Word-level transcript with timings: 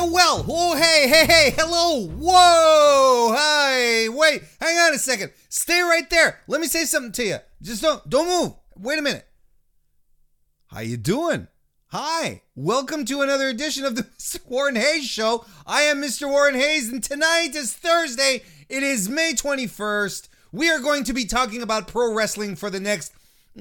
Uh, 0.00 0.08
well, 0.10 0.46
oh, 0.48 0.76
hey, 0.76 1.06
hey, 1.08 1.26
hey, 1.26 1.54
hello, 1.58 2.06
whoa, 2.06 3.34
hey, 3.36 4.08
wait, 4.08 4.42
hang 4.58 4.78
on 4.78 4.94
a 4.94 4.98
second. 4.98 5.30
Stay 5.50 5.82
right 5.82 6.08
there. 6.08 6.40
Let 6.48 6.62
me 6.62 6.68
say 6.68 6.86
something 6.86 7.12
to 7.12 7.24
you. 7.24 7.36
Just 7.60 7.82
don't, 7.82 8.08
don't 8.08 8.26
move. 8.26 8.54
Wait 8.78 8.98
a 8.98 9.02
minute. 9.02 9.26
How 10.68 10.80
you 10.80 10.96
doing? 10.96 11.48
Hi, 11.88 12.40
welcome 12.54 13.04
to 13.04 13.20
another 13.20 13.48
edition 13.48 13.84
of 13.84 13.94
the 13.94 14.02
Mr. 14.18 14.40
Warren 14.48 14.76
Hayes 14.76 15.04
Show. 15.04 15.44
I 15.66 15.82
am 15.82 16.00
Mr. 16.00 16.26
Warren 16.30 16.54
Hayes, 16.54 16.88
and 16.88 17.04
tonight 17.04 17.50
is 17.54 17.74
Thursday. 17.74 18.40
It 18.70 18.82
is 18.82 19.06
May 19.06 19.34
21st. 19.34 20.30
We 20.50 20.70
are 20.70 20.80
going 20.80 21.04
to 21.04 21.12
be 21.12 21.26
talking 21.26 21.60
about 21.60 21.88
pro 21.88 22.14
wrestling 22.14 22.56
for 22.56 22.70
the 22.70 22.80
next 22.80 23.12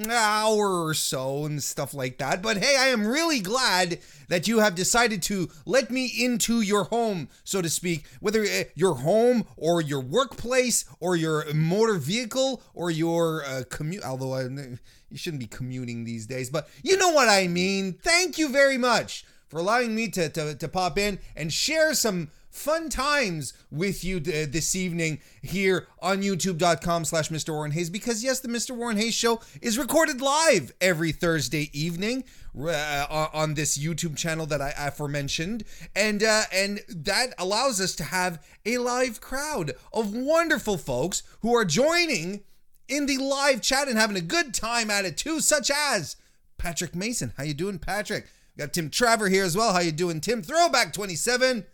hour 0.09 0.85
or 0.85 0.93
so 0.93 1.45
and 1.45 1.61
stuff 1.61 1.93
like 1.93 2.17
that. 2.19 2.41
But 2.41 2.57
hey, 2.57 2.77
I 2.79 2.87
am 2.87 3.07
really 3.07 3.39
glad 3.39 3.99
that 4.29 4.47
you 4.47 4.59
have 4.59 4.75
decided 4.75 5.21
to 5.23 5.49
let 5.65 5.91
me 5.91 6.05
into 6.05 6.61
your 6.61 6.85
home, 6.85 7.27
so 7.43 7.61
to 7.61 7.69
speak, 7.69 8.05
whether 8.19 8.43
uh, 8.43 8.63
your 8.75 8.95
home 8.95 9.45
or 9.57 9.81
your 9.81 9.99
workplace 9.99 10.85
or 10.99 11.15
your 11.15 11.53
motor 11.53 11.95
vehicle 11.95 12.63
or 12.73 12.89
your 12.89 13.43
uh, 13.43 13.63
commute. 13.69 14.03
Although 14.03 14.33
I, 14.33 14.43
you 14.43 15.17
shouldn't 15.17 15.41
be 15.41 15.47
commuting 15.47 16.05
these 16.05 16.25
days, 16.25 16.49
but 16.49 16.69
you 16.83 16.97
know 16.97 17.09
what 17.09 17.27
I 17.27 17.47
mean. 17.47 17.93
Thank 17.93 18.37
you 18.37 18.49
very 18.49 18.77
much 18.77 19.25
for 19.49 19.59
allowing 19.59 19.93
me 19.95 20.07
to, 20.09 20.29
to, 20.29 20.55
to 20.55 20.67
pop 20.67 20.97
in 20.97 21.19
and 21.35 21.51
share 21.51 21.93
some 21.93 22.29
fun 22.51 22.89
times 22.89 23.53
with 23.71 24.03
you 24.03 24.17
uh, 24.17 24.45
this 24.49 24.75
evening 24.75 25.19
here 25.41 25.87
on 26.01 26.21
youtube.com 26.21 27.05
slash 27.05 27.29
mr 27.29 27.49
warren 27.49 27.71
hayes 27.71 27.91
because 27.91 28.23
yes 28.23 28.39
the 28.39 28.47
mr 28.47 28.75
warren 28.75 28.97
hayes 28.97 29.13
show 29.13 29.39
is 29.61 29.77
recorded 29.77 30.19
live 30.19 30.73
every 30.81 31.11
thursday 31.11 31.69
evening 31.73 32.23
uh, 32.67 33.27
on 33.33 33.53
this 33.53 33.77
youtube 33.77 34.17
channel 34.17 34.45
that 34.45 34.61
i 34.61 34.73
aforementioned 34.77 35.63
and 35.95 36.23
uh, 36.23 36.43
and 36.53 36.81
that 36.89 37.33
allows 37.37 37.79
us 37.79 37.95
to 37.95 38.03
have 38.03 38.43
a 38.65 38.77
live 38.77 39.21
crowd 39.21 39.73
of 39.93 40.13
wonderful 40.13 40.77
folks 40.77 41.23
who 41.41 41.55
are 41.55 41.65
joining 41.65 42.41
in 42.87 43.05
the 43.05 43.17
live 43.17 43.61
chat 43.61 43.87
and 43.87 43.97
having 43.97 44.17
a 44.17 44.21
good 44.21 44.53
time 44.53 44.89
at 44.89 45.05
it 45.05 45.17
too 45.17 45.39
such 45.39 45.71
as 45.71 46.15
patrick 46.57 46.95
mason 46.95 47.33
how 47.37 47.43
you 47.43 47.53
doing 47.53 47.79
patrick 47.79 48.27
got 48.57 48.73
tim 48.73 48.89
traver 48.89 49.29
here 49.29 49.45
as 49.45 49.55
well 49.55 49.73
how 49.73 49.79
you 49.79 49.91
doing 49.91 50.19
tim 50.19 50.41
throwback 50.41 50.91
27 50.91 51.65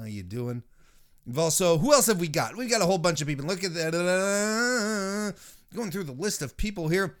how 0.00 0.06
you 0.06 0.22
doing? 0.22 0.62
We've 1.26 1.38
also, 1.38 1.76
who 1.76 1.92
else 1.92 2.06
have 2.06 2.20
we 2.20 2.28
got? 2.28 2.56
We've 2.56 2.70
got 2.70 2.80
a 2.80 2.86
whole 2.86 2.98
bunch 2.98 3.20
of 3.20 3.28
people. 3.28 3.44
Look 3.44 3.62
at 3.62 3.74
that. 3.74 5.34
Going 5.74 5.90
through 5.90 6.04
the 6.04 6.12
list 6.12 6.40
of 6.40 6.56
people 6.56 6.88
here. 6.88 7.18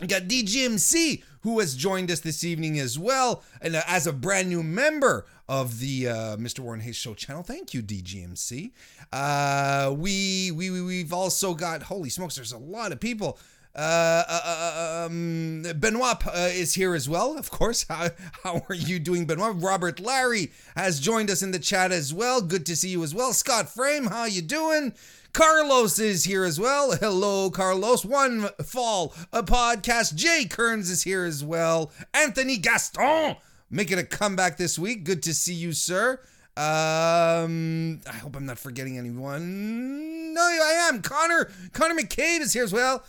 We 0.00 0.06
got 0.06 0.22
DGMC, 0.22 1.24
who 1.40 1.58
has 1.58 1.74
joined 1.74 2.10
us 2.10 2.20
this 2.20 2.44
evening 2.44 2.78
as 2.78 2.98
well, 2.98 3.42
and 3.60 3.74
uh, 3.74 3.82
as 3.86 4.06
a 4.06 4.12
brand 4.12 4.48
new 4.48 4.62
member 4.62 5.26
of 5.48 5.80
the 5.80 6.08
uh, 6.08 6.36
Mr. 6.36 6.60
Warren 6.60 6.80
Hayes 6.80 6.94
Show 6.94 7.14
channel. 7.14 7.42
Thank 7.42 7.74
you, 7.74 7.82
DGMC. 7.82 8.70
Uh, 9.12 9.92
we 9.96 10.52
we 10.52 10.70
we've 10.82 11.12
also 11.12 11.52
got 11.54 11.82
holy 11.84 12.10
smokes, 12.10 12.36
there's 12.36 12.52
a 12.52 12.58
lot 12.58 12.92
of 12.92 13.00
people. 13.00 13.38
Uh, 13.74 14.24
uh, 14.28 14.40
uh, 14.44 15.06
um, 15.06 15.62
Benoit 15.76 16.16
is 16.34 16.74
here 16.74 16.94
as 16.94 17.08
well, 17.08 17.38
of 17.38 17.50
course. 17.50 17.84
How, 17.88 18.08
how 18.42 18.62
are 18.68 18.74
you 18.74 18.98
doing, 18.98 19.24
Benoit? 19.24 19.54
Robert 19.62 20.00
Larry 20.00 20.50
has 20.74 20.98
joined 20.98 21.30
us 21.30 21.42
in 21.42 21.52
the 21.52 21.60
chat 21.60 21.92
as 21.92 22.12
well. 22.12 22.40
Good 22.40 22.66
to 22.66 22.74
see 22.74 22.88
you 22.88 23.04
as 23.04 23.14
well. 23.14 23.32
Scott 23.32 23.68
Frame, 23.68 24.06
how 24.06 24.24
you 24.24 24.42
doing? 24.42 24.94
Carlos 25.32 25.98
is 25.98 26.24
here 26.24 26.44
as 26.44 26.58
well. 26.58 26.92
Hello, 26.92 27.50
Carlos. 27.50 28.04
One 28.04 28.48
Fall, 28.64 29.14
a 29.32 29.42
podcast. 29.42 30.14
Jay 30.14 30.44
Kearns 30.44 30.90
is 30.90 31.02
here 31.02 31.24
as 31.24 31.44
well. 31.44 31.92
Anthony 32.14 32.56
Gaston 32.56 33.36
making 33.70 33.98
a 33.98 34.04
comeback 34.04 34.56
this 34.56 34.78
week. 34.78 35.04
Good 35.04 35.22
to 35.24 35.34
see 35.34 35.54
you, 35.54 35.72
sir. 35.72 36.20
Um, 36.56 38.00
I 38.10 38.16
hope 38.16 38.34
I'm 38.34 38.46
not 38.46 38.58
forgetting 38.58 38.98
anyone. 38.98 40.34
No, 40.34 40.40
I 40.40 40.88
am. 40.88 41.02
Connor 41.02 41.50
Connor 41.72 41.94
McCabe 41.94 42.40
is 42.40 42.52
here 42.52 42.64
as 42.64 42.72
well. 42.72 43.04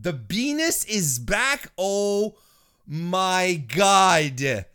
The 0.00 0.12
Venus 0.12 0.84
is 0.84 1.18
back. 1.18 1.72
Oh 1.76 2.36
my 2.86 3.62
God. 3.74 4.66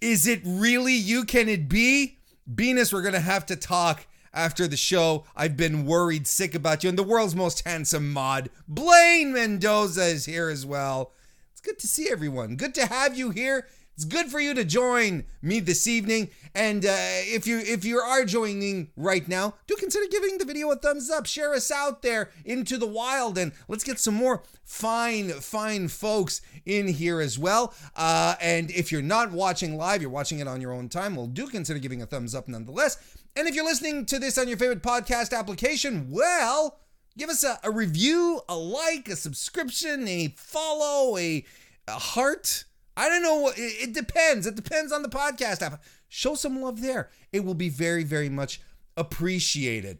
Is 0.00 0.26
it 0.26 0.40
really 0.44 0.94
you? 0.94 1.24
Can 1.24 1.48
it 1.48 1.68
be? 1.68 2.18
Venus, 2.46 2.92
we're 2.92 3.02
going 3.02 3.14
to 3.14 3.20
have 3.20 3.46
to 3.46 3.56
talk 3.56 4.06
after 4.36 4.68
the 4.68 4.76
show. 4.76 5.24
I've 5.34 5.56
been 5.56 5.86
worried 5.86 6.28
sick 6.28 6.54
about 6.54 6.84
you. 6.84 6.90
And 6.90 6.98
the 6.98 7.02
world's 7.02 7.34
most 7.34 7.66
handsome 7.66 8.12
mod, 8.12 8.50
Blaine 8.68 9.32
Mendoza, 9.32 10.04
is 10.04 10.26
here 10.26 10.48
as 10.48 10.64
well. 10.64 11.12
It's 11.52 11.60
good 11.60 11.78
to 11.80 11.88
see 11.88 12.08
everyone. 12.10 12.56
Good 12.56 12.74
to 12.76 12.86
have 12.86 13.16
you 13.16 13.30
here. 13.30 13.66
It's 13.96 14.04
good 14.04 14.26
for 14.26 14.38
you 14.38 14.52
to 14.52 14.62
join 14.62 15.24
me 15.40 15.58
this 15.58 15.86
evening. 15.86 16.28
And 16.54 16.84
uh, 16.84 16.92
if 16.92 17.46
you 17.46 17.60
if 17.60 17.82
you 17.82 17.96
are 17.96 18.26
joining 18.26 18.90
right 18.94 19.26
now, 19.26 19.54
do 19.66 19.74
consider 19.74 20.04
giving 20.10 20.36
the 20.36 20.44
video 20.44 20.70
a 20.70 20.76
thumbs 20.76 21.08
up. 21.08 21.24
Share 21.24 21.54
us 21.54 21.70
out 21.70 22.02
there 22.02 22.30
into 22.44 22.76
the 22.76 22.86
wild, 22.86 23.38
and 23.38 23.52
let's 23.68 23.84
get 23.84 23.98
some 23.98 24.12
more 24.12 24.42
fine 24.64 25.30
fine 25.30 25.88
folks 25.88 26.42
in 26.66 26.88
here 26.88 27.22
as 27.22 27.38
well. 27.38 27.72
Uh, 27.94 28.34
and 28.38 28.70
if 28.70 28.92
you're 28.92 29.00
not 29.00 29.32
watching 29.32 29.78
live, 29.78 30.02
you're 30.02 30.10
watching 30.10 30.40
it 30.40 30.46
on 30.46 30.60
your 30.60 30.72
own 30.72 30.90
time. 30.90 31.16
Well, 31.16 31.26
do 31.26 31.46
consider 31.46 31.78
giving 31.78 32.02
a 32.02 32.06
thumbs 32.06 32.34
up 32.34 32.48
nonetheless. 32.48 32.98
And 33.36 33.46
if 33.46 33.54
you're 33.54 33.64
listening 33.64 34.06
to 34.06 34.18
this 34.18 34.38
on 34.38 34.48
your 34.48 34.56
favorite 34.56 34.82
podcast 34.82 35.36
application, 35.36 36.10
well, 36.10 36.78
give 37.18 37.28
us 37.28 37.44
a, 37.44 37.58
a 37.62 37.70
review, 37.70 38.40
a 38.48 38.56
like, 38.56 39.08
a 39.08 39.16
subscription, 39.16 40.08
a 40.08 40.34
follow, 40.36 41.18
a, 41.18 41.44
a 41.86 41.92
heart 41.92 42.64
I 42.96 43.08
don't 43.08 43.22
know. 43.22 43.52
It, 43.56 43.92
depends. 43.92 44.46
It 44.46 44.54
depends 44.54 44.90
on 44.90 45.02
the 45.02 45.08
podcast 45.08 45.60
app. 45.60 45.82
Show 46.08 46.34
some 46.34 46.62
love 46.62 46.80
there. 46.80 47.10
It 47.32 47.44
will 47.44 47.54
be 47.54 47.68
very, 47.68 48.04
very 48.04 48.30
much 48.30 48.60
appreciated. 48.96 49.98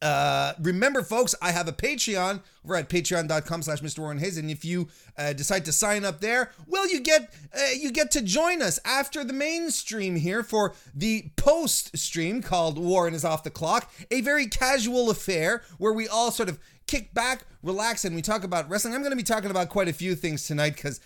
Uh, 0.00 0.52
remember, 0.60 1.02
folks, 1.02 1.34
I 1.42 1.50
have 1.50 1.66
a 1.66 1.72
Patreon 1.72 2.40
over 2.64 2.76
at 2.76 2.88
patreon.com 2.88 3.62
slash 3.62 3.80
Mr. 3.80 3.98
Warren 3.98 4.18
Hayes. 4.18 4.38
And 4.38 4.50
if 4.50 4.64
you 4.64 4.88
uh, 5.16 5.32
decide 5.32 5.64
to 5.64 5.72
sign 5.72 6.04
up 6.04 6.20
there, 6.20 6.52
well, 6.66 6.88
you 6.88 7.00
get 7.00 7.34
uh, 7.52 7.72
you 7.76 7.90
get 7.90 8.10
to 8.12 8.22
join 8.22 8.62
us 8.62 8.78
after 8.84 9.24
the 9.24 9.32
main 9.32 9.70
stream 9.70 10.16
here 10.16 10.44
for 10.44 10.74
the 10.94 11.30
post 11.36 11.96
stream 11.98 12.42
called 12.42 12.78
Warren 12.78 13.12
is 13.12 13.24
Off 13.24 13.42
the 13.42 13.50
Clock, 13.50 13.90
a 14.10 14.20
very 14.20 14.46
casual 14.46 15.10
affair 15.10 15.62
where 15.78 15.92
we 15.92 16.06
all 16.06 16.30
sort 16.30 16.48
of 16.48 16.60
kick 16.86 17.12
back, 17.12 17.42
relax, 17.62 18.04
and 18.04 18.14
we 18.14 18.22
talk 18.22 18.44
about 18.44 18.68
wrestling. 18.70 18.94
I'm 18.94 19.00
going 19.00 19.10
to 19.10 19.16
be 19.16 19.22
talking 19.22 19.50
about 19.50 19.68
quite 19.68 19.88
a 19.88 19.92
few 19.92 20.14
things 20.14 20.46
tonight 20.46 20.76
because 20.76 21.00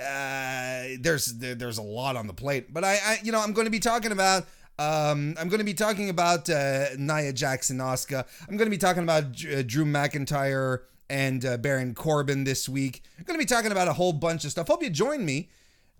uh, 0.00 0.96
there's 1.00 1.34
there's 1.38 1.78
a 1.78 1.82
lot 1.82 2.16
on 2.16 2.26
the 2.26 2.32
plate, 2.32 2.72
but 2.72 2.84
I, 2.84 2.98
I 3.04 3.18
you 3.22 3.32
know 3.32 3.40
I'm 3.40 3.52
going 3.52 3.66
to 3.66 3.70
be 3.70 3.80
talking 3.80 4.12
about 4.12 4.46
um, 4.78 5.34
I'm 5.38 5.48
going 5.48 5.58
to 5.58 5.64
be 5.64 5.74
talking 5.74 6.08
about 6.08 6.48
uh, 6.48 6.86
Nia 6.96 7.32
Jackson 7.32 7.80
Oscar. 7.80 8.24
I'm 8.48 8.56
going 8.56 8.66
to 8.66 8.70
be 8.70 8.78
talking 8.78 9.02
about 9.02 9.24
uh, 9.24 9.62
Drew 9.62 9.84
McIntyre 9.84 10.80
and 11.10 11.44
uh, 11.44 11.56
Baron 11.56 11.94
Corbin 11.94 12.44
this 12.44 12.68
week. 12.68 13.02
I'm 13.18 13.24
going 13.24 13.38
to 13.38 13.44
be 13.44 13.48
talking 13.48 13.72
about 13.72 13.88
a 13.88 13.94
whole 13.94 14.12
bunch 14.12 14.44
of 14.44 14.50
stuff. 14.50 14.68
Hope 14.68 14.82
you 14.82 14.90
join 14.90 15.24
me. 15.24 15.48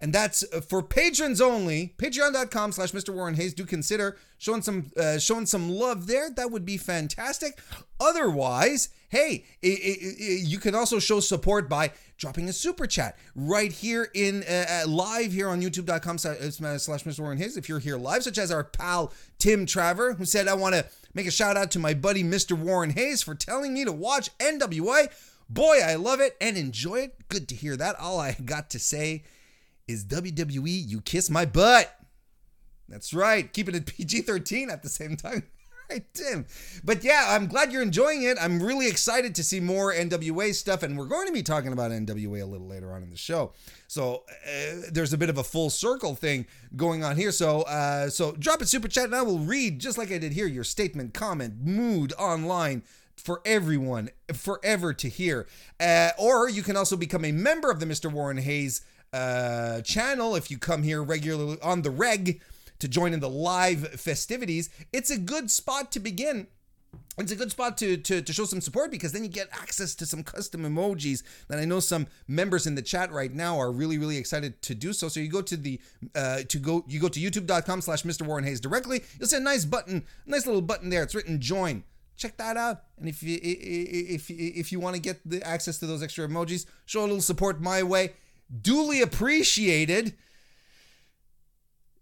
And 0.01 0.13
that's 0.13 0.45
uh, 0.53 0.61
for 0.61 0.83
patrons 0.83 1.41
only. 1.41 1.95
Patreon.com 1.99 2.73
slash 2.73 2.93
Mr. 2.93 3.13
Warren 3.13 3.35
Hayes. 3.35 3.53
Do 3.53 3.65
consider 3.65 4.17
showing 4.39 4.63
some 4.63 4.93
uh, 4.97 5.19
showing 5.19 5.47
some 5.47 5.71
love 5.71 6.07
there. 6.07 6.31
That 6.31 6.53
would 6.53 6.65
be 6.65 6.77
fantastic. 6.77 7.59
Otherwise, 7.99 8.91
hey, 9.09 9.45
it, 9.63 9.69
it, 9.69 9.99
it, 10.19 10.49
you 10.49 10.59
can 10.59 10.75
also 10.75 10.99
show 10.99 11.21
support 11.21 11.69
by 11.69 11.93
dropping 12.17 12.49
a 12.49 12.53
super 12.53 12.87
chat 12.87 13.17
right 13.35 13.73
here 13.73 14.11
in 14.15 14.43
uh, 14.49 14.83
uh 14.85 14.89
live 14.89 15.33
here 15.33 15.49
on 15.49 15.63
youtube.com 15.63 16.17
uh, 16.17 16.79
slash 16.79 17.05
Mr. 17.05 17.21
Warren 17.21 17.39
Hayes. 17.39 17.57
If 17.57 17.69
you're 17.69 17.79
here 17.79 17.97
live, 17.97 18.23
such 18.23 18.39
as 18.39 18.51
our 18.51 18.65
pal 18.65 19.13
Tim 19.39 19.67
Traver, 19.67 20.17
who 20.17 20.25
said, 20.25 20.49
I 20.49 20.55
want 20.55 20.75
to 20.75 20.87
make 21.15 21.27
a 21.27 21.31
shout 21.31 21.57
out 21.57 21.71
to 21.73 21.79
my 21.79 21.95
buddy 21.95 22.23
Mr. 22.23 22.57
Warren 22.57 22.91
Hayes 22.91 23.23
for 23.23 23.35
telling 23.35 23.75
me 23.75 23.85
to 23.85 23.93
watch 23.93 24.37
NWA. 24.39 25.09
Boy, 25.49 25.81
I 25.83 25.95
love 25.95 26.21
it 26.21 26.37
and 26.41 26.57
enjoy 26.57 27.01
it. 27.01 27.29
Good 27.29 27.49
to 27.49 27.55
hear 27.55 27.77
that. 27.77 27.97
All 27.99 28.21
I 28.21 28.37
got 28.45 28.71
to 28.71 28.79
say 28.79 29.23
is 29.87 30.05
WWE, 30.05 30.87
you 30.87 31.01
kiss 31.01 31.31
my 31.31 31.47
butt. 31.47 31.95
That's 32.89 33.15
right. 33.15 33.51
Keeping 33.53 33.75
it 33.75 33.87
PG 33.87 34.23
13 34.23 34.71
at 34.71 34.83
the 34.83 34.89
same 34.89 35.17
time. 35.17 35.45
Right, 35.91 36.05
Tim. 36.15 36.47
But 36.85 37.05
yeah, 37.05 37.27
I'm 37.29 37.47
glad 37.47 37.73
you're 37.73 37.83
enjoying 37.83 38.23
it. 38.23 38.37
I'm 38.41 38.63
really 38.63 38.89
excited 38.89 39.35
to 39.37 39.45
see 39.45 39.61
more 39.61 39.93
NWA 39.93 40.55
stuff, 40.55 40.83
and 40.83 40.99
we're 40.99 41.07
going 41.07 41.27
to 41.27 41.33
be 41.33 41.43
talking 41.43 41.73
about 41.73 41.91
NWA 41.91 42.43
a 42.43 42.47
little 42.47 42.67
later 42.67 42.93
on 42.93 43.03
in 43.03 43.11
the 43.11 43.17
show. 43.17 43.53
So 43.87 44.25
uh, 44.47 44.83
there's 44.91 45.13
a 45.13 45.19
bit 45.19 45.31
of 45.31 45.39
a 45.39 45.45
full 45.45 45.71
circle 45.71 46.15
thing 46.15 46.47
going 46.77 47.05
on 47.05 47.17
here. 47.17 47.33
So 47.33 47.63
uh, 47.63 48.11
so 48.11 48.33
drop 48.33 48.61
a 48.61 48.67
super 48.67 48.89
chat, 48.89 49.05
and 49.05 49.15
I 49.15 49.23
will 49.23 49.39
read 49.39 49.79
just 49.79 49.99
like 49.99 50.13
I 50.13 50.19
did 50.19 50.33
here 50.33 50.47
your 50.47 50.65
statement, 50.65 51.15
comment, 51.15 51.55
mood 51.65 52.13
online 52.19 52.83
for 53.17 53.41
everyone 53.45 54.11
forever 54.33 54.93
to 54.95 55.09
hear. 55.09 55.47
Uh, 55.81 56.11
or 56.19 56.49
you 56.49 56.63
can 56.63 56.77
also 56.77 56.97
become 56.97 57.25
a 57.25 57.33
member 57.33 57.71
of 57.71 57.81
the 57.81 57.87
Mr. 57.87 58.11
Warren 58.11 58.39
Hayes 58.39 58.83
uh, 59.13 59.81
channel 59.81 60.37
if 60.37 60.51
you 60.51 60.59
come 60.59 60.83
here 60.83 61.03
regularly 61.03 61.59
on 61.63 61.83
the 61.83 61.91
reg 61.91 62.41
to 62.79 62.89
join 62.89 63.13
in 63.13 63.21
the 63.21 63.31
live 63.31 64.01
festivities. 64.01 64.71
It's 64.93 65.11
a 65.11 65.19
good 65.19 65.51
spot 65.51 65.93
to 65.93 66.01
begin 66.01 66.47
it's 67.19 67.33
a 67.33 67.37
good 67.37 67.51
spot 67.51 67.77
to, 67.79 67.97
to 67.97 68.23
to 68.23 68.33
show 68.33 68.45
some 68.45 68.61
support 68.61 68.91
because 68.91 69.13
then 69.13 69.25
you 69.25 69.29
get 69.29 69.49
access 69.53 69.95
to 69.97 70.07
some 70.07 70.23
custom 70.23 70.63
emojis 70.63 71.23
that 71.49 71.59
I 71.59 71.65
know 71.65 71.81
some 71.81 72.07
members 72.29 72.67
in 72.67 72.77
the 72.77 72.83
chat 72.83 73.11
right 73.11 73.33
now 73.33 73.59
are 73.59 73.73
really 73.73 73.99
really 73.99 74.17
excited 74.17 74.63
to 74.63 74.75
do 74.75 74.93
so. 74.93 75.09
So 75.09 75.19
you 75.21 75.29
go 75.29 75.43
to 75.43 75.57
the 75.57 75.81
uh, 76.15 76.41
to 76.49 76.59
go 76.59 76.85
you 76.87 77.01
go 77.01 77.09
to 77.09 77.21
youtube.com 77.21 77.81
slash 77.81 78.05
Mr. 78.05 78.23
Warren 78.23 78.45
Hayes 78.45 78.61
directly. 78.61 79.03
You'll 79.19 79.29
see 79.29 79.37
a 79.37 79.41
nice 79.41 79.65
button, 79.65 80.05
nice 80.27 80.47
little 80.47 80.63
button 80.63 80.91
there. 80.91 81.03
It's 81.03 81.15
written 81.15 81.41
join. 81.41 81.83
Check 82.17 82.37
that 82.37 82.57
out. 82.57 82.85
And 82.99 83.09
if 83.09 83.23
you 83.23 83.39
if 83.43 84.31
if 84.31 84.71
you 84.71 84.79
want 84.79 84.95
to 84.95 85.03
get 85.03 85.19
the 85.29 85.43
access 85.43 85.79
to 85.79 85.87
those 85.87 86.03
extra 86.03 86.27
emojis, 86.27 86.67
show 86.87 87.01
a 87.01 87.03
little 87.03 87.21
support 87.21 87.61
my 87.61 87.83
way. 87.83 88.15
Duly 88.63 89.03
appreciated. 89.03 90.15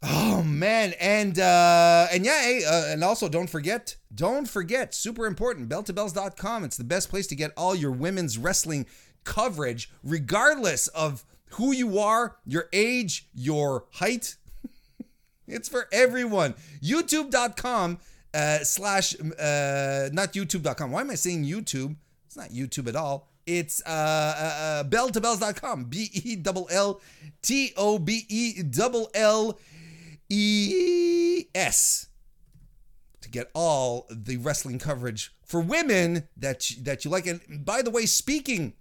Oh 0.02 0.42
man, 0.42 0.94
and 1.00 1.38
uh 1.38 2.06
and 2.12 2.24
yeah, 2.24 2.60
uh, 2.68 2.84
and 2.88 3.02
also 3.02 3.28
don't 3.28 3.48
forget, 3.48 3.96
don't 4.14 4.48
forget, 4.48 4.94
super 4.94 5.26
important, 5.26 5.68
belltobells.com. 5.68 6.64
It's 6.64 6.76
the 6.76 6.84
best 6.84 7.08
place 7.08 7.26
to 7.28 7.34
get 7.34 7.52
all 7.56 7.74
your 7.74 7.90
women's 7.90 8.38
wrestling 8.38 8.86
coverage, 9.24 9.90
regardless 10.04 10.88
of 10.88 11.24
who 11.52 11.72
you 11.72 11.98
are, 11.98 12.36
your 12.44 12.68
age, 12.72 13.28
your 13.34 13.86
height. 13.92 14.36
it's 15.48 15.68
for 15.68 15.88
everyone. 15.92 16.54
YouTube.com 16.82 17.98
uh, 18.34 18.58
slash 18.58 19.14
uh, 19.14 20.08
not 20.12 20.32
YouTube.com. 20.32 20.90
Why 20.90 21.00
am 21.00 21.10
I 21.10 21.14
saying 21.14 21.44
YouTube? 21.44 21.96
It's 22.26 22.36
not 22.36 22.50
YouTube 22.50 22.88
at 22.88 22.96
all. 22.96 23.28
It's 23.46 23.80
uh, 23.86 23.88
uh, 23.88 23.92
uh 23.92 24.84
belltobells.com. 24.84 25.84
B 25.84 26.10
E 26.12 26.42
L 26.44 26.66
L 26.70 27.00
T 27.42 27.72
O 27.76 27.98
B 27.98 28.24
E 28.28 28.62
L 28.78 29.08
L 29.14 29.58
E 30.28 31.44
S 31.54 32.08
to 33.20 33.28
get 33.28 33.50
all 33.54 34.06
the 34.10 34.36
wrestling 34.36 34.78
coverage 34.78 35.34
for 35.44 35.60
women 35.60 36.28
that 36.36 36.70
that 36.80 37.04
you 37.04 37.10
like. 37.10 37.26
And 37.26 37.64
by 37.64 37.82
the 37.82 37.90
way, 37.90 38.06
speaking 38.06 38.74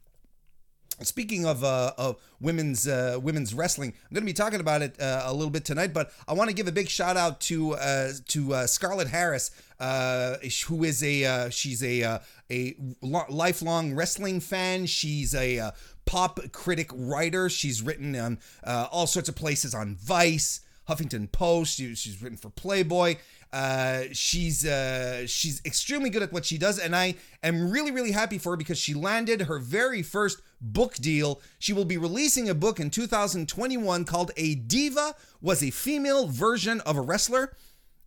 Speaking 1.02 1.46
of 1.46 1.62
uh, 1.62 1.92
of 1.98 2.22
women's 2.40 2.88
uh, 2.88 3.20
women's 3.22 3.54
wrestling, 3.54 3.90
I'm 3.90 4.14
going 4.14 4.22
to 4.22 4.26
be 4.26 4.32
talking 4.32 4.62
about 4.62 4.82
it 4.82 4.98
uh, 4.98 5.24
a 5.26 5.34
little 5.34 5.50
bit 5.50 5.66
tonight. 5.66 5.94
But 5.94 6.14
I 6.26 6.32
want 6.32 6.50
to 6.50 6.56
give 6.56 6.70
a 6.70 6.72
big 6.72 6.88
shout 6.88 7.18
out 7.18 7.42
to 7.42 7.74
uh, 7.74 8.12
to 8.30 8.54
uh, 8.54 8.66
Scarlett 8.66 9.10
Harris, 9.10 9.52
uh, 9.78 10.38
who 10.68 10.86
is 10.86 11.04
a 11.04 11.50
she's 11.52 11.84
a 11.84 12.22
a 12.50 12.78
lifelong 13.02 13.94
wrestling 13.94 14.40
fan. 14.40 14.86
She's 14.86 15.36
a 15.36 15.74
pop 16.06 16.40
critic 16.54 16.90
writer. 16.94 17.50
She's 17.50 17.82
written 17.82 18.16
on 18.16 18.40
all 18.64 19.06
sorts 19.06 19.28
of 19.28 19.36
places 19.36 19.76
on 19.76 19.98
Vice, 19.98 20.62
Huffington 20.90 21.32
Post. 21.32 21.78
She, 21.78 21.96
she's 21.96 22.22
written 22.22 22.38
for 22.38 22.50
Playboy. 22.50 23.18
Uh, 23.54 24.04
she's 24.12 24.66
uh, 24.66 25.26
she's 25.28 25.62
extremely 25.66 26.10
good 26.10 26.22
at 26.22 26.34
what 26.34 26.46
she 26.46 26.58
does, 26.58 26.78
and 26.78 26.96
I 26.96 27.16
am 27.42 27.72
really 27.72 27.92
really 27.92 28.12
happy 28.12 28.38
for 28.38 28.52
her 28.52 28.58
because 28.58 28.78
she 28.78 28.94
landed 28.94 29.44
her 29.44 29.60
very 29.60 30.02
first 30.02 30.42
book 30.60 30.96
deal. 30.96 31.42
She 31.60 31.72
will 31.72 31.86
be 31.86 31.98
releasing 31.98 32.50
a 32.50 32.54
book 32.54 32.80
in 32.80 32.90
2021 32.90 34.04
called 34.06 34.32
"A 34.36 34.56
Diva 34.56 35.16
Was 35.42 35.64
a 35.64 35.70
Female 35.70 36.28
Version 36.28 36.82
of 36.82 36.98
a 36.98 37.02
Wrestler." 37.02 37.56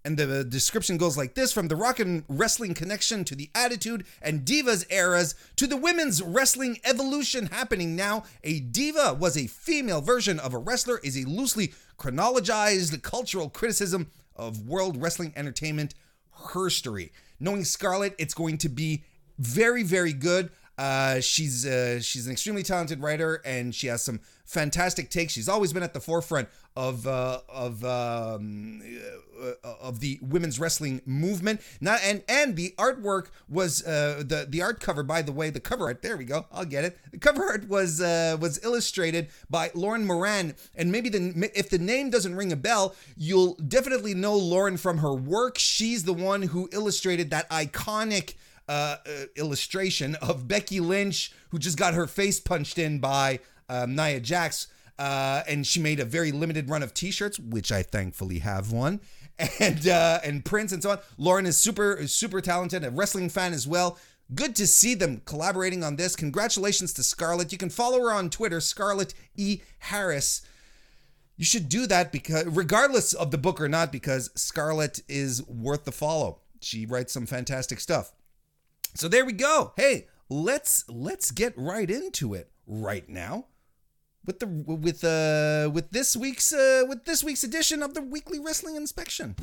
And 0.04 0.16
the 0.16 0.44
description 0.44 0.96
goes 0.96 1.16
like 1.16 1.34
this 1.34 1.52
From 1.52 1.68
the 1.68 1.76
rock 1.76 1.98
and 1.98 2.24
wrestling 2.28 2.74
connection 2.74 3.24
to 3.24 3.34
the 3.34 3.50
attitude 3.54 4.04
and 4.22 4.44
divas 4.44 4.84
eras 4.90 5.34
to 5.56 5.66
the 5.66 5.76
women's 5.76 6.22
wrestling 6.22 6.78
evolution 6.84 7.46
happening 7.46 7.96
now, 7.96 8.24
a 8.44 8.60
diva 8.60 9.14
was 9.14 9.36
a 9.36 9.46
female 9.46 10.00
version 10.00 10.38
of 10.38 10.54
a 10.54 10.58
wrestler, 10.58 10.98
is 11.02 11.16
a 11.16 11.28
loosely 11.28 11.72
chronologized 11.96 13.00
cultural 13.02 13.50
criticism 13.50 14.10
of 14.36 14.68
world 14.68 15.00
wrestling 15.00 15.32
entertainment 15.36 15.94
herstory. 16.52 17.10
Knowing 17.40 17.64
Scarlett, 17.64 18.14
it's 18.18 18.34
going 18.34 18.58
to 18.58 18.68
be 18.68 19.04
very, 19.38 19.82
very 19.82 20.12
good. 20.12 20.50
Uh, 20.78 21.20
she's 21.20 21.66
uh, 21.66 22.00
she's 22.00 22.26
an 22.26 22.32
extremely 22.32 22.62
talented 22.62 23.02
writer, 23.02 23.42
and 23.44 23.74
she 23.74 23.88
has 23.88 24.02
some 24.02 24.20
fantastic 24.44 25.10
takes. 25.10 25.32
She's 25.32 25.48
always 25.48 25.72
been 25.72 25.82
at 25.82 25.92
the 25.92 26.00
forefront 26.00 26.48
of 26.76 27.04
uh, 27.04 27.40
of 27.48 27.84
um, 27.84 28.80
uh, 29.42 29.52
of 29.80 29.98
the 29.98 30.20
women's 30.22 30.60
wrestling 30.60 31.02
movement. 31.04 31.60
Not 31.80 31.98
and 32.04 32.22
and 32.28 32.54
the 32.54 32.74
artwork 32.78 33.26
was 33.48 33.84
uh, 33.84 34.22
the 34.24 34.46
the 34.48 34.62
art 34.62 34.78
cover. 34.78 35.02
By 35.02 35.22
the 35.22 35.32
way, 35.32 35.50
the 35.50 35.58
cover 35.58 35.86
art. 35.86 36.00
There 36.02 36.16
we 36.16 36.24
go. 36.24 36.46
I'll 36.52 36.64
get 36.64 36.84
it. 36.84 36.96
The 37.10 37.18
cover 37.18 37.42
art 37.44 37.68
was 37.68 38.00
uh, 38.00 38.36
was 38.40 38.64
illustrated 38.64 39.30
by 39.50 39.72
Lauren 39.74 40.06
Moran. 40.06 40.54
And 40.76 40.92
maybe 40.92 41.08
the 41.08 41.50
if 41.56 41.70
the 41.70 41.78
name 41.78 42.10
doesn't 42.10 42.36
ring 42.36 42.52
a 42.52 42.56
bell, 42.56 42.94
you'll 43.16 43.54
definitely 43.54 44.14
know 44.14 44.36
Lauren 44.36 44.76
from 44.76 44.98
her 44.98 45.12
work. 45.12 45.58
She's 45.58 46.04
the 46.04 46.14
one 46.14 46.42
who 46.42 46.68
illustrated 46.72 47.30
that 47.30 47.50
iconic 47.50 48.34
uh, 48.68 48.96
uh, 49.06 49.24
illustration 49.36 50.14
of 50.16 50.46
Becky 50.46 50.80
Lynch, 50.80 51.32
who 51.50 51.58
just 51.58 51.78
got 51.78 51.94
her 51.94 52.06
face 52.06 52.38
punched 52.40 52.78
in 52.78 52.98
by 52.98 53.40
um, 53.68 53.94
Nia 53.94 54.20
Jax. 54.20 54.68
Uh, 54.98 55.42
and 55.46 55.66
she 55.66 55.80
made 55.80 56.00
a 56.00 56.04
very 56.04 56.32
limited 56.32 56.68
run 56.68 56.82
of 56.82 56.92
T-shirts, 56.92 57.38
which 57.38 57.70
I 57.70 57.82
thankfully 57.82 58.40
have 58.40 58.72
one, 58.72 59.00
and 59.60 59.86
uh, 59.86 60.18
and 60.24 60.44
prints 60.44 60.72
and 60.72 60.82
so 60.82 60.90
on. 60.90 60.98
Lauren 61.16 61.46
is 61.46 61.56
super 61.56 62.06
super 62.08 62.40
talented, 62.40 62.84
a 62.84 62.90
wrestling 62.90 63.28
fan 63.28 63.52
as 63.52 63.66
well. 63.66 63.96
Good 64.34 64.56
to 64.56 64.66
see 64.66 64.94
them 64.94 65.22
collaborating 65.24 65.82
on 65.82 65.96
this. 65.96 66.14
Congratulations 66.14 66.92
to 66.94 67.02
Scarlett. 67.02 67.52
You 67.52 67.58
can 67.58 67.70
follow 67.70 68.00
her 68.00 68.12
on 68.12 68.28
Twitter, 68.28 68.60
Scarlett 68.60 69.14
E 69.36 69.60
Harris. 69.78 70.42
You 71.36 71.44
should 71.44 71.68
do 71.68 71.86
that 71.86 72.10
because, 72.10 72.46
regardless 72.46 73.14
of 73.14 73.30
the 73.30 73.38
book 73.38 73.60
or 73.60 73.68
not, 73.68 73.92
because 73.92 74.30
Scarlett 74.34 75.00
is 75.08 75.46
worth 75.46 75.84
the 75.84 75.92
follow. 75.92 76.40
She 76.60 76.84
writes 76.84 77.12
some 77.12 77.24
fantastic 77.24 77.78
stuff. 77.78 78.12
So 78.94 79.08
there 79.08 79.24
we 79.24 79.32
go. 79.32 79.72
Hey, 79.76 80.08
let's 80.28 80.84
let's 80.88 81.30
get 81.30 81.54
right 81.56 81.88
into 81.90 82.34
it 82.34 82.50
right 82.66 83.08
now 83.08 83.46
with 84.24 84.40
the 84.40 84.46
with 84.46 85.04
uh 85.04 85.70
with 85.72 85.90
this 85.90 86.16
week's 86.16 86.52
uh 86.52 86.84
with 86.88 87.04
this 87.04 87.24
week's 87.24 87.44
edition 87.44 87.82
of 87.82 87.94
the 87.94 88.02
weekly 88.02 88.38
wrestling 88.38 88.76
inspection. 88.76 89.34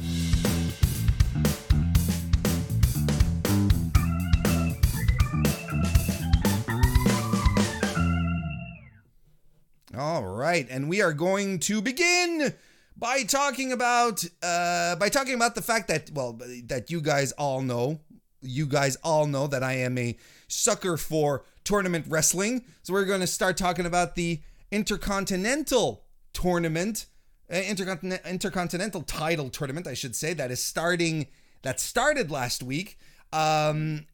All 9.98 10.26
right, 10.26 10.68
and 10.70 10.90
we 10.90 11.02
are 11.02 11.14
going 11.14 11.60
to 11.60 11.82
begin 11.82 12.54
by 12.98 13.24
talking 13.24 13.72
about 13.72 14.24
uh 14.44 14.96
by 14.98 15.10
talking 15.10 15.36
about 15.36 15.56
the 15.56 15.62
fact 15.62 15.88
that 15.88 16.12
well 16.14 16.40
that 16.66 16.92
you 16.92 17.02
guys 17.02 17.32
all 17.34 17.62
know 17.62 18.00
you 18.46 18.66
guys 18.66 18.96
all 18.98 19.28
know 19.28 19.48
that 19.48 19.64
I 19.64 19.74
am 19.74 19.98
a 19.98 20.18
sucker 20.48 20.98
for 20.98 21.44
tournament 21.64 22.06
wrestling. 22.08 22.64
So 22.84 22.94
we're 22.94 23.06
going 23.06 23.22
to 23.22 23.28
start 23.28 23.58
talking 23.58 23.86
about 23.86 24.16
the 24.16 24.42
Intercontinental 24.72 26.04
Tournament, 26.34 27.06
uh, 27.52 27.58
Intercontinental, 27.58 28.30
Intercontinental 28.30 29.02
Title 29.02 29.50
Tournament, 29.50 29.88
I 29.88 29.94
should 29.94 30.16
say, 30.16 30.34
that 30.34 30.52
is 30.52 30.64
starting, 30.64 31.28
that 31.64 31.80
started 31.80 32.30
last 32.32 32.62
week. 32.62 32.98
Um, 33.34 34.06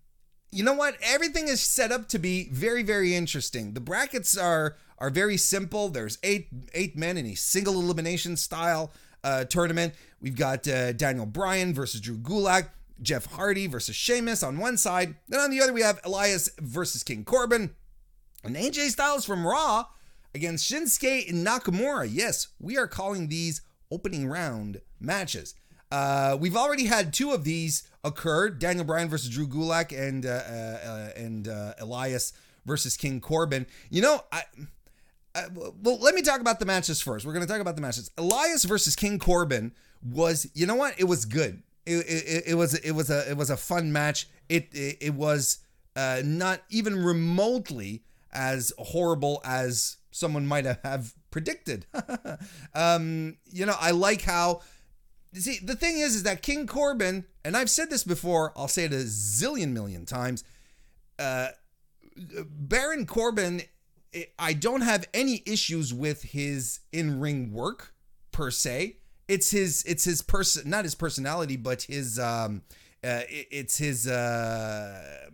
you 0.51 0.63
know 0.63 0.73
what? 0.73 0.95
Everything 1.01 1.47
is 1.47 1.61
set 1.61 1.91
up 1.91 2.07
to 2.09 2.19
be 2.19 2.49
very, 2.49 2.83
very 2.83 3.15
interesting. 3.15 3.73
The 3.73 3.79
brackets 3.79 4.37
are 4.37 4.75
are 4.97 5.09
very 5.09 5.37
simple. 5.37 5.89
There's 5.89 6.17
eight 6.23 6.47
eight 6.73 6.97
men 6.97 7.17
in 7.17 7.25
a 7.25 7.35
single 7.35 7.75
elimination 7.75 8.35
style 8.35 8.91
uh, 9.23 9.45
tournament. 9.45 9.93
We've 10.21 10.35
got 10.35 10.67
uh, 10.67 10.91
Daniel 10.93 11.25
Bryan 11.25 11.73
versus 11.73 12.01
Drew 12.01 12.17
Gulak. 12.17 12.69
Jeff 13.01 13.25
Hardy 13.25 13.67
versus 13.67 13.95
Sheamus 13.95 14.43
on 14.43 14.57
one 14.57 14.77
side. 14.77 15.15
Then 15.27 15.39
on 15.39 15.51
the 15.51 15.61
other, 15.61 15.73
we 15.73 15.81
have 15.81 15.99
Elias 16.03 16.49
versus 16.59 17.03
King 17.03 17.23
Corbin. 17.23 17.71
And 18.43 18.55
AJ 18.55 18.89
Styles 18.89 19.25
from 19.25 19.45
Raw 19.45 19.85
against 20.33 20.71
Shinsuke 20.71 21.29
and 21.29 21.45
Nakamura. 21.45 22.07
Yes, 22.11 22.47
we 22.59 22.77
are 22.77 22.87
calling 22.87 23.27
these 23.27 23.61
opening 23.91 24.27
round 24.27 24.81
matches. 24.99 25.55
Uh, 25.91 26.37
we've 26.39 26.55
already 26.55 26.85
had 26.85 27.13
two 27.13 27.31
of 27.31 27.43
these 27.43 27.83
occur: 28.03 28.49
Daniel 28.49 28.85
Bryan 28.85 29.09
versus 29.09 29.29
Drew 29.29 29.47
Gulak, 29.47 29.91
and 29.91 30.25
uh, 30.25 30.29
uh, 30.29 31.09
and 31.15 31.47
uh, 31.47 31.73
Elias 31.79 32.33
versus 32.65 32.95
King 32.95 33.19
Corbin. 33.19 33.67
You 33.89 34.01
know, 34.01 34.23
I. 34.31 34.43
Uh, 35.33 35.43
well, 35.53 35.97
let 35.99 36.13
me 36.13 36.21
talk 36.21 36.41
about 36.41 36.59
the 36.59 36.65
matches 36.65 37.01
first. 37.01 37.25
We're 37.25 37.31
going 37.31 37.45
to 37.45 37.51
talk 37.51 37.61
about 37.61 37.77
the 37.77 37.81
matches. 37.81 38.11
Elias 38.17 38.65
versus 38.65 38.97
King 38.97 39.17
Corbin 39.17 39.71
was, 40.03 40.45
you 40.53 40.65
know 40.65 40.75
what? 40.75 40.93
It 40.99 41.05
was 41.05 41.23
good 41.23 41.63
it, 41.85 42.05
it, 42.07 42.43
it, 42.47 42.55
was 42.55 42.73
it 42.75 42.91
was 42.91 43.09
a 43.09 43.29
it 43.29 43.37
was 43.37 43.49
a 43.49 43.57
fun 43.57 43.91
match. 43.91 44.27
It 44.49 44.69
it, 44.73 44.97
it 45.01 45.13
was 45.13 45.59
uh, 45.95 46.21
not 46.23 46.61
even 46.69 47.03
remotely 47.03 48.03
as 48.31 48.71
horrible 48.77 49.41
as 49.43 49.97
someone 50.11 50.45
might 50.45 50.65
have 50.65 51.13
predicted. 51.31 51.85
um, 52.75 53.37
you 53.45 53.65
know, 53.65 53.75
I 53.79 53.91
like 53.91 54.21
how. 54.21 54.61
See, 55.33 55.59
the 55.63 55.75
thing 55.75 55.97
is, 55.97 56.15
is 56.15 56.23
that 56.23 56.41
King 56.41 56.67
Corbin, 56.67 57.23
and 57.45 57.55
I've 57.55 57.69
said 57.69 57.89
this 57.89 58.03
before, 58.03 58.51
I'll 58.57 58.67
say 58.67 58.83
it 58.83 58.91
a 58.91 58.97
zillion 58.97 59.71
million 59.71 60.05
times. 60.05 60.43
Uh, 61.17 61.47
Baron 62.43 63.05
Corbin, 63.05 63.61
I 64.37 64.51
don't 64.51 64.81
have 64.81 65.07
any 65.13 65.41
issues 65.45 65.93
with 65.93 66.23
his 66.23 66.81
in 66.91 67.21
ring 67.21 67.53
work 67.53 67.93
per 68.33 68.51
se 68.51 68.97
it's 69.33 69.49
his 69.51 69.83
it's 69.87 70.03
his 70.03 70.21
person 70.21 70.69
not 70.69 70.83
his 70.83 70.95
personality 70.95 71.57
but 71.57 71.83
his 71.83 72.19
um 72.19 72.61
Uh, 73.03 73.25
it, 73.29 73.47
it's 73.49 73.77
his. 73.79 74.05
Uh, 74.05 75.25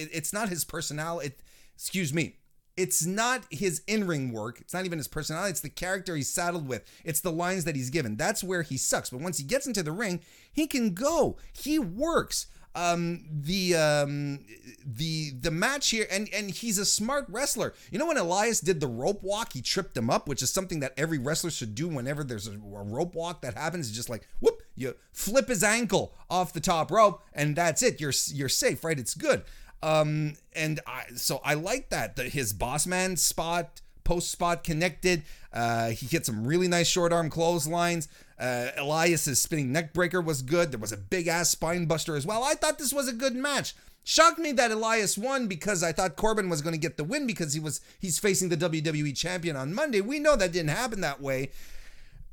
it, 0.00 0.08
it's 0.12 0.32
not 0.32 0.48
his 0.48 0.64
personality. 0.64 1.26
It, 1.26 1.40
excuse 1.74 2.14
me. 2.14 2.36
It's 2.76 3.04
not 3.04 3.40
his 3.50 3.82
in 3.86 4.06
ring 4.06 4.30
work. 4.32 4.60
It's 4.60 4.72
not 4.72 4.84
even 4.86 4.98
his 4.98 5.08
personality. 5.08 5.50
It's 5.50 5.60
the 5.60 5.70
character 5.84 6.14
he's 6.14 6.32
saddled 6.32 6.68
with. 6.68 6.82
It's 7.04 7.20
the 7.20 7.32
lines 7.32 7.64
that 7.64 7.74
he's 7.74 7.90
given. 7.90 8.16
That's 8.16 8.44
where 8.44 8.62
he 8.62 8.76
sucks. 8.76 9.10
But 9.10 9.20
once 9.20 9.38
he 9.38 9.44
gets 9.44 9.66
into 9.66 9.82
the 9.82 9.90
ring, 9.90 10.20
he 10.52 10.68
can 10.68 10.94
go. 10.94 11.36
He 11.52 11.80
works 11.80 12.46
um, 12.74 13.24
the 13.30 13.74
um, 13.74 14.44
the 14.84 15.30
the 15.30 15.50
match 15.50 15.90
here, 15.90 16.06
and 16.10 16.28
and 16.32 16.50
he's 16.50 16.78
a 16.78 16.84
smart 16.84 17.26
wrestler. 17.28 17.74
You 17.90 17.98
know 17.98 18.06
when 18.06 18.16
Elias 18.16 18.60
did 18.60 18.80
the 18.80 18.86
rope 18.86 19.22
walk, 19.22 19.52
he 19.54 19.62
tripped 19.62 19.96
him 19.96 20.08
up, 20.08 20.28
which 20.28 20.42
is 20.42 20.50
something 20.50 20.80
that 20.80 20.94
every 20.96 21.18
wrestler 21.18 21.50
should 21.50 21.74
do 21.74 21.88
whenever 21.88 22.22
there's 22.22 22.46
a, 22.46 22.52
a 22.52 22.54
rope 22.54 23.14
walk 23.14 23.42
that 23.42 23.54
happens. 23.54 23.90
Just 23.90 24.08
like 24.08 24.28
whoop, 24.40 24.62
you 24.76 24.94
flip 25.12 25.48
his 25.48 25.64
ankle 25.64 26.14
off 26.28 26.52
the 26.52 26.60
top 26.60 26.90
rope, 26.90 27.22
and 27.32 27.56
that's 27.56 27.82
it. 27.82 28.00
You're 28.00 28.12
you're 28.28 28.48
safe, 28.48 28.84
right? 28.84 28.98
It's 28.98 29.14
good. 29.14 29.42
Um, 29.82 30.34
and 30.52 30.80
I 30.86 31.04
so 31.16 31.40
I 31.44 31.54
like 31.54 31.90
that 31.90 32.16
the 32.16 32.24
his 32.24 32.52
boss 32.52 32.86
man 32.86 33.16
spot 33.16 33.80
post 34.04 34.30
spot 34.30 34.64
connected. 34.64 35.22
Uh, 35.52 35.90
he 35.90 36.06
hit 36.06 36.26
some 36.26 36.46
really 36.46 36.68
nice 36.68 36.88
short 36.88 37.12
arm 37.12 37.30
clotheslines. 37.30 38.08
Uh, 38.38 38.68
Elias's 38.76 39.40
spinning 39.42 39.72
neck 39.72 39.92
breaker 39.92 40.20
was 40.20 40.42
good. 40.42 40.70
There 40.70 40.78
was 40.78 40.92
a 40.92 40.96
big 40.96 41.28
ass 41.28 41.50
spine 41.50 41.86
buster 41.86 42.16
as 42.16 42.26
well. 42.26 42.42
I 42.42 42.54
thought 42.54 42.78
this 42.78 42.92
was 42.92 43.08
a 43.08 43.12
good 43.12 43.34
match. 43.34 43.74
Shocked 44.02 44.38
me 44.38 44.52
that 44.52 44.70
Elias 44.70 45.18
won 45.18 45.46
because 45.46 45.82
I 45.82 45.92
thought 45.92 46.16
Corbin 46.16 46.48
was 46.48 46.62
going 46.62 46.72
to 46.72 46.80
get 46.80 46.96
the 46.96 47.04
win 47.04 47.26
because 47.26 47.52
he 47.52 47.60
was 47.60 47.80
he's 47.98 48.18
facing 48.18 48.48
the 48.48 48.56
WWE 48.56 49.16
champion 49.16 49.56
on 49.56 49.74
Monday. 49.74 50.00
We 50.00 50.18
know 50.18 50.36
that 50.36 50.52
didn't 50.52 50.70
happen 50.70 51.02
that 51.02 51.20
way. 51.20 51.50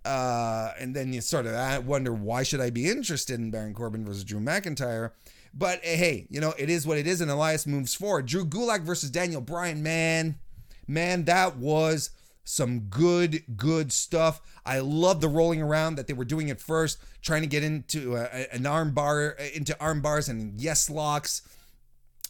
Uh, 0.05 0.71
and 0.79 0.95
then 0.95 1.11
you 1.11 1.19
sort 1.19 1.45
of 1.45 1.53
uh, 1.53 1.81
wonder 1.85 2.13
why 2.13 2.43
should 2.43 2.61
I 2.61 2.69
be 2.69 2.89
interested 2.89 3.37
in 3.37 3.51
Baron 3.51 3.73
Corbin 3.73 4.05
versus 4.05 4.23
Drew 4.23 4.39
McIntyre? 4.39 5.11
But 5.53 5.79
uh, 5.79 5.87
hey, 5.87 6.27
you 6.29 6.39
know 6.39 6.53
it 6.57 6.69
is 6.69 6.87
what 6.87 6.97
it 6.97 7.05
is, 7.05 7.19
and 7.19 7.29
Elias 7.29 7.67
moves 7.67 7.93
forward. 7.93 8.27
Drew 8.27 8.45
Gulak 8.45 8.83
versus 8.83 9.09
Daniel 9.09 9.41
Bryan, 9.41 9.83
man, 9.83 10.37
man, 10.87 11.25
that 11.25 11.57
was 11.57 12.11
some 12.43 12.79
good, 12.89 13.43
good 13.57 13.91
stuff. 13.91 14.41
I 14.65 14.79
love 14.79 15.19
the 15.19 15.27
rolling 15.27 15.61
around 15.61 15.95
that 15.95 16.07
they 16.07 16.13
were 16.13 16.25
doing 16.25 16.49
at 16.49 16.61
first, 16.61 16.97
trying 17.21 17.41
to 17.41 17.47
get 17.47 17.63
into 17.63 18.15
uh, 18.15 18.27
an 18.53 18.65
arm 18.65 18.93
bar, 18.93 19.35
uh, 19.39 19.43
into 19.53 19.75
arm 19.81 20.01
bars 20.01 20.29
and 20.29 20.59
yes 20.59 20.89
locks. 20.89 21.41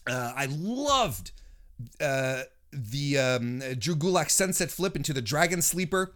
Uh, 0.10 0.34
I 0.36 0.48
loved 0.50 1.32
uh, 2.02 2.44
the 2.72 3.18
um, 3.18 3.60
Drew 3.78 3.96
Gulak 3.96 4.32
sunset 4.32 4.72
flip 4.72 4.96
into 4.96 5.14
the 5.14 5.22
Dragon 5.22 5.62
Sleeper, 5.62 6.16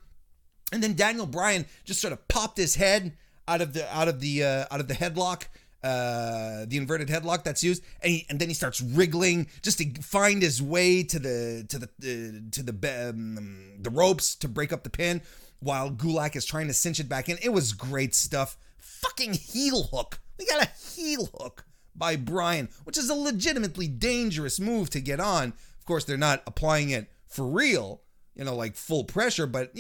and 0.71 0.81
then 0.81 0.95
Daniel 0.95 1.27
Bryan 1.27 1.65
just 1.83 2.01
sort 2.01 2.13
of 2.13 2.27
popped 2.27 2.57
his 2.57 2.75
head 2.75 3.13
out 3.48 3.62
of 3.62 3.74
the 3.74 3.95
out 3.95 4.07
of 4.07 4.19
the 4.19 4.43
uh, 4.43 4.65
out 4.71 4.79
of 4.79 4.88
the 4.88 4.93
headlock 4.93 5.43
uh, 5.83 6.65
the 6.67 6.77
inverted 6.77 7.07
headlock 7.07 7.43
that's 7.43 7.63
used, 7.63 7.83
and, 8.01 8.11
he, 8.11 8.25
and 8.29 8.39
then 8.39 8.47
he 8.47 8.53
starts 8.53 8.81
wriggling 8.81 9.47
just 9.61 9.79
to 9.79 10.01
find 10.01 10.41
his 10.41 10.61
way 10.61 11.03
to 11.03 11.19
the 11.19 11.65
to 11.69 11.79
the 11.79 11.85
uh, 11.85 12.51
to 12.51 12.63
the 12.63 13.09
um, 13.09 13.73
the 13.79 13.89
ropes 13.89 14.35
to 14.35 14.47
break 14.47 14.71
up 14.71 14.83
the 14.83 14.89
pin, 14.89 15.21
while 15.59 15.89
Gulak 15.89 16.35
is 16.35 16.45
trying 16.45 16.67
to 16.67 16.73
cinch 16.73 17.00
it 17.00 17.09
back 17.09 17.29
in. 17.29 17.38
It 17.41 17.50
was 17.50 17.73
great 17.73 18.13
stuff. 18.13 18.57
Fucking 18.77 19.33
heel 19.33 19.83
hook. 19.91 20.19
We 20.38 20.45
got 20.45 20.63
a 20.63 20.69
heel 20.95 21.29
hook 21.39 21.65
by 21.95 22.15
Bryan, 22.15 22.69
which 22.83 22.97
is 22.97 23.09
a 23.09 23.15
legitimately 23.15 23.88
dangerous 23.88 24.59
move 24.59 24.89
to 24.91 25.01
get 25.01 25.19
on. 25.19 25.53
Of 25.79 25.85
course, 25.85 26.05
they're 26.05 26.17
not 26.17 26.43
applying 26.45 26.89
it 26.91 27.11
for 27.27 27.47
real, 27.47 28.01
you 28.35 28.43
know, 28.43 28.55
like 28.55 28.75
full 28.75 29.03
pressure, 29.03 29.47
but 29.47 29.75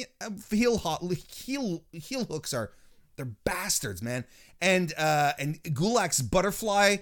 heel 0.49 0.77
heel 1.31 1.83
heel 1.91 2.25
hooks 2.25 2.53
are 2.53 2.71
they're 3.21 3.33
bastards, 3.43 4.01
man. 4.01 4.25
And 4.59 4.93
uh 4.97 5.33
and 5.37 5.61
Gulak's 5.63 6.21
butterfly, 6.21 6.97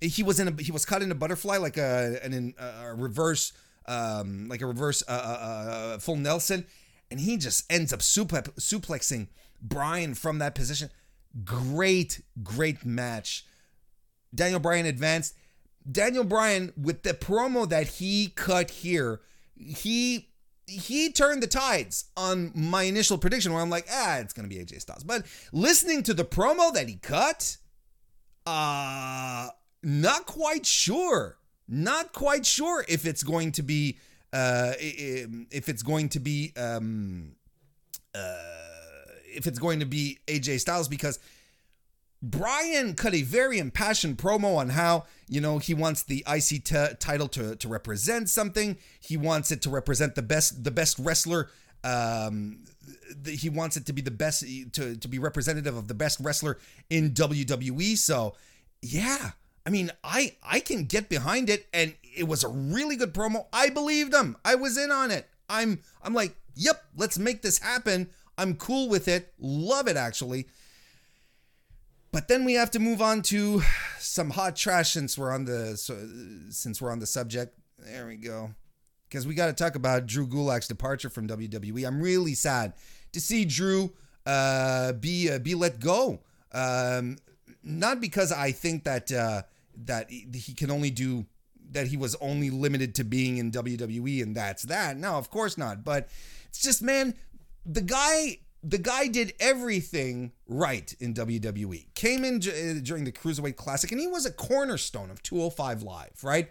he 0.00 0.22
was 0.22 0.38
in 0.40 0.48
a 0.48 0.62
he 0.62 0.72
was 0.72 0.84
cut 0.84 1.02
in 1.02 1.10
a 1.10 1.14
butterfly 1.14 1.56
like 1.56 1.76
a 1.76 2.18
an 2.22 2.54
a 2.58 2.94
reverse 2.94 3.52
um 3.86 4.48
like 4.48 4.62
a 4.62 4.66
reverse 4.66 5.02
uh, 5.08 5.10
uh, 5.10 5.70
uh, 5.70 5.98
full 5.98 6.16
Nelson, 6.16 6.66
and 7.10 7.20
he 7.20 7.36
just 7.36 7.70
ends 7.70 7.92
up 7.92 8.00
suplex, 8.00 8.48
suplexing 8.54 9.28
Bryan 9.60 10.14
from 10.14 10.38
that 10.38 10.54
position. 10.54 10.90
Great, 11.44 12.22
great 12.42 12.84
match. 12.84 13.44
Daniel 14.34 14.60
Bryan 14.60 14.86
advanced. 14.86 15.34
Daniel 15.90 16.24
Bryan 16.24 16.72
with 16.80 17.02
the 17.02 17.12
promo 17.12 17.68
that 17.68 17.88
he 17.88 18.28
cut 18.28 18.70
here, 18.70 19.20
he 19.56 20.30
he 20.66 21.10
turned 21.10 21.42
the 21.42 21.46
tides 21.46 22.06
on 22.16 22.52
my 22.54 22.84
initial 22.84 23.18
prediction 23.18 23.52
where 23.52 23.62
I'm 23.62 23.70
like, 23.70 23.86
ah, 23.90 24.18
it's 24.18 24.32
gonna 24.32 24.48
be 24.48 24.56
AJ 24.56 24.80
Styles. 24.80 25.04
But 25.04 25.26
listening 25.52 26.02
to 26.04 26.14
the 26.14 26.24
promo 26.24 26.72
that 26.72 26.88
he 26.88 26.96
cut, 26.96 27.56
uh 28.46 29.48
not 29.82 30.26
quite 30.26 30.66
sure. 30.66 31.38
Not 31.68 32.12
quite 32.12 32.44
sure 32.44 32.84
if 32.88 33.06
it's 33.06 33.22
going 33.22 33.52
to 33.52 33.62
be 33.62 33.98
uh 34.32 34.72
if 34.78 35.68
it's 35.68 35.82
going 35.82 36.08
to 36.10 36.20
be 36.20 36.52
um 36.56 37.32
uh 38.14 38.38
if 39.34 39.46
it's 39.46 39.58
going 39.58 39.80
to 39.80 39.86
be 39.86 40.18
AJ 40.26 40.60
Styles 40.60 40.88
because 40.88 41.18
Bryan 42.24 42.94
cut 42.94 43.14
a 43.14 43.20
very 43.20 43.58
impassioned 43.58 44.16
promo 44.16 44.56
on 44.56 44.70
how, 44.70 45.04
you 45.28 45.42
know, 45.42 45.58
he 45.58 45.74
wants 45.74 46.02
the 46.02 46.24
IC 46.26 46.64
t- 46.64 46.86
title 46.98 47.28
to, 47.28 47.54
to 47.56 47.68
represent 47.68 48.30
something. 48.30 48.78
He 48.98 49.18
wants 49.18 49.52
it 49.52 49.60
to 49.62 49.70
represent 49.70 50.14
the 50.14 50.22
best 50.22 50.64
the 50.64 50.70
best 50.70 50.98
wrestler. 50.98 51.50
Um, 51.84 52.64
the, 53.14 53.32
he 53.32 53.50
wants 53.50 53.76
it 53.76 53.84
to 53.86 53.92
be 53.92 54.00
the 54.00 54.10
best 54.10 54.42
to, 54.72 54.96
to 54.96 55.08
be 55.08 55.18
representative 55.18 55.76
of 55.76 55.86
the 55.86 55.94
best 55.94 56.18
wrestler 56.18 56.58
in 56.88 57.10
WWE. 57.10 57.98
So, 57.98 58.34
yeah, 58.80 59.32
I 59.66 59.70
mean, 59.70 59.90
I 60.02 60.34
I 60.42 60.60
can 60.60 60.84
get 60.84 61.10
behind 61.10 61.50
it, 61.50 61.66
and 61.74 61.94
it 62.16 62.24
was 62.24 62.42
a 62.42 62.48
really 62.48 62.96
good 62.96 63.12
promo. 63.12 63.46
I 63.52 63.68
believed 63.68 64.14
him. 64.14 64.38
I 64.46 64.54
was 64.54 64.78
in 64.78 64.90
on 64.90 65.10
it. 65.10 65.28
I'm 65.50 65.80
I'm 66.02 66.14
like, 66.14 66.34
yep, 66.54 66.84
let's 66.96 67.18
make 67.18 67.42
this 67.42 67.58
happen. 67.58 68.08
I'm 68.38 68.56
cool 68.56 68.88
with 68.88 69.08
it. 69.08 69.34
Love 69.38 69.88
it 69.88 69.98
actually. 69.98 70.46
But 72.14 72.28
then 72.28 72.44
we 72.44 72.52
have 72.54 72.70
to 72.70 72.78
move 72.78 73.02
on 73.02 73.22
to 73.22 73.60
some 73.98 74.30
hot 74.30 74.54
trash 74.54 74.92
since 74.92 75.18
we're 75.18 75.32
on 75.32 75.46
the 75.46 75.76
so, 75.76 75.98
since 76.48 76.80
we're 76.80 76.92
on 76.92 77.00
the 77.00 77.06
subject. 77.06 77.58
There 77.76 78.06
we 78.06 78.14
go. 78.14 78.54
Because 79.08 79.26
we 79.26 79.34
got 79.34 79.46
to 79.46 79.52
talk 79.52 79.74
about 79.74 80.06
Drew 80.06 80.24
Gulak's 80.24 80.68
departure 80.68 81.10
from 81.10 81.26
WWE. 81.26 81.84
I'm 81.84 82.00
really 82.00 82.34
sad 82.34 82.74
to 83.14 83.20
see 83.20 83.44
Drew 83.44 83.94
uh, 84.26 84.92
be 84.92 85.28
uh, 85.28 85.40
be 85.40 85.56
let 85.56 85.80
go. 85.80 86.20
Um, 86.52 87.16
not 87.64 88.00
because 88.00 88.30
I 88.30 88.52
think 88.52 88.84
that 88.84 89.10
uh, 89.10 89.42
that 89.84 90.08
he 90.08 90.54
can 90.54 90.70
only 90.70 90.90
do 90.90 91.26
that 91.72 91.88
he 91.88 91.96
was 91.96 92.14
only 92.20 92.50
limited 92.50 92.94
to 92.94 93.04
being 93.04 93.38
in 93.38 93.50
WWE 93.50 94.22
and 94.22 94.36
that's 94.36 94.62
that. 94.64 94.96
No, 94.96 95.14
of 95.14 95.30
course 95.30 95.58
not. 95.58 95.82
But 95.82 96.08
it's 96.46 96.62
just 96.62 96.80
man, 96.80 97.16
the 97.66 97.82
guy 97.82 98.38
the 98.64 98.78
guy 98.78 99.08
did 99.08 99.34
everything 99.38 100.32
right 100.48 100.94
in 100.98 101.12
WWE. 101.12 101.94
Came 101.94 102.24
in 102.24 102.36
uh, 102.36 102.80
during 102.82 103.04
the 103.04 103.12
Cruiserweight 103.12 103.56
Classic, 103.56 103.92
and 103.92 104.00
he 104.00 104.06
was 104.06 104.24
a 104.24 104.32
cornerstone 104.32 105.10
of 105.10 105.22
205 105.22 105.82
Live, 105.82 106.24
right? 106.24 106.48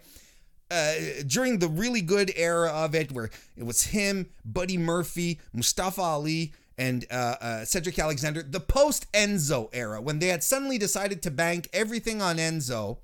Uh, 0.70 0.94
during 1.26 1.58
the 1.58 1.68
really 1.68 2.00
good 2.00 2.32
era 2.36 2.70
of 2.70 2.94
it, 2.94 3.12
where 3.12 3.30
it 3.56 3.64
was 3.64 3.82
him, 3.82 4.30
Buddy 4.44 4.78
Murphy, 4.78 5.40
Mustafa 5.52 6.00
Ali, 6.00 6.52
and 6.78 7.04
uh, 7.10 7.36
uh, 7.40 7.64
Cedric 7.64 7.98
Alexander, 7.98 8.42
the 8.42 8.60
post 8.60 9.10
Enzo 9.12 9.68
era, 9.72 10.00
when 10.00 10.20
they 10.20 10.28
had 10.28 10.42
suddenly 10.42 10.78
decided 10.78 11.22
to 11.22 11.30
bank 11.30 11.68
everything 11.72 12.22
on 12.22 12.36
Enzo, 12.36 12.98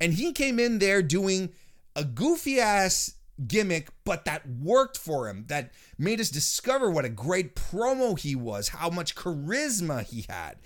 and 0.00 0.14
he 0.14 0.32
came 0.32 0.58
in 0.58 0.80
there 0.80 1.02
doing 1.02 1.50
a 1.94 2.04
goofy 2.04 2.58
ass 2.60 3.14
gimmick, 3.46 3.88
but 4.04 4.24
that 4.24 4.42
worked 4.48 4.98
for 4.98 5.28
him. 5.28 5.44
That 5.48 5.72
made 5.98 6.20
us 6.20 6.30
discover 6.30 6.90
what 6.90 7.04
a 7.04 7.08
great 7.10 7.54
promo 7.54 8.18
he 8.18 8.34
was, 8.34 8.68
how 8.68 8.90
much 8.90 9.14
charisma 9.14 10.04
he 10.04 10.26
had. 10.28 10.56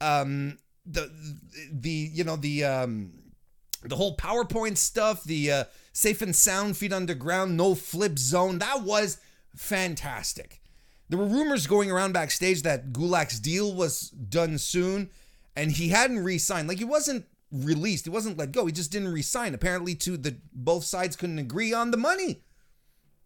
Um, 0.00 0.58
the 0.86 1.10
the 1.70 1.90
you 1.90 2.24
know 2.24 2.36
the 2.36 2.64
um, 2.64 3.12
the 3.82 3.96
whole 3.96 4.16
PowerPoint 4.16 4.76
stuff, 4.76 5.24
the 5.24 5.52
uh, 5.52 5.64
safe 5.92 6.22
and 6.22 6.34
sound 6.34 6.76
feet 6.76 6.92
underground, 6.92 7.56
no 7.56 7.74
flip 7.74 8.18
zone. 8.18 8.58
That 8.58 8.82
was 8.82 9.18
fantastic. 9.54 10.60
There 11.08 11.18
were 11.18 11.26
rumors 11.26 11.66
going 11.66 11.90
around 11.90 12.12
backstage 12.12 12.62
that 12.62 12.92
Gulak's 12.92 13.40
deal 13.40 13.74
was 13.74 14.10
done 14.10 14.58
soon, 14.58 15.10
and 15.56 15.72
he 15.72 15.88
hadn't 15.88 16.20
re-signed. 16.20 16.68
Like 16.68 16.78
he 16.78 16.84
wasn't 16.84 17.26
released. 17.52 18.04
He 18.04 18.10
wasn't 18.10 18.38
let 18.38 18.52
go. 18.52 18.66
He 18.66 18.72
just 18.72 18.92
didn't 18.92 19.12
resign. 19.12 19.54
Apparently, 19.54 19.94
to 19.96 20.16
the 20.16 20.36
both 20.52 20.84
sides 20.84 21.16
couldn't 21.16 21.38
agree 21.38 21.72
on 21.72 21.90
the 21.90 21.96
money, 21.96 22.42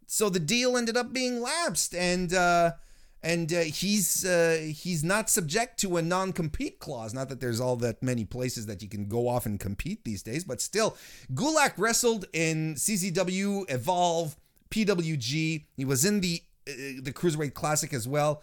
so 0.07 0.29
the 0.29 0.39
deal 0.39 0.77
ended 0.77 0.97
up 0.97 1.13
being 1.13 1.41
lapsed, 1.41 1.95
and 1.95 2.33
uh, 2.33 2.73
and 3.21 3.51
uh, 3.53 3.61
he's 3.61 4.25
uh, 4.25 4.71
he's 4.73 5.03
not 5.03 5.29
subject 5.29 5.79
to 5.81 5.97
a 5.97 6.01
non-compete 6.01 6.79
clause. 6.79 7.13
Not 7.13 7.29
that 7.29 7.39
there's 7.39 7.59
all 7.59 7.75
that 7.77 8.01
many 8.03 8.25
places 8.25 8.65
that 8.67 8.81
you 8.81 8.89
can 8.89 9.07
go 9.07 9.27
off 9.27 9.45
and 9.45 9.59
compete 9.59 10.03
these 10.03 10.23
days, 10.23 10.43
but 10.43 10.61
still, 10.61 10.97
Gulak 11.33 11.73
wrestled 11.77 12.25
in 12.33 12.75
CZW, 12.75 13.69
Evolve, 13.69 14.35
PWG. 14.69 15.65
He 15.75 15.85
was 15.85 16.05
in 16.05 16.21
the 16.21 16.41
uh, 16.67 16.71
the 17.01 17.13
Cruiserweight 17.13 17.53
Classic 17.53 17.93
as 17.93 18.07
well 18.07 18.41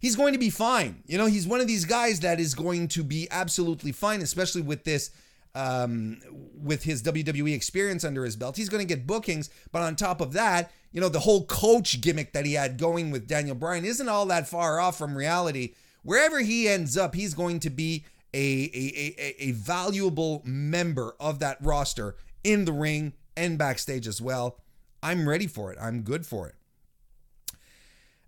he's 0.00 0.16
going 0.16 0.32
to 0.32 0.38
be 0.38 0.50
fine. 0.50 1.02
You 1.06 1.18
know, 1.18 1.26
he's 1.26 1.46
one 1.46 1.60
of 1.60 1.66
these 1.66 1.84
guys 1.84 2.20
that 2.20 2.40
is 2.40 2.54
going 2.54 2.88
to 2.88 3.04
be 3.04 3.28
absolutely 3.30 3.92
fine, 3.92 4.20
especially 4.20 4.62
with 4.62 4.84
this 4.84 5.10
um, 5.54 6.20
with 6.54 6.84
his 6.84 7.02
WWE 7.02 7.54
experience 7.54 8.04
under 8.04 8.24
his 8.24 8.36
belt. 8.36 8.56
He's 8.56 8.68
going 8.68 8.86
to 8.86 8.94
get 8.94 9.06
bookings, 9.06 9.50
but 9.72 9.82
on 9.82 9.96
top 9.96 10.20
of 10.20 10.32
that, 10.32 10.70
you 10.92 11.00
know, 11.00 11.08
the 11.08 11.20
whole 11.20 11.44
coach 11.44 12.00
gimmick 12.00 12.32
that 12.32 12.46
he 12.46 12.54
had 12.54 12.78
going 12.78 13.10
with 13.10 13.26
Daniel 13.28 13.54
Bryan 13.54 13.84
isn't 13.84 14.08
all 14.08 14.26
that 14.26 14.48
far 14.48 14.80
off 14.80 14.98
from 14.98 15.16
reality. 15.16 15.74
Wherever 16.02 16.40
he 16.40 16.68
ends 16.68 16.96
up, 16.96 17.14
he's 17.14 17.34
going 17.34 17.60
to 17.60 17.70
be 17.70 18.04
a, 18.32 18.38
a, 18.38 19.14
a, 19.18 19.48
a 19.48 19.52
valuable 19.52 20.42
member 20.44 21.14
of 21.20 21.40
that 21.40 21.58
roster 21.60 22.16
in 22.44 22.64
the 22.64 22.72
ring 22.72 23.12
and 23.36 23.58
backstage 23.58 24.06
as 24.06 24.20
well. 24.20 24.58
I'm 25.02 25.28
ready 25.28 25.46
for 25.46 25.72
it. 25.72 25.78
I'm 25.80 26.02
good 26.02 26.26
for 26.26 26.48
it. 26.48 26.54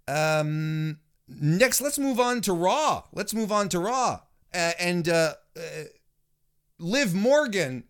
Um, 0.08 0.98
next, 1.28 1.80
let's 1.80 1.98
move 1.98 2.20
on 2.20 2.40
to 2.42 2.52
Raw. 2.52 3.04
Let's 3.12 3.34
move 3.34 3.52
on 3.52 3.68
to 3.70 3.78
Raw. 3.78 4.20
Uh, 4.54 4.72
and 4.78 5.08
uh, 5.08 5.34
uh, 5.56 5.60
Liv 6.78 7.14
Morgan 7.14 7.84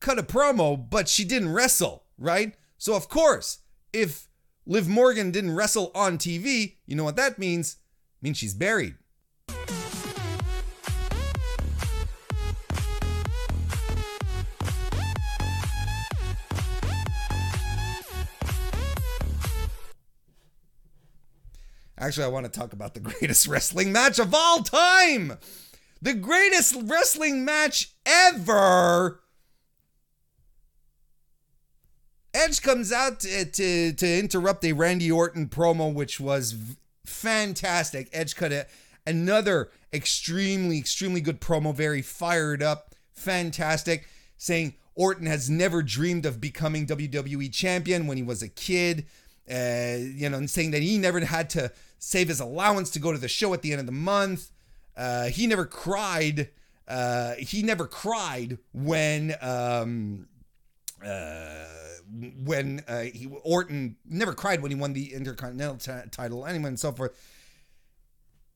cut 0.00 0.18
a 0.18 0.22
promo, 0.22 0.88
but 0.88 1.08
she 1.08 1.24
didn't 1.24 1.52
wrestle, 1.52 2.04
right? 2.18 2.54
So, 2.78 2.94
of 2.94 3.08
course, 3.08 3.58
if 3.92 4.28
Liv 4.66 4.88
Morgan 4.88 5.30
didn't 5.30 5.54
wrestle 5.54 5.90
on 5.94 6.18
TV, 6.18 6.76
you 6.86 6.96
know 6.96 7.04
what 7.04 7.16
that 7.16 7.38
means? 7.38 7.76
It 8.20 8.24
means 8.24 8.38
she's 8.38 8.54
buried. 8.54 8.96
Actually, 21.98 22.24
I 22.24 22.28
want 22.28 22.52
to 22.52 22.58
talk 22.60 22.72
about 22.72 22.94
the 22.94 23.00
greatest 23.10 23.46
wrestling 23.46 23.92
match 23.92 24.18
of 24.18 24.34
all 24.34 24.62
time. 24.62 25.38
The 26.02 26.14
greatest 26.14 26.76
wrestling 26.84 27.44
match 27.44 27.94
ever. 28.04 29.20
Edge 32.34 32.60
comes 32.60 32.92
out 32.92 33.20
to, 33.20 33.46
to, 33.46 33.92
to 33.94 34.18
interrupt 34.18 34.62
a 34.64 34.72
Randy 34.72 35.10
Orton 35.10 35.48
promo, 35.48 35.92
which 35.92 36.20
was 36.20 36.52
v- 36.52 36.76
fantastic. 37.06 38.10
Edge 38.12 38.36
cut 38.36 38.52
a, 38.52 38.66
another 39.06 39.70
extremely, 39.90 40.78
extremely 40.78 41.22
good 41.22 41.40
promo, 41.40 41.74
very 41.74 42.02
fired 42.02 42.62
up, 42.62 42.94
fantastic, 43.14 44.06
saying 44.36 44.74
Orton 44.94 45.26
has 45.26 45.48
never 45.48 45.82
dreamed 45.82 46.26
of 46.26 46.38
becoming 46.38 46.86
WWE 46.86 47.50
champion 47.52 48.06
when 48.06 48.18
he 48.18 48.22
was 48.22 48.42
a 48.42 48.48
kid. 48.48 49.06
Uh, 49.48 49.98
you 49.98 50.28
know, 50.28 50.38
and 50.38 50.50
saying 50.50 50.72
that 50.72 50.82
he 50.82 50.98
never 50.98 51.20
had 51.20 51.48
to 51.50 51.70
save 51.98 52.28
his 52.28 52.40
allowance 52.40 52.90
to 52.90 52.98
go 52.98 53.12
to 53.12 53.18
the 53.18 53.28
show 53.28 53.54
at 53.54 53.62
the 53.62 53.72
end 53.72 53.80
of 53.80 53.86
the 53.86 53.92
month. 53.92 54.50
Uh, 54.96 55.26
he 55.26 55.46
never 55.46 55.64
cried. 55.64 56.48
Uh, 56.88 57.34
he 57.34 57.62
never 57.62 57.86
cried 57.86 58.58
when 58.72 59.34
um, 59.40 60.26
uh, 61.04 61.64
when 62.44 62.82
uh, 62.88 63.02
he 63.02 63.28
Orton 63.42 63.96
never 64.04 64.32
cried 64.32 64.62
when 64.62 64.70
he 64.70 64.76
won 64.76 64.92
the 64.92 65.12
Intercontinental 65.12 65.76
t- 65.76 66.08
title, 66.10 66.46
anyway, 66.46 66.68
and 66.68 66.80
so 66.80 66.92
forth. 66.92 67.12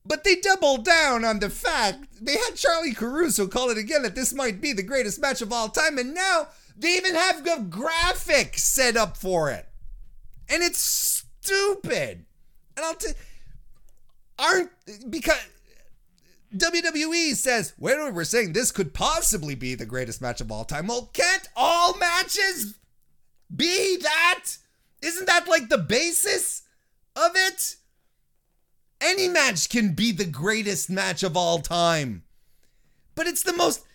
But 0.05 0.23
they 0.23 0.35
doubled 0.35 0.83
down 0.83 1.23
on 1.23 1.39
the 1.39 1.49
fact 1.49 2.07
they 2.19 2.33
had 2.33 2.55
Charly 2.55 2.95
Caruso 2.95 3.47
call 3.47 3.69
it 3.69 3.77
again 3.77 4.01
that 4.01 4.15
this 4.15 4.33
might 4.33 4.59
be 4.59 4.73
the 4.73 4.81
greatest 4.81 5.21
match 5.21 5.41
of 5.41 5.53
all 5.53 5.69
time, 5.69 5.97
and 5.97 6.13
now 6.13 6.47
they 6.75 6.95
even 6.95 7.13
have 7.13 7.43
the 7.43 7.65
graphic 7.69 8.57
set 8.57 8.97
up 8.97 9.15
for 9.15 9.51
it, 9.51 9.67
and 10.51 10.61
it's 10.61 10.79
stupid. 10.79 12.25
And 12.75 12.85
I'll 12.85 12.95
tell 12.95 13.13
aren't 14.41 14.71
because 15.09 15.37
WWE 16.55 17.35
says, 17.35 17.73
well, 17.77 18.11
we're 18.11 18.23
saying 18.23 18.53
this 18.53 18.71
could 18.71 18.93
possibly 18.93 19.55
be 19.55 19.75
the 19.75 19.85
greatest 19.85 20.21
match 20.21 20.41
of 20.41 20.51
all 20.51 20.65
time. 20.65 20.87
Well, 20.87 21.09
can't 21.13 21.47
all 21.55 21.97
matches 21.97 22.75
be 23.55 23.97
that? 24.01 24.45
Isn't 25.01 25.27
that 25.27 25.47
like 25.47 25.69
the 25.69 25.77
basis 25.77 26.63
of 27.15 27.31
it? 27.35 27.75
Any 28.99 29.27
match 29.27 29.69
can 29.69 29.93
be 29.93 30.11
the 30.11 30.25
greatest 30.25 30.89
match 30.89 31.23
of 31.23 31.37
all 31.37 31.59
time. 31.59 32.23
But 33.15 33.27
it's 33.27 33.43
the 33.43 33.53
most 33.53 33.85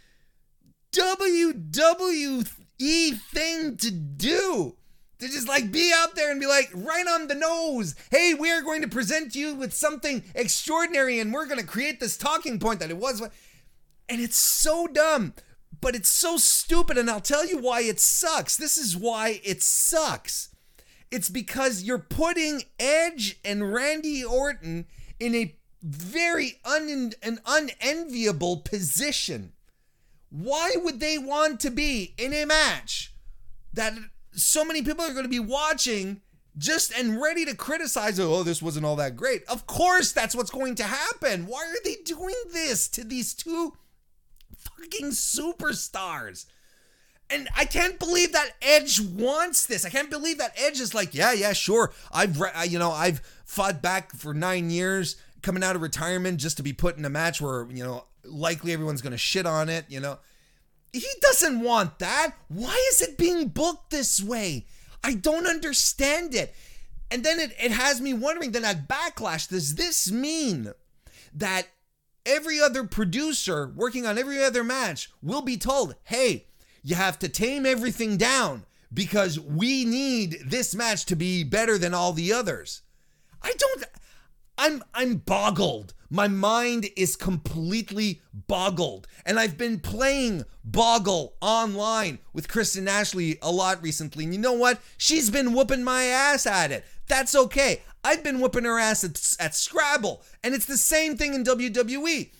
WWE 0.93 2.47
thing 3.19 3.77
to 3.77 3.91
do 3.91 4.77
to 5.19 5.29
just 5.29 5.49
like 5.49 5.73
be 5.73 5.93
out 5.95 6.15
there 6.15 6.31
and 6.31 6.41
be 6.41 6.47
like 6.47 6.71
right 6.75 7.07
on 7.07 7.29
the 7.29 7.35
nose. 7.35 7.95
Hey 8.11 8.35
we 8.35 8.51
are 8.51 8.63
going 8.63 8.83
to 8.83 8.89
present 8.89 9.35
you 9.35 9.55
with 9.55 9.73
something 9.73 10.25
extraordinary 10.35 11.21
and 11.21 11.33
we're 11.33 11.47
going 11.47 11.61
to 11.61 11.67
create 11.67 12.01
this 12.01 12.17
talking 12.17 12.59
point 12.59 12.81
that 12.81 12.91
it 12.91 12.97
was 12.97 13.21
and 14.09 14.21
it's 14.21 14.37
so 14.37 14.87
dumb 14.87 15.35
but 15.81 15.95
it's 15.95 16.09
so 16.09 16.37
stupid 16.37 16.97
and 16.97 17.11
i'll 17.11 17.21
tell 17.21 17.47
you 17.47 17.59
why 17.59 17.83
it 17.83 18.01
sucks. 18.01 18.57
This 18.57 18.79
is 18.79 18.97
why 18.97 19.41
it 19.45 19.63
sucks. 19.63 20.49
It's 21.11 21.29
because 21.29 21.83
you're 21.83 21.99
putting 21.99 22.63
edge 22.79 23.39
and 23.45 23.73
randy 23.73 24.25
orton 24.25 24.87
in 25.21 25.35
a 25.35 25.57
very 25.83 26.61
un- 26.65 27.13
an 27.23 27.39
unenviable 27.47 28.59
position. 28.59 29.53
Why 30.31 30.73
would 30.77 31.01
they 31.01 31.17
want 31.19 31.61
to 31.61 31.71
be 31.71 32.15
in 32.19 32.35
a 32.35 32.45
match 32.45 33.15
that 33.73 33.95
so 34.37 34.65
many 34.65 34.83
people 34.83 35.05
are 35.05 35.13
going 35.13 35.25
to 35.25 35.29
be 35.29 35.41
watching 35.41 36.21
just 36.59 36.93
and 36.97 37.21
ready 37.21 37.45
to 37.45 37.55
criticize 37.55 38.19
oh 38.19 38.43
this 38.43 38.63
wasn't 38.63 38.85
all 38.85 38.97
that 38.97 39.17
great 39.17 39.43
of 39.45 39.67
course 39.67 40.13
that's 40.13 40.35
what's 40.35 40.51
going 40.51 40.75
to 40.75 40.85
happen 40.85 41.47
why 41.47 41.65
are 41.65 41.83
they 41.85 41.97
doing 42.05 42.35
this 42.53 42.89
to 42.89 43.05
these 43.05 43.35
two 43.35 43.75
fucking 44.57 45.11
superstars 45.11 46.47
and 47.29 47.49
I 47.57 47.65
can't 47.65 47.99
believe 47.99 48.33
that 48.33 48.51
Edge 48.63 49.01
wants 49.01 49.67
this. 49.67 49.85
I 49.85 49.91
can't 49.91 50.11
believe 50.11 50.39
that 50.39 50.55
Edge 50.57 50.81
is 50.81 50.95
like, 50.95 51.13
yeah, 51.15 51.33
yeah, 51.33 51.53
sure. 51.53 51.93
I've, 52.13 52.41
re- 52.41 52.53
you 52.69 52.79
know, 52.79 52.93
I've 52.93 53.21
fought 53.45 53.83
back 53.83 54.13
for 54.13 54.33
nine 54.33 54.71
years, 54.71 55.17
coming 55.43 55.65
out 55.65 55.77
of 55.77 55.83
retirement 55.83 56.39
just 56.39 56.57
to 56.59 56.63
be 56.63 56.73
put 56.73 56.97
in 56.97 57.05
a 57.05 57.11
match 57.11 57.41
where, 57.41 57.67
you 57.71 57.83
know, 57.83 58.05
likely 58.25 58.73
everyone's 58.73 59.03
going 59.03 59.13
to 59.13 59.19
shit 59.19 59.47
on 59.47 59.69
it. 59.69 59.87
You 59.89 60.01
know, 60.01 60.19
he 60.93 61.09
doesn't 61.21 61.61
want 61.61 61.99
that. 61.99 62.35
Why 62.49 62.75
is 62.93 63.03
it 63.03 63.19
being 63.19 63.49
booked 63.49 63.91
this 63.91 64.23
way? 64.23 64.67
I 65.05 65.15
don't 65.15 65.47
understand 65.47 66.35
it. 66.35 66.55
And 67.11 67.23
then 67.23 67.39
it, 67.39 67.55
it 67.63 67.71
has 67.71 68.01
me 68.01 68.13
wondering 68.15 68.53
then 68.53 68.65
at 68.65 68.89
Backlash, 68.89 69.49
does 69.49 69.77
this 69.77 70.11
mean 70.11 70.73
that 71.35 71.69
every 72.25 72.61
other 72.61 72.85
producer 72.85 73.73
working 73.77 74.07
on 74.07 74.19
every 74.19 74.43
other 74.43 74.65
match 74.65 75.11
will 75.23 75.43
be 75.43 75.57
told, 75.57 75.95
hey, 76.05 76.47
you 76.83 76.97
have 76.97 77.19
to 77.21 77.29
tame 77.29 77.65
everything 77.67 78.17
down 78.17 78.65
because 78.93 79.39
we 79.39 79.85
need 79.85 80.39
this 80.47 80.75
match 80.75 81.05
to 81.07 81.17
be 81.17 81.45
better 81.45 81.79
than 81.79 81.95
all 81.95 82.13
the 82.13 82.33
others? 82.33 82.83
I 83.43 83.53
don't 83.57 83.85
I'm 84.59 84.83
I'm 84.95 85.17
boggled 85.17 85.95
my 86.11 86.29
mind 86.29 86.87
is 86.97 87.17
completely 87.17 88.21
boggled. 88.33 89.07
And 89.25 89.39
I've 89.39 89.59
been 89.59 89.81
playing 89.81 90.45
Boggle 90.65 91.35
online 91.41 92.19
with 92.33 92.49
Kristen 92.49 92.89
Ashley 92.89 93.39
a 93.43 93.51
lot 93.51 93.83
recently. 93.83 94.25
And 94.25 94.35
you 94.35 94.41
know 94.41 94.53
what? 94.53 94.81
She's 94.97 95.31
been 95.31 95.53
whooping 95.53 95.85
my 95.85 96.05
ass 96.05 96.47
at 96.47 96.73
it. 96.73 96.85
That's 97.09 97.35
okay. 97.35 97.83
I've 98.05 98.23
been 98.23 98.41
whooping 98.41 98.65
her 98.65 98.79
ass 98.79 99.05
at, 99.05 99.45
at 99.45 99.55
Scrabble. 99.55 100.23
And 100.45 100.55
it's 100.55 100.67
the 100.67 100.77
same 100.77 101.17
thing 101.17 101.35
in 101.35 101.45
WWE. 101.45 102.31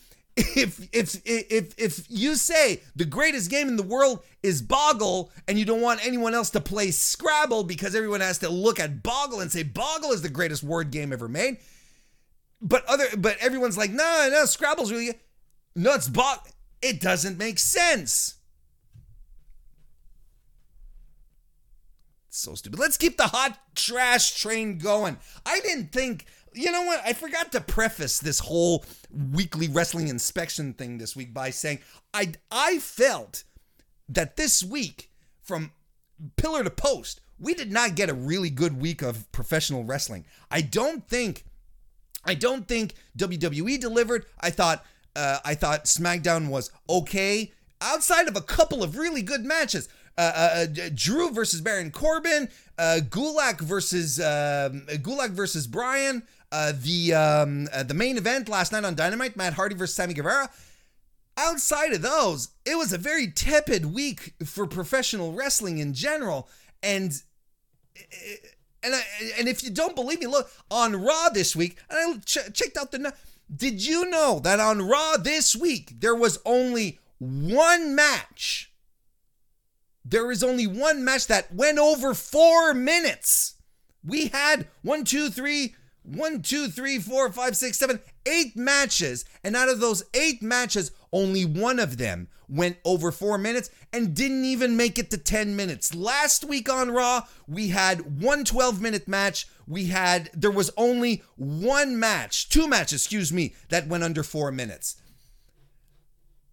If 0.55 0.87
if 0.93 1.19
if 1.25 1.73
if 1.79 2.05
you 2.09 2.35
say 2.35 2.83
the 2.95 3.05
greatest 3.05 3.49
game 3.49 3.67
in 3.67 3.75
the 3.75 3.81
world 3.81 4.19
is 4.43 4.61
Boggle 4.61 5.31
and 5.47 5.57
you 5.57 5.65
don't 5.65 5.81
want 5.81 6.05
anyone 6.05 6.35
else 6.35 6.51
to 6.51 6.61
play 6.61 6.91
Scrabble 6.91 7.63
because 7.63 7.95
everyone 7.95 8.21
has 8.21 8.37
to 8.39 8.49
look 8.49 8.79
at 8.79 9.01
Boggle 9.01 9.39
and 9.39 9.51
say 9.51 9.63
Boggle 9.63 10.11
is 10.11 10.21
the 10.21 10.29
greatest 10.29 10.61
word 10.61 10.91
game 10.91 11.11
ever 11.11 11.27
made, 11.27 11.57
but 12.61 12.85
other 12.85 13.05
but 13.17 13.37
everyone's 13.39 13.77
like, 13.77 13.91
no, 13.91 14.29
no, 14.31 14.45
Scrabble's 14.45 14.91
really 14.91 15.13
no, 15.75 15.93
it's 15.93 16.07
bot. 16.09 16.47
It 16.81 16.99
doesn't 17.01 17.37
make 17.37 17.59
sense. 17.59 18.37
so 22.37 22.55
stupid. 22.55 22.79
Let's 22.79 22.97
keep 22.97 23.17
the 23.17 23.27
hot 23.27 23.57
trash 23.75 24.39
train 24.39 24.77
going. 24.77 25.17
I 25.45 25.59
didn't 25.61 25.91
think, 25.91 26.25
you 26.53 26.71
know 26.71 26.83
what? 26.83 27.01
I 27.03 27.13
forgot 27.13 27.51
to 27.51 27.61
preface 27.61 28.19
this 28.19 28.39
whole 28.39 28.85
weekly 29.11 29.67
wrestling 29.67 30.07
inspection 30.07 30.73
thing 30.73 30.97
this 30.97 31.15
week 31.15 31.33
by 31.33 31.49
saying 31.49 31.79
I 32.13 32.33
I 32.51 32.79
felt 32.79 33.43
that 34.09 34.37
this 34.37 34.63
week 34.63 35.09
from 35.43 35.71
pillar 36.35 36.63
to 36.63 36.69
post, 36.69 37.21
we 37.39 37.53
did 37.53 37.71
not 37.71 37.95
get 37.95 38.09
a 38.09 38.13
really 38.13 38.49
good 38.49 38.79
week 38.79 39.01
of 39.01 39.29
professional 39.31 39.83
wrestling. 39.83 40.25
I 40.49 40.61
don't 40.61 41.07
think 41.07 41.43
I 42.27 42.35
don't 42.35 42.67
think 42.67 42.93
WWE 43.17 43.79
delivered. 43.79 44.25
I 44.39 44.49
thought 44.49 44.85
uh, 45.15 45.39
I 45.43 45.55
thought 45.55 45.85
SmackDown 45.85 46.49
was 46.49 46.71
okay 46.89 47.51
outside 47.81 48.27
of 48.27 48.35
a 48.35 48.41
couple 48.41 48.83
of 48.83 48.97
really 48.97 49.21
good 49.21 49.43
matches. 49.43 49.89
Uh, 50.17 50.21
uh, 50.21 50.65
uh 50.65 50.89
Drew 50.93 51.31
versus 51.31 51.61
Baron 51.61 51.91
Corbin, 51.91 52.49
uh, 52.77 52.99
Gulak 53.09 53.61
versus 53.61 54.19
um, 54.19 54.85
Gulak 55.01 55.31
versus 55.31 55.67
Bryan, 55.67 56.23
uh, 56.51 56.73
the 56.75 57.13
um, 57.13 57.65
the 57.65 57.93
main 57.93 58.17
event 58.17 58.49
last 58.49 58.71
night 58.71 58.83
on 58.83 58.95
Dynamite, 58.95 59.37
Matt 59.37 59.53
Hardy 59.53 59.75
versus 59.75 59.95
Sammy 59.95 60.13
Guevara. 60.13 60.49
outside 61.37 61.93
of 61.93 62.01
those, 62.01 62.49
it 62.65 62.77
was 62.77 62.91
a 62.91 62.97
very 62.97 63.31
tepid 63.31 63.85
week 63.85 64.33
for 64.43 64.67
professional 64.67 65.33
wrestling 65.33 65.77
in 65.77 65.93
general. 65.93 66.49
And 66.83 67.13
and 68.87 68.95
I, 68.95 69.01
and 69.37 69.47
if 69.49 69.63
you 69.63 69.69
don't 69.69 69.95
believe 69.95 70.21
me, 70.21 70.27
look 70.27 70.49
on 70.71 70.95
Raw 70.95 71.27
this 71.29 71.55
week. 71.55 71.77
And 71.89 71.99
I 71.99 72.19
ch- 72.19 72.53
checked 72.53 72.77
out 72.77 72.91
the. 72.91 73.13
Did 73.53 73.85
you 73.85 74.09
know 74.09 74.39
that 74.39 74.59
on 74.59 74.81
Raw 74.81 75.17
this 75.17 75.55
week 75.55 75.99
there 75.99 76.15
was 76.15 76.39
only 76.45 76.99
one 77.19 77.95
match? 77.95 78.71
There 80.05 80.31
is 80.31 80.41
only 80.41 80.67
one 80.67 81.03
match 81.03 81.27
that 81.27 81.53
went 81.53 81.79
over 81.79 82.13
four 82.13 82.73
minutes. 82.73 83.55
We 84.05 84.27
had 84.27 84.67
one, 84.83 85.03
two, 85.03 85.29
three, 85.29 85.75
one, 86.03 86.41
two, 86.41 86.69
three, 86.69 86.97
four, 86.99 87.29
five, 87.31 87.57
six, 87.57 87.77
seven, 87.77 87.99
eight 88.25 88.55
matches. 88.55 89.25
And 89.43 89.55
out 89.55 89.67
of 89.67 89.81
those 89.81 90.03
eight 90.13 90.41
matches, 90.41 90.91
only 91.11 91.43
one 91.43 91.79
of 91.79 91.97
them 91.97 92.29
went 92.49 92.77
over 92.85 93.11
four 93.11 93.37
minutes 93.37 93.69
and 93.91 94.15
didn't 94.15 94.45
even 94.45 94.77
make 94.77 94.97
it 94.97 95.09
to 95.11 95.17
10 95.17 95.55
minutes. 95.55 95.93
Last 95.93 96.43
week 96.43 96.69
on 96.69 96.91
Raw, 96.91 97.23
we 97.47 97.69
had 97.69 98.21
one 98.21 98.45
12 98.45 98.81
minute 98.81 99.07
match. 99.07 99.47
We 99.67 99.87
had, 99.87 100.29
there 100.33 100.51
was 100.51 100.71
only 100.77 101.23
one 101.35 101.99
match, 101.99 102.49
two 102.49 102.67
matches, 102.67 103.01
excuse 103.01 103.33
me, 103.33 103.55
that 103.69 103.87
went 103.87 104.03
under 104.03 104.23
four 104.23 104.51
minutes. 104.51 104.95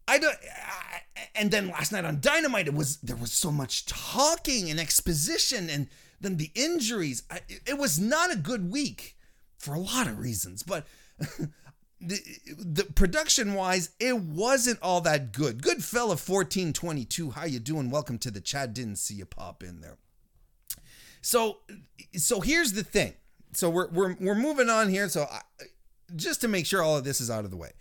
I 0.06 0.18
don't, 0.18 0.36
I, 0.36 1.00
and 1.34 1.50
then 1.50 1.68
last 1.68 1.92
night 1.92 2.04
on 2.04 2.20
Dynamite, 2.20 2.66
it 2.66 2.74
was, 2.74 2.98
there 2.98 3.16
was 3.16 3.32
so 3.32 3.50
much 3.50 3.86
talking 3.86 4.70
and 4.70 4.78
exposition 4.78 5.70
and 5.70 5.88
then 6.20 6.36
the 6.36 6.50
injuries. 6.54 7.22
I, 7.30 7.40
it 7.66 7.78
was 7.78 7.98
not 7.98 8.32
a 8.32 8.36
good 8.36 8.70
week 8.70 9.16
for 9.58 9.74
a 9.74 9.80
lot 9.80 10.06
of 10.06 10.18
reasons, 10.18 10.62
but 10.62 10.86
the, 12.06 12.20
the 12.58 12.84
production 12.84 13.54
wise, 13.54 13.90
it 13.98 14.18
wasn't 14.18 14.78
all 14.82 15.00
that 15.02 15.32
good. 15.32 15.62
Good 15.62 15.82
fella 15.82 16.10
1422. 16.10 17.30
How 17.30 17.44
you 17.44 17.58
doing? 17.58 17.90
Welcome 17.90 18.18
to 18.18 18.30
the 18.30 18.40
chat. 18.40 18.74
Didn't 18.74 18.96
see 18.96 19.14
you 19.14 19.26
pop 19.26 19.62
in 19.62 19.80
there. 19.80 19.98
So 21.20 21.58
so 22.16 22.40
here's 22.40 22.72
the 22.72 22.84
thing. 22.84 23.14
So 23.52 23.70
we're 23.70 23.88
we're 23.88 24.16
we're 24.20 24.34
moving 24.34 24.68
on 24.68 24.88
here. 24.88 25.08
So 25.08 25.22
I, 25.22 25.40
just 26.14 26.40
to 26.42 26.48
make 26.48 26.66
sure 26.66 26.82
all 26.82 26.98
of 26.98 27.04
this 27.04 27.20
is 27.20 27.30
out 27.30 27.44
of 27.44 27.50
the 27.50 27.56
way. 27.56 27.72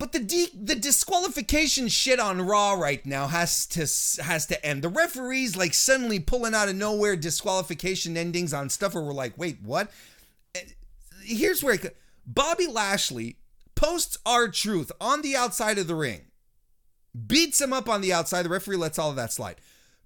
But 0.00 0.12
the 0.12 0.18
de- 0.18 0.50
the 0.54 0.74
disqualification 0.74 1.88
shit 1.88 2.18
on 2.18 2.40
Raw 2.40 2.72
right 2.72 3.04
now 3.04 3.26
has 3.26 3.66
to 3.66 3.80
has 4.22 4.46
to 4.46 4.64
end. 4.64 4.82
The 4.82 4.88
referees 4.88 5.56
like 5.56 5.74
suddenly 5.74 6.18
pulling 6.18 6.54
out 6.54 6.70
of 6.70 6.74
nowhere 6.74 7.16
disqualification 7.16 8.16
endings 8.16 8.54
on 8.54 8.70
stuff 8.70 8.94
where 8.94 9.04
we're 9.04 9.12
like, 9.12 9.36
wait, 9.36 9.58
what? 9.62 9.90
Here's 11.22 11.62
where 11.62 11.74
it, 11.74 11.96
Bobby 12.26 12.66
Lashley 12.66 13.36
posts 13.74 14.18
R-Truth 14.26 14.92
on 15.00 15.22
the 15.22 15.36
outside 15.36 15.78
of 15.78 15.86
the 15.86 15.94
ring, 15.94 16.26
beats 17.26 17.60
him 17.60 17.72
up 17.72 17.88
on 17.88 18.00
the 18.00 18.12
outside. 18.12 18.42
The 18.42 18.50
referee 18.50 18.76
lets 18.76 18.98
all 18.98 19.10
of 19.10 19.16
that 19.16 19.32
slide. 19.32 19.56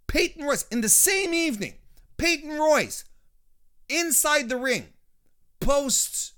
Peyton 0.07 0.45
Royce 0.45 0.67
in 0.71 0.81
the 0.81 0.89
same 0.89 1.35
evening, 1.35 1.75
Peyton 2.17 2.59
Royce 2.59 3.05
inside 3.89 4.49
the 4.49 4.57
ring 4.57 4.89
posts 5.61 6.33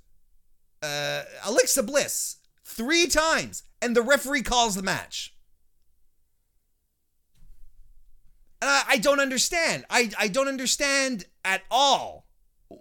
uh, 0.82 1.22
Alexa 1.44 1.82
Bliss 1.82 2.36
three 2.64 3.06
times, 3.06 3.62
and 3.80 3.96
the 3.96 4.02
referee 4.02 4.42
calls 4.42 4.74
the 4.74 4.82
match. 4.82 5.34
And 8.60 8.70
I, 8.70 8.82
I 8.88 8.98
don't 8.98 9.20
understand. 9.20 9.84
I, 9.90 10.10
I 10.18 10.28
don't 10.28 10.48
understand 10.48 11.26
at 11.44 11.62
all 11.70 12.25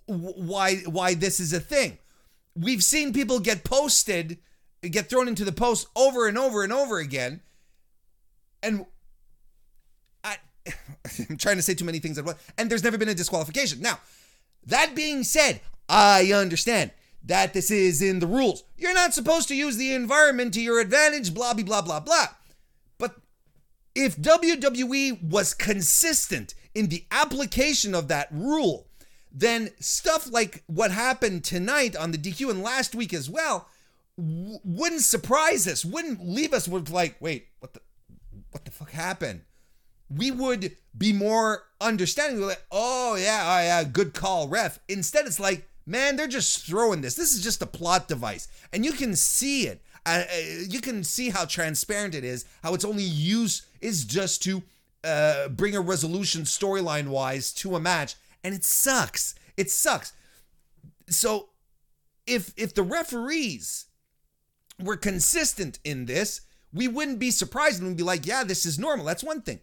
why 0.08 0.78
why 0.86 1.13
this 1.13 1.39
is 1.39 1.54
a 1.54 1.60
thing. 1.60 1.98
We've 2.56 2.84
seen 2.84 3.13
people 3.13 3.39
get 3.39 3.63
posted, 3.63 4.38
get 4.82 5.10
thrown 5.10 5.28
into 5.28 5.43
the 5.43 5.52
post 5.52 5.88
over 5.95 6.28
and 6.28 6.38
over 6.38 6.63
and 6.63 6.71
over 6.71 7.00
again, 7.00 7.41
and 8.63 8.86
I, 10.24 10.38
I'm 11.30 11.38
trying 11.38 11.58
to 11.58 11.62
say 11.62 11.74
too 11.74 11.86
many 11.86 12.00
things 12.00 12.17
at 12.17 12.26
once. 12.26 12.39
And 12.58 12.69
there's 12.69 12.84
never 12.84 12.98
been 12.98 13.10
a 13.10 13.13
disqualification. 13.13 13.82
Now, 13.82 14.00
that 14.65 14.95
being 14.95 15.24
said, 15.24 15.62
I 15.88 16.32
understand 16.32 16.91
that 17.26 17.54
this 17.54 17.71
is 17.71 18.02
in 18.02 18.19
the 18.19 18.28
rules. 18.28 18.63
You're 18.78 18.93
not 18.93 19.13
supposed 19.13 19.48
to 19.50 19.56
use 19.56 19.78
the 19.78 19.93
environment 19.93 20.54
to 20.54 20.62
your 20.62 20.80
advantage. 20.80 21.34
Blah 21.34 21.54
blah 21.54 21.63
blah 21.63 21.82
blah 21.82 22.00
blah. 22.00 22.28
But 22.98 23.15
if 23.93 24.15
WWE 24.17 25.24
was 25.24 25.54
consistent 25.54 26.54
in 26.74 26.88
the 26.88 27.06
application 27.12 27.95
of 27.95 28.08
that 28.08 28.28
rule 28.32 28.88
then 29.36 29.69
stuff 29.80 30.32
like 30.32 30.63
what 30.65 30.91
happened 30.91 31.43
tonight 31.43 31.95
on 31.95 32.12
the 32.12 32.17
DQ 32.17 32.50
and 32.50 32.63
last 32.63 32.95
week 32.95 33.13
as 33.13 33.30
well 33.30 33.67
w- 34.17 34.60
wouldn't 34.63 35.02
surprise 35.02 35.67
us, 35.67 35.84
wouldn't 35.84 36.26
leave 36.26 36.54
us 36.54 36.67
with 36.67 36.89
like, 36.89 37.17
wait, 37.19 37.48
what 37.60 37.74
the 37.74 37.82
what 38.52 38.63
the 38.63 38.71
fuck 38.71 38.91
happened? 38.91 39.41
We 40.10 40.32
would 40.32 40.78
be 40.98 41.12
more 41.12 41.63
understanding. 41.82 42.39
We're 42.39 42.48
like, 42.48 42.65
oh 42.71 43.15
yeah, 43.15 43.43
oh 43.43 43.63
yeah, 43.63 43.84
good 43.84 44.13
call, 44.13 44.48
ref. 44.48 44.80
Instead, 44.88 45.26
it's 45.26 45.39
like, 45.39 45.67
man, 45.86 46.15
they're 46.15 46.28
just 46.28 46.65
throwing 46.65 47.02
this. 47.02 47.15
This 47.15 47.34
is 47.34 47.43
just 47.43 47.62
a 47.62 47.67
plot 47.67 48.08
device, 48.08 48.48
and 48.71 48.86
you 48.86 48.93
can 48.93 49.15
see 49.15 49.67
it. 49.67 49.82
Uh, 50.06 50.24
uh 50.32 50.41
you 50.69 50.80
can 50.80 51.04
see 51.04 51.30
how 51.30 51.43
transparent 51.45 52.15
it 52.15 52.24
is. 52.24 52.45
How 52.63 52.74
its 52.74 52.86
only 52.86 53.04
use 53.04 53.65
is 53.82 54.06
just 54.06 54.41
to 54.43 54.63
uh, 55.04 55.50
bring 55.50 55.76
a 55.76 55.82
resolution 55.82 56.43
storyline 56.43 57.08
wise 57.08 57.52
to 57.54 57.76
a 57.76 57.80
match 57.80 58.15
and 58.45 58.53
it 58.53 58.63
sucks. 58.63 59.34
It 59.58 59.71
sucks. 59.71 60.13
So 61.10 61.49
if 62.27 62.53
if 62.55 62.75
the 62.75 62.84
referees 62.84 63.88
were 64.79 64.97
consistent 64.97 65.79
in 65.84 66.05
this, 66.05 66.41
we 66.71 66.88
wouldn't 66.88 67.17
be 67.17 67.31
surprised 67.31 67.79
and 67.79 67.89
we'd 67.89 67.97
be 67.97 68.03
like, 68.03 68.27
yeah, 68.27 68.43
this 68.43 68.63
is 68.67 68.77
normal. 68.77 69.05
That's 69.05 69.23
one 69.23 69.41
thing. 69.41 69.62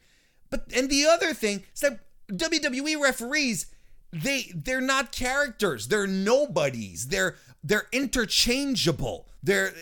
But 0.51 0.65
and 0.75 0.91
the 0.91 1.07
other 1.07 1.33
thing 1.33 1.63
is 1.73 1.81
that 1.81 2.01
WWE 2.33 3.01
referees, 3.01 3.67
they 4.13 4.51
they're 4.53 4.81
not 4.81 5.13
characters. 5.13 5.87
They're 5.87 6.09
nobodies. 6.09 7.07
They're 7.07 7.37
they're 7.63 7.87
interchangeable. 7.93 9.29
They're 9.45 9.73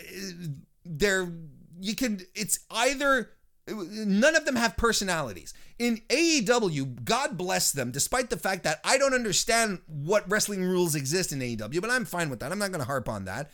they're 0.84 1.32
you 1.80 1.94
can 1.94 2.20
it's 2.34 2.58
either 2.70 3.30
none 3.66 4.36
of 4.36 4.44
them 4.44 4.56
have 4.56 4.76
personalities 4.76 5.54
in 5.80 5.96
AEW, 6.10 7.04
God 7.04 7.38
bless 7.38 7.72
them, 7.72 7.90
despite 7.90 8.28
the 8.28 8.36
fact 8.36 8.64
that 8.64 8.80
I 8.84 8.98
don't 8.98 9.14
understand 9.14 9.78
what 9.86 10.30
wrestling 10.30 10.62
rules 10.62 10.94
exist 10.94 11.32
in 11.32 11.38
AEW, 11.40 11.80
but 11.80 11.90
I'm 11.90 12.04
fine 12.04 12.28
with 12.28 12.40
that. 12.40 12.52
I'm 12.52 12.58
not 12.58 12.70
going 12.70 12.82
to 12.82 12.86
harp 12.86 13.08
on 13.08 13.24
that. 13.24 13.50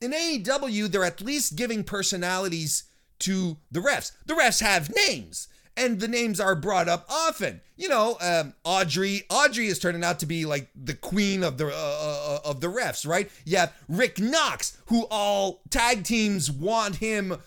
In 0.00 0.10
AEW, 0.10 0.88
they're 0.90 1.04
at 1.04 1.20
least 1.20 1.54
giving 1.54 1.84
personalities 1.84 2.82
to 3.20 3.58
the 3.70 3.78
refs. 3.78 4.10
The 4.26 4.34
refs 4.34 4.60
have 4.60 4.92
names, 5.06 5.46
and 5.76 6.00
the 6.00 6.08
names 6.08 6.40
are 6.40 6.56
brought 6.56 6.88
up 6.88 7.06
often. 7.08 7.60
You 7.76 7.88
know, 7.88 8.16
um, 8.20 8.54
Aubrey. 8.64 9.22
Aubrey 9.30 9.68
is 9.68 9.78
turning 9.78 10.02
out 10.02 10.18
to 10.18 10.26
be 10.26 10.46
like 10.46 10.70
the 10.74 10.94
queen 10.94 11.44
of 11.44 11.58
the 11.58 11.66
uh, 11.66 11.70
uh, 11.70 12.40
of 12.44 12.60
the 12.60 12.66
refs, 12.66 13.06
right? 13.06 13.30
You 13.44 13.58
have 13.58 13.72
Rick 13.88 14.18
Knox, 14.18 14.78
who 14.86 15.06
all 15.12 15.62
tag 15.70 16.02
teams 16.02 16.50
want 16.50 16.96
him 16.96 17.38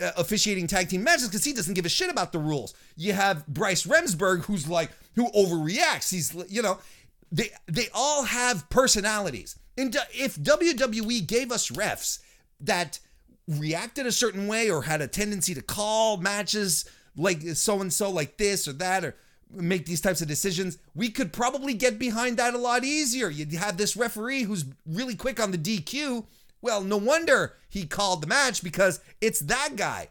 uh, 0.00 0.12
officiating 0.16 0.66
tag 0.66 0.88
team 0.88 1.02
matches 1.02 1.28
because 1.28 1.44
he 1.44 1.52
doesn't 1.52 1.74
give 1.74 1.86
a 1.86 1.90
shit 1.90 2.10
about 2.10 2.32
the 2.32 2.38
rules. 2.38 2.74
You 2.96 3.12
have 3.12 3.46
Bryce 3.46 3.86
Remsburg, 3.86 4.44
who's 4.44 4.68
like 4.68 4.90
who 5.14 5.30
overreacts. 5.32 6.10
He's 6.10 6.34
you 6.48 6.62
know 6.62 6.78
they 7.30 7.50
they 7.66 7.88
all 7.94 8.24
have 8.24 8.68
personalities. 8.70 9.58
And 9.78 9.94
if 10.14 10.36
WWE 10.36 11.26
gave 11.26 11.52
us 11.52 11.70
refs 11.70 12.20
that 12.60 12.98
reacted 13.46 14.06
a 14.06 14.12
certain 14.12 14.48
way 14.48 14.70
or 14.70 14.82
had 14.82 15.02
a 15.02 15.06
tendency 15.06 15.54
to 15.54 15.62
call 15.62 16.16
matches 16.16 16.88
like 17.16 17.42
so 17.54 17.80
and 17.80 17.92
so 17.92 18.10
like 18.10 18.38
this 18.38 18.66
or 18.66 18.72
that 18.74 19.04
or 19.04 19.14
make 19.50 19.86
these 19.86 20.00
types 20.00 20.20
of 20.20 20.28
decisions, 20.28 20.78
we 20.94 21.10
could 21.10 21.32
probably 21.32 21.74
get 21.74 21.98
behind 21.98 22.36
that 22.38 22.54
a 22.54 22.58
lot 22.58 22.84
easier. 22.84 23.28
You'd 23.28 23.52
have 23.52 23.76
this 23.76 23.96
referee 23.96 24.42
who's 24.42 24.64
really 24.86 25.14
quick 25.14 25.38
on 25.38 25.50
the 25.50 25.58
DQ 25.58 26.24
well, 26.60 26.82
no 26.82 26.96
wonder 26.96 27.54
he 27.68 27.86
called 27.86 28.22
the 28.22 28.26
match 28.26 28.62
because 28.62 29.00
it's 29.20 29.40
that 29.40 29.76
guy. 29.76 30.08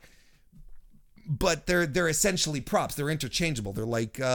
But 1.27 1.65
they're 1.65 1.87
they're 1.87 2.07
essentially 2.07 2.61
props. 2.61 2.93
They're 2.93 3.09
interchangeable. 3.09 3.73
They're 3.73 3.83
like 3.83 4.19
uh, 4.19 4.25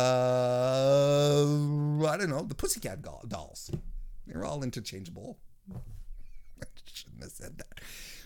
I 2.04 2.16
don't 2.16 2.30
know 2.30 2.42
the 2.42 2.56
Pussycat 2.56 3.00
dolls. 3.28 3.70
They're 4.26 4.44
all 4.44 4.64
interchangeable. 4.64 5.38
I 5.72 6.66
shouldn't 6.92 7.22
have 7.22 7.30
said 7.30 7.58
that. 7.58 7.80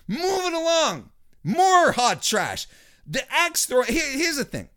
Moving 0.09 0.55
along, 0.55 1.11
more 1.43 1.93
hot 1.93 2.23
trash. 2.23 2.67
The 3.07 3.23
axe 3.31 3.67
throw. 3.67 3.83
Here, 3.83 4.11
here's 4.13 4.37
the 4.37 4.45
thing. 4.45 4.71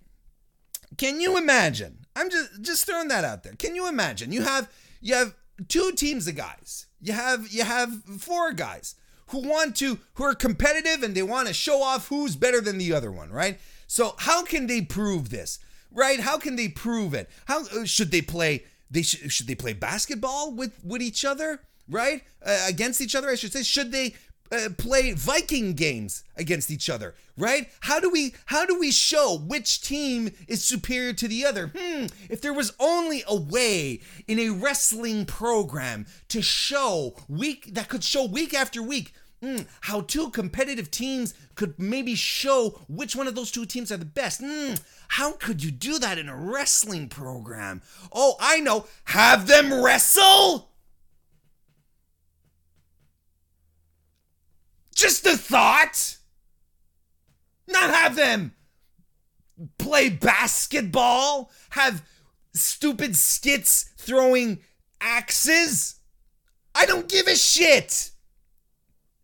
Can 0.98 1.22
you 1.22 1.38
imagine? 1.38 2.06
I'm 2.16 2.30
just 2.30 2.62
just 2.62 2.86
throwing 2.86 3.08
that 3.08 3.24
out 3.24 3.44
there. 3.44 3.54
Can 3.54 3.74
you 3.76 3.88
imagine? 3.88 4.34
You 4.34 4.42
have 4.42 4.70
you 5.00 5.14
have 5.14 5.34
two 5.68 5.92
teams 5.94 6.28
of 6.28 6.36
guys. 6.36 6.88
You 7.02 7.14
have 7.14 7.50
you 7.50 7.64
have 7.64 8.04
four 8.20 8.52
guys 8.54 8.96
who 9.28 9.48
want 9.48 9.76
to 9.78 10.00
who 10.16 10.24
are 10.24 10.36
competitive 10.36 11.04
and 11.04 11.16
they 11.16 11.24
want 11.24 11.48
to 11.48 11.54
show 11.54 11.82
off 11.82 12.08
who's 12.08 12.36
better 12.36 12.62
than 12.62 12.78
the 12.78 12.94
other 12.94 13.12
one, 13.12 13.32
right? 13.32 13.60
So 13.88 14.16
how 14.20 14.44
can 14.44 14.68
they 14.68 14.82
prove 14.82 15.30
this? 15.30 15.60
Right? 15.92 16.20
How 16.20 16.38
can 16.38 16.56
they 16.56 16.68
prove 16.68 17.14
it? 17.14 17.30
How 17.46 17.66
uh, 17.66 17.86
should 17.86 18.12
they 18.12 18.22
play 18.22 18.66
they 18.90 19.02
sh- 19.02 19.30
should 19.30 19.48
they 19.48 19.56
play 19.56 19.74
basketball 19.74 20.52
with 20.52 20.74
with 20.84 21.02
each 21.02 21.26
other, 21.26 21.62
right? 21.90 22.24
Uh, 22.46 22.66
against 22.68 23.02
each 23.02 23.16
other, 23.16 23.30
I 23.30 23.36
should 23.36 23.54
say. 23.54 23.64
Should 23.64 23.92
they 23.92 24.16
uh, 24.52 24.70
play 24.78 25.14
Viking 25.14 25.74
games 25.74 26.24
against 26.36 26.72
each 26.72 26.90
other, 26.90 27.16
right? 27.38 27.70
How 27.82 28.00
do 28.00 28.10
we 28.10 28.34
how 28.46 28.66
do 28.66 28.80
we 28.80 28.92
show 28.92 29.38
which 29.38 29.82
team 29.82 30.32
is 30.48 30.64
superior 30.64 31.14
to 31.14 31.28
the 31.28 31.46
other? 31.46 31.72
Hmm, 31.76 32.06
if 32.30 32.42
there 32.42 32.54
was 32.54 32.74
only 32.80 33.24
a 33.28 33.36
way 33.36 34.02
in 34.28 34.40
a 34.40 34.50
wrestling 34.50 35.26
program 35.26 36.06
to 36.30 36.42
show 36.42 37.16
week 37.28 37.74
that 37.74 37.90
could 37.90 38.04
show 38.04 38.26
week 38.26 38.54
after 38.54 38.82
week 38.82 39.14
hmm, 39.42 39.58
how 39.82 40.02
two 40.02 40.30
competitive 40.30 40.90
teams 40.92 41.34
could 41.56 41.78
maybe 41.78 42.16
show 42.16 42.80
which 42.88 43.16
one 43.16 43.28
of 43.28 43.36
those 43.36 43.52
two 43.52 43.66
teams 43.66 43.92
are 43.92 43.98
the 43.98 44.06
best. 44.06 44.42
Hmm, 44.44 44.74
how 45.10 45.34
could 45.34 45.64
you 45.64 45.72
do 45.72 46.00
that 46.00 46.18
in 46.18 46.30
a 46.30 46.36
wrestling 46.36 47.10
program? 47.10 47.82
Oh, 48.12 48.36
I 48.40 48.60
know. 48.60 48.86
Have 49.06 49.48
them 49.48 49.74
wrestle? 49.84 50.70
Just 54.98 55.28
a 55.28 55.38
thought. 55.38 56.18
Not 57.68 57.92
have 57.92 58.16
them 58.16 58.54
play 59.78 60.10
basketball, 60.10 61.52
have 61.72 62.04
stupid 62.54 63.16
skits 63.16 63.92
throwing 63.98 64.60
axes. 65.00 66.00
I 66.74 66.88
don't 66.88 67.08
give 67.08 67.28
a 67.28 67.36
shit. 67.36 68.10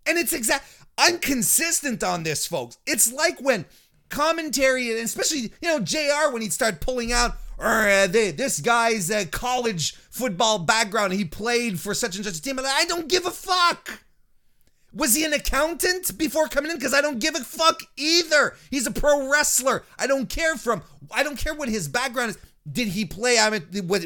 And 0.05 0.19
it's 0.19 0.31
exact. 0.31 0.65
I'm 0.95 1.17
consistent 1.17 2.03
on 2.03 2.21
this, 2.21 2.45
folks. 2.45 2.77
It's 2.86 3.12
like 3.12 3.39
when 3.41 3.65
commentary, 4.09 4.91
and 4.91 4.99
especially 4.99 5.53
you 5.59 5.69
know 5.69 5.79
Jr. 5.79 6.31
when 6.31 6.43
he'd 6.43 6.53
start 6.53 6.81
pulling 6.81 7.12
out, 7.12 7.38
or 7.57 7.89
uh, 7.89 8.05
they, 8.05 8.29
this 8.29 8.59
guy's 8.59 9.09
uh, 9.09 9.25
college 9.31 9.95
football 10.12 10.59
background. 10.59 11.13
He 11.13 11.25
played 11.25 11.79
for 11.79 11.95
such 11.95 12.15
and 12.15 12.25
such 12.25 12.38
a 12.38 12.41
team, 12.41 12.59
I 12.59 12.86
don't 12.88 13.07
give 13.07 13.25
a 13.25 13.31
fuck. 13.31 14.03
Was 14.93 15.15
he 15.15 15.25
an 15.25 15.34
accountant 15.34 16.17
before 16.17 16.47
coming 16.47 16.71
in? 16.71 16.77
Because 16.77 16.93
I 16.93 17.01
don't 17.01 17.19
give 17.19 17.36
a 17.36 17.39
fuck 17.39 17.82
either. 17.97 18.56
He's 18.69 18.86
a 18.86 18.91
pro 18.91 19.29
wrestler. 19.29 19.84
I 19.97 20.06
don't 20.06 20.29
care 20.29 20.56
from. 20.56 20.84
I 21.12 21.23
don't 21.23 21.38
care 21.38 21.53
what 21.53 21.69
his 21.69 21.88
background 21.88 22.32
is. 22.32 22.38
Did 22.71 22.89
he 22.89 23.03
play? 23.03 23.38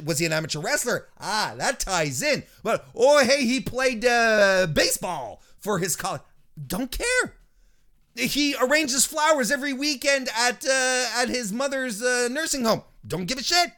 Was 0.04 0.20
he 0.20 0.26
an 0.26 0.34
amateur 0.34 0.60
wrestler? 0.60 1.08
Ah, 1.20 1.54
that 1.58 1.80
ties 1.80 2.24
in. 2.24 2.44
But 2.64 2.88
oh, 2.96 3.24
hey, 3.24 3.46
he 3.46 3.60
played 3.60 4.06
uh, 4.06 4.68
baseball 4.68 5.42
for 5.60 5.78
his 5.80 5.96
college. 5.96 6.22
Don't 6.66 6.92
care. 6.92 7.34
He 8.16 8.56
arranges 8.60 9.06
flowers 9.06 9.52
every 9.52 9.74
weekend 9.74 10.30
at 10.36 10.66
uh, 10.66 11.06
at 11.18 11.30
his 11.30 11.54
mother's 11.54 12.02
uh, 12.02 12.30
nursing 12.32 12.66
home. 12.66 12.82
Don't 13.06 13.26
give 13.26 13.38
a 13.38 13.44
shit. 13.44 13.72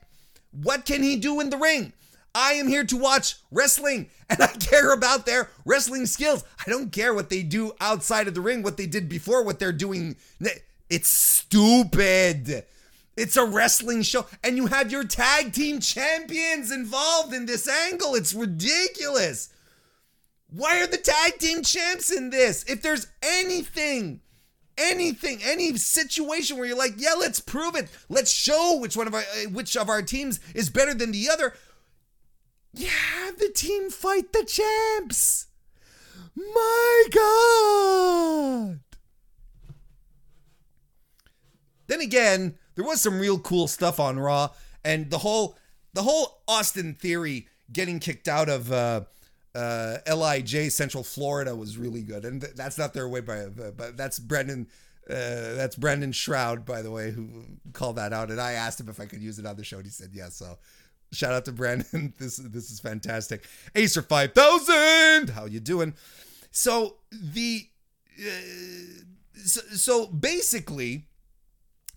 What 0.51 0.85
can 0.85 1.03
he 1.03 1.17
do 1.17 1.39
in 1.39 1.49
the 1.49 1.57
ring? 1.57 1.93
I 2.39 2.53
am 2.53 2.67
here 2.67 2.85
to 2.85 2.95
watch 2.95 3.35
wrestling 3.51 4.09
and 4.29 4.41
I 4.41 4.47
care 4.47 4.93
about 4.93 5.25
their 5.25 5.49
wrestling 5.65 6.05
skills. 6.05 6.45
I 6.65 6.69
don't 6.69 6.91
care 6.91 7.13
what 7.13 7.29
they 7.29 7.43
do 7.43 7.73
outside 7.81 8.29
of 8.29 8.33
the 8.33 8.41
ring, 8.41 8.63
what 8.63 8.77
they 8.77 8.85
did 8.85 9.09
before, 9.09 9.43
what 9.43 9.59
they're 9.59 9.73
doing. 9.73 10.15
It's 10.89 11.09
stupid. 11.09 12.63
It's 13.17 13.35
a 13.35 13.43
wrestling 13.43 14.03
show, 14.03 14.25
and 14.45 14.55
you 14.55 14.67
have 14.67 14.93
your 14.93 15.03
tag 15.03 15.51
team 15.51 15.81
champions 15.81 16.71
involved 16.71 17.33
in 17.33 17.45
this 17.45 17.67
angle. 17.67 18.15
It's 18.15 18.33
ridiculous. 18.33 19.49
Why 20.49 20.81
are 20.81 20.87
the 20.87 20.95
tag 20.95 21.37
team 21.37 21.61
champs 21.61 22.09
in 22.09 22.29
this? 22.29 22.63
If 22.63 22.81
there's 22.81 23.07
anything, 23.21 24.21
anything, 24.77 25.41
any 25.43 25.75
situation 25.75 26.57
where 26.57 26.67
you're 26.67 26.77
like, 26.77 26.93
yeah, 26.95 27.15
let's 27.19 27.41
prove 27.41 27.75
it. 27.75 27.89
Let's 28.07 28.31
show 28.31 28.77
which 28.79 28.95
one 28.95 29.07
of 29.07 29.13
our 29.13 29.19
uh, 29.19 29.49
which 29.49 29.75
of 29.75 29.89
our 29.89 30.01
teams 30.01 30.39
is 30.55 30.69
better 30.69 30.93
than 30.93 31.11
the 31.11 31.29
other. 31.29 31.53
Yeah, 32.73 33.31
the 33.37 33.49
team 33.49 33.89
fight 33.89 34.31
the 34.31 34.43
champs. 34.45 35.47
My 36.35 37.03
God. 37.11 38.79
Then 41.87 42.01
again, 42.01 42.55
there 42.75 42.85
was 42.85 43.01
some 43.01 43.19
real 43.19 43.39
cool 43.39 43.67
stuff 43.67 43.99
on 43.99 44.19
Raw, 44.19 44.49
and 44.85 45.09
the 45.09 45.17
whole 45.17 45.57
the 45.93 46.03
whole 46.03 46.41
Austin 46.47 46.93
Theory 46.93 47.47
getting 47.73 47.99
kicked 47.99 48.27
out 48.27 48.47
of 48.47 48.71
uh, 48.71 49.01
uh, 49.55 49.97
Lij 50.07 50.69
Central 50.69 51.03
Florida 51.03 51.55
was 51.55 51.77
really 51.77 52.03
good, 52.03 52.25
and 52.25 52.41
that's 52.41 52.77
not 52.77 52.93
their 52.93 53.07
way 53.07 53.21
by, 53.21 53.47
but 53.47 53.97
that's 53.97 54.19
Brendan. 54.19 54.67
Uh, 55.09 55.55
that's 55.55 55.75
Brendan 55.75 56.11
Shroud, 56.11 56.65
by 56.65 56.83
the 56.83 56.91
way, 56.91 57.09
who 57.09 57.43
called 57.73 57.95
that 57.95 58.13
out, 58.13 58.29
and 58.29 58.39
I 58.39 58.51
asked 58.51 58.79
him 58.79 58.89
if 58.89 58.99
I 58.99 59.05
could 59.05 59.23
use 59.23 59.39
it 59.39 59.45
on 59.47 59.55
the 59.55 59.63
show, 59.63 59.77
and 59.77 59.85
he 59.85 59.91
said 59.91 60.11
yes. 60.13 60.35
So 60.35 60.59
Shout 61.11 61.33
out 61.33 61.45
to 61.45 61.51
Brandon. 61.51 62.13
This 62.19 62.37
this 62.37 62.69
is 62.69 62.79
fantastic. 62.79 63.45
Acer 63.75 64.01
five 64.01 64.33
thousand. 64.33 65.29
How 65.29 65.45
you 65.45 65.59
doing? 65.59 65.93
So 66.51 66.97
the 67.11 67.67
uh, 68.19 69.03
so, 69.43 69.61
so 69.73 70.07
basically, 70.07 71.05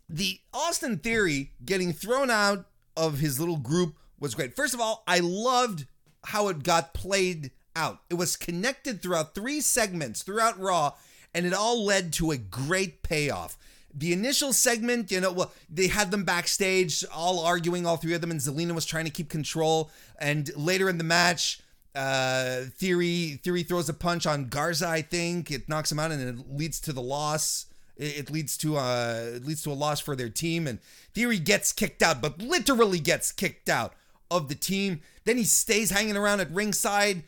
the 0.08 0.38
Austin 0.54 0.98
Theory 0.98 1.52
getting 1.64 1.92
thrown 1.92 2.30
out 2.30 2.66
of 2.96 3.18
his 3.18 3.40
little 3.40 3.56
group 3.56 3.96
was 4.18 4.34
great. 4.34 4.54
First 4.54 4.74
of 4.74 4.80
all, 4.80 5.02
I 5.06 5.18
loved 5.18 5.86
how 6.24 6.48
it 6.48 6.62
got 6.62 6.94
played 6.94 7.50
out. 7.74 7.98
It 8.08 8.14
was 8.14 8.36
connected 8.36 9.02
throughout 9.02 9.34
three 9.34 9.60
segments 9.60 10.22
throughout 10.22 10.58
Raw, 10.58 10.92
and 11.34 11.44
it 11.44 11.54
all 11.54 11.84
led 11.84 12.12
to 12.14 12.30
a 12.30 12.36
great 12.36 13.02
payoff 13.02 13.56
the 13.94 14.12
initial 14.12 14.52
segment, 14.52 15.10
you 15.10 15.20
know, 15.20 15.32
well, 15.32 15.52
they 15.68 15.88
had 15.88 16.10
them 16.10 16.24
backstage, 16.24 17.04
all 17.12 17.40
arguing, 17.40 17.86
all 17.86 17.96
three 17.96 18.14
of 18.14 18.20
them, 18.20 18.30
and 18.30 18.40
Zelina 18.40 18.74
was 18.74 18.86
trying 18.86 19.04
to 19.04 19.10
keep 19.10 19.28
control. 19.28 19.90
And 20.18 20.54
later 20.56 20.88
in 20.88 20.98
the 20.98 21.04
match, 21.04 21.60
uh, 21.94 22.62
Theory 22.76 23.40
Theory 23.42 23.62
throws 23.62 23.88
a 23.88 23.94
punch 23.94 24.26
on 24.26 24.48
Garza. 24.48 24.88
I 24.88 25.02
think 25.02 25.50
it 25.50 25.68
knocks 25.68 25.92
him 25.92 25.98
out, 25.98 26.10
and 26.10 26.40
it 26.40 26.56
leads 26.56 26.80
to 26.80 26.92
the 26.92 27.02
loss. 27.02 27.66
It, 27.96 28.18
it 28.18 28.30
leads 28.30 28.56
to 28.58 28.76
uh, 28.76 29.32
it 29.34 29.44
leads 29.44 29.62
to 29.64 29.72
a 29.72 29.74
loss 29.74 30.00
for 30.00 30.16
their 30.16 30.30
team, 30.30 30.66
and 30.66 30.78
Theory 31.12 31.38
gets 31.38 31.72
kicked 31.72 32.02
out, 32.02 32.22
but 32.22 32.40
literally 32.40 32.98
gets 32.98 33.30
kicked 33.30 33.68
out 33.68 33.92
of 34.30 34.48
the 34.48 34.54
team. 34.54 35.02
Then 35.24 35.36
he 35.36 35.44
stays 35.44 35.90
hanging 35.90 36.16
around 36.16 36.40
at 36.40 36.50
ringside 36.50 37.24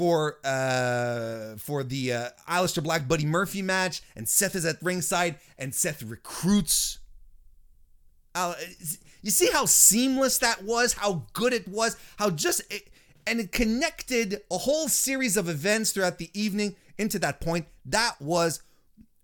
for 0.00 0.38
uh 0.44 1.56
for 1.58 1.84
the 1.84 2.10
uh 2.10 2.28
Aleister 2.48 2.82
Black 2.82 3.06
Buddy 3.06 3.26
Murphy 3.26 3.60
match, 3.60 4.00
and 4.16 4.26
Seth 4.26 4.56
is 4.56 4.64
at 4.64 4.76
ringside, 4.80 5.36
and 5.58 5.74
Seth 5.74 6.02
recruits. 6.02 7.00
You 9.22 9.30
see 9.30 9.50
how 9.50 9.66
seamless 9.66 10.38
that 10.38 10.64
was, 10.64 10.94
how 10.94 11.26
good 11.34 11.52
it 11.52 11.68
was, 11.68 11.98
how 12.16 12.30
just 12.30 12.62
it, 12.72 12.88
and 13.26 13.40
it 13.40 13.52
connected 13.52 14.40
a 14.50 14.56
whole 14.56 14.88
series 14.88 15.36
of 15.36 15.50
events 15.50 15.92
throughout 15.92 16.16
the 16.16 16.30
evening 16.32 16.76
into 16.96 17.18
that 17.18 17.42
point. 17.42 17.66
That 17.84 18.18
was 18.22 18.62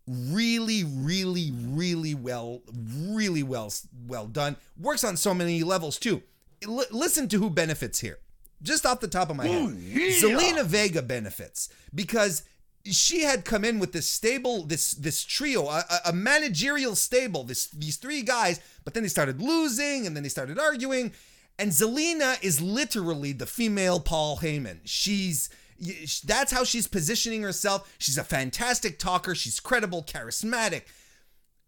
really, 0.06 0.84
really, 0.84 1.54
really 1.54 2.14
well, 2.14 2.60
really 2.70 3.42
well, 3.42 3.72
well 4.06 4.26
done. 4.26 4.56
Works 4.78 5.04
on 5.04 5.16
so 5.16 5.32
many 5.32 5.62
levels 5.62 5.98
too. 5.98 6.22
L- 6.62 6.84
listen 6.90 7.28
to 7.28 7.38
who 7.38 7.48
benefits 7.48 8.00
here 8.00 8.18
just 8.62 8.86
off 8.86 9.00
the 9.00 9.08
top 9.08 9.30
of 9.30 9.36
my 9.36 9.46
head, 9.46 9.62
Ooh, 9.62 9.76
yeah. 9.76 10.20
Zelina 10.20 10.64
Vega 10.64 11.02
benefits 11.02 11.68
because 11.94 12.42
she 12.84 13.22
had 13.22 13.44
come 13.44 13.64
in 13.64 13.78
with 13.78 13.92
this 13.92 14.08
stable, 14.08 14.64
this 14.64 14.92
this 14.92 15.24
trio, 15.24 15.68
a, 15.68 15.84
a, 16.06 16.12
managerial 16.12 16.94
stable, 16.94 17.44
this 17.44 17.66
these 17.68 17.96
three 17.96 18.22
guys, 18.22 18.60
but 18.84 18.94
then 18.94 19.02
they 19.02 19.08
started 19.08 19.40
losing 19.40 20.06
and 20.06 20.14
then 20.14 20.22
they 20.22 20.28
started 20.28 20.58
arguing. 20.58 21.12
And 21.58 21.70
Zelina 21.70 22.42
is 22.44 22.60
literally 22.60 23.32
the 23.32 23.46
female 23.46 23.98
Paul 23.98 24.38
Heyman. 24.38 24.80
She's 24.84 25.48
that's 26.24 26.52
how 26.52 26.64
she's 26.64 26.86
positioning 26.86 27.42
herself. 27.42 27.94
She's 27.98 28.18
a 28.18 28.24
fantastic 28.24 28.98
talker. 28.98 29.34
She's 29.34 29.60
credible, 29.60 30.02
charismatic. 30.02 30.82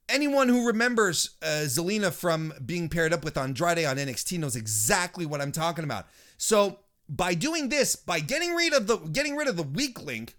Anyone 0.09 0.49
who 0.49 0.67
remembers 0.67 1.37
uh, 1.43 1.65
Zelina 1.67 2.11
from 2.13 2.55
being 2.65 2.89
paired 2.89 3.13
up 3.13 3.25
with 3.25 3.37
Andrade 3.37 3.85
on 3.85 3.99
NXT 3.99 4.39
knows 4.39 4.57
exactly 4.57 5.27
what 5.27 5.43
I'm 5.43 5.53
talking 5.53 5.85
about. 5.85 6.07
So 6.39 6.79
by 7.09 7.35
doing 7.35 7.69
this, 7.69 7.97
by 7.97 8.21
getting 8.21 8.55
rid 8.55 8.73
of 8.73 8.87
the 8.87 8.97
getting 8.97 9.37
rid 9.37 9.49
of 9.49 9.57
the 9.57 9.63
weak 9.63 10.03
link, 10.03 10.37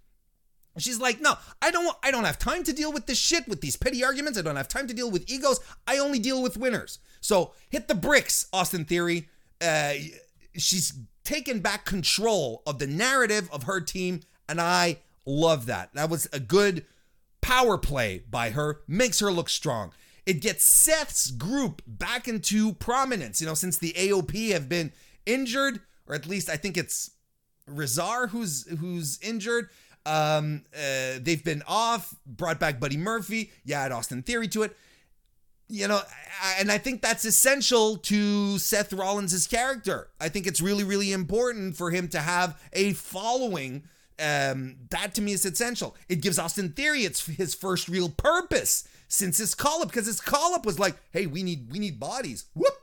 she's 0.78 1.00
like, 1.00 1.22
no, 1.22 1.36
I 1.62 1.70
don't 1.70 1.96
I 2.02 2.10
don't 2.10 2.24
have 2.24 2.40
time 2.40 2.64
to 2.64 2.74
deal 2.74 2.92
with 2.92 3.06
this 3.06 3.20
shit 3.20 3.48
with 3.48 3.62
these 3.62 3.76
petty 3.76 4.04
arguments. 4.04 4.40
I 4.40 4.42
don't 4.42 4.56
have 4.56 4.68
time 4.68 4.88
to 4.88 4.94
deal 4.94 5.12
with 5.12 5.30
egos. 5.30 5.60
I 5.86 6.00
only 6.00 6.20
deal 6.20 6.42
with 6.42 6.58
winners. 6.58 7.00
So 7.22 7.54
hit 7.70 7.88
the 7.88 7.96
bricks, 7.96 8.48
Austin 8.52 8.86
Theory. 8.86 9.30
Uh, 9.62 9.94
she's 10.56 10.94
taken 11.24 11.60
back 11.60 11.86
control 11.86 12.64
of 12.66 12.80
the 12.80 12.88
narrative 12.88 13.50
of 13.52 13.64
her 13.64 13.82
team, 13.82 14.22
and 14.48 14.60
I 14.60 14.98
love 15.26 15.66
that. 15.68 15.94
That 15.94 16.10
was 16.10 16.28
a 16.32 16.40
good 16.40 16.86
power 17.42 17.78
play 17.78 18.24
by 18.30 18.52
her. 18.52 18.82
Makes 18.88 19.20
her 19.20 19.32
look 19.32 19.50
strong. 19.50 19.92
It 20.26 20.42
gets 20.42 20.66
Seth's 20.66 21.32
group 21.32 21.82
back 21.86 22.28
into 22.28 22.74
prominence. 22.74 23.42
You 23.42 23.48
know, 23.48 23.54
since 23.54 23.78
the 23.78 23.94
AOP 23.94 24.52
have 24.52 24.70
been 24.70 24.92
injured, 25.26 25.82
or 26.10 26.16
at 26.16 26.28
least 26.28 26.50
I 26.50 26.58
think 26.58 26.76
it's 26.76 27.12
Rezar 27.68 28.28
who's 28.28 28.68
who's 28.80 29.20
injured. 29.22 29.70
Um, 30.06 30.64
uh, 30.76 31.20
they've 31.22 31.44
been 31.44 31.64
off. 31.68 32.16
Brought 32.26 32.60
back 32.60 32.80
Buddy 32.80 32.98
Murphy. 32.98 33.52
Yeah, 33.64 33.82
add 33.82 33.92
Austin 33.92 34.24
Theory 34.24 34.48
to 34.50 34.64
it. 34.64 34.76
You 35.72 35.88
know, 35.88 36.02
and 36.58 36.72
I 36.72 36.80
think 36.80 37.04
that's 37.04 37.26
essential 37.26 37.98
to 37.98 38.58
Seth 38.58 38.92
Rollins' 38.92 39.46
character. 39.46 40.08
I 40.20 40.28
think 40.28 40.48
it's 40.48 40.62
really, 40.62 40.84
really 40.84 41.14
important 41.14 41.78
for 41.78 41.92
him 41.92 42.08
to 42.10 42.20
have 42.20 42.60
a 42.74 42.94
following 42.94 43.84
Um, 44.20 44.76
that 44.90 45.14
to 45.16 45.22
me 45.22 45.32
is 45.32 45.46
essential. 45.46 45.96
It 46.10 46.22
gives 46.22 46.38
Austin 46.40 46.74
Theory 46.74 47.06
its 47.06 47.26
his 47.26 47.54
first 47.56 47.88
real 47.88 48.10
purpose 48.10 48.86
since 49.08 49.38
his 49.38 49.56
call 49.56 49.82
up 49.82 49.90
because 49.90 50.08
his 50.08 50.20
call 50.20 50.56
up 50.56 50.66
was 50.66 50.78
like, 50.80 50.96
"Hey, 51.12 51.26
we 51.26 51.42
need 51.44 51.72
we 51.72 51.80
need 51.80 52.00
bodies." 52.00 52.46
Whoop. 52.54 52.74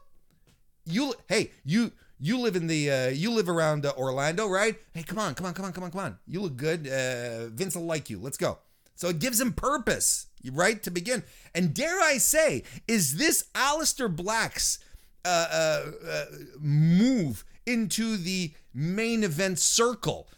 You 0.86 1.14
hey 1.28 1.50
you 1.64 1.92
you 2.18 2.38
live 2.38 2.56
in 2.56 2.66
the 2.66 2.90
uh, 2.90 3.08
you 3.08 3.30
live 3.30 3.48
around 3.48 3.84
uh, 3.84 3.92
Orlando, 3.96 4.46
right? 4.46 4.76
Hey, 4.94 5.02
come 5.02 5.18
on, 5.18 5.34
come 5.34 5.46
on, 5.46 5.54
come 5.54 5.64
on, 5.64 5.72
come 5.72 5.84
on, 5.84 5.90
come 5.90 6.00
on. 6.00 6.18
You 6.26 6.40
look 6.40 6.56
good. 6.56 6.86
Uh, 6.86 7.48
Vince 7.48 7.76
will 7.76 7.84
like 7.84 8.08
you. 8.08 8.18
Let's 8.18 8.36
go. 8.36 8.58
So 8.94 9.08
it 9.08 9.18
gives 9.18 9.40
him 9.40 9.52
purpose, 9.52 10.26
right, 10.52 10.82
to 10.82 10.90
begin. 10.90 11.22
And 11.54 11.74
dare 11.74 12.00
I 12.00 12.16
say, 12.16 12.62
is 12.88 13.18
this 13.18 13.44
Aleister 13.54 14.14
Black's 14.14 14.78
uh, 15.24 15.48
uh, 15.50 15.90
uh, 16.08 16.24
move 16.58 17.44
into 17.66 18.16
the 18.16 18.52
main 18.72 19.22
event 19.22 19.58
circle, 19.58 20.28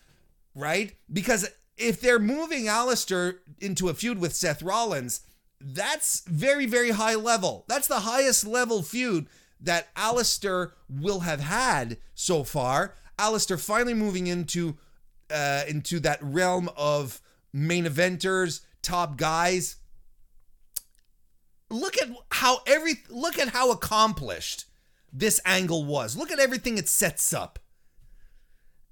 right? 0.54 0.96
Because 1.12 1.48
if 1.76 2.00
they're 2.00 2.18
moving 2.18 2.64
Aleister 2.64 3.38
into 3.60 3.88
a 3.88 3.94
feud 3.94 4.18
with 4.18 4.34
Seth 4.34 4.62
Rollins, 4.62 5.20
that's 5.60 6.22
very, 6.26 6.66
very 6.66 6.90
high 6.90 7.14
level. 7.14 7.64
That's 7.68 7.86
the 7.86 8.00
highest 8.00 8.46
level 8.46 8.82
feud 8.82 9.28
that 9.61 9.94
Aleister 9.94 10.73
will 10.88 11.21
have 11.21 11.40
had 11.40 11.99
so 12.14 12.44
far. 12.44 12.94
Aleister 13.18 13.61
finally 13.61 13.94
moving 13.94 14.27
into 14.27 14.77
uh, 15.31 15.62
into 15.68 16.01
that 16.01 16.18
realm 16.23 16.71
of 16.77 17.21
main 17.53 17.85
eventers, 17.85 18.62
top 18.83 19.16
guys. 19.16 19.77
Look 21.71 21.99
at 21.99 22.09
how 22.31 22.61
every 22.66 22.94
look 23.11 23.38
at 23.38 23.49
how 23.49 23.71
accomplished 23.71 24.64
this 25.12 25.40
angle 25.44 25.85
was. 25.85 26.16
Look 26.16 26.31
at 26.31 26.38
everything 26.38 26.79
it 26.79 26.88
sets 26.88 27.33
up. 27.33 27.59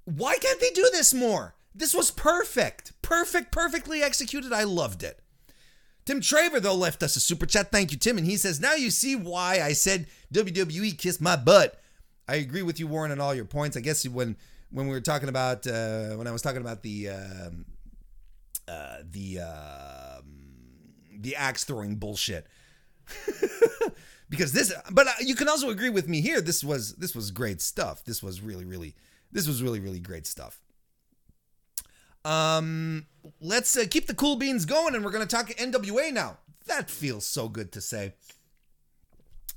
Why 0.05 0.37
can't 0.37 0.59
they 0.59 0.71
do 0.71 0.89
this 0.91 1.13
more? 1.13 1.55
This 1.73 1.93
was 1.93 2.11
perfect. 2.11 2.93
Perfect, 3.01 3.51
perfectly 3.51 4.01
executed. 4.01 4.53
I 4.53 4.63
loved 4.63 5.03
it. 5.03 5.21
Tim 6.07 6.21
Traver, 6.21 6.61
though, 6.61 6.73
left 6.73 7.03
us 7.03 7.17
a 7.17 7.19
super 7.19 7.45
chat. 7.45 7.69
Thank 7.69 7.91
you, 7.91 7.97
Tim. 7.97 8.17
And 8.17 8.25
he 8.25 8.37
says, 8.37 8.61
Now 8.61 8.75
you 8.75 8.91
see 8.91 9.17
why 9.17 9.59
I 9.61 9.73
said 9.73 10.07
WWE 10.33 10.97
kissed 10.97 11.19
my 11.19 11.35
butt. 11.35 11.77
I 12.29 12.35
agree 12.35 12.61
with 12.61 12.79
you, 12.79 12.87
Warren, 12.87 13.11
on 13.11 13.19
all 13.19 13.35
your 13.35 13.43
points. 13.43 13.75
I 13.75 13.81
guess 13.81 14.07
when 14.07 14.37
when 14.71 14.87
we 14.87 14.93
were 14.93 15.01
talking 15.01 15.27
about 15.27 15.67
uh, 15.67 16.11
when 16.15 16.25
I 16.25 16.31
was 16.31 16.41
talking 16.41 16.61
about 16.61 16.81
the 16.81 17.09
um, 17.09 17.65
uh, 18.69 18.99
the 19.03 19.39
uh, 19.43 20.21
the 21.19 21.35
axe 21.35 21.65
throwing 21.65 21.95
bullshit. 21.95 22.47
because 24.29 24.53
this 24.53 24.73
but 24.91 25.07
you 25.19 25.35
can 25.35 25.49
also 25.49 25.69
agree 25.69 25.89
with 25.89 26.09
me 26.09 26.19
here 26.19 26.41
this 26.41 26.61
was 26.61 26.95
this 26.95 27.15
was 27.15 27.31
great 27.31 27.61
stuff 27.61 28.03
this 28.03 28.21
was 28.21 28.41
really 28.41 28.65
really 28.65 28.93
this 29.31 29.47
was 29.47 29.63
really 29.63 29.79
really 29.79 30.01
great 30.01 30.27
stuff 30.27 30.59
um 32.27 33.05
let's 33.39 33.77
uh, 33.77 33.85
keep 33.89 34.07
the 34.07 34.13
cool 34.13 34.35
beans 34.35 34.65
going 34.65 34.95
and 34.95 35.03
we're 35.03 35.11
going 35.11 35.25
to 35.25 35.35
talk 35.35 35.47
NWA 35.49 36.11
now. 36.11 36.37
That 36.65 36.89
feels 36.89 37.25
so 37.25 37.47
good 37.47 37.71
to 37.73 37.81
say. 37.81 38.13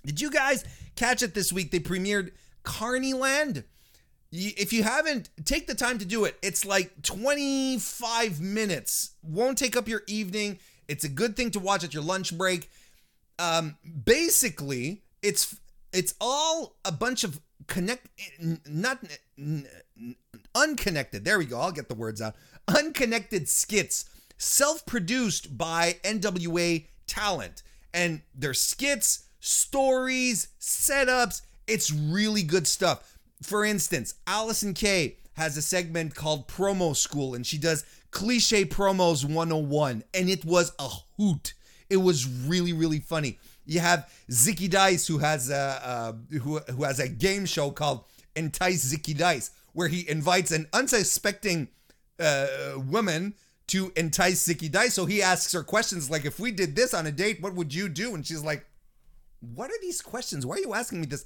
Did 0.05 0.21
you 0.21 0.31
guys 0.31 0.65
catch 0.97 1.23
it 1.23 1.35
this 1.35 1.53
week? 1.53 1.71
They 1.71 1.81
premiered 1.81 2.33
Carnyland 2.65 3.65
if 4.33 4.73
you 4.73 4.83
haven't 4.83 5.29
take 5.45 5.67
the 5.67 5.75
time 5.75 5.99
to 5.99 6.05
do 6.05 6.25
it. 6.25 6.39
It's 6.43 6.65
like 6.65 7.03
25 7.03 8.41
minutes. 8.41 9.11
Won't 9.23 9.59
take 9.59 9.77
up 9.77 9.89
your 9.89 10.03
evening. 10.07 10.59
It's 10.89 11.05
a 11.05 11.09
good 11.09 11.37
thing 11.37 11.51
to 11.53 11.61
watch 11.61 11.85
at 11.85 11.93
your 11.93 12.03
lunch 12.03 12.37
break. 12.37 12.71
Um, 13.39 13.77
basically, 14.05 15.03
it's 15.23 15.57
it's 15.93 16.15
all 16.21 16.77
a 16.85 16.93
bunch 16.93 17.25
of 17.25 17.41
connect 17.67 18.09
not 18.67 18.99
unconnected. 20.55 21.25
There 21.25 21.39
we 21.39 21.45
go. 21.47 21.59
I'll 21.59 21.73
get 21.73 21.89
the 21.89 21.95
words 21.95 22.21
out. 22.21 22.35
Unconnected 22.69 23.49
skits, 23.49 24.09
self-produced 24.39 25.57
by 25.57 25.97
NWA 26.05 26.87
talent, 27.07 27.63
and 27.93 28.23
their 28.35 28.55
skits, 28.55 29.25
stories, 29.41 30.49
setups. 30.61 31.43
It's 31.67 31.93
really 31.93 32.43
good 32.43 32.67
stuff. 32.67 33.19
For 33.43 33.65
instance, 33.65 34.15
Allysin 34.27 34.75
Kay 34.75 35.17
has 35.35 35.57
a 35.57 35.63
segment 35.63 36.15
called 36.15 36.49
Promo 36.49 36.95
School, 36.95 37.35
and 37.35 37.47
she 37.47 37.59
does 37.59 37.85
cliche 38.11 38.65
promos 38.65 39.25
101, 39.25 40.05
and 40.13 40.29
it 40.29 40.45
was 40.45 40.73
a 40.79 40.89
hoot. 41.17 41.55
It 41.89 41.97
was 41.97 42.27
really, 42.27 42.73
really 42.73 43.01
funny. 43.01 43.39
You 43.65 43.81
have 43.81 44.11
Zicky 44.31 44.69
Dice, 44.69 45.07
who 45.07 45.19
has 45.19 45.51
a 45.51 45.81
uh, 45.85 46.13
who 46.39 46.59
who 46.59 46.85
has 46.85 46.99
a 46.99 47.09
game 47.09 47.47
show 47.47 47.71
called 47.71 48.05
Entice 48.37 48.93
Zicky 48.93 49.17
Dice, 49.17 49.51
where 49.73 49.89
he 49.89 50.09
invites 50.09 50.51
an 50.51 50.69
unsuspecting 50.73 51.69
uh, 52.19 52.75
woman 52.77 53.35
to 53.69 53.93
entice 53.97 54.47
Zicky 54.47 54.71
Dice. 54.71 54.95
So 54.95 55.07
he 55.07 55.23
asks 55.23 55.53
her 55.53 55.63
questions 55.63 56.11
like, 56.11 56.25
"If 56.25 56.39
we 56.39 56.51
did 56.51 56.77
this 56.77 56.95
on 56.95 57.07
a 57.07 57.13
date, 57.13 57.41
what 57.41 57.55
would 57.55 57.75
you 57.75 57.89
do?" 57.89 58.15
And 58.15 58.27
she's 58.27 58.43
like, 58.43 58.67
"What 59.41 59.71
are 59.71 59.81
these 59.81 60.01
questions? 60.03 60.45
Why 60.45 60.57
are 60.57 60.61
you 60.61 60.75
asking 60.75 61.01
me 61.01 61.07
this?" 61.07 61.25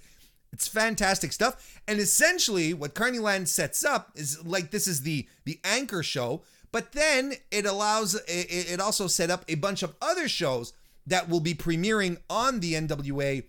It's 0.52 0.68
fantastic 0.68 1.32
stuff. 1.32 1.80
And 1.88 1.98
essentially, 1.98 2.74
what 2.74 2.94
Carnyland 2.94 3.48
sets 3.48 3.84
up 3.84 4.12
is 4.14 4.44
like 4.44 4.70
this 4.70 4.86
is 4.86 5.02
the 5.02 5.26
the 5.44 5.58
anchor 5.64 6.02
show 6.02 6.42
but 6.74 6.90
then 6.90 7.34
it 7.52 7.66
allows 7.66 8.16
it, 8.16 8.26
it 8.50 8.80
also 8.80 9.06
set 9.06 9.30
up 9.30 9.44
a 9.46 9.54
bunch 9.54 9.84
of 9.84 9.94
other 10.02 10.28
shows 10.28 10.72
that 11.06 11.28
will 11.28 11.38
be 11.38 11.54
premiering 11.54 12.16
on 12.28 12.58
the 12.58 12.74
NWA 12.74 13.44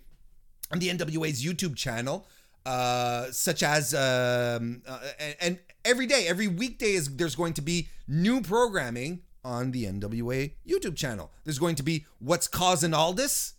on 0.70 0.78
the 0.78 0.90
NWA's 0.90 1.44
YouTube 1.44 1.74
channel, 1.74 2.28
uh, 2.66 3.30
such 3.30 3.62
as 3.62 3.94
um, 3.94 4.82
uh, 4.86 4.98
and, 5.20 5.36
and 5.40 5.58
every 5.84 6.06
day, 6.06 6.26
every 6.26 6.48
weekday 6.48 6.92
is 6.92 7.16
there's 7.16 7.36
going 7.36 7.54
to 7.54 7.62
be 7.62 7.88
new 8.08 8.40
programming 8.40 9.22
on 9.44 9.70
the 9.70 9.84
NWA 9.84 10.52
YouTube 10.68 10.96
channel. 10.96 11.30
There's 11.44 11.60
going 11.60 11.76
to 11.76 11.84
be 11.84 12.04
what's 12.18 12.48
causing 12.48 12.92
all 12.92 13.12
this. 13.12 13.54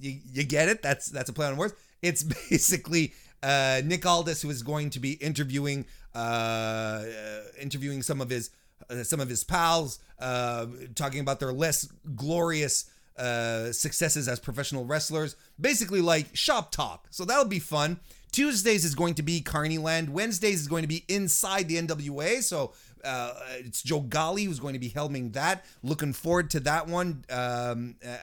You, 0.00 0.18
you 0.32 0.42
get 0.42 0.68
it? 0.68 0.82
That's 0.82 1.06
that's 1.06 1.30
a 1.30 1.32
play 1.32 1.46
on 1.46 1.56
words. 1.56 1.74
It's 2.02 2.22
basically 2.50 3.14
uh, 3.44 3.80
Nick 3.84 4.04
Aldis 4.04 4.42
who 4.42 4.50
is 4.50 4.64
going 4.64 4.90
to 4.90 4.98
be 4.98 5.12
interviewing 5.12 5.86
uh, 6.14 6.18
uh, 6.18 7.40
interviewing 7.60 8.02
some 8.02 8.20
of 8.20 8.28
his 8.28 8.50
uh, 8.90 9.04
some 9.04 9.20
of 9.20 9.28
his 9.28 9.44
pals, 9.44 10.00
uh, 10.18 10.66
talking 10.96 11.20
about 11.20 11.38
their 11.38 11.52
less 11.52 11.88
glorious 12.16 12.90
uh, 13.16 13.72
successes 13.72 14.26
as 14.26 14.40
professional 14.40 14.84
wrestlers. 14.84 15.36
Basically, 15.60 16.00
like 16.00 16.34
shop 16.34 16.72
talk. 16.72 17.06
So 17.10 17.24
that'll 17.24 17.44
be 17.44 17.60
fun. 17.60 18.00
Tuesdays 18.32 18.84
is 18.84 18.94
going 18.94 19.14
to 19.14 19.22
be 19.22 19.40
Carnyland. 19.40 20.10
Wednesdays 20.10 20.60
is 20.60 20.68
going 20.68 20.82
to 20.82 20.88
be 20.88 21.04
inside 21.08 21.68
the 21.68 21.80
NWA. 21.80 22.42
So 22.42 22.72
uh, 23.04 23.34
it's 23.58 23.82
Joe 23.82 24.00
Galli 24.00 24.44
who's 24.44 24.60
going 24.60 24.74
to 24.74 24.78
be 24.78 24.90
helming 24.90 25.32
that. 25.32 25.64
Looking 25.82 26.12
forward 26.12 26.50
to 26.50 26.60
that 26.60 26.86
one. 26.86 27.24
Um, 27.30 27.96
uh 28.06 28.16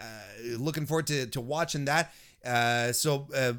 looking 0.58 0.86
forward 0.86 1.08
to, 1.08 1.28
to 1.28 1.42
watching 1.42 1.86
that. 1.86 2.14
Uh, 2.46 2.92
so 2.92 3.28
uh, 3.36 3.54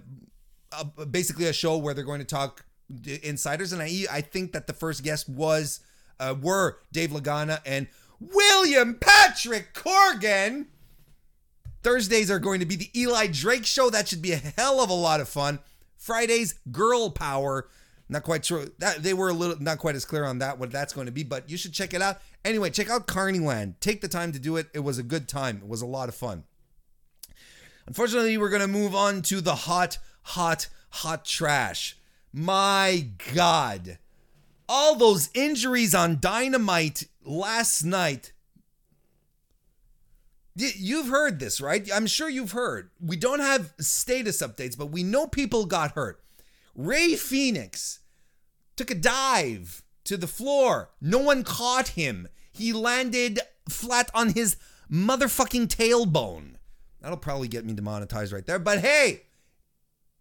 basically, 1.04 1.46
a 1.46 1.52
show 1.52 1.76
where 1.76 1.94
they're 1.94 2.04
going 2.04 2.20
to 2.20 2.24
talk 2.24 2.64
insiders, 3.22 3.72
and 3.72 3.82
I 3.82 4.04
I 4.10 4.20
think 4.20 4.52
that 4.52 4.66
the 4.66 4.72
first 4.72 5.02
guest 5.02 5.28
was 5.28 5.80
uh, 6.20 6.34
were 6.40 6.78
Dave 6.92 7.10
Lagana 7.10 7.60
and 7.66 7.88
William 8.20 8.94
Patrick 8.94 9.74
Corgan. 9.74 10.66
Thursdays 11.82 12.30
are 12.30 12.38
going 12.38 12.60
to 12.60 12.66
be 12.66 12.76
the 12.76 12.90
Eli 12.98 13.28
Drake 13.28 13.66
show. 13.66 13.90
That 13.90 14.08
should 14.08 14.22
be 14.22 14.32
a 14.32 14.36
hell 14.36 14.80
of 14.80 14.90
a 14.90 14.94
lot 14.94 15.20
of 15.20 15.28
fun. 15.28 15.60
Fridays, 16.06 16.54
Girl 16.70 17.10
Power. 17.10 17.68
Not 18.08 18.22
quite 18.22 18.44
sure 18.44 18.66
that 18.78 19.02
they 19.02 19.12
were 19.12 19.28
a 19.28 19.32
little 19.32 19.60
not 19.60 19.78
quite 19.78 19.96
as 19.96 20.04
clear 20.04 20.24
on 20.24 20.38
that 20.38 20.58
what 20.58 20.70
that's 20.70 20.92
going 20.92 21.06
to 21.06 21.12
be, 21.12 21.24
but 21.24 21.50
you 21.50 21.56
should 21.56 21.72
check 21.72 21.92
it 21.92 22.00
out. 22.00 22.20
Anyway, 22.44 22.70
check 22.70 22.88
out 22.88 23.08
Carnyland. 23.08 23.74
Take 23.80 24.00
the 24.00 24.08
time 24.08 24.30
to 24.32 24.38
do 24.38 24.56
it. 24.56 24.68
It 24.72 24.80
was 24.80 24.98
a 24.98 25.02
good 25.02 25.28
time. 25.28 25.56
It 25.56 25.68
was 25.68 25.82
a 25.82 25.86
lot 25.86 26.08
of 26.08 26.14
fun. 26.14 26.44
Unfortunately, 27.86 28.38
we're 28.38 28.50
going 28.50 28.62
to 28.62 28.68
move 28.68 28.94
on 28.94 29.22
to 29.22 29.40
the 29.40 29.54
hot, 29.54 29.98
hot, 30.22 30.68
hot 30.90 31.24
trash. 31.24 31.96
My 32.32 33.08
God 33.34 33.98
all 34.68 34.96
those 34.96 35.30
injuries 35.34 35.94
on 35.94 36.18
Dynamite 36.20 37.08
last 37.24 37.84
night. 37.84 38.32
You've 40.58 41.08
heard 41.08 41.38
this, 41.38 41.60
right? 41.60 41.86
I'm 41.94 42.06
sure 42.06 42.30
you've 42.30 42.52
heard. 42.52 42.90
We 42.98 43.16
don't 43.16 43.40
have 43.40 43.74
status 43.78 44.40
updates, 44.40 44.76
but 44.76 44.90
we 44.90 45.02
know 45.02 45.26
people 45.26 45.66
got 45.66 45.92
hurt. 45.92 46.22
Rey 46.74 47.14
Fenix 47.14 48.00
took 48.74 48.90
a 48.90 48.94
dive 48.94 49.82
to 50.04 50.16
the 50.16 50.26
floor. 50.26 50.90
No 50.98 51.18
one 51.18 51.44
caught 51.44 51.88
him. 51.88 52.28
He 52.52 52.72
landed 52.72 53.40
flat 53.68 54.10
on 54.14 54.30
his 54.30 54.56
motherfucking 54.90 55.66
tailbone. 55.66 56.54
That'll 57.02 57.18
probably 57.18 57.48
get 57.48 57.66
me 57.66 57.74
demonetized 57.74 58.32
right 58.32 58.46
there. 58.46 58.58
But 58.58 58.78
hey, 58.78 59.24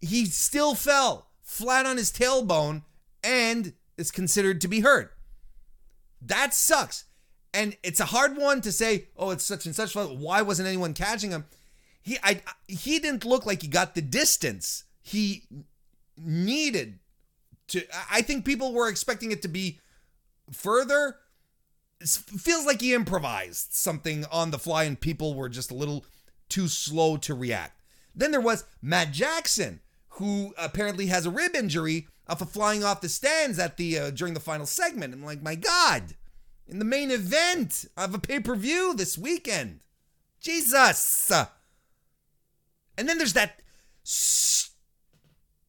he 0.01 0.25
still 0.25 0.75
fell 0.75 1.29
flat 1.41 1.85
on 1.85 1.95
his 1.95 2.11
tailbone 2.11 2.83
and 3.23 3.73
is 3.97 4.11
considered 4.11 4.59
to 4.61 4.67
be 4.67 4.81
hurt. 4.81 5.15
That 6.21 6.53
sucks. 6.53 7.05
And 7.55 7.77
it's 7.83 8.01
a 8.01 8.05
hard 8.05 8.37
one 8.37 8.59
to 8.61 8.71
say, 8.71 9.05
oh, 9.17 9.31
it's 9.31 9.45
such 9.45 9.65
and 9.65 9.73
such. 9.73 9.95
Why 9.95 10.41
wasn't 10.41 10.67
anyone 10.67 10.93
catching 10.93 11.31
him? 11.31 11.45
He 12.01 12.19
I 12.21 12.41
he 12.67 12.99
didn't 12.99 13.25
look 13.25 13.45
like 13.45 13.61
he 13.63 13.67
got 13.67 13.95
the 13.95 14.01
distance 14.01 14.83
he 15.01 15.43
needed 16.17 16.99
to 17.69 17.83
I 18.11 18.21
think 18.21 18.45
people 18.45 18.73
were 18.73 18.89
expecting 18.89 19.31
it 19.31 19.41
to 19.41 19.47
be 19.47 19.79
further 20.51 21.17
feels 22.05 22.65
like 22.65 22.81
he 22.81 22.93
improvised 22.93 23.73
something 23.73 24.25
on 24.31 24.51
the 24.51 24.59
fly 24.59 24.83
and 24.83 24.99
people 24.99 25.33
were 25.33 25.49
just 25.49 25.71
a 25.71 25.75
little 25.75 26.05
too 26.49 26.67
slow 26.67 27.17
to 27.17 27.33
react. 27.33 27.81
Then 28.13 28.31
there 28.31 28.41
was 28.41 28.65
Matt 28.81 29.11
Jackson, 29.11 29.79
who 30.09 30.53
apparently 30.57 31.07
has 31.07 31.25
a 31.25 31.31
rib 31.31 31.55
injury 31.55 32.07
off 32.27 32.41
of 32.41 32.49
flying 32.49 32.83
off 32.83 33.01
the 33.01 33.09
stands 33.09 33.59
at 33.59 33.77
the 33.77 33.97
uh, 33.97 34.09
during 34.11 34.33
the 34.33 34.39
final 34.39 34.65
segment. 34.65 35.13
I'm 35.13 35.23
like, 35.23 35.41
my 35.41 35.55
God, 35.55 36.15
in 36.67 36.79
the 36.79 36.85
main 36.85 37.11
event 37.11 37.85
of 37.95 38.13
a 38.13 38.19
pay 38.19 38.39
per 38.39 38.55
view 38.55 38.93
this 38.95 39.17
weekend, 39.17 39.81
Jesus. 40.39 41.31
And 42.97 43.09
then 43.09 43.17
there's 43.17 43.33
that 43.33 43.59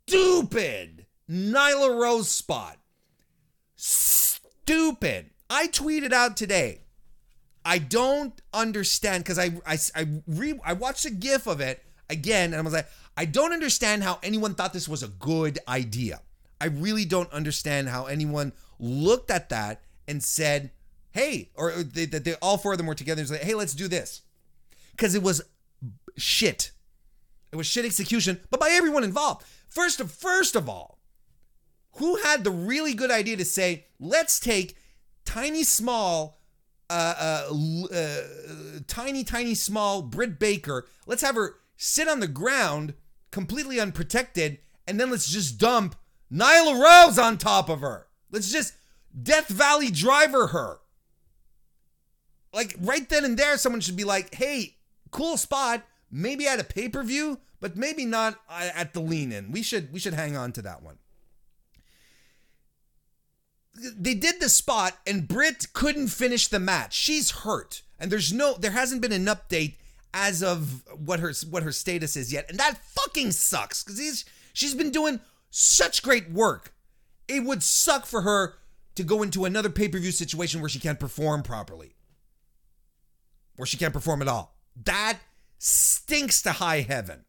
stupid 0.07 1.07
Nyla 1.31 2.01
Rose 2.01 2.29
spot. 2.29 2.79
Stupid. 3.75 5.31
I 5.51 5.69
tweeted 5.69 6.13
out 6.13 6.37
today. 6.37 6.83
I 7.65 7.79
don't 7.79 8.41
understand 8.55 9.25
because 9.25 9.39
I 9.39 9.59
I 9.67 9.79
I, 9.95 10.07
re, 10.27 10.59
I 10.65 10.73
watched 10.73 11.05
a 11.05 11.11
GIF 11.11 11.47
of 11.47 11.61
it 11.61 11.83
again 12.09 12.53
and 12.53 12.61
I 12.61 12.63
was 12.63 12.73
like, 12.73 12.89
I 13.17 13.25
don't 13.25 13.53
understand 13.53 14.03
how 14.05 14.21
anyone 14.23 14.55
thought 14.55 14.73
this 14.73 14.89
was 14.89 15.03
a 15.03 15.09
good 15.09 15.59
idea. 15.67 16.21
I 16.61 16.67
really 16.67 17.05
don't 17.05 17.31
understand 17.33 17.89
how 17.89 18.07
anyone 18.07 18.53
looked 18.79 19.31
at 19.31 19.49
that 19.51 19.83
and 20.07 20.23
said, 20.23 20.71
"Hey," 21.17 21.49
or 21.55 21.73
that 21.73 21.95
they, 21.95 22.05
they, 22.05 22.35
all 22.43 22.59
four 22.59 22.73
of 22.73 22.79
them 22.79 22.87
were 22.87 22.95
together 22.95 23.21
and 23.21 23.29
said, 23.29 23.43
"Hey, 23.43 23.55
let's 23.55 23.73
do 23.73 23.89
this," 23.89 24.21
because 24.91 25.15
it 25.15 25.23
was 25.23 25.41
shit. 26.19 26.73
It 27.51 27.57
was 27.57 27.67
shit 27.67 27.87
execution, 27.87 28.41
but 28.51 28.61
by 28.61 28.69
everyone 28.71 29.03
involved. 29.03 29.47
First 29.67 29.99
of 29.99 30.13
first 30.13 30.55
of 30.55 30.69
all, 30.69 30.99
who 31.93 32.17
had 32.17 32.45
the 32.45 32.51
really 32.51 32.93
good 32.93 33.11
idea 33.11 33.39
to 33.39 33.47
say, 33.47 33.87
"Let's 33.99 34.39
take 34.39 34.77
tiny 35.25 35.65
small." 35.65 36.39
Uh, 36.89 37.49
uh, 37.51 37.93
uh, 37.93 38.23
tiny, 38.87 39.25
tiny, 39.25 39.57
small 39.57 40.03
Britt 40.03 40.39
Baker. 40.39 40.87
Let's 41.05 41.23
have 41.23 41.35
her 41.35 41.57
sit 41.77 42.07
on 42.07 42.21
the 42.21 42.29
ground 42.29 42.95
completely 43.33 43.81
unprotected, 43.81 44.59
and 44.87 45.01
then 45.01 45.11
let's 45.11 45.29
just 45.29 45.59
dump 45.59 45.97
Nyla 46.33 46.79
Rose 46.81 47.19
on 47.19 47.39
top 47.39 47.69
of 47.69 47.81
her. 47.81 48.07
Let's 48.31 48.53
just 48.53 48.75
Death 49.21 49.49
Valley 49.49 49.91
driver 49.91 50.49
her. 50.49 50.79
Like 52.57 52.75
right 52.81 53.07
then 53.07 53.27
and 53.27 53.39
there, 53.39 53.59
someone 53.59 53.83
should 53.83 53.97
be 53.97 54.05
like, 54.05 54.35
hey, 54.35 54.77
cool 55.11 55.37
spot. 55.37 55.85
Maybe 56.11 56.47
at 56.47 56.59
a 56.59 56.65
pay-per-view, 56.65 57.39
but 57.61 57.77
maybe 57.77 58.07
not 58.07 58.41
uh, 58.49 58.71
at 58.75 58.95
the 58.95 59.01
lean 59.01 59.31
in. 59.31 59.53
We 59.53 59.63
should 59.63 59.93
we 59.93 59.99
should 59.99 60.15
hang 60.15 60.37
on 60.37 60.53
to 60.53 60.63
that 60.63 60.83
one. 60.83 60.97
They 63.75 64.15
did 64.15 64.41
the 64.41 64.49
spot 64.49 64.97
and 65.07 65.29
Britt 65.29 65.75
couldn't 65.75 66.09
finish 66.09 66.49
the 66.49 66.59
match. 66.59 66.95
She's 66.95 67.31
hurt. 67.31 67.83
And 67.99 68.11
there's 68.11 68.33
no 68.33 68.55
there 68.55 68.71
hasn't 68.71 69.03
been 69.03 69.13
an 69.13 69.27
update 69.27 69.75
as 70.15 70.43
of 70.43 70.83
what 70.97 71.21
her 71.21 71.35
what 71.51 71.63
her 71.63 71.73
status 71.73 72.17
is 72.17 72.33
yet. 72.33 72.49
And 72.49 72.59
that 72.59 72.79
fucking 72.79 73.33
sucks 73.33 73.83
cuz 73.83 73.99
she's 73.99 74.25
she's 74.55 74.75
been 74.75 74.91
doing 74.91 75.21
such 75.51 76.03
great 76.03 76.31
work. 76.31 76.73
It 77.29 77.45
would 77.45 77.63
suck 77.63 78.07
for 78.07 78.23
her 78.23 78.55
to 78.95 79.03
go 79.03 79.23
into 79.23 79.45
another 79.45 79.69
pay 79.69 79.89
per 79.89 79.99
view 79.99 80.13
situation 80.13 80.63
where 80.63 80.71
she 80.71 80.81
can't 80.81 80.99
perform 80.99 81.43
properly, 81.43 81.96
where 83.57 83.67
she 83.67 83.77
can't 83.77 83.93
perform 83.93 84.23
at 84.23 84.29
all. 84.29 84.55
That 84.85 85.19
stinks 85.59 86.43
to 86.43 86.53
high 86.53 86.81
heaven. 86.83 87.25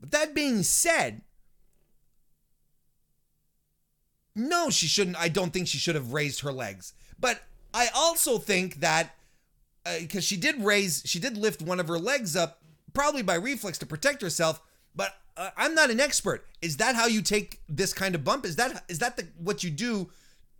But 0.00 0.12
that 0.12 0.34
being 0.34 0.62
said, 0.62 1.22
no, 4.34 4.70
she 4.70 4.86
shouldn't. 4.86 5.18
I 5.18 5.28
don't 5.28 5.52
think 5.52 5.66
she 5.66 5.78
should 5.78 5.96
have 5.96 6.12
raised 6.12 6.40
her 6.40 6.52
legs. 6.52 6.92
But 7.18 7.42
I 7.74 7.88
also 7.94 8.38
think 8.38 8.76
that 8.76 9.14
because 10.00 10.18
uh, 10.18 10.20
she 10.20 10.36
did 10.36 10.62
raise, 10.62 11.02
she 11.04 11.18
did 11.18 11.36
lift 11.36 11.60
one 11.60 11.80
of 11.80 11.88
her 11.88 11.98
legs 11.98 12.36
up, 12.36 12.62
probably 12.92 13.22
by 13.22 13.34
reflex 13.34 13.78
to 13.78 13.86
protect 13.86 14.22
herself. 14.22 14.62
But 14.94 15.16
uh, 15.36 15.50
I'm 15.56 15.74
not 15.74 15.90
an 15.90 15.98
expert. 15.98 16.46
Is 16.62 16.76
that 16.76 16.94
how 16.94 17.06
you 17.06 17.22
take 17.22 17.60
this 17.68 17.92
kind 17.92 18.14
of 18.14 18.22
bump? 18.22 18.44
Is 18.46 18.56
that 18.56 18.84
is 18.88 19.00
that 19.00 19.16
the 19.16 19.26
what 19.38 19.64
you 19.64 19.70
do 19.70 20.10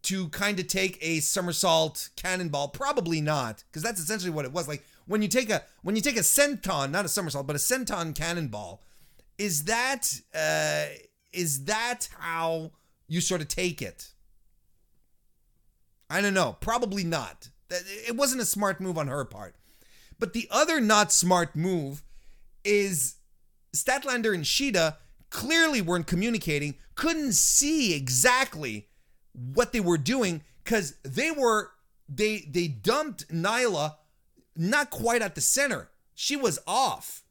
to 0.03 0.28
kind 0.28 0.59
of 0.61 0.66
take 0.66 0.99
a 1.01 1.20
somersault 1.20 2.11
cannonball? 2.16 2.68
Probably 2.68 3.20
not, 3.20 3.64
because 3.68 3.82
that's 3.82 4.01
essentially 4.01 4.30
what 4.30 4.44
it 4.44 4.53
was. 4.53 4.68
Like 4.68 4.84
when 5.07 5.22
you 5.22 5.28
take 5.28 5.51
a 5.51 5.62
when 5.82 5.96
you 5.96 6.03
take 6.03 6.16
a 6.16 6.20
senton, 6.20 6.90
not 6.90 7.05
a 7.05 7.09
somersault, 7.09 7.46
but 7.46 7.57
a 7.57 7.59
senton 7.59 8.14
cannonball. 8.14 8.82
Is 9.38 9.64
that 9.64 10.20
uh, 10.34 10.86
is 11.32 11.64
that 11.64 12.09
how 12.18 12.72
you 13.07 13.20
sort 13.20 13.40
of 13.40 13.49
take 13.49 13.80
it? 13.82 14.12
I 16.11 16.20
don't 16.20 16.34
know. 16.34 16.57
Probably 16.61 17.05
not. 17.05 17.51
It 17.70 18.16
wasn't 18.16 18.40
a 18.40 18.46
smart 18.46 18.80
move 18.80 18.96
on 18.96 19.09
her 19.09 19.24
part. 19.24 19.55
But 20.18 20.32
the 20.32 20.49
other 20.51 20.80
not 20.80 21.12
smart 21.12 21.55
move 21.55 22.03
is 22.64 23.16
Statlander 23.74 24.34
and 24.34 24.44
Shida 24.44 24.96
clearly 25.30 25.82
weren't 25.82 26.07
communicating, 26.07 26.76
couldn't 26.94 27.34
see 27.34 27.94
exactly 27.94 28.88
what 29.55 29.72
they 29.72 29.80
were 29.80 29.99
doing 29.99 30.43
because 30.64 30.95
they 31.03 31.30
were 31.30 31.70
they 32.09 32.47
they 32.51 32.68
dumped 32.68 33.28
Nyla 33.28 33.97
not 34.57 34.91
quite 34.91 35.22
at 35.22 35.34
the 35.34 35.41
center. 35.41 35.91
She 36.14 36.36
was 36.36 36.59
off. 36.66 37.22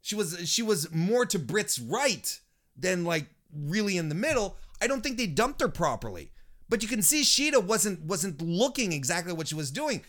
She 0.00 0.14
was 0.14 0.48
she 0.48 0.62
was 0.62 0.92
more 0.92 1.26
to 1.26 1.38
Britt's 1.38 1.78
right 1.78 2.38
than 2.76 3.04
like 3.04 3.26
really 3.52 3.96
in 3.96 4.08
the 4.08 4.14
middle. 4.14 4.56
I 4.80 4.86
don't 4.86 5.02
think 5.02 5.16
they 5.16 5.26
dumped 5.26 5.60
her 5.60 5.68
properly. 5.68 6.30
But 6.68 6.82
you 6.82 6.88
can 6.88 7.02
see 7.02 7.22
Shida 7.22 7.62
wasn't 7.62 8.02
wasn't 8.02 8.42
looking 8.42 8.92
exactly 8.92 9.32
what 9.32 9.48
she 9.48 9.54
was 9.54 9.70
doing. 9.70 10.02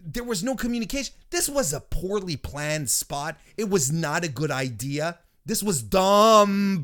There 0.00 0.24
was 0.24 0.44
no 0.44 0.54
communication. 0.54 1.14
This 1.30 1.48
was 1.48 1.72
a 1.72 1.80
poorly 1.80 2.36
planned 2.36 2.88
spot. 2.88 3.36
It 3.56 3.68
was 3.68 3.90
not 3.90 4.24
a 4.24 4.28
good 4.28 4.50
idea. 4.50 5.18
This 5.44 5.62
was 5.62 5.82
dumb. 5.82 6.82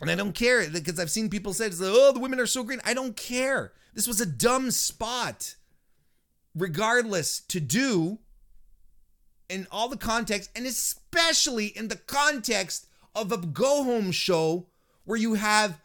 And 0.00 0.10
I 0.10 0.14
don't 0.14 0.34
care 0.34 0.68
because 0.68 0.98
I've 0.98 1.10
seen 1.10 1.28
people 1.28 1.52
say, 1.52 1.70
oh, 1.82 2.12
the 2.12 2.20
women 2.20 2.40
are 2.40 2.46
so 2.46 2.62
green. 2.62 2.80
I 2.84 2.94
don't 2.94 3.16
care. 3.16 3.72
This 3.92 4.06
was 4.06 4.20
a 4.20 4.26
dumb 4.26 4.70
spot, 4.70 5.56
regardless, 6.54 7.40
to 7.40 7.60
do 7.60 8.18
in 9.48 9.66
all 9.70 9.88
the 9.88 9.96
context, 9.96 10.50
and 10.54 10.64
especially 10.64 11.66
in 11.66 11.88
the 11.88 11.96
context 11.96 12.86
of 13.14 13.32
a 13.32 13.36
go 13.36 13.82
home 13.82 14.12
show 14.12 14.68
where 15.04 15.18
you 15.18 15.34
have 15.34 15.80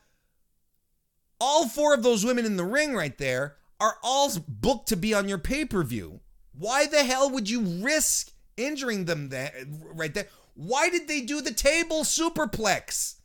all 1.42 1.68
four 1.68 1.94
of 1.94 2.04
those 2.04 2.24
women 2.24 2.46
in 2.46 2.58
the 2.58 2.64
ring 2.64 2.94
right 2.96 3.18
there 3.18 3.58
are 3.80 3.98
all 4.04 4.32
booked 4.48 4.88
to 4.90 4.96
be 4.96 5.14
on 5.14 5.28
your 5.28 5.38
pay 5.38 5.66
per 5.66 5.84
view. 5.84 6.22
Why 6.58 6.86
the 6.86 7.04
hell 7.04 7.30
would 7.32 7.50
you 7.50 7.62
risk 7.84 8.32
injuring 8.56 9.06
them 9.06 9.30
there, 9.30 9.52
right 9.94 10.14
there? 10.14 10.28
Why 10.54 10.90
did 10.90 11.08
they 11.08 11.22
do 11.22 11.42
the 11.42 11.54
table 11.54 12.04
superplex? 12.04 13.16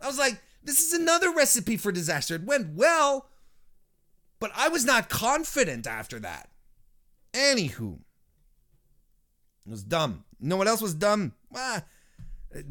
I 0.00 0.06
was 0.06 0.18
like, 0.18 0.40
this 0.62 0.80
is 0.80 0.92
another 0.92 1.32
recipe 1.32 1.76
for 1.76 1.92
disaster. 1.92 2.34
It 2.34 2.44
went 2.44 2.74
well, 2.74 3.28
but 4.40 4.50
I 4.56 4.68
was 4.68 4.84
not 4.84 5.08
confident 5.08 5.86
after 5.86 6.18
that. 6.20 6.50
Anywho, 7.32 7.98
it 9.66 9.70
was 9.70 9.82
dumb. 9.82 10.24
You 10.40 10.48
know 10.48 10.56
what 10.56 10.68
else 10.68 10.82
was 10.82 10.94
dumb? 10.94 11.34
Ah, 11.54 11.84
I 12.54 12.62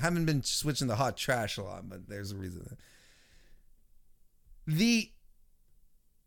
haven't 0.00 0.26
been 0.26 0.42
switching 0.42 0.88
the 0.88 0.96
hot 0.96 1.16
trash 1.16 1.56
a 1.56 1.62
lot, 1.62 1.88
but 1.88 2.08
there's 2.08 2.32
a 2.32 2.36
reason. 2.36 2.76
The 4.66 5.10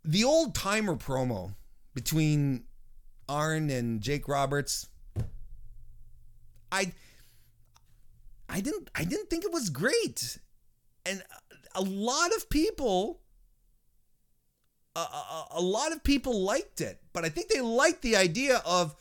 the 0.04 0.24
old 0.24 0.54
timer 0.54 0.96
promo 0.96 1.56
between 1.94 2.66
Arn 3.28 3.70
and 3.70 4.02
Jake 4.02 4.28
Roberts. 4.28 4.88
I 6.72 6.94
I 8.50 8.62
didn't 8.62 8.90
I 8.96 9.04
didn't 9.04 9.30
think 9.30 9.44
it 9.44 9.54
was 9.54 9.70
great. 9.70 10.40
And 11.06 11.24
a 11.74 11.82
lot 11.82 12.36
of 12.36 12.50
people 12.50 13.22
a, 14.96 15.00
a, 15.00 15.48
a 15.56 15.62
lot 15.62 15.92
of 15.92 16.04
people 16.04 16.42
liked 16.42 16.80
it, 16.80 17.02
but 17.12 17.26
I 17.26 17.30
think 17.30 17.50
they 17.50 17.62
liked 17.62 18.02
the 18.02 18.16
idea 18.16 18.62
of 18.66 18.96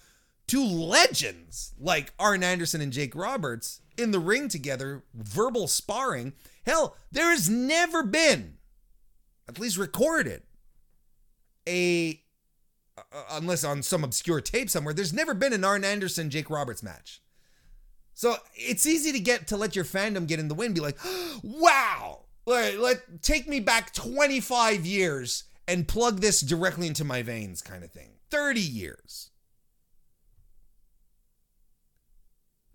two 0.46 0.64
legends 0.64 1.72
like 1.78 2.12
Arn 2.18 2.42
Anderson 2.42 2.80
and 2.80 2.92
Jake 2.92 3.14
Roberts 3.14 3.80
in 3.96 4.10
the 4.10 4.18
ring 4.18 4.48
together, 4.48 5.04
verbal 5.14 5.68
sparring. 5.68 6.32
Hell, 6.66 6.96
there 7.12 7.30
has 7.30 7.48
never 7.48 8.02
been, 8.02 8.54
at 9.48 9.58
least 9.58 9.76
recorded, 9.78 10.42
a 11.68 12.20
unless 13.30 13.64
on 13.64 13.82
some 13.82 14.04
obscure 14.04 14.40
tape 14.40 14.70
somewhere, 14.70 14.94
there's 14.94 15.12
never 15.12 15.34
been 15.34 15.52
an 15.52 15.64
Arn 15.64 15.84
Anderson 15.84 16.30
Jake 16.30 16.50
Roberts 16.50 16.82
match. 16.82 17.20
So 18.14 18.36
it's 18.54 18.86
easy 18.86 19.12
to 19.12 19.20
get 19.20 19.48
to 19.48 19.56
let 19.56 19.74
your 19.74 19.84
fandom 19.84 20.26
get 20.26 20.38
in 20.38 20.48
the 20.48 20.54
wind, 20.54 20.74
be 20.74 20.80
like, 20.80 20.98
wow, 21.42 22.20
let, 22.46 22.78
let 22.78 23.22
take 23.22 23.48
me 23.48 23.60
back 23.60 23.92
25 23.92 24.86
years 24.86 25.44
and 25.66 25.88
plug 25.88 26.20
this 26.20 26.40
directly 26.40 26.86
into 26.86 27.04
my 27.04 27.22
veins, 27.22 27.60
kind 27.60 27.82
of 27.84 27.90
thing. 27.90 28.10
30 28.30 28.60
years. 28.60 29.30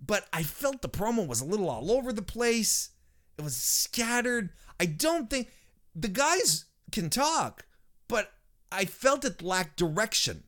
But 0.06 0.26
I 0.34 0.44
felt 0.44 0.82
the 0.82 0.90
promo 0.90 1.28
was 1.28 1.42
a 1.42 1.46
little 1.46 1.70
all 1.70 1.92
over 1.92 2.12
the 2.12 2.22
place. 2.22 2.90
It 3.38 3.44
was 3.44 3.56
scattered. 3.56 4.50
I 4.80 4.86
don't 4.86 5.30
think 5.30 5.50
the 5.96 6.08
guys 6.08 6.66
can 6.92 7.10
talk, 7.10 7.66
but 8.08 8.32
I 8.72 8.86
felt 8.86 9.26
it 9.26 9.42
lacked 9.42 9.78
direction. 9.78 10.44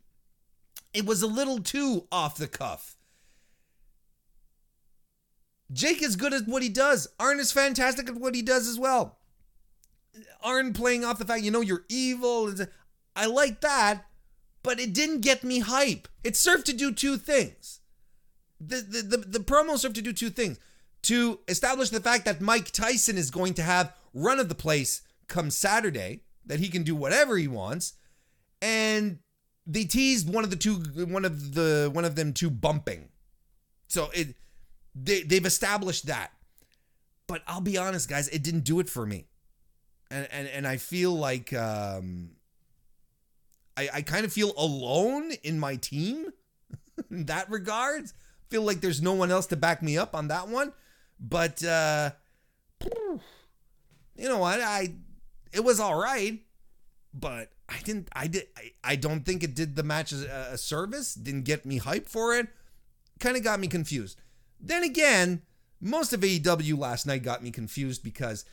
It 0.93 1.05
was 1.05 1.21
a 1.21 1.27
little 1.27 1.59
too 1.59 2.07
off 2.11 2.37
the 2.37 2.47
cuff. 2.47 2.97
Jake 5.73 6.01
is 6.01 6.15
good 6.15 6.33
at 6.33 6.47
what 6.47 6.63
he 6.63 6.69
does. 6.69 7.07
Arn 7.19 7.39
is 7.39 7.51
fantastic 7.51 8.09
at 8.09 8.15
what 8.15 8.35
he 8.35 8.41
does 8.41 8.67
as 8.67 8.77
well. 8.77 9.17
Arn 10.43 10.73
playing 10.73 11.05
off 11.05 11.19
the 11.19 11.25
fact, 11.25 11.43
you 11.43 11.51
know, 11.51 11.61
you're 11.61 11.85
evil. 11.87 12.53
I 13.15 13.25
like 13.27 13.61
that, 13.61 14.05
but 14.63 14.79
it 14.79 14.93
didn't 14.93 15.21
get 15.21 15.43
me 15.43 15.59
hype. 15.59 16.07
It 16.23 16.35
served 16.35 16.65
to 16.67 16.73
do 16.73 16.91
two 16.91 17.17
things. 17.17 17.79
The, 18.59 18.77
the, 18.77 19.01
the, 19.01 19.17
the 19.17 19.39
promo 19.39 19.77
served 19.77 19.95
to 19.95 20.01
do 20.01 20.13
two 20.13 20.29
things. 20.29 20.59
To 21.03 21.39
establish 21.47 21.89
the 21.89 21.99
fact 21.99 22.25
that 22.25 22.41
Mike 22.41 22.71
Tyson 22.71 23.17
is 23.17 23.31
going 23.31 23.55
to 23.55 23.63
have 23.63 23.95
run 24.13 24.39
of 24.39 24.49
the 24.49 24.55
place 24.55 25.01
come 25.27 25.49
Saturday, 25.49 26.21
that 26.45 26.59
he 26.59 26.69
can 26.69 26.83
do 26.83 26.95
whatever 26.95 27.37
he 27.37 27.47
wants. 27.47 27.93
And 28.61 29.19
they 29.65 29.85
teased 29.85 30.31
one 30.31 30.43
of 30.43 30.49
the 30.49 30.55
two 30.55 30.75
one 31.05 31.25
of 31.25 31.55
the 31.55 31.89
one 31.91 32.05
of 32.05 32.15
them 32.15 32.33
two 32.33 32.49
bumping. 32.49 33.09
So 33.87 34.09
it 34.13 34.35
they 34.95 35.23
they've 35.23 35.45
established 35.45 36.07
that. 36.07 36.31
But 37.27 37.43
I'll 37.47 37.61
be 37.61 37.77
honest, 37.77 38.09
guys, 38.09 38.27
it 38.29 38.43
didn't 38.43 38.65
do 38.65 38.79
it 38.79 38.89
for 38.89 39.05
me. 39.05 39.25
And 40.09 40.27
and, 40.31 40.47
and 40.47 40.67
I 40.67 40.77
feel 40.77 41.13
like 41.13 41.53
um 41.53 42.31
I, 43.77 43.89
I 43.95 44.01
kind 44.01 44.25
of 44.25 44.33
feel 44.33 44.53
alone 44.57 45.31
in 45.43 45.59
my 45.59 45.77
team 45.77 46.31
in 47.09 47.25
that 47.25 47.49
regards. 47.49 48.13
Feel 48.49 48.63
like 48.63 48.81
there's 48.81 49.01
no 49.01 49.13
one 49.13 49.31
else 49.31 49.47
to 49.47 49.55
back 49.55 49.81
me 49.81 49.97
up 49.97 50.13
on 50.13 50.27
that 50.27 50.49
one. 50.49 50.73
But 51.19 51.63
uh 51.63 52.11
you 52.81 54.27
know 54.27 54.39
what? 54.39 54.59
I 54.61 54.93
it 55.53 55.63
was 55.63 55.79
all 55.79 55.95
right, 55.95 56.39
but 57.13 57.51
I 57.69 57.79
didn't 57.83 58.09
I 58.13 58.27
did 58.27 58.47
I, 58.57 58.71
I 58.83 58.95
don't 58.97 59.21
think 59.25 59.43
it 59.43 59.55
did 59.55 59.75
the 59.75 59.83
match 59.83 60.11
a, 60.11 60.53
a 60.53 60.57
service, 60.57 61.13
didn't 61.13 61.43
get 61.43 61.65
me 61.65 61.79
hyped 61.79 62.09
for 62.09 62.35
it. 62.35 62.47
Kind 63.19 63.37
of 63.37 63.43
got 63.43 63.59
me 63.59 63.67
confused. 63.67 64.19
Then 64.61 64.83
again, 64.83 65.41
most 65.79 66.13
of 66.13 66.21
AEW 66.21 66.77
last 66.77 67.07
night 67.07 67.23
got 67.23 67.43
me 67.43 67.51
confused 67.51 68.03
because 68.03 68.45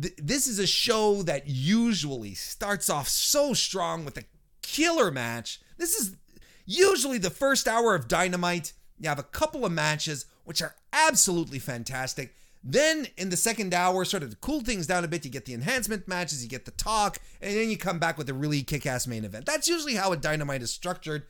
th- 0.00 0.16
this 0.18 0.46
is 0.46 0.58
a 0.58 0.66
show 0.66 1.22
that 1.22 1.46
usually 1.46 2.34
starts 2.34 2.90
off 2.90 3.08
so 3.08 3.54
strong 3.54 4.04
with 4.04 4.18
a 4.18 4.24
killer 4.62 5.10
match. 5.10 5.60
This 5.78 5.94
is 5.94 6.16
usually 6.64 7.18
the 7.18 7.30
first 7.30 7.68
hour 7.68 7.94
of 7.94 8.08
Dynamite. 8.08 8.72
You 8.98 9.08
have 9.08 9.18
a 9.18 9.24
couple 9.24 9.64
of 9.64 9.72
matches 9.72 10.26
which 10.44 10.62
are 10.62 10.74
absolutely 10.92 11.58
fantastic. 11.58 12.34
Then 12.62 13.06
in 13.16 13.28
the 13.28 13.36
second 13.36 13.72
hour, 13.72 14.04
sort 14.04 14.24
of 14.24 14.40
cool 14.40 14.60
things 14.60 14.88
down 14.88 15.04
a 15.04 15.08
bit, 15.08 15.24
you 15.24 15.30
get 15.30 15.44
the 15.44 15.54
enhancement 15.54 16.08
matches, 16.08 16.42
you 16.42 16.48
get 16.48 16.64
the 16.64 16.72
talk, 16.72 17.18
and 17.40 17.54
then 17.54 17.70
you 17.70 17.78
come 17.78 18.00
back 18.00 18.18
with 18.18 18.28
a 18.28 18.34
really 18.34 18.62
kick 18.64 18.86
ass 18.86 19.06
main 19.06 19.24
event. 19.24 19.46
That's 19.46 19.68
usually 19.68 19.94
how 19.94 20.12
a 20.12 20.16
Dynamite 20.16 20.62
is 20.62 20.72
structured. 20.72 21.26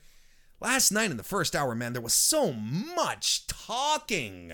Last 0.59 0.91
night 0.91 1.11
in 1.11 1.17
the 1.17 1.23
first 1.23 1.55
hour, 1.55 1.75
man, 1.75 1.93
there 1.93 2.01
was 2.01 2.13
so 2.13 2.51
much 2.51 3.45
talking. 3.45 4.53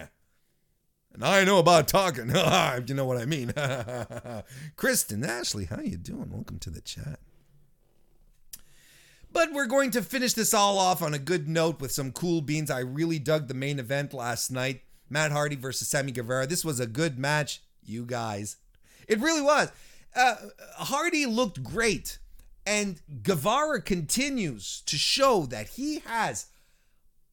And 1.14 1.24
I 1.24 1.46
know 1.46 1.60
about 1.60 1.88
talking, 1.88 2.28
you 2.88 2.96
know 2.96 3.06
what 3.06 3.18
I 3.18 3.26
mean. 3.26 3.54
Kristen 4.76 5.24
Ashley, 5.24 5.66
how 5.66 5.80
you 5.80 5.98
doing? 5.98 6.30
Welcome 6.30 6.60
to 6.60 6.70
the 6.70 6.82
chat. 6.82 7.20
But 9.32 9.54
we're 9.54 9.66
going 9.66 9.92
to 9.92 10.02
finish 10.02 10.34
this 10.34 10.54
all 10.54 10.78
off 10.78 11.02
on 11.02 11.14
a 11.14 11.20
good 11.20 11.48
note 11.48 11.80
with 11.80 11.92
some 11.92 12.12
cool 12.12 12.42
beans. 12.42 12.70
I 12.70 12.80
really 12.80 13.18
dug 13.18 13.48
the 13.48 13.54
main 13.54 13.80
event 13.80 14.14
last 14.14 14.52
night. 14.52 14.82
Matt 15.10 15.32
Hardy 15.32 15.56
versus 15.56 15.88
Sammy 15.88 16.12
Guevara. 16.12 16.48
This 16.48 16.66
was 16.66 16.80
a 16.80 16.88
good 16.88 17.18
match, 17.18 17.62
you 17.84 18.06
guys. 18.06 18.58
It 19.08 19.20
really 19.20 19.42
was. 19.42 19.72
Uh, 20.16 20.36
Hardy 20.78 21.26
looked 21.26 21.64
great. 21.64 22.20
And 22.66 23.02
Guevara 23.24 23.82
continues 23.82 24.82
to 24.86 24.98
show 24.98 25.46
that 25.48 25.70
he 25.70 26.00
has 26.00 26.48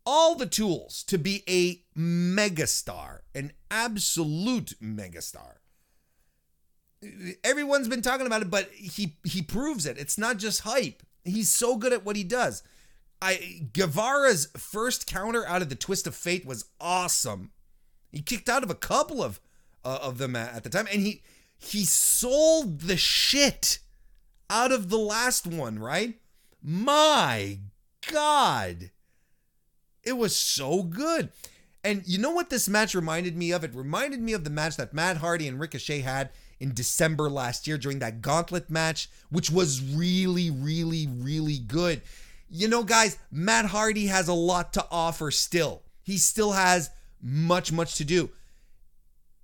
all 0.04 0.34
the 0.34 0.46
tools 0.46 1.04
to 1.04 1.18
be 1.18 1.44
a 1.48 1.82
megastar, 1.98 3.20
an 3.34 3.52
absolute 3.70 4.74
megastar. 4.82 5.56
Everyone's 7.44 7.88
been 7.88 8.02
talking 8.02 8.26
about 8.26 8.42
it, 8.42 8.50
but 8.50 8.70
he 8.72 9.16
he 9.24 9.40
proves 9.40 9.86
it. 9.86 9.98
It's 9.98 10.18
not 10.18 10.36
just 10.36 10.62
hype. 10.62 11.02
He's 11.24 11.50
so 11.50 11.76
good 11.76 11.92
at 11.92 12.04
what 12.04 12.16
he 12.16 12.24
does. 12.24 12.62
I 13.22 13.68
Guevara's 13.72 14.48
first 14.56 15.06
counter 15.06 15.46
out 15.46 15.62
of 15.62 15.68
the 15.68 15.74
twist 15.74 16.06
of 16.06 16.14
fate 16.14 16.44
was 16.44 16.66
awesome. 16.80 17.52
He 18.10 18.20
kicked 18.20 18.48
out 18.48 18.62
of 18.62 18.70
a 18.70 18.74
couple 18.74 19.22
of 19.22 19.40
uh, 19.84 19.98
of 20.02 20.18
them 20.18 20.36
at, 20.36 20.54
at 20.54 20.64
the 20.64 20.70
time, 20.70 20.88
and 20.92 21.00
he 21.00 21.22
he 21.56 21.84
sold 21.84 22.80
the 22.80 22.96
shit 22.96 23.78
out 24.50 24.72
of 24.72 24.90
the 24.90 24.98
last 24.98 25.46
one, 25.46 25.78
right? 25.78 26.14
My 26.62 27.60
God. 28.10 28.90
It 30.02 30.16
was 30.16 30.36
so 30.36 30.82
good. 30.82 31.30
And 31.82 32.02
you 32.06 32.18
know 32.18 32.30
what 32.32 32.50
this 32.50 32.68
match 32.68 32.94
reminded 32.94 33.36
me 33.36 33.52
of? 33.52 33.64
It 33.64 33.74
reminded 33.74 34.20
me 34.20 34.34
of 34.34 34.44
the 34.44 34.50
match 34.50 34.76
that 34.76 34.92
Matt 34.92 35.18
Hardy 35.18 35.48
and 35.48 35.58
Ricochet 35.58 36.00
had 36.00 36.30
in 36.58 36.74
December 36.74 37.30
last 37.30 37.66
year 37.66 37.78
during 37.78 38.00
that 38.00 38.20
gauntlet 38.20 38.68
match, 38.68 39.08
which 39.30 39.50
was 39.50 39.82
really, 39.82 40.50
really, 40.50 41.06
really 41.06 41.58
good. 41.58 42.02
You 42.50 42.68
know, 42.68 42.82
guys, 42.82 43.16
Matt 43.30 43.66
Hardy 43.66 44.06
has 44.06 44.28
a 44.28 44.34
lot 44.34 44.74
to 44.74 44.86
offer 44.90 45.30
still. 45.30 45.82
He 46.02 46.18
still 46.18 46.52
has 46.52 46.90
much, 47.22 47.72
much 47.72 47.94
to 47.94 48.04
do. 48.04 48.30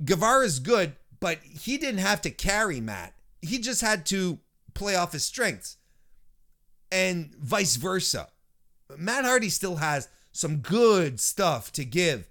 Guevara 0.04 0.44
is 0.44 0.58
good, 0.58 0.96
but 1.20 1.38
he 1.38 1.78
didn't 1.78 2.00
have 2.00 2.20
to 2.22 2.30
carry 2.30 2.80
Matt. 2.80 3.14
He 3.40 3.58
just 3.58 3.80
had 3.80 4.04
to 4.06 4.38
play 4.76 4.94
off 4.94 5.12
his 5.12 5.24
strengths 5.24 5.76
and 6.92 7.34
vice 7.34 7.76
versa. 7.76 8.28
Matt 8.96 9.24
Hardy 9.24 9.48
still 9.48 9.76
has 9.76 10.08
some 10.32 10.58
good 10.58 11.18
stuff 11.18 11.72
to 11.72 11.84
give. 11.84 12.28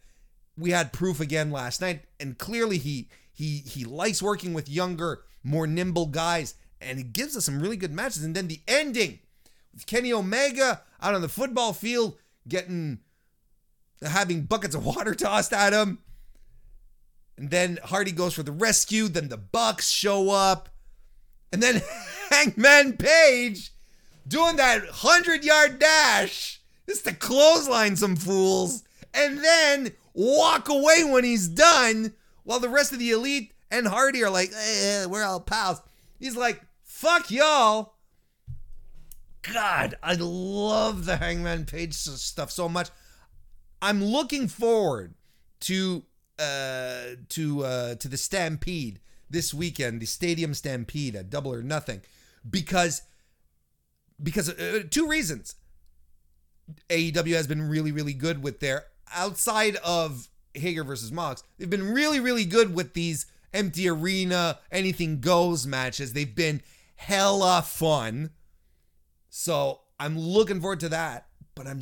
We 0.58 0.72
had 0.72 0.94
proof 0.94 1.20
again 1.20 1.52
last 1.52 1.82
night, 1.82 2.04
and 2.20 2.38
clearly 2.38 2.78
he 2.78 3.10
he 3.34 3.58
he 3.58 3.84
likes 3.84 4.22
working 4.22 4.54
with 4.54 4.70
younger, 4.70 5.24
more 5.44 5.68
nimble 5.68 6.06
guys, 6.06 6.56
and 6.80 6.98
he 6.98 7.04
gives 7.04 7.36
us 7.36 7.46
some 7.46 7.62
really 7.62 7.76
good 7.76 7.92
matches. 7.92 8.24
And 8.24 8.36
then 8.36 8.48
the 8.48 8.62
ending 8.68 9.20
with 9.74 9.86
Kenny 9.86 10.14
Omega 10.14 10.82
out 11.02 11.14
on 11.14 11.22
the 11.22 11.28
football 11.28 11.74
field, 11.74 12.18
getting 12.48 13.00
having 14.02 14.44
buckets 14.44 14.76
of 14.76 14.86
water 14.86 15.14
tossed 15.16 15.52
at 15.52 15.74
him. 15.74 16.00
And 17.38 17.50
then 17.50 17.80
Hardy 17.84 18.14
goes 18.14 18.34
for 18.34 18.44
the 18.44 18.54
rescue. 18.54 19.10
Then 19.10 19.28
the 19.28 19.38
Bucks 19.38 19.90
show 19.90 20.30
up. 20.30 20.70
And 21.52 21.62
then 21.62 21.82
Hangman 22.30 22.98
Page 22.98 23.72
doing 24.28 24.56
that 24.58 24.82
100 24.84 25.44
yard 25.44 25.80
dash 25.80 26.62
just 26.88 27.06
to 27.06 27.14
clothesline 27.14 27.96
some 27.96 28.16
fools 28.16 28.84
and 29.14 29.44
then 29.44 29.92
walk 30.14 30.70
away 30.70 31.04
when 31.04 31.24
he's 31.24 31.48
done 31.48 32.14
while 32.44 32.60
the 32.60 32.70
rest 32.70 32.94
of 32.94 33.00
the 33.00 33.12
elite 33.12 33.54
and 33.72 33.88
Hardy 33.88 34.24
are 34.24 34.30
like, 34.30 34.52
eh, 34.54 35.06
we're 35.06 35.24
all 35.24 35.40
pals. 35.40 35.82
He's 36.20 36.38
like, 36.38 36.62
fuck 36.84 37.30
y'all. 37.32 37.94
God, 39.42 39.96
I 40.02 40.16
love 40.16 41.06
the 41.06 41.18
Hangman 41.18 41.66
Page 41.66 41.94
stuff 41.94 42.52
so 42.52 42.68
much. 42.68 42.90
I'm 43.82 44.04
looking 44.04 44.48
forward 44.48 45.14
to 45.62 46.04
uh 46.40 47.16
to 47.30 47.64
uh 47.64 47.96
to 47.96 48.08
the 48.08 48.18
Stampede 48.18 49.00
this 49.30 49.54
weekend, 49.54 50.02
the 50.02 50.06
Stadium 50.06 50.54
Stampede 50.54 51.16
at 51.16 51.30
Double 51.30 51.54
or 51.54 51.62
Nothing, 51.62 52.02
because 52.50 53.02
because 54.22 54.50
uh, 54.50 54.84
two 54.90 55.08
reasons. 55.08 55.56
AEW 56.90 57.36
has 57.36 57.48
been 57.48 57.70
really 57.70 57.92
really 57.92 58.14
good 58.14 58.42
with 58.42 58.60
their 58.60 58.86
outside 59.14 59.76
of 59.78 60.28
Hager 60.54 60.84
versus 60.84 61.12
Mox. 61.12 61.44
They've 61.58 61.70
been 61.70 61.94
really 61.94 62.20
really 62.20 62.46
good 62.46 62.74
with 62.74 62.94
these 62.94 63.28
empty 63.54 63.88
arena 63.88 64.60
anything 64.72 65.20
goes 65.20 65.68
matches. 65.68 66.14
They've 66.14 66.36
been 66.36 66.62
hella 66.96 67.62
fun. 67.62 68.32
So, 69.30 69.82
I'm 70.00 70.18
looking 70.18 70.62
forward 70.62 70.80
to 70.82 70.90
that, 70.90 71.28
but 71.56 71.68
I'm 71.68 71.82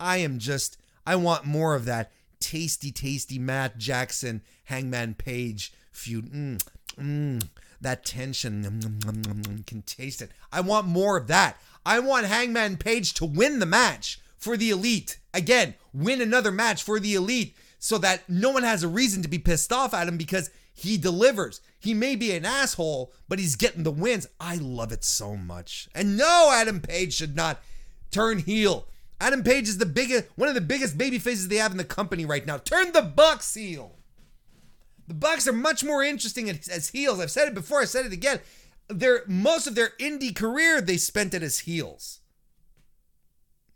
I 0.00 0.18
am 0.18 0.38
just 0.38 0.78
I 1.06 1.16
want 1.16 1.44
more 1.44 1.74
of 1.74 1.84
that 1.86 2.12
tasty 2.40 2.92
tasty 2.92 3.38
Matt 3.38 3.78
Jackson 3.78 4.42
Hangman 4.64 5.14
Page 5.14 5.72
feud. 5.92 6.30
Mm, 6.32 6.62
mm, 6.98 7.48
that 7.80 8.04
tension. 8.04 9.62
Can 9.66 9.82
taste 9.82 10.22
it. 10.22 10.30
I 10.52 10.60
want 10.60 10.86
more 10.86 11.16
of 11.16 11.26
that. 11.28 11.56
I 11.84 12.00
want 12.00 12.26
Hangman 12.26 12.76
Page 12.76 13.14
to 13.14 13.24
win 13.24 13.58
the 13.58 13.66
match 13.66 14.20
for 14.36 14.56
the 14.56 14.70
elite. 14.70 15.18
Again, 15.32 15.74
win 15.92 16.20
another 16.20 16.50
match 16.50 16.82
for 16.82 17.00
the 17.00 17.14
elite 17.14 17.56
so 17.78 17.98
that 17.98 18.28
no 18.28 18.50
one 18.50 18.62
has 18.62 18.82
a 18.82 18.88
reason 18.88 19.22
to 19.22 19.28
be 19.28 19.38
pissed 19.38 19.72
off 19.72 19.94
at 19.94 20.08
him 20.08 20.16
because 20.16 20.50
he 20.74 20.96
delivers. 20.96 21.60
He 21.78 21.94
may 21.94 22.16
be 22.16 22.32
an 22.32 22.44
asshole, 22.44 23.12
but 23.28 23.38
he's 23.38 23.56
getting 23.56 23.82
the 23.82 23.90
wins. 23.90 24.26
I 24.40 24.56
love 24.56 24.92
it 24.92 25.04
so 25.04 25.36
much. 25.36 25.88
And 25.94 26.16
no, 26.16 26.50
Adam 26.52 26.80
Page 26.80 27.14
should 27.14 27.36
not 27.36 27.60
turn 28.10 28.38
heel. 28.38 28.86
Adam 29.20 29.42
Page 29.42 29.68
is 29.68 29.78
the 29.78 29.86
biggest, 29.86 30.26
one 30.36 30.48
of 30.48 30.54
the 30.54 30.60
biggest 30.60 30.96
baby 30.96 31.18
faces 31.18 31.48
they 31.48 31.56
have 31.56 31.72
in 31.72 31.78
the 31.78 31.84
company 31.84 32.24
right 32.24 32.46
now. 32.46 32.58
Turn 32.58 32.92
the 32.92 33.02
Bucks 33.02 33.54
heel. 33.54 33.97
The 35.08 35.14
Bucks 35.14 35.48
are 35.48 35.52
much 35.52 35.82
more 35.82 36.04
interesting 36.04 36.50
as, 36.50 36.68
as 36.68 36.90
heels. 36.90 37.18
I've 37.18 37.30
said 37.30 37.48
it 37.48 37.54
before. 37.54 37.80
I 37.80 37.86
said 37.86 38.06
it 38.06 38.12
again. 38.12 38.40
Their 38.88 39.22
most 39.26 39.66
of 39.66 39.74
their 39.74 39.90
indie 39.98 40.34
career 40.34 40.80
they 40.80 40.98
spent 40.98 41.34
it 41.34 41.42
as 41.42 41.60
heels. 41.60 42.20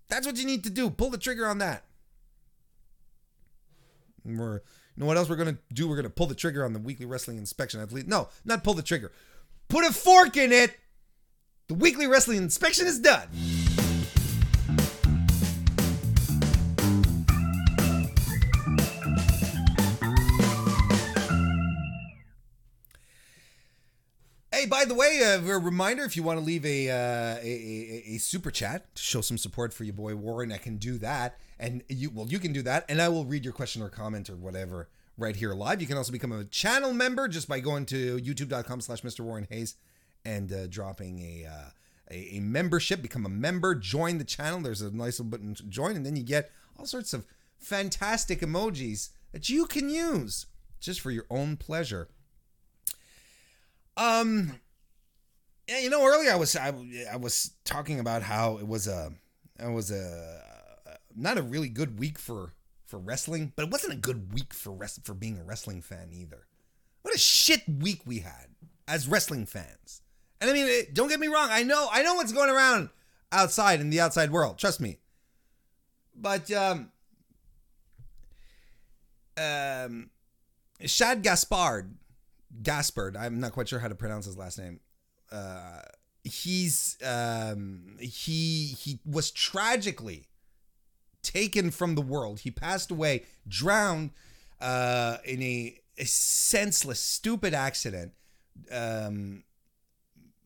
That's 0.09 0.27
what 0.27 0.37
you 0.37 0.47
need 0.47 0.63
to 0.65 0.71
do. 0.71 0.91
Pull 0.91 1.11
the 1.11 1.19
trigger 1.19 1.47
on 1.47 1.59
that. 1.59 1.85
We're 4.25 4.57
you 4.57 5.01
know 5.01 5.07
what 5.07 5.17
else 5.17 5.29
we're 5.29 5.37
gonna 5.37 5.59
do? 5.73 5.89
We're 5.89 5.97
gonna 5.97 6.11
pull 6.11 6.27
the 6.27 6.35
trigger 6.35 6.65
on 6.65 6.75
the 6.75 6.79
weekly 6.79 7.07
wrestling 7.07 7.39
inspection. 7.39 7.81
At 7.81 7.93
least 7.93 8.07
no, 8.07 8.29
not 8.45 8.63
pull 8.63 8.75
the 8.75 8.83
trigger. 8.83 9.11
Put 9.69 9.85
a 9.85 9.93
fork 9.93 10.37
in 10.37 10.53
it. 10.53 10.77
The 11.69 11.75
weekly 11.75 12.07
wrestling 12.07 12.39
inspection 12.39 12.87
is 12.87 12.99
done. 12.99 13.29
Hey, 24.63 24.69
by 24.69 24.85
the 24.85 24.95
way, 24.95 25.21
uh, 25.25 25.45
a 25.45 25.59
reminder: 25.59 26.05
if 26.05 26.17
you 26.17 26.23
want 26.23 26.39
to 26.39 26.45
leave 26.45 26.65
a, 26.65 26.89
uh, 26.89 26.95
a, 26.95 27.43
a 27.43 28.15
a 28.15 28.19
super 28.19 28.53
chat 28.53 28.95
to 28.95 29.03
show 29.03 29.21
some 29.21 29.37
support 29.37 29.75
for 29.75 29.83
your 29.83 29.93
boy 29.93 30.15
Warren, 30.15 30.53
I 30.53 30.59
can 30.59 30.77
do 30.77 30.99
that, 30.99 31.37
and 31.59 31.83
you 31.89 32.11
well, 32.11 32.29
you 32.29 32.39
can 32.39 32.53
do 32.53 32.63
that, 32.63 32.85
and 32.89 33.03
I 33.03 33.09
will 33.09 33.25
read 33.25 33.43
your 33.43 33.55
question 33.55 33.83
or 33.83 33.89
comment 33.89 34.31
or 34.31 34.37
whatever 34.37 34.89
right 35.19 35.35
here 35.35 35.53
live. 35.53 35.81
You 35.81 35.89
can 35.89 35.97
also 35.97 36.13
become 36.13 36.31
a 36.31 36.45
channel 36.45 36.95
member 36.95 37.27
just 37.27 37.49
by 37.49 37.59
going 37.59 37.87
to 37.87 38.19
YouTube.com/slash 38.19 39.03
Mr. 39.03 39.23
Warren 39.23 39.49
Hayes 39.51 39.75
and 40.25 40.53
uh, 40.53 40.69
dropping 40.69 41.19
a, 41.19 41.47
uh, 41.47 41.71
a 42.13 42.37
a 42.37 42.41
membership. 42.41 43.03
Become 43.03 43.27
a 43.27 43.31
member, 43.31 43.75
join 43.75 44.19
the 44.19 44.25
channel. 44.25 44.61
There's 44.61 44.81
a 44.81 44.95
nice 44.95 45.19
little 45.19 45.25
button 45.33 45.57
to 45.57 45.65
join, 45.65 45.97
and 45.97 46.07
then 46.07 46.15
you 46.15 46.23
get 46.23 46.53
all 46.79 46.87
sorts 46.87 47.13
of 47.13 47.27
fantastic 47.59 48.43
emojis 48.43 49.09
that 49.33 49.49
you 49.49 49.67
can 49.67 49.89
use 49.89 50.47
just 50.79 51.01
for 51.01 51.11
your 51.11 51.27
own 51.31 51.57
pleasure. 51.57 52.07
Um, 53.97 54.59
yeah, 55.69 55.81
you 55.81 55.91
know, 55.91 56.07
earlier 56.07 56.33
I 56.33 56.37
was 56.37 56.57
I, 56.57 56.73
I 57.13 57.17
was 57.17 57.53
talking 57.65 58.01
about 58.01 58.23
how 58.23 58.59
it 58.59 58.67
was 58.67 58.87
a 58.87 59.13
it 59.59 59.71
was 59.71 59.91
a 59.91 60.43
not 61.15 61.39
a 61.39 61.43
really 61.43 61.69
good 61.69 61.99
week 61.99 62.19
for 62.19 62.55
for 62.87 62.99
wrestling, 62.99 63.53
but 63.57 63.65
it 63.65 63.71
wasn't 63.71 63.93
a 63.93 63.97
good 63.97 64.33
week 64.33 64.53
for 64.53 64.73
rest 64.73 65.05
for 65.05 65.15
being 65.15 65.39
a 65.39 65.45
wrestling 65.45 65.81
fan 65.81 66.11
either. 66.13 66.47
What 67.03 67.15
a 67.15 67.19
shit 67.19 67.63
week 67.69 68.03
we 68.05 68.21
had 68.21 68.49
as 68.87 69.09
wrestling 69.09 69.47
fans. 69.47 70.03
And 70.41 70.51
I 70.51 70.53
mean, 70.53 70.67
it, 70.67 70.95
don't 70.95 71.09
get 71.09 71.21
me 71.21 71.29
wrong. 71.29 71.49
I 71.51 71.63
know 71.63 71.89
I 71.91 72.03
know 72.03 72.15
what's 72.15 72.33
going 72.33 72.51
around 72.51 72.91
outside 73.31 73.81
in 73.81 73.91
the 73.91 74.01
outside 74.01 74.31
world. 74.31 74.59
Trust 74.59 74.81
me. 74.81 74.99
But 76.15 76.51
um, 76.51 76.91
um, 79.39 80.11
Shad 80.85 81.23
Gaspard 81.23 81.95
Gaspard. 82.63 83.17
I'm 83.17 83.41
not 83.41 83.53
quite 83.53 83.69
sure 83.69 83.79
how 83.79 83.89
to 83.89 83.95
pronounce 83.95 84.27
his 84.27 84.37
last 84.37 84.59
name. 84.59 84.81
Uh, 85.31 85.83
he's 86.25 86.97
um, 87.05 87.97
he 87.99 88.77
he 88.79 89.01
was 89.05 89.31
tragically 89.31 90.29
taken 91.23 91.71
from 91.71 91.95
the 91.95 92.03
world. 92.03 92.41
He 92.41 92.51
passed 92.51 92.91
away, 92.91 93.25
drowned 93.47 94.11
uh, 94.61 95.19
in 95.25 95.43
a, 95.43 95.79
a 95.99 96.05
senseless, 96.05 97.01
stupid 97.01 97.55
accident. 97.55 98.13
Um, 98.71 99.45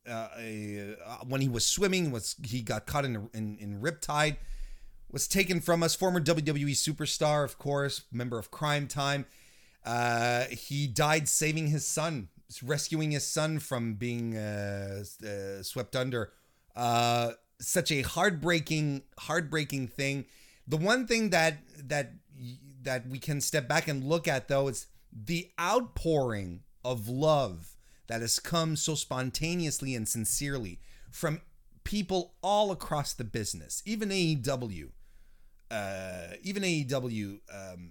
uh, 0.09 0.13
uh, 0.13 1.17
when 1.27 1.41
he 1.41 1.49
was 1.49 1.67
swimming, 1.67 2.13
was 2.13 2.37
he 2.45 2.63
got 2.63 2.87
caught 2.87 3.05
in 3.05 3.29
in, 3.35 3.59
in 3.59 3.81
Riptide? 3.81 4.37
Was 5.11 5.29
taken 5.29 5.61
from 5.61 5.83
us. 5.83 5.95
Former 5.95 6.21
WWE 6.21 6.73
superstar, 6.73 7.45
of 7.45 7.59
course, 7.59 8.03
member 8.13 8.39
of 8.39 8.51
Cryme 8.51 8.89
Tyme. 8.89 9.25
Uh, 9.87 10.47
he 10.47 10.89
died 10.89 11.29
saving 11.29 11.69
his 11.69 11.87
son, 11.87 12.29
rescuing 12.63 13.13
his 13.13 13.25
son 13.25 13.61
from 13.61 13.95
being 13.95 14.37
uh, 14.37 15.05
uh, 15.25 15.63
swept 15.63 15.95
under. 15.95 16.33
Uh, 16.75 17.31
such 17.61 17.93
a 17.93 18.03
heartbreaking, 18.03 19.03
heartbreaking 19.19 19.87
thing. 19.87 20.27
The 20.67 20.77
one 20.77 21.07
thing 21.07 21.31
that 21.31 21.59
that 21.89 22.13
that 22.83 23.09
we 23.09 23.19
can 23.19 23.41
step 23.41 23.69
back 23.69 23.89
and 23.89 24.05
look 24.05 24.29
at 24.29 24.49
though 24.49 24.69
is 24.69 24.87
the 25.13 25.51
outpouring 25.59 26.63
of 26.85 27.09
love 27.09 27.77
that 28.09 28.21
has 28.21 28.39
come 28.39 28.77
so 28.77 28.95
spontaneously 28.95 29.95
and 29.95 30.09
sincerely 30.09 30.81
from 31.11 31.41
people 31.85 32.35
all 32.43 32.73
across 32.73 33.13
the 33.15 33.25
business, 33.25 33.83
even 33.87 34.11
AEW. 34.11 34.91
Uh, 35.71 36.35
even 36.43 36.63
AEW 36.63 37.41
um, 37.53 37.91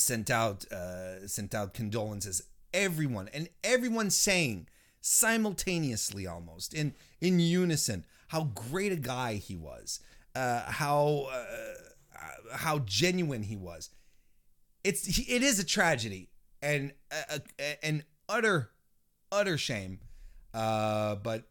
sent 0.00 0.30
out 0.30 0.70
uh, 0.72 1.26
sent 1.26 1.54
out 1.54 1.74
condolences. 1.74 2.42
Everyone 2.72 3.28
and 3.32 3.48
everyone 3.64 4.10
saying 4.10 4.68
simultaneously, 5.00 6.26
almost 6.26 6.74
in 6.74 6.94
in 7.20 7.40
unison, 7.40 8.04
how 8.28 8.44
great 8.44 8.92
a 8.92 8.96
guy 8.96 9.34
he 9.34 9.56
was, 9.56 10.00
uh, 10.34 10.62
how 10.70 11.28
uh, 11.32 12.56
how 12.56 12.80
genuine 12.80 13.42
he 13.42 13.56
was. 13.56 13.90
It's 14.84 15.18
it 15.18 15.42
is 15.42 15.58
a 15.58 15.64
tragedy 15.64 16.30
and 16.62 16.92
an 17.82 18.04
utter 18.28 18.70
utter 19.32 19.58
shame. 19.58 20.00
Uh, 20.52 21.16
but 21.16 21.44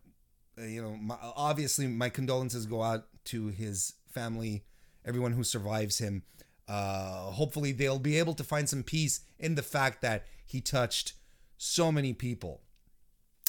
uh, 0.60 0.66
you 0.66 0.82
know, 0.82 0.96
my, 0.96 1.16
obviously, 1.22 1.88
my 1.88 2.10
condolences 2.10 2.66
go 2.66 2.82
out 2.82 3.06
to 3.26 3.48
his 3.48 3.94
family, 4.10 4.64
everyone 5.06 5.34
who 5.34 5.44
survives 5.44 6.00
him. 6.00 6.24
Uh, 6.70 7.32
hopefully, 7.32 7.72
they'll 7.72 8.00
be 8.00 8.20
able 8.20 8.36
to 8.36 8.44
find 8.44 8.70
some 8.70 8.84
peace 8.84 9.22
in 9.40 9.56
the 9.56 9.64
fact 9.64 10.02
that 10.04 10.26
he 10.46 10.62
touched 10.62 11.14
so 11.58 11.92
many 11.92 12.14
people. 12.14 12.62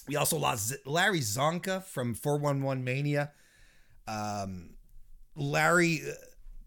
We 0.09 0.17
also 0.17 0.39
lost 0.39 0.75
Larry 0.87 1.21
Csonka 1.21 1.85
from 1.85 2.15
411 2.15 2.83
Mania. 2.83 3.33
Um, 4.09 4.71
Larry, 5.37 6.01
uh, 6.09 6.15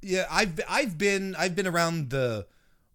yeah, 0.02 0.28
I've 0.30 0.60
I've 0.70 0.98
been 0.98 1.36
I've 1.36 1.56
been 1.56 1.68
around 1.68 2.12
the 2.12 2.46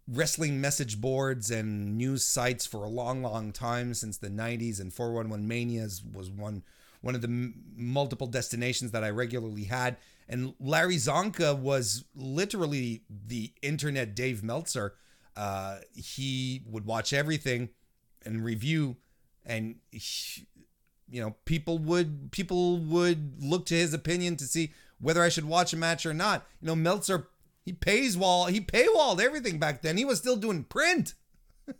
wrestling 0.06 0.60
message 0.60 1.00
boards 1.00 1.50
and 1.50 1.98
news 1.98 2.24
sites 2.24 2.64
for 2.64 2.84
a 2.84 2.88
long, 2.88 3.22
long 3.22 3.52
time 3.52 3.92
since 3.92 4.16
the 4.16 4.28
90s, 4.30 4.80
and 4.80 4.92
411 4.92 5.46
Manias 5.46 6.02
was 6.02 6.30
one 6.30 6.62
one 7.00 7.14
of 7.14 7.20
the 7.20 7.28
m- 7.28 7.54
multiple 7.76 8.26
destinations 8.26 8.92
that 8.92 9.04
I 9.04 9.10
regularly 9.10 9.64
had. 9.64 9.96
And 10.28 10.54
Larry 10.60 10.96
Csonka 10.96 11.58
was 11.58 12.04
literally 12.14 13.02
the 13.08 13.52
internet 13.62 14.14
Dave 14.14 14.42
Meltzer. 14.42 14.94
Uh, 15.34 15.78
he 15.94 16.62
would 16.66 16.84
watch 16.84 17.12
everything 17.12 17.70
and 18.24 18.44
review, 18.44 18.96
and 19.46 19.76
he, 19.90 20.46
you 21.10 21.20
know 21.20 21.36
people 21.44 21.78
would 21.78 22.30
people 22.32 22.78
would 22.78 23.42
look 23.42 23.64
to 23.66 23.74
his 23.74 23.94
opinion 23.94 24.36
to 24.36 24.44
see 24.44 24.72
whether 25.00 25.22
I 25.22 25.28
should 25.28 25.44
watch 25.44 25.72
a 25.72 25.76
match 25.76 26.04
or 26.04 26.12
not. 26.12 26.46
You 26.60 26.66
know, 26.66 26.76
Meltzer 26.76 27.28
he 27.64 27.72
pays 27.72 28.16
wall 28.16 28.46
he 28.46 28.60
paywalled 28.60 29.20
everything 29.20 29.58
back 29.58 29.80
then. 29.80 29.96
He 29.96 30.04
was 30.04 30.18
still 30.18 30.36
doing 30.36 30.64
print. 30.64 31.14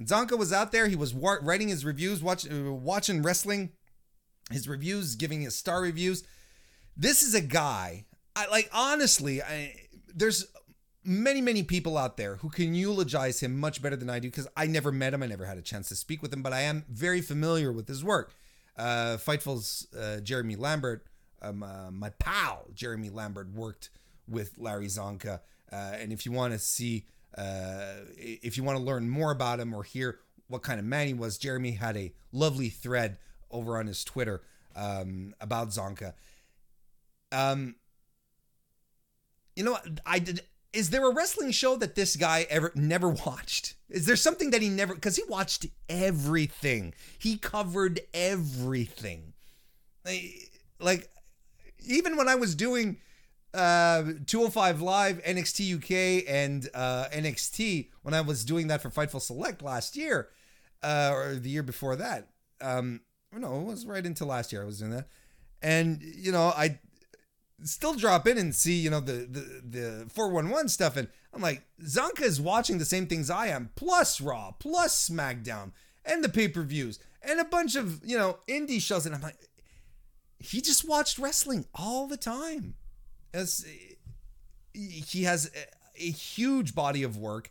Csonka 0.00 0.36
was 0.36 0.52
out 0.52 0.72
there, 0.72 0.88
he 0.88 0.96
was 0.96 1.14
writing 1.14 1.68
his 1.68 1.84
reviews, 1.84 2.22
watch, 2.22 2.46
watching 2.50 3.22
wrestling, 3.22 3.70
his 4.50 4.66
reviews, 4.66 5.14
giving 5.14 5.42
his 5.42 5.54
star 5.54 5.82
reviews. 5.82 6.24
This 7.00 7.22
is 7.22 7.34
a 7.34 7.40
guy. 7.40 8.04
I 8.36 8.46
like 8.48 8.68
honestly. 8.74 9.42
I, 9.42 9.74
there's 10.14 10.46
many 11.02 11.40
many 11.40 11.62
people 11.62 11.96
out 11.96 12.18
there 12.18 12.36
who 12.36 12.50
can 12.50 12.74
eulogize 12.74 13.40
him 13.40 13.58
much 13.58 13.80
better 13.80 13.96
than 13.96 14.10
I 14.10 14.18
do 14.18 14.28
because 14.28 14.46
I 14.54 14.66
never 14.66 14.92
met 14.92 15.14
him. 15.14 15.22
I 15.22 15.26
never 15.26 15.46
had 15.46 15.56
a 15.56 15.62
chance 15.62 15.88
to 15.88 15.96
speak 15.96 16.20
with 16.20 16.30
him, 16.30 16.42
but 16.42 16.52
I 16.52 16.60
am 16.60 16.84
very 16.90 17.22
familiar 17.22 17.72
with 17.72 17.88
his 17.88 18.04
work. 18.04 18.34
Uh, 18.76 19.16
Fightful's 19.16 19.86
uh, 19.98 20.20
Jeremy 20.20 20.56
Lambert, 20.56 21.06
um, 21.40 21.62
uh, 21.62 21.90
my 21.90 22.10
pal 22.10 22.66
Jeremy 22.74 23.08
Lambert, 23.08 23.50
worked 23.54 23.88
with 24.28 24.58
Larry 24.58 24.88
Csonka. 24.88 25.40
Uh, 25.72 25.76
and 25.94 26.12
if 26.12 26.26
you 26.26 26.32
want 26.32 26.52
to 26.52 26.58
see, 26.58 27.06
uh, 27.38 27.94
if 28.14 28.58
you 28.58 28.62
want 28.62 28.76
to 28.76 28.84
learn 28.84 29.08
more 29.08 29.30
about 29.30 29.58
him 29.58 29.72
or 29.72 29.84
hear 29.84 30.18
what 30.48 30.62
kind 30.62 30.78
of 30.78 30.84
man 30.84 31.06
he 31.06 31.14
was, 31.14 31.38
Jeremy 31.38 31.70
had 31.70 31.96
a 31.96 32.12
lovely 32.30 32.68
thread 32.68 33.16
over 33.50 33.78
on 33.78 33.86
his 33.86 34.04
Twitter 34.04 34.42
um, 34.76 35.34
about 35.40 35.70
Csonka. 35.70 36.12
Um, 37.32 37.76
you 39.56 39.64
know, 39.64 39.78
I 40.06 40.18
did. 40.18 40.40
Is 40.72 40.90
there 40.90 41.04
a 41.04 41.12
wrestling 41.12 41.50
show 41.50 41.76
that 41.76 41.96
this 41.96 42.14
guy 42.16 42.46
ever 42.48 42.72
never 42.74 43.08
watched? 43.08 43.74
Is 43.88 44.06
there 44.06 44.16
something 44.16 44.50
that 44.50 44.62
he 44.62 44.68
never? 44.68 44.94
Because 44.94 45.16
he 45.16 45.24
watched 45.28 45.66
everything. 45.88 46.94
He 47.18 47.36
covered 47.36 48.00
everything. 48.14 49.32
Like, 50.78 51.10
even 51.86 52.16
when 52.16 52.28
I 52.28 52.36
was 52.36 52.54
doing 52.54 52.98
uh 53.52 54.02
205 54.26 54.80
live 54.80 55.20
NXT 55.24 55.76
UK 55.76 56.24
and 56.28 56.68
uh 56.72 57.06
NXT 57.12 57.88
when 58.02 58.14
I 58.14 58.20
was 58.20 58.44
doing 58.44 58.68
that 58.68 58.80
for 58.80 58.90
Fightful 58.90 59.20
Select 59.20 59.60
last 59.60 59.96
year 59.96 60.28
uh 60.84 61.10
or 61.12 61.34
the 61.34 61.50
year 61.50 61.64
before 61.64 61.96
that 61.96 62.28
um 62.60 63.00
no 63.32 63.60
it 63.60 63.64
was 63.64 63.86
right 63.86 64.06
into 64.06 64.24
last 64.24 64.52
year 64.52 64.62
I 64.62 64.66
was 64.66 64.78
doing 64.78 64.92
that 64.92 65.08
and 65.60 66.00
you 66.00 66.30
know 66.30 66.52
I 66.56 66.78
still 67.64 67.94
drop 67.94 68.26
in 68.26 68.38
and 68.38 68.54
see, 68.54 68.74
you 68.74 68.90
know, 68.90 69.00
the 69.00 69.26
the 69.28 69.62
the 69.78 70.10
411 70.10 70.68
stuff 70.68 70.96
and 70.96 71.08
I'm 71.32 71.42
like, 71.42 71.62
Csonka 71.82 72.22
is 72.22 72.40
watching 72.40 72.78
the 72.78 72.84
same 72.84 73.06
things 73.06 73.30
I 73.30 73.48
am, 73.48 73.70
plus 73.76 74.20
Raw, 74.20 74.52
plus 74.58 75.08
SmackDown, 75.08 75.70
and 76.04 76.24
the 76.24 76.28
pay-per-views, 76.28 76.98
and 77.22 77.38
a 77.38 77.44
bunch 77.44 77.76
of, 77.76 78.00
you 78.04 78.18
know, 78.18 78.38
indie 78.48 78.80
shows 78.80 79.06
and 79.06 79.14
I'm 79.14 79.22
like 79.22 79.36
he 80.40 80.60
just 80.60 80.88
watched 80.88 81.18
wrestling 81.18 81.66
all 81.74 82.06
the 82.06 82.16
time. 82.16 82.74
As 83.32 83.64
he 84.74 85.24
has 85.24 85.50
a, 85.96 86.10
huge 86.10 86.74
body 86.74 87.02
of 87.02 87.16
work. 87.16 87.50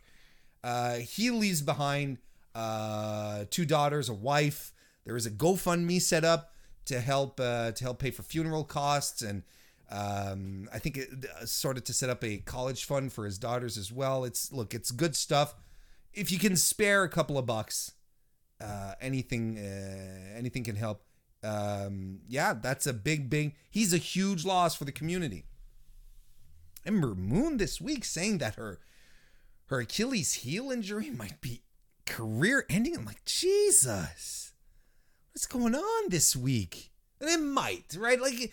Uh, 0.64 0.96
he 0.96 1.30
leaves 1.30 1.62
behind 1.62 2.18
uh, 2.54 3.44
two 3.48 3.64
daughters, 3.64 4.08
a 4.08 4.14
wife. 4.14 4.72
There 5.04 5.16
is 5.16 5.24
a 5.24 5.30
GoFundMe 5.30 6.02
set 6.02 6.24
up 6.24 6.52
to 6.86 7.00
help 7.00 7.38
uh, 7.38 7.70
to 7.72 7.84
help 7.84 8.00
pay 8.00 8.10
for 8.10 8.22
funeral 8.22 8.64
costs, 8.64 9.22
and 9.22 9.44
um, 9.90 10.68
I 10.72 10.78
think 10.78 10.96
it 10.96 11.08
uh, 11.24 11.46
started 11.46 11.84
to 11.86 11.92
set 11.92 12.10
up 12.10 12.22
a 12.22 12.38
college 12.38 12.84
fund 12.84 13.12
for 13.12 13.24
his 13.24 13.38
daughters 13.38 13.76
as 13.76 13.90
well. 13.90 14.24
It's 14.24 14.52
look, 14.52 14.72
it's 14.72 14.90
good 14.90 15.16
stuff. 15.16 15.54
If 16.12 16.30
you 16.30 16.38
can 16.38 16.56
spare 16.56 17.02
a 17.02 17.08
couple 17.08 17.38
of 17.38 17.46
bucks, 17.46 17.92
uh, 18.60 18.94
anything 19.00 19.58
uh, 19.58 20.36
anything 20.36 20.64
can 20.64 20.76
help. 20.76 21.02
Um, 21.42 22.20
yeah, 22.28 22.54
that's 22.54 22.86
a 22.86 22.92
big, 22.92 23.30
big. 23.30 23.54
He's 23.70 23.92
a 23.92 23.98
huge 23.98 24.44
loss 24.44 24.74
for 24.74 24.84
the 24.84 24.92
community. 24.92 25.44
Ember 26.86 27.14
Moon 27.14 27.56
this 27.56 27.80
week 27.80 28.04
saying 28.04 28.38
that 28.38 28.54
her 28.54 28.78
her 29.66 29.80
Achilles 29.80 30.34
heel 30.34 30.70
injury 30.70 31.10
might 31.16 31.40
be 31.40 31.62
career 32.06 32.64
ending. 32.68 32.96
I'm 32.96 33.04
like, 33.04 33.24
Jesus, 33.24 34.52
what's 35.32 35.46
going 35.46 35.74
on 35.74 36.10
this 36.10 36.36
week? 36.36 36.90
And 37.20 37.28
it 37.28 37.40
might, 37.40 37.96
right? 37.98 38.20
Like, 38.20 38.52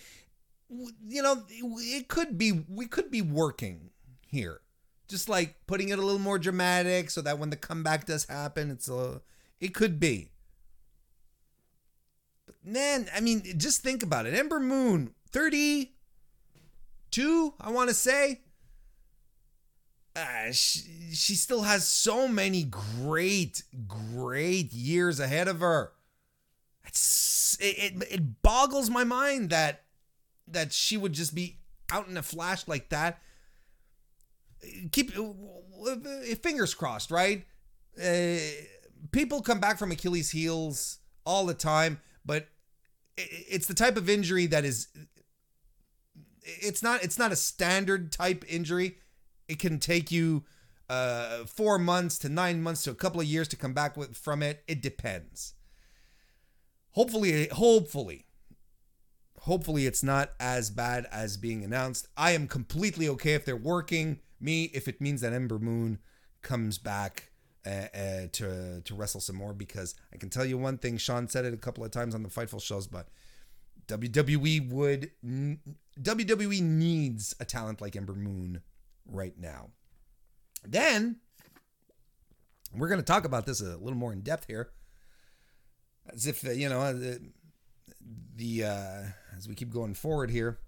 you 0.70 1.22
know, 1.22 1.44
it 1.50 2.08
could 2.08 2.38
be, 2.38 2.64
we 2.70 2.86
could 2.86 3.10
be 3.12 3.22
working 3.22 3.92
here. 4.28 4.62
Just 5.08 5.30
like 5.30 5.56
putting 5.68 5.90
it 5.90 6.00
a 6.00 6.02
little 6.02 6.20
more 6.20 6.38
dramatic 6.38 7.10
so 7.10 7.22
that 7.22 7.40
when 7.40 7.50
the 7.50 7.56
comeback 7.56 8.06
does 8.06 8.26
happen, 8.26 8.70
it's 8.70 8.90
a, 8.90 9.22
it 9.60 9.74
could 9.74 10.00
be. 10.00 10.30
But 12.46 12.56
man, 12.66 13.08
I 13.16 13.22
mean, 13.22 13.44
just 13.58 13.82
think 13.82 14.04
about 14.04 14.26
it. 14.26 14.34
Ember 14.34 14.60
Moon, 14.60 15.14
30, 15.32 15.94
two, 17.12 17.54
I 17.60 17.72
want 17.72 17.90
to 17.90 17.96
say. 17.96 18.42
Uh, 20.16 20.52
she, 20.52 20.80
she 21.14 21.36
still 21.36 21.62
has 21.62 21.88
so 21.88 22.28
many 22.28 22.64
great, 22.64 23.64
great 23.88 24.74
years 24.74 25.20
ahead 25.20 25.48
of 25.48 25.60
her. 25.60 25.92
It's, 26.86 27.58
it, 27.60 27.94
it, 28.02 28.08
it 28.12 28.42
boggles 28.42 28.90
my 28.90 29.04
mind 29.04 29.52
that 29.52 29.84
that 30.48 30.74
she 30.74 30.98
would 30.98 31.14
just 31.14 31.36
be 31.36 31.60
out 31.92 32.08
in 32.08 32.18
a 32.18 32.24
flash 32.24 32.68
like 32.68 32.90
that. 32.90 33.20
Keep 34.92 35.12
fingers 36.42 36.74
crossed, 36.74 37.12
right? 37.12 37.46
Uh, 38.02 38.38
people 39.12 39.42
come 39.42 39.60
back 39.60 39.78
from 39.78 39.92
Achilles 39.92 40.32
heels 40.32 41.00
all 41.26 41.46
the 41.46 41.54
time, 41.54 42.00
but 42.26 42.48
it's 43.18 43.68
the 43.68 43.74
type 43.74 43.98
of 43.98 44.10
injury 44.10 44.46
that 44.48 44.66
is 44.66 44.88
it's 46.44 46.82
not 46.82 47.04
it's 47.04 47.20
not 47.20 47.32
a 47.32 47.36
standard 47.36 48.12
type 48.12 48.46
injury. 48.48 48.98
It 49.48 49.60
can 49.60 49.80
take 49.80 50.12
you 50.12 50.44
uh, 50.90 51.46
four 51.46 51.78
months 51.78 52.18
to 52.20 52.30
nine 52.30 52.62
months 52.62 52.84
to 52.84 52.92
a 52.92 52.96
couple 52.96 53.20
of 53.20 53.28
years 53.28 53.48
to 53.50 53.56
come 53.56 53.74
back 53.74 53.98
with 53.98 54.16
from 54.16 54.42
it. 54.42 54.64
It 54.68 54.82
depends. 54.82 55.54
Hopefully, 56.92 57.48
hopefully, 57.52 58.27
hopefully 59.48 59.86
it's 59.86 60.04
not 60.04 60.34
as 60.42 60.70
bad 60.70 61.08
as 61.10 61.38
being 61.38 61.64
announced. 61.64 62.08
I 62.18 62.32
am 62.32 62.48
completely 62.48 63.08
okay 63.10 63.34
if 63.34 63.46
they're 63.46 63.56
working 63.56 64.20
me 64.40 64.66
if 64.74 64.88
it 64.88 65.02
means 65.02 65.22
that 65.22 65.34
Ember 65.34 65.58
Moon 65.58 66.00
comes 66.42 66.78
back 66.78 67.32
uh, 67.66 67.70
uh, 67.70 68.28
to 68.34 68.82
to 68.82 68.96
wrestle 68.96 69.22
some 69.22 69.38
more 69.38 69.54
because 69.54 69.96
I 70.14 70.18
can 70.18 70.30
tell 70.30 70.46
you 70.46 70.58
one 70.58 70.78
thing. 70.78 70.98
Sean 70.98 71.28
said 71.28 71.46
it 71.46 71.54
a 71.54 71.58
couple 71.58 71.84
of 71.84 71.92
times 71.92 72.14
on 72.14 72.24
the 72.24 72.30
Fightful 72.30 72.62
shows, 72.62 72.88
but 72.88 73.08
WWE 73.88 74.70
would 74.70 75.12
WWE 75.24 76.62
needs 76.62 77.34
a 77.40 77.46
talent 77.46 77.82
like 77.82 77.96
Ember 77.96 78.14
Moon 78.14 78.62
right 79.06 79.38
now. 79.40 79.70
Then 80.66 81.18
we're 82.76 82.90
going 82.90 83.00
to 83.00 83.06
talk 83.06 83.24
about 83.24 83.46
this 83.46 83.62
a 83.62 83.78
little 83.78 83.98
more 83.98 84.12
in 84.12 84.22
depth 84.22 84.46
here, 84.48 84.72
as 86.14 86.28
if 86.28 86.46
uh, 86.46 86.52
you 86.52 86.68
know 86.68 86.82
the, 88.36 88.64
uh, 88.64 89.04
as 89.36 89.48
we 89.48 89.56
keep 89.56 89.72
going 89.72 89.94
forward 89.94 90.30
here. 90.30 90.60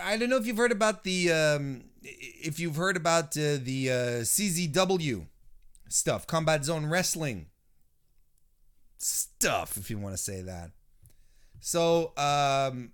I 0.00 0.16
don't 0.16 0.28
know 0.28 0.36
if 0.36 0.46
you've 0.46 0.56
heard 0.56 0.72
about 0.72 1.04
the 1.04 1.30
um, 1.30 1.84
if 2.02 2.58
you've 2.58 2.74
heard 2.74 2.96
about 2.96 3.36
uh, 3.36 3.58
the 3.62 3.90
uh, 3.90 3.94
CZW 4.22 5.26
stuff, 5.88 6.26
Combat 6.26 6.64
Zone 6.64 6.86
Wrestling 6.86 7.46
stuff, 8.96 9.76
if 9.76 9.88
you 9.88 9.98
want 9.98 10.14
to 10.14 10.22
say 10.22 10.42
that. 10.42 10.72
So, 11.60 12.12
um, 12.16 12.90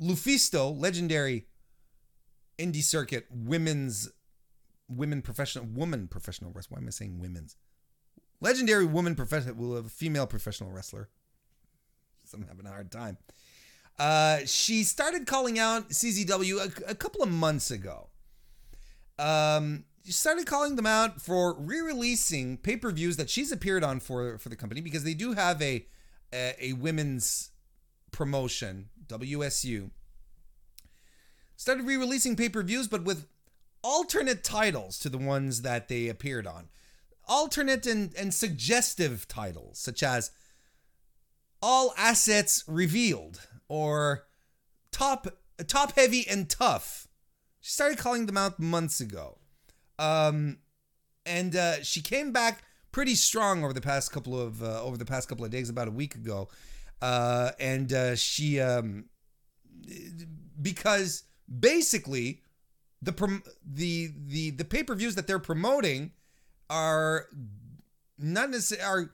Lufisto, 0.00 0.76
legendary 0.76 1.46
indie 2.58 2.82
circuit 2.82 3.26
women's 3.30 4.10
women 4.88 5.22
professional 5.22 5.66
woman 5.66 6.08
professional 6.08 6.50
wrestler. 6.52 6.76
Why 6.76 6.82
am 6.82 6.88
I 6.88 6.90
saying 6.90 7.18
women's? 7.20 7.56
Legendary 8.40 8.86
woman 8.86 9.14
professional, 9.14 9.76
have 9.76 9.86
a 9.86 9.88
female 9.88 10.26
professional 10.26 10.70
wrestler. 10.70 11.08
I'm 12.34 12.46
having 12.46 12.66
a 12.66 12.70
hard 12.70 12.90
time. 12.90 13.18
Uh, 13.98 14.38
she 14.46 14.84
started 14.84 15.26
calling 15.26 15.58
out 15.58 15.90
CZW 15.90 16.86
a, 16.86 16.90
a 16.90 16.94
couple 16.94 17.22
of 17.22 17.30
months 17.30 17.70
ago. 17.70 18.08
Um, 19.18 19.84
she 20.04 20.12
started 20.12 20.46
calling 20.46 20.76
them 20.76 20.86
out 20.86 21.20
for 21.20 21.54
re-releasing 21.54 22.58
pay-per-views 22.58 23.16
that 23.16 23.28
she's 23.28 23.50
appeared 23.50 23.82
on 23.82 24.00
for 24.00 24.38
for 24.38 24.48
the 24.48 24.56
company 24.56 24.80
because 24.80 25.04
they 25.04 25.14
do 25.14 25.32
have 25.32 25.60
a 25.60 25.86
a, 26.32 26.54
a 26.60 26.72
women's 26.74 27.50
promotion, 28.12 28.88
WSU, 29.06 29.90
started 31.56 31.86
re 31.86 31.96
releasing 31.96 32.36
pay 32.36 32.48
per 32.48 32.62
views, 32.62 32.88
but 32.88 33.04
with 33.04 33.26
alternate 33.82 34.42
titles 34.44 34.98
to 35.00 35.08
the 35.08 35.18
ones 35.18 35.62
that 35.62 35.88
they 35.88 36.08
appeared 36.08 36.46
on. 36.46 36.68
Alternate 37.26 37.86
and, 37.86 38.14
and 38.16 38.32
suggestive 38.32 39.28
titles, 39.28 39.78
such 39.78 40.02
as 40.02 40.30
All 41.60 41.94
Assets 41.96 42.64
Revealed 42.66 43.40
or 43.68 44.26
Top 44.92 45.26
Top 45.66 45.92
Heavy 45.96 46.26
and 46.28 46.48
Tough. 46.48 47.08
She 47.60 47.72
started 47.72 47.98
calling 47.98 48.26
them 48.26 48.36
out 48.36 48.60
months 48.60 49.00
ago. 49.00 49.38
Um, 49.98 50.58
and 51.26 51.54
uh, 51.56 51.82
she 51.82 52.00
came 52.00 52.32
back 52.32 52.62
pretty 52.92 53.14
strong 53.14 53.64
over 53.64 53.72
the 53.72 53.80
past 53.80 54.12
couple 54.12 54.40
of 54.40 54.62
uh, 54.62 54.82
over 54.82 54.96
the 54.96 55.04
past 55.04 55.28
couple 55.28 55.44
of 55.44 55.50
days, 55.50 55.68
about 55.68 55.88
a 55.88 55.92
week 55.92 56.14
ago, 56.14 56.48
uh, 57.02 57.50
and 57.60 57.92
uh, 57.92 58.16
she 58.16 58.60
um, 58.60 59.06
because 60.60 61.24
basically 61.60 62.42
the 63.02 63.12
prom- 63.12 63.42
the 63.64 64.10
the 64.26 64.50
the 64.50 64.64
pay 64.64 64.82
per 64.82 64.94
views 64.94 65.14
that 65.16 65.26
they're 65.26 65.38
promoting 65.38 66.12
are 66.70 67.26
not 68.18 68.50
necessarily 68.50 68.84
are 68.84 69.12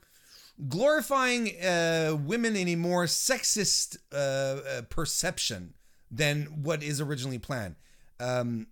glorifying 0.67 1.49
uh, 1.61 2.17
women 2.19 2.55
in 2.55 2.67
a 2.69 2.75
more 2.75 3.05
sexist 3.05 3.97
uh, 4.11 4.15
uh, 4.15 4.81
perception 4.89 5.73
than 6.09 6.45
what 6.63 6.81
is 6.81 7.01
originally 7.01 7.39
planned. 7.39 7.75
Um, 8.19 8.67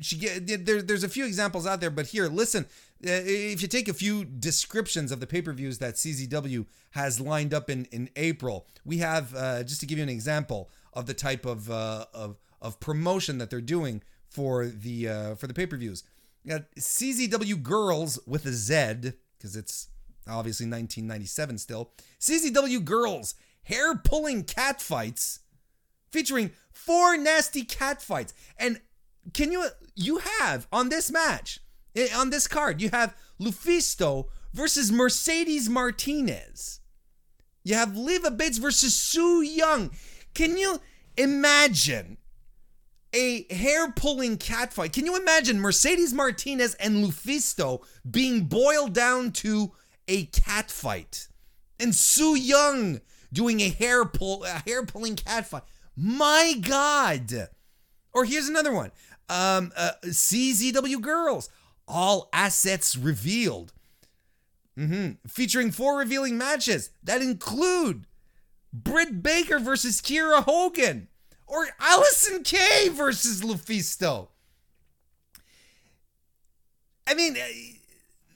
she 0.00 0.16
get 0.16 0.66
there, 0.66 0.82
there's 0.82 1.04
a 1.04 1.08
few 1.08 1.24
examples 1.24 1.66
out 1.66 1.80
there, 1.80 1.90
but 1.90 2.06
here, 2.06 2.28
listen. 2.28 2.66
Uh, 3.06 3.20
if 3.22 3.60
you 3.60 3.68
take 3.68 3.86
a 3.86 3.92
few 3.92 4.24
descriptions 4.24 5.12
of 5.12 5.20
the 5.20 5.26
pay-per-views 5.26 5.78
that 5.78 5.94
CZW 5.94 6.64
has 6.92 7.20
lined 7.20 7.52
up 7.52 7.68
in 7.68 7.84
in 7.86 8.08
April, 8.16 8.66
we 8.84 8.98
have 8.98 9.34
uh, 9.34 9.62
just 9.62 9.80
to 9.80 9.86
give 9.86 9.98
you 9.98 10.04
an 10.04 10.10
example 10.10 10.70
of 10.94 11.06
the 11.06 11.14
type 11.14 11.44
of 11.44 11.70
uh, 11.70 12.06
of 12.14 12.38
of 12.62 12.80
promotion 12.80 13.38
that 13.38 13.50
they're 13.50 13.60
doing 13.60 14.02
for 14.26 14.66
the 14.66 15.36
for 15.36 15.46
the 15.46 15.54
pay-per-views. 15.54 16.02
Got 16.46 16.70
CZW 16.76 17.62
Girls 17.62 18.18
with 18.26 18.46
a 18.46 18.52
Z 18.52 19.12
because 19.38 19.54
it's 19.54 19.88
obviously 20.28 20.66
1997 20.66 21.58
still. 21.58 21.92
CZW 22.20 22.84
Girls 22.84 23.34
hair 23.64 23.94
pulling 23.96 24.44
cat 24.44 24.80
fights 24.80 25.40
featuring 26.10 26.50
four 26.70 27.16
nasty 27.16 27.64
cat 27.64 28.02
fights 28.02 28.34
and 28.58 28.80
can 29.32 29.50
you 29.50 29.66
you 29.94 30.18
have 30.18 30.66
on 30.70 30.90
this 30.90 31.10
match 31.10 31.60
eh, 31.96 32.08
on 32.14 32.28
this 32.28 32.46
card 32.46 32.82
you 32.82 32.90
have 32.90 33.16
Lufisto 33.40 34.28
versus 34.54 34.92
Mercedes 34.92 35.68
Martinez. 35.68 36.80
You 37.64 37.74
have 37.74 37.96
Leva 37.96 38.30
Bates 38.30 38.58
versus 38.58 38.94
Su 38.94 39.42
Yung. 39.42 39.90
Can 40.32 40.56
you 40.56 40.80
imagine 41.16 42.18
a 43.12 43.52
hair 43.52 43.90
pulling 43.92 44.38
catfight? 44.38 44.92
Can 44.92 45.06
you 45.06 45.16
imagine 45.16 45.60
Mercedes 45.60 46.12
Martinez 46.12 46.74
and 46.74 47.04
Lufisto 47.04 47.84
being 48.08 48.44
boiled 48.44 48.92
down 48.92 49.32
to 49.32 49.72
a 50.08 50.26
cat 50.26 50.70
fight 50.70 51.28
And 51.80 51.94
Su 51.94 52.34
Yung 52.34 53.00
doing 53.32 53.60
a 53.60 53.68
hair 53.68 54.04
pull, 54.04 54.44
a 54.44 54.62
hair 54.66 54.84
pulling 54.84 55.16
cat 55.16 55.46
fight. 55.46 55.62
My 55.96 56.54
God. 56.60 57.48
Or 58.12 58.24
here's 58.24 58.48
another 58.48 58.72
one. 58.72 58.92
Um, 59.28 59.72
uh, 59.76 59.92
CZW 60.04 61.00
Girls, 61.00 61.48
all 61.88 62.28
assets 62.32 62.96
revealed. 62.96 63.72
Mm-hmm. 64.78 65.26
Featuring 65.28 65.70
four 65.70 65.98
revealing 65.98 66.36
matches 66.36 66.90
that 67.02 67.22
include 67.22 68.06
Britt 68.72 69.22
Baker 69.22 69.58
versus 69.58 70.00
Kiera 70.00 70.42
Hogan 70.42 71.08
or 71.46 71.66
Allysin 71.80 72.44
Kay 72.44 72.88
versus 72.88 73.42
Lufisto. 73.42 74.28
I 77.06 77.14
mean, 77.14 77.36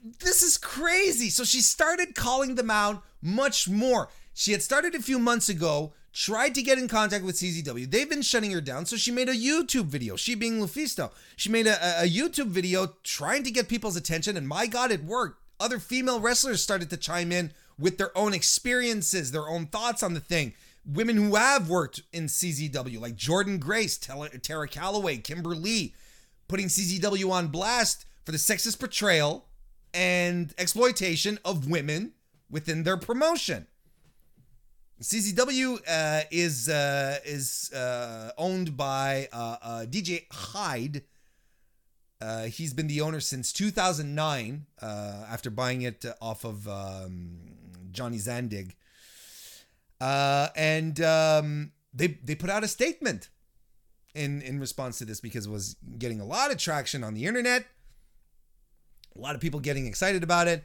this 0.03 0.41
is 0.41 0.57
crazy. 0.57 1.29
So 1.29 1.43
she 1.43 1.61
started 1.61 2.15
calling 2.15 2.55
them 2.55 2.69
out 2.69 3.03
much 3.21 3.67
more. 3.67 4.09
She 4.33 4.51
had 4.51 4.61
started 4.63 4.95
a 4.95 5.01
few 5.01 5.19
months 5.19 5.49
ago, 5.49 5.93
tried 6.13 6.55
to 6.55 6.61
get 6.61 6.77
in 6.77 6.87
contact 6.87 7.25
with 7.25 7.35
CZW. 7.35 7.89
They've 7.89 8.09
been 8.09 8.21
shutting 8.21 8.51
her 8.51 8.61
down. 8.61 8.85
So 8.85 8.95
she 8.95 9.11
made 9.11 9.29
a 9.29 9.33
YouTube 9.33 9.85
video, 9.85 10.15
she 10.15 10.35
being 10.35 10.59
Lufisto. 10.59 11.11
She 11.35 11.49
made 11.49 11.67
a, 11.67 12.03
a 12.03 12.07
YouTube 12.07 12.47
video 12.47 12.95
trying 13.03 13.43
to 13.43 13.51
get 13.51 13.67
people's 13.67 13.97
attention. 13.97 14.37
And 14.37 14.47
my 14.47 14.67
God, 14.67 14.91
it 14.91 15.03
worked. 15.03 15.41
Other 15.59 15.79
female 15.79 16.21
wrestlers 16.21 16.63
started 16.63 16.89
to 16.89 16.97
chime 16.97 17.31
in 17.31 17.51
with 17.77 17.97
their 17.97 18.17
own 18.17 18.33
experiences, 18.33 19.31
their 19.31 19.49
own 19.49 19.65
thoughts 19.67 20.03
on 20.03 20.13
the 20.13 20.19
thing. 20.21 20.53
Women 20.85 21.17
who 21.17 21.35
have 21.35 21.69
worked 21.69 22.01
in 22.13 22.25
CZW, 22.25 22.99
like 22.99 23.17
Jordynne 23.17 23.59
Grace, 23.59 23.97
Tara 23.97 24.67
Calloway, 24.67 25.17
Kimber 25.17 25.55
Lee, 25.55 25.93
putting 26.47 26.67
CZW 26.67 27.29
on 27.29 27.47
blast 27.47 28.05
for 28.25 28.31
the 28.31 28.37
sexist 28.37 28.79
portrayal 28.79 29.48
and 29.93 30.53
exploitation 30.57 31.39
of 31.43 31.69
women 31.69 32.13
within 32.49 32.83
their 32.83 32.97
promotion. 32.97 33.67
CZW 35.01 35.79
uh, 35.87 36.23
is 36.29 36.67
uh, 36.67 37.19
is 37.25 37.71
uh, 37.73 38.31
owned 38.37 38.75
by 38.75 39.29
uh, 39.31 39.55
uh, 39.61 39.85
DJ 39.85 40.25
Hyde. 40.31 41.03
Uh, 42.21 42.43
he's 42.43 42.73
been 42.73 42.87
the 42.87 42.99
owner 42.99 43.21
since 43.21 43.53
2009 43.53 44.65
after 44.81 45.49
buying 45.49 45.83
it 45.83 46.03
off 46.21 46.43
of 46.43 46.67
um, 46.67 47.39
Johnny 47.91 48.17
Zandig. 48.17 48.73
and 50.01 50.99
um, 50.99 51.71
they 51.93 52.07
they 52.21 52.35
put 52.35 52.49
out 52.49 52.65
a 52.65 52.67
statement 52.67 53.29
in 54.13 54.41
in 54.41 54.59
response 54.59 54.97
to 54.97 55.05
this 55.05 55.21
because 55.21 55.45
it 55.45 55.49
was 55.49 55.77
getting 55.97 56.19
a 56.19 56.25
lot 56.25 56.51
of 56.51 56.57
traction 56.57 57.05
on 57.05 57.13
the 57.13 57.25
internet 57.25 57.65
a 59.19 59.21
lot 59.21 59.35
of 59.35 59.41
people 59.41 59.59
getting 59.59 59.85
excited 59.85 60.23
about 60.23 60.47
it. 60.47 60.63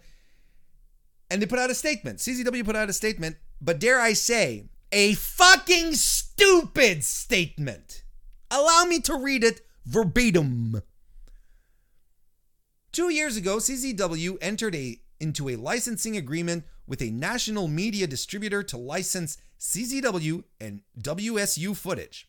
And 1.31 1.43
they 1.43 1.47
put 1.47 1.59
out 1.59 1.71
a 1.71 1.75
statement. 1.75 2.21
CZW 2.21 2.65
put 2.65 2.77
out 2.77 2.89
a 2.89 2.93
statement, 2.93 3.37
but 3.61 3.81
dare 3.81 4.01
I 4.01 4.13
say, 4.13 4.69
a 4.93 5.15
fucking 5.15 5.95
stupid 5.95 7.03
statement. 7.03 8.05
Allow 8.51 8.85
me 8.85 9.01
to 9.01 9.17
read 9.17 9.43
it 9.43 9.63
verbatim. 9.85 10.83
Two 12.93 13.11
years 13.11 13.37
ago, 13.37 13.57
CZW 13.57 14.39
entered 14.41 14.77
a, 14.77 15.01
into 15.19 15.49
a 15.49 15.57
licensing 15.57 16.17
agreement 16.17 16.65
with 16.87 17.03
a 17.03 17.11
national 17.11 17.67
media 17.67 18.07
distributor 18.07 18.63
to 18.63 18.77
license 18.77 19.39
CZW 19.59 20.45
and 20.61 20.83
WSU 21.01 21.77
footage. 21.77 22.29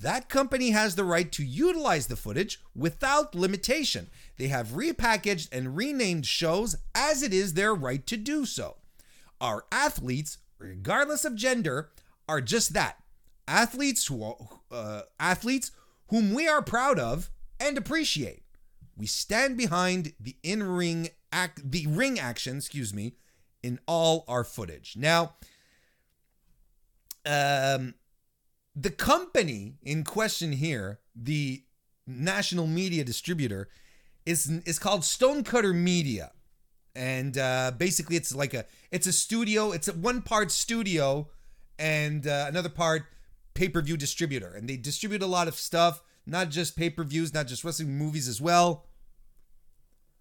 That 0.00 0.28
company 0.28 0.70
has 0.70 0.94
the 0.94 1.04
right 1.04 1.30
to 1.32 1.44
utilize 1.44 2.06
the 2.06 2.16
footage 2.16 2.60
without 2.74 3.34
limitation. 3.34 4.08
They 4.38 4.48
have 4.48 4.68
repackaged 4.68 5.48
and 5.52 5.76
renamed 5.76 6.26
shows 6.26 6.76
as 6.94 7.22
it 7.22 7.34
is 7.34 7.54
their 7.54 7.74
right 7.74 8.06
to 8.06 8.16
do 8.16 8.46
so. 8.46 8.76
Our 9.40 9.64
athletes, 9.70 10.38
regardless 10.58 11.24
of 11.24 11.34
gender, 11.34 11.90
are 12.28 12.40
just 12.40 12.72
that 12.72 12.96
athletes 13.50 14.06
who 14.06 14.36
uh, 14.70 15.02
athletes 15.18 15.72
whom 16.08 16.32
we 16.32 16.48
are 16.48 16.62
proud 16.62 16.98
of 16.98 17.30
and 17.58 17.76
appreciate. 17.76 18.44
We 18.96 19.06
stand 19.06 19.56
behind 19.56 20.12
the 20.20 20.36
in-ring 20.42 21.08
act, 21.32 21.70
the 21.70 21.86
ring 21.86 22.18
action, 22.18 22.58
excuse 22.58 22.94
me, 22.94 23.14
in 23.62 23.80
all 23.86 24.24
our 24.28 24.44
footage. 24.44 24.94
Now, 24.96 25.34
um, 27.26 27.94
the 28.74 28.90
company 28.90 29.78
in 29.82 30.04
question 30.04 30.52
here, 30.52 31.00
the 31.14 31.64
national 32.06 32.66
media 32.66 33.04
distributor, 33.04 33.68
is 34.26 34.50
is 34.66 34.78
called 34.78 35.04
Stonecutter 35.04 35.72
Media, 35.72 36.32
and 36.94 37.36
uh, 37.36 37.72
basically 37.76 38.16
it's 38.16 38.34
like 38.34 38.54
a 38.54 38.64
it's 38.90 39.06
a 39.06 39.12
studio. 39.12 39.72
It's 39.72 39.88
a 39.88 39.92
one 39.92 40.22
part 40.22 40.50
studio 40.50 41.28
and 41.78 42.26
uh, 42.26 42.46
another 42.48 42.68
part 42.68 43.06
pay 43.54 43.68
per 43.68 43.80
view 43.80 43.96
distributor, 43.96 44.54
and 44.54 44.68
they 44.68 44.76
distribute 44.76 45.22
a 45.22 45.26
lot 45.26 45.48
of 45.48 45.54
stuff, 45.54 46.02
not 46.26 46.50
just 46.50 46.76
pay 46.76 46.90
per 46.90 47.02
views, 47.02 47.34
not 47.34 47.46
just 47.46 47.64
wrestling 47.64 47.96
movies 47.96 48.28
as 48.28 48.40
well. 48.40 48.86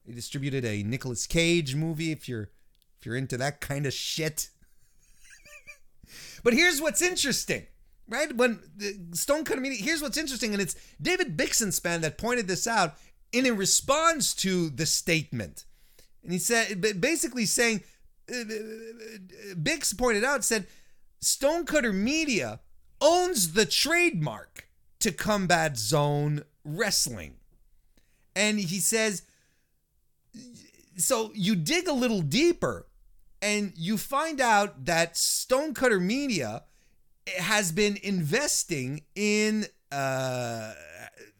They 0.06 0.14
distributed 0.14 0.66
a 0.66 0.82
Nicolas 0.84 1.28
Cage 1.28 1.76
movie 1.76 2.12
if 2.12 2.28
you're 2.28 2.50
if 3.00 3.06
you're 3.06 3.16
into 3.16 3.38
that 3.38 3.62
kind 3.62 3.86
of 3.86 3.94
shit. 3.94 4.50
but 6.44 6.54
here's 6.54 6.82
what's 6.82 7.02
interesting 7.02 7.68
right? 8.10 8.36
When 8.36 8.60
Stonecutter 9.14 9.62
Media, 9.62 9.82
here's 9.82 10.02
what's 10.02 10.18
interesting, 10.18 10.54
and 10.54 10.62
it's 10.62 10.76
David 11.02 11.38
Bixenspan 11.38 12.02
that 12.02 12.18
pointed 12.18 12.48
this 12.48 12.68
out 12.68 12.96
in 13.32 13.46
a 13.46 13.54
response 13.54 14.34
to 14.34 14.70
the 14.70 14.86
statement. 14.86 15.66
And 16.24 16.34
he 16.34 16.40
said, 16.40 16.82
basically 17.00 17.46
saying, 17.46 17.84
uh, 18.32 18.36
uh, 18.36 18.42
uh, 18.42 19.54
Bix 19.56 19.98
pointed 19.98 20.24
out, 20.24 20.44
said, 20.44 20.68
Stonecutter 21.22 21.94
Media 21.94 22.60
owns 23.02 23.54
the 23.54 23.66
trademark 23.66 24.68
to 25.00 25.12
Combat 25.12 25.78
Zone 25.78 26.44
Wrestling. 26.66 27.36
And 28.36 28.60
he 28.60 28.80
says, 28.80 29.24
so 30.98 31.32
you 31.34 31.56
dig 31.56 31.88
a 31.88 31.94
little 31.94 32.22
deeper 32.22 32.88
and 33.42 33.74
you 33.76 33.98
find 33.98 34.42
out 34.42 34.86
that 34.86 35.18
Stonecutter 35.18 36.00
Media 36.00 36.64
has 37.38 37.72
been 37.72 37.98
investing 38.04 39.02
in 39.16 39.66
uh, 39.92 40.74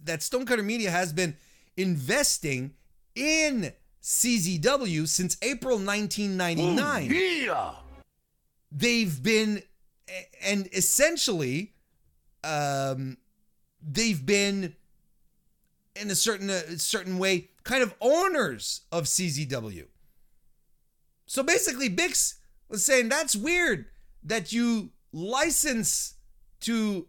that 0.04 0.24
Stonecutter 0.24 0.64
Media 0.64 0.92
has 0.92 1.14
been 1.14 1.36
investing 1.78 2.74
in 3.16 3.74
CZW 4.02 5.08
since 5.08 5.38
April 5.42 5.78
1999. 5.78 7.10
yeah. 7.46 7.72
They've 8.72 9.22
been 9.22 9.64
and 10.44 10.68
essentially 10.74 11.74
um 12.44 13.18
they've 13.82 14.26
been 14.26 14.76
in 15.96 16.10
a 16.10 16.16
certain 16.16 16.50
a 16.50 16.80
certain 16.80 17.18
way 17.18 17.50
kind 17.64 17.84
of 17.84 17.94
owners 18.00 18.82
of 18.92 19.06
CZW. 19.06 19.86
So 21.26 21.44
basically 21.44 21.90
Bix 21.90 22.36
was 22.70 22.86
saying 22.86 23.10
that's 23.10 23.36
weird 23.36 23.86
that 24.24 24.52
you 24.52 24.92
license 25.12 26.16
to 26.62 27.08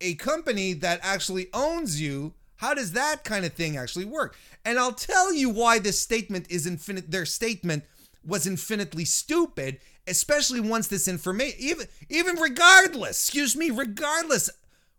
a 0.00 0.14
company 0.14 0.72
that 0.72 1.00
actually 1.02 1.48
owns 1.52 2.00
you 2.00 2.34
how 2.56 2.72
does 2.72 2.92
that 2.92 3.22
kind 3.22 3.44
of 3.44 3.52
thing 3.52 3.76
actually 3.76 4.04
work? 4.04 4.36
And 4.64 4.78
i'll 4.78 4.92
tell 4.92 5.32
you 5.32 5.50
why 5.50 5.78
this 5.78 6.00
statement 6.00 6.50
is 6.50 6.66
infinite 6.66 7.10
their 7.10 7.26
statement 7.26 7.84
was 8.24 8.46
infinitely 8.46 9.04
stupid 9.04 9.78
especially 10.06 10.60
once 10.60 10.88
this 10.88 11.08
information 11.08 11.58
even 11.60 11.86
even 12.08 12.36
regardless 12.36 13.22
excuse 13.22 13.56
me 13.56 13.70
regardless 13.70 14.50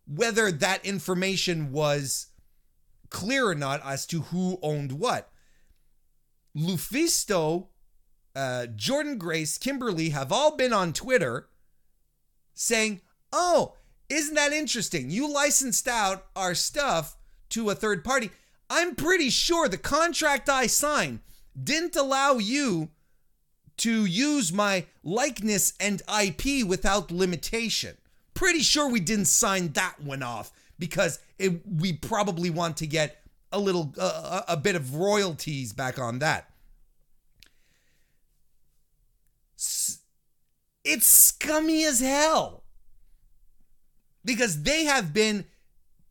whether 0.07 0.51
that 0.51 0.85
information 0.85 1.71
was 1.71 2.27
clear 3.09 3.47
or 3.47 3.55
not 3.55 3.81
as 3.85 4.05
to 4.07 4.21
who 4.21 4.57
owned 4.61 4.93
what. 4.93 5.29
Lufisto 6.55 7.67
uh, 8.35 8.67
jordynne 8.75 9.17
grace 9.17 9.57
kimber 9.57 9.91
lee 9.91 10.11
have 10.11 10.31
all 10.31 10.55
been 10.55 10.71
on 10.71 10.93
twitter 10.93 11.47
saying, 12.57 13.01
Oh, 13.31 13.73
isn't 14.09 14.35
that 14.35 14.53
interesting? 14.53 15.09
You 15.09 15.31
licensed 15.31 15.87
out 15.87 16.25
our 16.35 16.55
stuff 16.55 17.17
to 17.49 17.69
a 17.69 17.75
third 17.75 18.03
party. 18.03 18.31
I'm 18.69 18.95
pretty 18.95 19.29
sure 19.29 19.67
the 19.67 19.77
contract 19.77 20.49
I 20.49 20.67
signed 20.67 21.19
didn't 21.61 21.95
allow 21.95 22.33
you 22.33 22.89
to 23.77 24.05
use 24.05 24.51
my 24.51 24.85
likeness 25.03 25.73
and 25.79 26.01
IP 26.21 26.65
without 26.65 27.11
limitation. 27.11 27.95
Pretty 28.33 28.59
sure 28.59 28.89
we 28.89 28.99
didn't 28.99 29.25
sign 29.25 29.69
that 29.73 29.95
one 30.01 30.23
off 30.23 30.51
because 30.79 31.19
it, 31.37 31.61
we 31.67 31.93
probably 31.93 32.49
want 32.49 32.77
to 32.77 32.87
get 32.87 33.23
a 33.51 33.59
little 33.59 33.93
uh, 33.99 34.41
a 34.47 34.57
bit 34.57 34.75
of 34.75 34.95
royalties 34.95 35.73
back 35.73 35.99
on 35.99 36.19
that. 36.19 36.49
It's 40.87 41.05
scummy 41.05 41.83
as 41.83 41.99
hell. 41.99 42.63
Because 44.23 44.63
they 44.63 44.85
have 44.85 45.13
been 45.13 45.45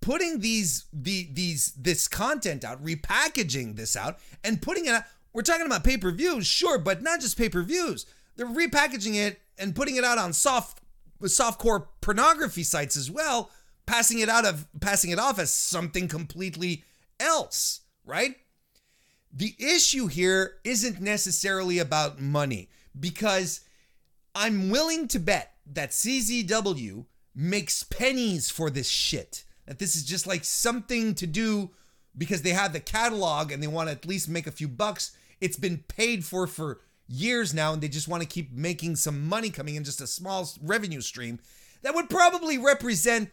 putting 0.01 0.41
these 0.41 0.85
the 0.93 1.29
these 1.33 1.73
this 1.73 2.07
content 2.09 2.65
out, 2.65 2.85
repackaging 2.85 3.77
this 3.77 3.97
out 3.97 4.19
and 4.45 4.63
putting 4.63 4.87
it 4.87 4.93
out. 4.93 5.05
We're 5.33 5.43
talking 5.43 5.67
about 5.67 5.85
pay-per-views, 5.85 6.47
sure, 6.47 6.79
but 6.79 7.03
not 7.03 7.21
just 7.21 7.37
pay-per-views. 7.37 8.07
They're 8.37 8.47
repackaging 8.47 9.17
it 9.17 9.41
and 9.59 9.75
putting 9.75 9.97
it 9.97 10.05
out 10.05 10.19
on 10.19 10.33
soft 10.33 10.81
softcore 11.23 11.89
pornography 12.01 12.63
sites 12.63 12.97
as 12.97 13.11
well, 13.11 13.51
passing 13.87 14.19
it 14.21 14.29
out 14.29 14.47
of 14.47 14.67
passing 14.81 15.11
it 15.11 15.19
off 15.19 15.39
as 15.39 15.53
something 15.53 16.09
completely 16.09 16.85
else, 17.19 17.81
right? 18.05 18.37
The 19.33 19.55
issue 19.59 20.07
here 20.07 20.55
isn't 20.65 21.01
necessarily 21.01 21.79
about 21.79 22.21
money 22.21 22.71
because 22.99 23.61
I'm 24.37 24.69
willing 24.69 25.09
to 25.09 25.19
bet 25.19 25.55
that 25.73 25.91
CZW 25.91 27.07
makes 27.35 27.83
pennies 27.85 28.51
for 28.51 28.69
this 28.69 28.89
shit. 28.89 29.45
That 29.65 29.79
this 29.79 29.97
is 29.97 30.05
just 30.05 30.27
like 30.27 30.45
something 30.45 31.15
to 31.15 31.27
do 31.27 31.71
because 32.17 32.43
they 32.43 32.51
have 32.51 32.75
the 32.75 32.81
catalog 32.81 33.51
and 33.51 33.63
they 33.63 33.67
want 33.67 33.89
to 33.89 33.93
at 33.93 34.07
least 34.07 34.29
make 34.29 34.47
a 34.47 34.53
few 34.53 34.69
bucks. 34.69 35.17
It's 35.41 35.57
been 35.57 35.85
paid 35.89 36.23
for 36.25 36.47
for 36.47 36.81
years 37.09 37.55
now 37.55 37.73
and 37.73 37.83
they 37.83 37.89
just 37.89 38.09
want 38.09 38.23
to 38.23 38.29
keep 38.29 38.53
making 38.53 38.97
some 38.97 39.27
money 39.27 39.49
coming 39.49 39.75
in 39.75 39.85
just 39.85 40.03
a 40.03 40.07
small 40.07 40.47
revenue 40.63 41.01
stream 41.01 41.39
that 41.81 41.95
would 41.95 42.11
probably 42.11 42.59
represent 42.59 43.31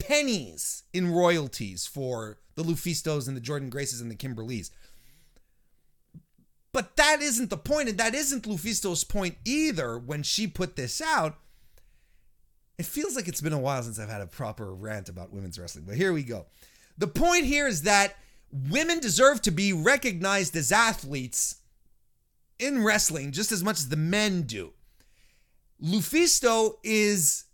pennies 0.00 0.82
in 0.92 1.12
royalties 1.12 1.86
for 1.86 2.38
the 2.56 2.64
Lufistos 2.64 3.28
and 3.28 3.36
the 3.36 3.40
Jordynne 3.40 3.70
Graces 3.70 4.00
and 4.00 4.10
the 4.10 4.16
Kimberlys. 4.16 4.70
But 6.72 6.96
that 6.96 7.20
isn't 7.20 7.50
the 7.50 7.56
point, 7.56 7.88
and 7.88 7.98
that 7.98 8.14
isn't 8.14 8.44
Lufisto's 8.44 9.04
point 9.04 9.36
either 9.44 9.98
when 9.98 10.22
she 10.22 10.46
put 10.46 10.76
this 10.76 11.00
out. 11.00 11.36
It 12.78 12.86
feels 12.86 13.16
like 13.16 13.28
it's 13.28 13.40
been 13.40 13.52
a 13.52 13.58
while 13.58 13.82
since 13.82 13.98
I've 13.98 14.08
had 14.08 14.20
a 14.20 14.26
proper 14.26 14.72
rant 14.72 15.08
about 15.08 15.32
women's 15.32 15.58
wrestling, 15.58 15.84
but 15.84 15.96
here 15.96 16.12
we 16.12 16.22
go. 16.22 16.46
The 16.96 17.08
point 17.08 17.44
here 17.44 17.66
is 17.66 17.82
that 17.82 18.16
women 18.52 19.00
deserve 19.00 19.42
to 19.42 19.50
be 19.50 19.72
recognized 19.72 20.56
as 20.56 20.72
athletes 20.72 21.56
in 22.58 22.82
wrestling 22.82 23.32
just 23.32 23.52
as 23.52 23.64
much 23.64 23.78
as 23.78 23.88
the 23.88 23.96
men 23.96 24.42
do. 24.42 24.72
Lufisto 25.82 26.74
is 26.82 27.44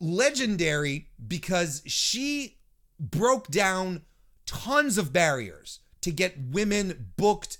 legendary 0.00 1.08
because 1.26 1.82
she 1.86 2.58
broke 2.98 3.48
down 3.48 4.02
tons 4.46 4.96
of 4.96 5.12
barriers 5.12 5.80
to 6.00 6.10
get 6.10 6.36
women 6.38 7.12
booked 7.16 7.58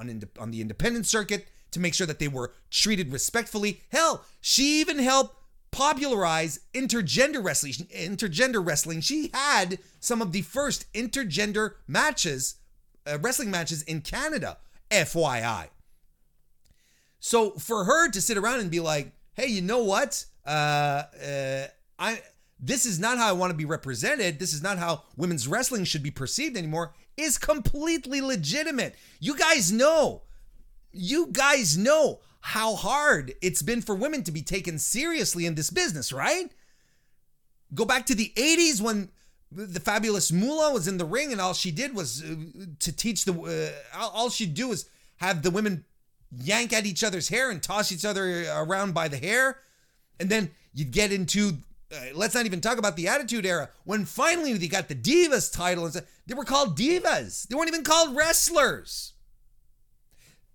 on, 0.00 0.22
on 0.38 0.50
the 0.50 0.60
independent 0.60 1.06
circuit 1.06 1.46
to 1.70 1.80
make 1.80 1.94
sure 1.94 2.06
that 2.06 2.18
they 2.18 2.28
were 2.28 2.52
treated 2.70 3.12
respectfully. 3.12 3.82
Hell, 3.90 4.24
she 4.40 4.80
even 4.80 4.98
helped 4.98 5.36
popularize 5.70 6.60
intergender 6.74 7.44
wrestling. 7.44 7.72
Intergender 7.72 8.64
wrestling. 8.66 9.00
She 9.00 9.30
had 9.32 9.78
some 10.00 10.20
of 10.20 10.32
the 10.32 10.42
first 10.42 10.92
intergender 10.92 11.74
matches, 11.86 12.56
uh, 13.06 13.18
wrestling 13.20 13.50
matches 13.50 13.82
in 13.82 14.00
Canada. 14.00 14.58
FYI. 14.90 15.68
So 17.20 17.52
for 17.52 17.84
her 17.84 18.10
to 18.10 18.20
sit 18.20 18.36
around 18.36 18.60
and 18.60 18.70
be 18.70 18.80
like, 18.80 19.12
"Hey, 19.34 19.46
you 19.46 19.62
know 19.62 19.84
what? 19.84 20.24
Uh, 20.44 21.04
uh, 21.24 21.66
I 21.98 22.22
this 22.58 22.84
is 22.84 22.98
not 22.98 23.18
how 23.18 23.28
I 23.28 23.32
want 23.32 23.50
to 23.50 23.56
be 23.56 23.64
represented. 23.64 24.38
This 24.38 24.52
is 24.52 24.62
not 24.62 24.78
how 24.78 25.04
women's 25.16 25.48
wrestling 25.48 25.84
should 25.84 26.02
be 26.02 26.10
perceived 26.10 26.56
anymore." 26.56 26.94
Is 27.20 27.38
completely 27.38 28.20
legitimate. 28.20 28.94
You 29.20 29.36
guys 29.36 29.70
know. 29.70 30.22
You 30.92 31.28
guys 31.30 31.76
know 31.76 32.20
how 32.40 32.74
hard 32.74 33.34
it's 33.42 33.62
been 33.62 33.82
for 33.82 33.94
women 33.94 34.22
to 34.24 34.32
be 34.32 34.42
taken 34.42 34.78
seriously 34.78 35.44
in 35.44 35.54
this 35.54 35.70
business, 35.70 36.12
right? 36.12 36.50
Go 37.74 37.84
back 37.84 38.06
to 38.06 38.14
the 38.14 38.32
80s 38.36 38.80
when 38.80 39.10
the 39.52 39.80
fabulous 39.80 40.32
Moolah 40.32 40.72
was 40.72 40.88
in 40.88 40.96
the 40.96 41.04
ring 41.04 41.32
and 41.32 41.40
all 41.40 41.54
she 41.54 41.70
did 41.70 41.94
was 41.94 42.22
uh, 42.22 42.34
to 42.78 42.92
teach 42.92 43.24
the 43.24 43.72
uh, 43.94 43.98
all 43.98 44.30
she'd 44.30 44.54
do 44.54 44.72
is 44.72 44.88
have 45.16 45.42
the 45.42 45.50
women 45.50 45.84
yank 46.30 46.72
at 46.72 46.86
each 46.86 47.02
other's 47.02 47.28
hair 47.28 47.50
and 47.50 47.62
toss 47.62 47.90
each 47.90 48.04
other 48.04 48.44
around 48.52 48.94
by 48.94 49.08
the 49.08 49.16
hair 49.16 49.58
and 50.20 50.30
then 50.30 50.50
you'd 50.72 50.92
get 50.92 51.12
into 51.12 51.58
uh, 51.92 51.96
let's 52.14 52.34
not 52.34 52.46
even 52.46 52.60
talk 52.60 52.78
about 52.78 52.96
the 52.96 53.08
attitude 53.08 53.44
era 53.44 53.68
when 53.84 54.04
finally 54.04 54.52
they 54.54 54.68
got 54.68 54.88
the 54.88 54.94
divas 54.94 55.52
title 55.52 55.84
and 55.84 56.02
they 56.26 56.34
were 56.34 56.44
called 56.44 56.78
divas 56.78 57.46
they 57.48 57.54
weren't 57.54 57.68
even 57.68 57.84
called 57.84 58.16
wrestlers 58.16 59.14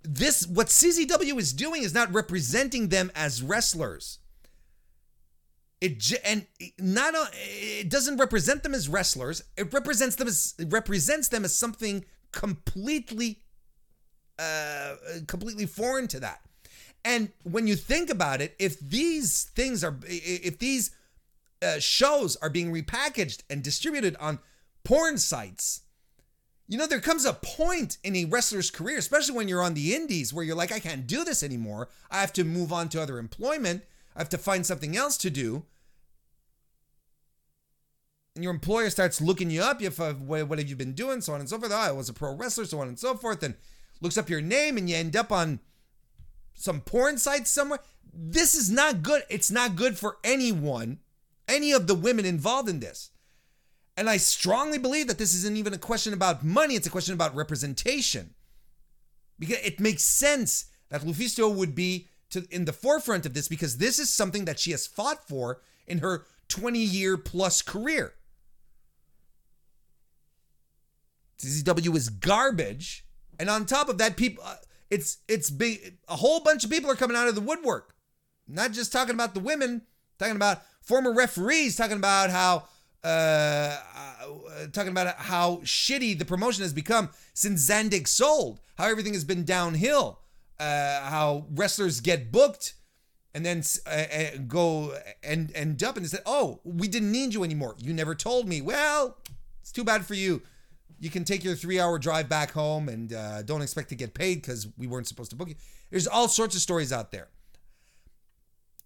this 0.07 0.45
what 0.47 0.67
CZW 0.67 1.37
is 1.37 1.53
doing 1.53 1.83
is 1.83 1.93
not 1.93 2.13
representing 2.13 2.89
them 2.89 3.11
as 3.15 3.41
wrestlers. 3.41 4.19
It 5.81 6.13
and 6.23 6.45
not 6.79 7.13
it 7.33 7.89
doesn't 7.89 8.17
represent 8.17 8.63
them 8.63 8.73
as 8.73 8.87
wrestlers. 8.87 9.43
It 9.57 9.73
represents 9.73 10.15
them 10.15 10.27
as 10.27 10.55
represents 10.67 11.27
them 11.27 11.43
as 11.43 11.55
something 11.55 12.05
completely 12.31 13.41
uh 14.39 14.95
completely 15.27 15.65
foreign 15.65 16.07
to 16.09 16.19
that. 16.21 16.41
And 17.03 17.31
when 17.43 17.67
you 17.67 17.75
think 17.75 18.09
about 18.09 18.41
it, 18.41 18.55
if 18.57 18.79
these 18.79 19.43
things 19.55 19.83
are 19.83 19.97
if 20.05 20.59
these 20.59 20.91
uh, 21.61 21.79
shows 21.79 22.35
are 22.37 22.49
being 22.49 22.71
repackaged 22.71 23.43
and 23.49 23.63
distributed 23.63 24.15
on 24.19 24.39
porn 24.83 25.17
sites, 25.17 25.81
you 26.67 26.77
know, 26.77 26.87
there 26.87 26.99
comes 26.99 27.25
a 27.25 27.33
point 27.33 27.97
in 28.03 28.15
a 28.15 28.25
wrestler's 28.25 28.71
career, 28.71 28.97
especially 28.97 29.35
when 29.35 29.47
you're 29.47 29.61
on 29.61 29.75
the 29.75 29.93
indies, 29.93 30.33
where 30.33 30.43
you're 30.43 30.55
like, 30.55 30.71
I 30.71 30.79
can't 30.79 31.05
do 31.05 31.23
this 31.23 31.43
anymore. 31.43 31.89
I 32.09 32.21
have 32.21 32.33
to 32.33 32.43
move 32.43 32.73
on 32.73 32.89
to 32.89 33.01
other 33.01 33.19
employment. 33.19 33.83
I 34.15 34.19
have 34.19 34.29
to 34.29 34.37
find 34.37 34.65
something 34.65 34.97
else 34.97 35.17
to 35.17 35.29
do. 35.29 35.65
And 38.33 38.43
your 38.43 38.53
employer 38.53 38.89
starts 38.89 39.21
looking 39.21 39.51
you 39.51 39.61
up. 39.61 39.79
You 39.79 39.91
have, 39.91 40.21
what 40.21 40.59
have 40.59 40.67
you 40.67 40.75
been 40.75 40.93
doing? 40.93 41.21
So 41.21 41.33
on 41.33 41.39
and 41.39 41.47
so 41.47 41.59
forth. 41.59 41.71
Oh, 41.71 41.77
I 41.77 41.91
was 41.91 42.09
a 42.09 42.13
pro 42.13 42.33
wrestler, 42.33 42.65
so 42.65 42.79
on 42.79 42.87
and 42.87 42.99
so 42.99 43.15
forth. 43.15 43.43
And 43.43 43.55
looks 44.01 44.17
up 44.17 44.29
your 44.29 44.41
name, 44.41 44.77
and 44.77 44.89
you 44.89 44.95
end 44.95 45.15
up 45.15 45.31
on 45.31 45.59
some 46.55 46.81
porn 46.81 47.17
site 47.17 47.47
somewhere. 47.47 47.79
This 48.11 48.55
is 48.55 48.71
not 48.71 49.03
good. 49.03 49.23
It's 49.29 49.51
not 49.51 49.75
good 49.75 49.97
for 49.97 50.17
anyone, 50.23 50.99
any 51.47 51.71
of 51.71 51.87
the 51.87 51.95
women 51.95 52.25
involved 52.25 52.69
in 52.69 52.79
this. 52.79 53.11
And 53.97 54.09
I 54.09 54.17
strongly 54.17 54.77
believe 54.77 55.07
that 55.07 55.17
this 55.17 55.33
isn't 55.33 55.57
even 55.57 55.73
a 55.73 55.77
question 55.77 56.13
about 56.13 56.43
money, 56.43 56.75
it's 56.75 56.87
a 56.87 56.91
question 56.91 57.13
about 57.13 57.35
representation. 57.35 58.33
Because 59.39 59.57
it 59.63 59.79
makes 59.79 60.03
sense 60.03 60.65
that 60.89 61.01
Lufisto 61.01 61.53
would 61.53 61.75
be 61.75 62.07
to, 62.31 62.45
in 62.51 62.65
the 62.65 62.73
forefront 62.73 63.25
of 63.25 63.33
this 63.33 63.47
because 63.47 63.77
this 63.77 63.99
is 63.99 64.09
something 64.09 64.45
that 64.45 64.59
she 64.59 64.71
has 64.71 64.87
fought 64.87 65.27
for 65.27 65.61
in 65.87 65.99
her 65.99 66.25
20 66.49 66.79
year 66.79 67.17
plus 67.17 67.61
career. 67.61 68.13
CZW 71.39 71.95
is 71.95 72.09
garbage. 72.09 73.05
And 73.39 73.49
on 73.49 73.65
top 73.65 73.89
of 73.89 73.97
that, 73.97 74.15
people, 74.15 74.43
uh, 74.45 74.55
it's 74.89 75.17
it's 75.27 75.49
big. 75.49 75.97
A 76.07 76.15
whole 76.15 76.39
bunch 76.39 76.63
of 76.63 76.69
people 76.69 76.89
are 76.89 76.95
coming 76.95 77.17
out 77.17 77.27
of 77.27 77.35
the 77.35 77.41
woodwork. 77.41 77.95
Not 78.47 78.71
just 78.71 78.91
talking 78.91 79.15
about 79.15 79.33
the 79.33 79.39
women, 79.39 79.81
talking 80.19 80.35
about 80.35 80.61
former 80.85 81.11
referees, 81.11 81.75
talking 81.75 81.97
about 81.97 82.29
how 82.29 82.63
uh, 83.03 83.07
uh, 83.07 84.67
talking 84.71 84.91
about 84.91 85.15
how 85.17 85.57
shitty 85.57 86.17
the 86.17 86.25
promotion 86.25 86.63
has 86.63 86.73
become 86.73 87.09
since 87.33 87.69
Zandig 87.69 88.07
sold, 88.07 88.61
how 88.77 88.85
everything 88.85 89.13
has 89.13 89.23
been 89.23 89.43
downhill, 89.43 90.19
uh, 90.59 91.01
how 91.01 91.45
wrestlers 91.53 91.99
get 91.99 92.31
booked 92.31 92.73
and 93.35 93.45
then 93.45 93.61
uh, 93.85 93.89
uh, 93.89 94.37
go 94.47 94.97
and 95.21 95.51
end 95.55 95.83
up 95.83 95.97
and 95.97 96.05
they 96.05 96.09
said, 96.09 96.23
"Oh, 96.25 96.61
we 96.63 96.87
didn't 96.87 97.11
need 97.11 97.33
you 97.33 97.43
anymore. 97.43 97.75
You 97.77 97.93
never 97.93 98.15
told 98.15 98.47
me." 98.47 98.61
Well, 98.61 99.17
it's 99.61 99.73
too 99.73 99.83
bad 99.83 100.05
for 100.05 100.13
you. 100.13 100.41
You 100.97 101.09
can 101.09 101.25
take 101.25 101.43
your 101.43 101.55
three-hour 101.55 101.99
drive 101.99 102.29
back 102.29 102.51
home 102.51 102.87
and 102.87 103.11
uh, 103.11 103.41
don't 103.41 103.61
expect 103.61 103.89
to 103.89 103.95
get 103.95 104.13
paid 104.13 104.35
because 104.35 104.67
we 104.77 104.87
weren't 104.87 105.07
supposed 105.07 105.29
to 105.31 105.35
book 105.35 105.49
you. 105.49 105.55
There's 105.89 106.07
all 106.07 106.29
sorts 106.29 106.55
of 106.55 106.61
stories 106.61 106.93
out 106.93 107.11
there 107.11 107.27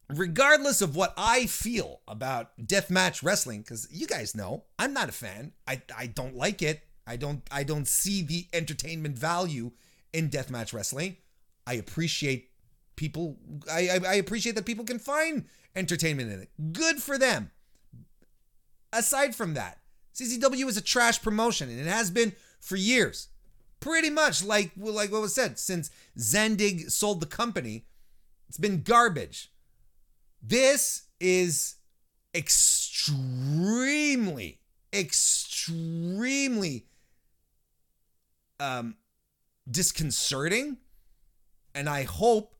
regardless 0.09 0.81
of 0.81 0.95
what 0.95 1.13
I 1.17 1.45
feel 1.45 2.01
about 2.07 2.57
deathmatch 2.59 3.23
wrestling, 3.23 3.61
because 3.61 3.87
you 3.91 4.07
guys 4.07 4.35
know 4.35 4.65
I'm 4.77 4.93
not 4.93 5.09
a 5.09 5.13
fan. 5.13 5.53
I, 5.67 5.81
I 5.97 6.07
don't 6.07 6.35
like 6.35 6.61
it. 6.61 6.81
I 7.07 7.15
don't 7.15 7.41
I 7.51 7.63
don't 7.63 7.87
see 7.87 8.21
the 8.21 8.47
entertainment 8.53 9.17
value 9.17 9.71
in 10.13 10.29
deathmatch 10.29 10.73
wrestling. 10.73 11.17
I 11.65 11.73
appreciate 11.73 12.49
people. 12.95 13.37
I, 13.71 13.89
I, 13.89 13.99
I 14.07 14.13
appreciate 14.15 14.55
that 14.55 14.65
people 14.65 14.85
can 14.85 14.99
find 14.99 15.45
entertainment 15.75 16.31
in 16.31 16.41
it. 16.41 16.49
Good 16.73 17.01
for 17.01 17.17
them. 17.17 17.51
Aside 18.91 19.35
from 19.35 19.53
that, 19.53 19.79
CZW 20.15 20.67
is 20.67 20.77
a 20.77 20.81
trash 20.81 21.21
promotion, 21.21 21.69
and 21.69 21.79
it 21.79 21.87
has 21.87 22.09
been 22.09 22.33
for 22.59 22.75
years. 22.75 23.29
Pretty 23.79 24.09
much 24.09 24.43
like 24.43 24.71
like 24.75 25.11
what 25.11 25.21
was 25.21 25.33
said 25.33 25.57
since 25.57 25.89
Zandig 26.17 26.91
sold 26.91 27.21
the 27.21 27.27
company. 27.27 27.85
It's 28.49 28.57
been 28.57 28.81
garbage. 28.81 29.51
This 30.41 31.03
is 31.19 31.75
extremely, 32.33 34.61
extremely 34.93 36.85
um, 38.59 38.95
disconcerting. 39.69 40.77
And 41.75 41.89
I 41.89 42.03
hope 42.03 42.55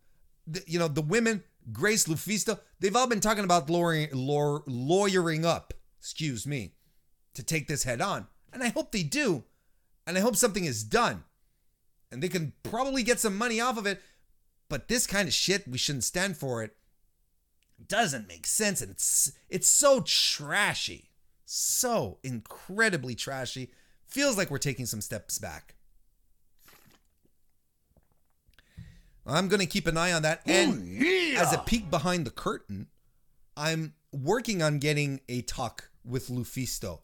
that, 0.47 0.67
you 0.67 0.80
know, 0.80 0.88
the 0.88 1.01
women, 1.01 1.43
Grace 1.71 2.07
Lufisto, 2.07 2.59
they've 2.80 2.95
all 2.95 3.07
been 3.07 3.19
talking 3.19 3.43
about 3.43 3.69
lawyering, 3.69 4.09
law, 4.13 4.59
lawyering 4.65 5.45
up, 5.45 5.73
excuse 5.99 6.47
me, 6.47 6.73
to 7.34 7.43
take 7.43 7.67
this 7.67 7.84
head 7.84 8.01
on. 8.01 8.27
And 8.53 8.63
I 8.63 8.69
hope 8.69 8.91
they 8.91 9.03
do. 9.03 9.43
And 10.07 10.17
I 10.17 10.21
hope 10.21 10.36
something 10.36 10.65
is 10.65 10.84
done. 10.84 11.23
And 12.11 12.23
they 12.23 12.30
can 12.30 12.53
probably 12.63 13.03
get 13.03 13.19
some 13.19 13.38
money 13.38 13.61
off 13.61 13.77
of 13.77 13.86
it. 13.86 14.01
But 14.67 14.88
this 14.88 15.05
kind 15.05 15.27
of 15.27 15.34
shit, 15.34 15.67
we 15.67 15.77
shouldn't 15.77 16.03
stand 16.03 16.38
for 16.38 16.63
it. 16.63 16.75
Doesn't 17.88 18.27
make 18.27 18.45
sense 18.45 18.82
and 18.82 18.91
it's 18.91 19.32
it's 19.49 19.67
so 19.67 20.01
trashy. 20.01 21.09
So 21.45 22.19
incredibly 22.23 23.15
trashy. 23.15 23.71
Feels 24.05 24.38
like 24.38 24.51
we're 24.51 24.57
taking 24.57 24.86
some 24.86 25.01
steps 25.01 25.39
back. 25.39 25.75
I'm 29.25 29.47
going 29.47 29.59
to 29.59 29.65
keep 29.65 29.88
an 29.88 29.97
eye 29.97 30.11
on 30.11 30.23
that. 30.23 30.41
And 30.45 30.88
yeah. 30.88 31.41
as 31.41 31.53
a 31.53 31.59
peek 31.59 31.89
behind 31.89 32.25
the 32.25 32.32
curtain, 32.32 32.88
I'm 33.55 33.93
working 34.11 34.61
on 34.61 34.80
getting 34.80 35.21
a 35.30 35.41
talk 35.41 35.89
with 36.03 36.30
Lufisto 36.30 36.99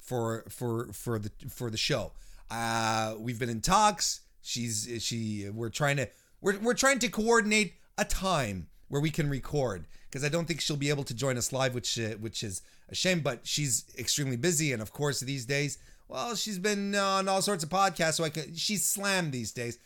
for 0.00 0.44
for 0.48 0.92
for 0.92 1.18
the 1.18 1.30
for 1.48 1.70
the 1.70 1.76
show. 1.76 2.12
Uh, 2.50 3.14
we've 3.18 3.38
been 3.38 3.50
in 3.50 3.60
talks. 3.60 4.20
She's 4.42 4.88
she. 5.00 5.48
We're 5.52 5.68
trying 5.68 5.98
to 5.98 6.08
we're 6.40 6.58
we're 6.58 6.74
trying 6.74 6.98
to 7.00 7.08
coordinate 7.08 7.74
a 7.96 8.04
time 8.04 8.68
where 8.88 9.00
we 9.00 9.10
can 9.10 9.28
record 9.28 9.86
because 10.08 10.24
I 10.24 10.28
don't 10.28 10.46
think 10.46 10.60
she'll 10.60 10.76
be 10.76 10.90
able 10.90 11.04
to 11.04 11.14
join 11.14 11.36
us 11.36 11.52
live, 11.52 11.74
which 11.74 11.98
uh, 11.98 12.16
which 12.20 12.42
is 12.42 12.62
a 12.88 12.94
shame. 12.94 13.20
But 13.20 13.46
she's 13.46 13.84
extremely 13.98 14.36
busy, 14.36 14.72
and 14.72 14.82
of 14.82 14.92
course 14.92 15.20
these 15.20 15.44
days, 15.46 15.78
well, 16.08 16.34
she's 16.34 16.58
been 16.58 16.94
on 16.94 17.28
all 17.28 17.42
sorts 17.42 17.62
of 17.64 17.70
podcasts, 17.70 18.14
so 18.14 18.24
I 18.24 18.30
can. 18.30 18.54
She's 18.54 18.84
slammed 18.84 19.32
these 19.32 19.52
days. 19.52 19.78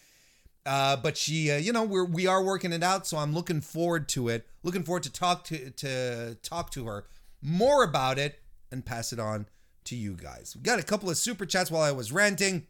Uh, 0.64 0.94
but 0.96 1.16
she, 1.16 1.50
uh, 1.50 1.56
you 1.56 1.72
know, 1.72 1.82
we're 1.82 2.04
we 2.04 2.26
are 2.26 2.42
working 2.42 2.72
it 2.72 2.84
out, 2.84 3.06
so 3.06 3.16
I'm 3.16 3.34
looking 3.34 3.60
forward 3.60 4.08
to 4.10 4.28
it. 4.28 4.46
Looking 4.62 4.84
forward 4.84 5.02
to 5.02 5.12
talk 5.12 5.44
to 5.44 5.70
to 5.70 6.36
talk 6.42 6.70
to 6.72 6.86
her 6.86 7.06
more 7.42 7.82
about 7.82 8.18
it 8.18 8.40
and 8.70 8.86
pass 8.86 9.12
it 9.12 9.18
on 9.18 9.46
to 9.84 9.96
you 9.96 10.14
guys. 10.14 10.54
We 10.56 10.62
got 10.62 10.78
a 10.78 10.84
couple 10.84 11.10
of 11.10 11.16
super 11.16 11.44
chats 11.44 11.70
while 11.70 11.82
I 11.82 11.90
was 11.90 12.12
ranting. 12.12 12.66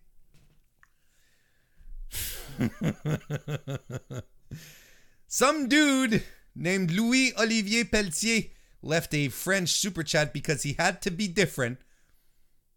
Some 5.35 5.67
dude 5.67 6.23
named 6.55 6.91
Louis 6.91 7.33
Olivier 7.39 7.85
Pelletier 7.85 8.51
left 8.83 9.15
a 9.15 9.31
French 9.31 9.71
super 9.71 10.03
chat 10.03 10.35
because 10.35 10.63
he 10.63 10.77
had 10.79 11.01
to 11.01 11.11
be 11.11 11.27
different. 11.27 11.79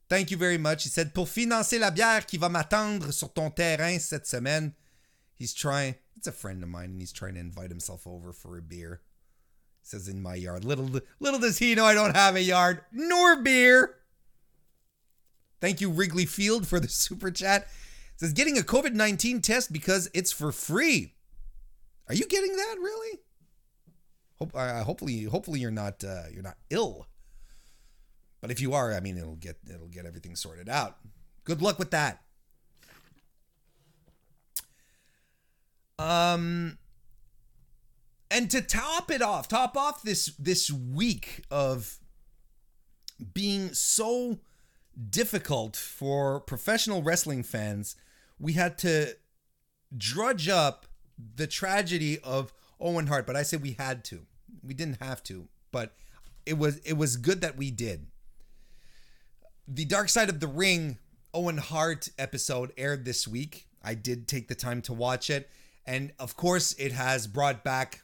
Thank 0.08 0.32
you 0.32 0.38
very 0.38 0.58
much. 0.58 0.84
He 0.84 0.90
said 0.90 1.14
Pour 1.14 1.28
financer 1.28 1.78
la 1.78 1.92
bière 1.92 2.26
qui 2.26 2.38
va 2.38 2.48
m'attendre 2.48 3.12
sur 3.12 3.28
ton 3.34 3.52
terrain 3.52 4.00
cette 4.00 4.26
semaine. 4.26 4.74
He's 5.34 5.54
trying, 5.54 5.96
it's 6.16 6.28
a 6.28 6.32
friend 6.32 6.64
of 6.64 6.70
mine, 6.70 6.92
and 6.92 7.02
he's 7.02 7.12
trying 7.12 7.34
to 7.34 7.42
invite 7.42 7.72
himself 7.72 8.08
over 8.08 8.32
for 8.32 8.58
a 8.58 8.62
beer. 8.62 9.02
He 9.82 9.90
says 9.90 10.08
in 10.08 10.22
my 10.22 10.36
yard. 10.36 10.64
Little 10.64 10.90
little 11.20 11.42
does 11.42 11.58
he 11.58 11.76
know 11.76 11.84
I 11.84 11.94
don't 11.94 12.16
have 12.16 12.38
a 12.38 12.42
yard 12.42 12.80
nor 12.94 13.36
beer. 13.42 13.98
Thank 15.60 15.82
you, 15.82 15.90
Wrigley 15.90 16.26
Field, 16.26 16.70
for 16.70 16.80
the 16.80 16.88
super 17.04 17.32
chat. 17.32 17.64
It 18.14 18.22
says 18.22 18.32
getting 18.32 18.58
a 18.58 18.62
COVID 18.62 18.94
19 18.94 19.42
test 19.42 19.74
because 19.74 20.10
it's 20.14 20.32
for 20.32 20.54
free. 20.54 21.15
Are 22.08 22.14
you 22.14 22.26
getting 22.28 22.56
that 22.56 22.76
really? 22.80 23.20
Hope, 24.38 24.52
uh, 24.54 24.84
hopefully, 24.84 25.24
hopefully 25.24 25.60
you're 25.60 25.72
not 25.72 26.04
uh, 26.04 26.24
you're 26.32 26.44
not 26.44 26.58
ill. 26.70 27.08
But 28.42 28.52
if 28.52 28.62
you 28.62 28.74
are, 28.74 28.94
I 28.94 29.00
mean, 29.00 29.18
it'll 29.18 29.38
get 29.38 29.58
it'll 29.68 29.88
get 29.88 30.06
everything 30.06 30.36
sorted 30.36 30.70
out. 30.70 30.98
Good 31.46 31.62
luck 31.62 31.80
with 31.80 31.92
that. 31.92 32.22
Um, 35.98 36.78
and 38.30 38.52
to 38.52 38.62
top 38.62 39.10
it 39.10 39.22
off, 39.22 39.48
top 39.48 39.78
off 39.78 40.04
this 40.04 40.28
this 40.38 40.70
week 40.70 41.44
of 41.50 41.98
being 43.34 43.74
so 43.74 44.40
difficult 45.10 45.76
for 45.76 46.42
professional 46.42 47.02
wrestling 47.02 47.44
fans, 47.44 47.96
we 48.38 48.54
had 48.54 48.78
to 48.80 49.16
drudge 49.96 50.50
up 50.50 50.86
the 51.36 51.48
tragedy 51.48 52.20
of 52.20 52.54
Owen 52.80 53.08
Hart. 53.08 53.28
But 53.28 53.36
I 53.36 53.44
said 53.44 53.62
we 53.62 53.74
had 53.74 54.04
to. 54.06 54.26
We 54.64 54.74
didn't 54.74 55.02
have 55.02 55.24
to, 55.24 55.48
but 55.72 55.94
it 56.46 56.58
was 56.58 56.78
it 56.80 56.98
was 56.98 57.18
good 57.18 57.42
that 57.42 57.58
we 57.58 57.72
did. 57.72 58.08
The 59.68 59.86
Dark 59.86 60.10
Side 60.10 60.30
of 60.30 60.40
the 60.40 60.48
Ring 60.48 60.98
Owen 61.34 61.58
Hart 61.58 62.10
episode 62.18 62.72
aired 62.78 63.06
this 63.06 63.28
week. 63.28 63.68
I 63.84 63.94
did 63.94 64.28
take 64.28 64.48
the 64.48 64.56
time 64.56 64.82
to 64.84 64.94
watch 64.94 65.30
it. 65.30 65.50
And 65.86 66.14
of 66.18 66.36
course, 66.36 66.74
it 66.74 66.92
has 66.92 67.28
brought 67.28 67.64
back 67.64 68.02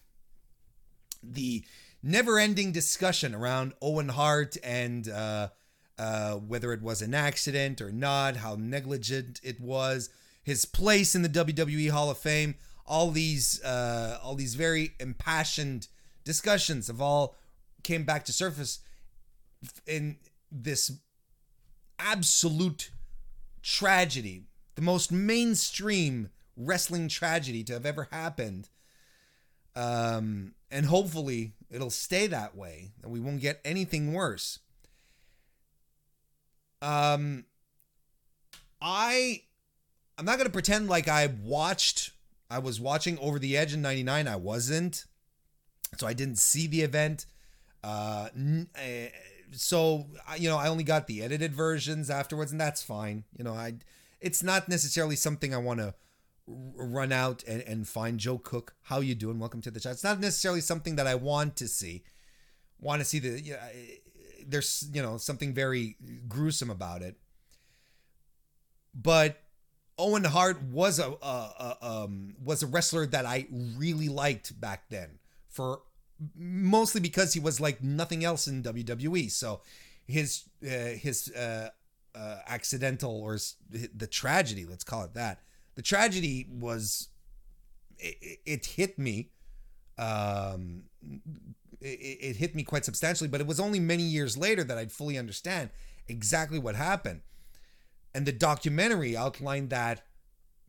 the 1.23 1.63
never 2.03 2.37
ending 2.39 2.71
discussion 2.71 3.33
around 3.33 3.73
Owen 3.81 4.09
Hart 4.09 4.57
and 4.63 5.07
uh, 5.07 5.49
uh, 5.97 6.33
whether 6.35 6.73
it 6.73 6.81
was 6.81 7.01
an 7.01 7.13
accident 7.13 7.81
or 7.81 7.91
not, 7.91 8.37
how 8.37 8.55
negligent 8.55 9.39
it 9.43 9.59
was, 9.59 10.09
his 10.43 10.65
place 10.65 11.15
in 11.15 11.21
the 11.21 11.29
WWE 11.29 11.89
Hall 11.89 12.09
of 12.09 12.17
Fame. 12.17 12.55
All 12.85 13.11
these, 13.11 13.63
uh, 13.63 14.19
all 14.23 14.35
these 14.35 14.55
very 14.55 14.93
impassioned 14.99 15.87
discussions 16.23 16.87
have 16.87 17.01
all 17.01 17.35
came 17.83 18.03
back 18.03 18.25
to 18.25 18.33
surface 18.33 18.79
in 19.85 20.17
this 20.51 20.91
absolute 21.99 22.91
tragedy, 23.61 24.43
the 24.75 24.81
most 24.81 25.11
mainstream 25.11 26.29
wrestling 26.57 27.07
tragedy 27.07 27.63
to 27.63 27.73
have 27.73 27.85
ever 27.85 28.07
happened. 28.11 28.69
Um, 29.75 30.53
and 30.69 30.85
hopefully 30.85 31.53
it'll 31.69 31.89
stay 31.89 32.27
that 32.27 32.55
way 32.55 32.91
and 33.01 33.11
we 33.11 33.19
won't 33.19 33.41
get 33.41 33.61
anything 33.63 34.13
worse. 34.13 34.59
Um, 36.81 37.45
I, 38.81 39.43
I'm 40.17 40.25
not 40.25 40.37
going 40.37 40.47
to 40.47 40.51
pretend 40.51 40.89
like 40.89 41.07
I 41.07 41.27
watched, 41.43 42.11
I 42.51 42.59
was 42.59 42.81
watching 42.81 43.17
Over 43.19 43.39
the 43.39 43.55
Edge 43.55 43.73
in 43.73 43.81
99. 43.81 44.27
I 44.27 44.35
wasn't. 44.35 45.05
So 45.97 46.05
I 46.05 46.13
didn't 46.13 46.37
see 46.37 46.67
the 46.67 46.81
event. 46.81 47.25
Uh, 47.83 48.27
uh, 48.75 48.79
so 49.51 50.07
you 50.37 50.49
know, 50.49 50.57
I 50.57 50.67
only 50.67 50.83
got 50.83 51.07
the 51.07 51.23
edited 51.23 51.53
versions 51.53 52.09
afterwards, 52.09 52.51
and 52.51 52.59
that's 52.59 52.83
fine. 52.83 53.23
You 53.37 53.43
know, 53.43 53.53
I, 53.53 53.75
it's 54.19 54.43
not 54.43 54.69
necessarily 54.69 55.15
something 55.15 55.53
I 55.53 55.57
want 55.57 55.79
to 55.79 55.93
run 56.47 57.11
out 57.11 57.43
and, 57.47 57.61
and 57.63 57.87
find 57.87 58.19
Joe 58.19 58.37
Cook. 58.37 58.75
How 58.83 58.99
you 58.99 59.15
doing? 59.15 59.39
Welcome 59.39 59.61
to 59.61 59.71
the 59.71 59.79
chat. 59.79 59.93
It's 59.93 60.03
not 60.03 60.19
necessarily 60.19 60.61
something 60.61 60.95
that 60.97 61.07
I 61.07 61.15
want 61.15 61.55
to 61.57 61.67
see. 61.67 62.03
Want 62.79 63.01
to 63.01 63.05
see 63.05 63.19
the 63.19 63.41
you 63.41 63.53
know, 63.53 63.59
there's 64.45 64.89
you 64.93 65.01
know 65.01 65.17
something 65.17 65.53
very 65.53 65.95
gruesome 66.27 66.69
about 66.69 67.01
it. 67.01 67.17
But 68.93 69.41
Owen 70.01 70.23
Hart 70.23 70.61
was 70.63 70.97
a, 70.97 71.11
a, 71.21 71.75
a 71.81 71.85
um 71.85 72.35
was 72.43 72.63
a 72.63 72.67
wrestler 72.67 73.05
that 73.05 73.25
I 73.25 73.47
really 73.77 74.09
liked 74.09 74.59
back 74.59 74.85
then 74.89 75.19
for 75.47 75.81
mostly 76.35 76.99
because 77.01 77.33
he 77.33 77.39
was 77.39 77.59
like 77.59 77.83
nothing 77.83 78.23
else 78.25 78.47
in 78.47 78.63
WWE. 78.63 79.29
So 79.29 79.61
his 80.07 80.43
uh, 80.63 80.97
his 80.97 81.31
uh, 81.33 81.69
uh, 82.15 82.37
accidental 82.47 83.21
or 83.21 83.37
the 83.69 84.07
tragedy, 84.07 84.65
let's 84.65 84.83
call 84.83 85.03
it 85.03 85.13
that. 85.13 85.39
The 85.75 85.83
tragedy 85.83 86.47
was 86.49 87.09
it, 87.99 88.39
it 88.45 88.65
hit 88.65 88.97
me. 88.97 89.29
Um, 89.99 90.83
it, 91.79 91.85
it 91.85 92.35
hit 92.37 92.55
me 92.55 92.63
quite 92.63 92.85
substantially, 92.85 93.27
but 93.27 93.39
it 93.39 93.47
was 93.47 93.59
only 93.59 93.79
many 93.79 94.03
years 94.03 94.35
later 94.35 94.63
that 94.63 94.77
I'd 94.77 94.91
fully 94.91 95.17
understand 95.17 95.69
exactly 96.07 96.57
what 96.57 96.75
happened. 96.75 97.21
And 98.13 98.25
the 98.25 98.31
documentary 98.31 99.15
outlined 99.15 99.69
that 99.69 100.05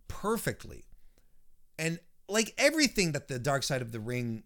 perfectly. 0.08 0.84
And 1.78 1.98
like 2.28 2.54
everything 2.56 3.12
that 3.12 3.28
the 3.28 3.38
Dark 3.38 3.62
Side 3.62 3.82
of 3.82 3.92
the 3.92 4.00
Ring 4.00 4.44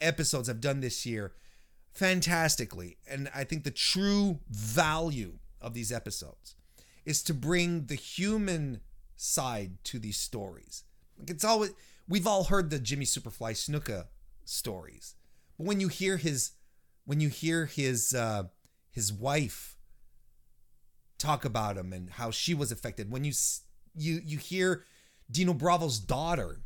episodes 0.00 0.48
have 0.48 0.60
done 0.60 0.80
this 0.80 1.06
year, 1.06 1.32
fantastically. 1.92 2.98
And 3.08 3.30
I 3.34 3.44
think 3.44 3.64
the 3.64 3.70
true 3.70 4.40
value 4.48 5.38
of 5.60 5.74
these 5.74 5.92
episodes 5.92 6.56
is 7.04 7.22
to 7.24 7.34
bring 7.34 7.86
the 7.86 7.94
human 7.94 8.80
side 9.16 9.82
to 9.84 9.98
these 9.98 10.16
stories. 10.16 10.84
Like 11.18 11.30
it's 11.30 11.44
always 11.44 11.72
we've 12.08 12.26
all 12.26 12.44
heard 12.44 12.70
the 12.70 12.78
Jimmy 12.78 13.04
Superfly 13.04 13.52
Snuka 13.52 14.06
stories, 14.44 15.14
but 15.58 15.66
when 15.66 15.80
you 15.80 15.88
hear 15.88 16.16
his 16.16 16.52
when 17.04 17.20
you 17.20 17.28
hear 17.28 17.66
his 17.66 18.14
uh, 18.14 18.44
his 18.90 19.12
wife 19.12 19.76
talk 21.20 21.44
about 21.44 21.76
him 21.76 21.92
and 21.92 22.10
how 22.10 22.30
she 22.30 22.54
was 22.54 22.72
affected, 22.72 23.10
when 23.10 23.24
you 23.24 23.32
you 23.94 24.20
you 24.24 24.38
hear 24.38 24.84
Dino 25.30 25.54
Bravo's 25.54 25.98
daughter 26.00 26.60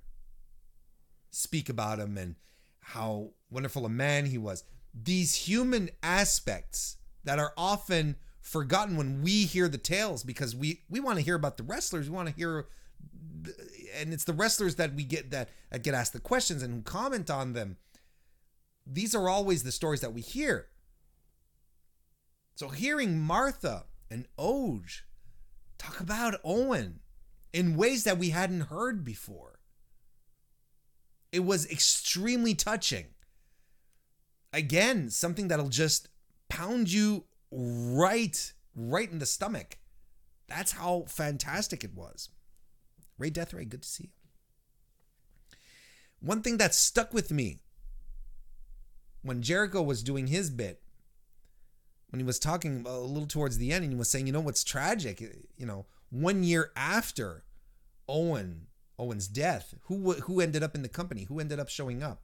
speak 1.31 1.69
about 1.69 1.99
him 1.99 2.17
and 2.17 2.37
how 2.81 3.31
wonderful 3.51 3.85
a 3.85 3.91
man 3.91 4.27
he 4.27 4.39
was, 4.39 4.65
these 4.95 5.35
human 5.35 5.91
aspects 6.03 6.97
that 7.25 7.39
are 7.39 7.53
often 7.57 8.17
forgotten 8.41 8.97
when 8.97 9.23
we 9.23 9.45
hear 9.45 9.69
the 9.69 9.79
tales 9.79 10.23
because 10.23 10.55
we 10.55 10.83
we 10.89 11.01
want 11.01 11.19
to 11.19 11.25
hear 11.25 11.35
about 11.35 11.57
the 11.57 11.63
wrestlers 11.63 12.09
we 12.09 12.15
want 12.17 12.29
to 12.29 12.35
hear 12.35 12.67
and 13.97 14.13
it's 14.13 14.25
the 14.25 14.33
wrestlers 14.33 14.77
that 14.77 14.95
we 14.95 15.05
get 15.05 15.31
that, 15.31 15.49
that 15.71 15.83
get 15.83 15.95
asked 15.95 16.13
the 16.13 16.21
questions 16.21 16.63
and 16.63 16.73
who 16.73 16.83
comment 16.83 17.31
on 17.31 17.53
them. 17.53 17.77
These 18.87 19.15
are 19.15 19.29
always 19.29 19.63
the 19.63 19.73
stories 19.73 20.01
that 20.01 20.13
we 20.13 20.21
hear. 20.21 20.69
So 22.55 22.69
hearing 22.69 23.19
martha 23.19 23.85
and 24.15 24.29
Oje 24.39 25.03
talk 25.77 25.99
about 25.99 26.41
owen 26.45 27.01
in 27.53 27.77
ways 27.77 28.05
that 28.05 28.17
we 28.17 28.31
hadn't 28.31 28.69
heard 28.69 29.05
before 29.05 29.59
it 31.33 31.41
was 31.41 31.69
extremely 31.69 32.55
touching 32.55 33.07
again, 34.53 35.11
something 35.11 35.49
that'll 35.49 35.69
just 35.69 36.09
pound 36.49 36.93
you 36.93 37.25
right, 37.51 38.53
right 38.77 39.11
in 39.11 39.19
the 39.19 39.27
stomach. 39.27 39.79
That's 40.47 40.71
how 40.71 41.07
fantastic 41.09 41.83
it 41.83 41.93
was. 41.93 42.31
Ray 43.19 43.33
Deathray, 43.33 43.69
good 43.69 43.83
to 43.83 43.89
see 43.89 44.05
you. 44.05 45.59
One 46.21 46.41
thing 46.41 46.59
that 46.59 46.73
stuck 46.73 47.13
with 47.13 47.33
me 47.33 47.63
when 49.23 49.43
Jericho 49.43 49.83
was 49.83 50.05
doing 50.05 50.29
his 50.29 50.51
bit, 50.51 50.84
when 52.15 52.21
he 52.21 52.25
was 52.25 52.39
talking 52.39 52.85
a 52.87 52.97
little 52.97 53.27
towards 53.27 53.59
the 53.59 53.73
end, 53.73 53.83
and 53.83 53.93
he 53.93 53.99
was 53.99 54.09
saying, 54.09 54.25
you 54.25 54.33
know 54.33 54.39
what's 54.39 54.63
tragic? 54.63 55.21
You 55.57 55.67
know, 55.67 55.87
one 56.11 56.45
year 56.45 56.71
after 56.77 57.43
Owen 58.09 58.69
Owen's 59.01 59.27
death, 59.27 59.75
who 59.87 60.13
who 60.13 60.41
ended 60.41 60.63
up 60.63 60.77
in 60.77 60.83
the 60.83 60.89
company? 60.89 61.25
Who 61.25 61.41
ended 61.41 61.59
up 61.59 61.69
showing 61.69 62.05
up? 62.05 62.23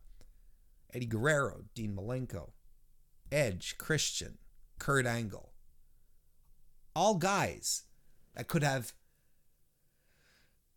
Eddie 0.95 1.07
Guerrero, 1.07 1.65
Dean 1.75 1.97
Malenko, 1.97 2.51
Edge, 3.33 3.79
Christian, 3.79 4.39
Kurt 4.79 5.07
Angle. 5.07 5.55
All 6.95 7.17
guys 7.17 7.83
that 8.37 8.47
could 8.47 8.63
have 8.63 8.93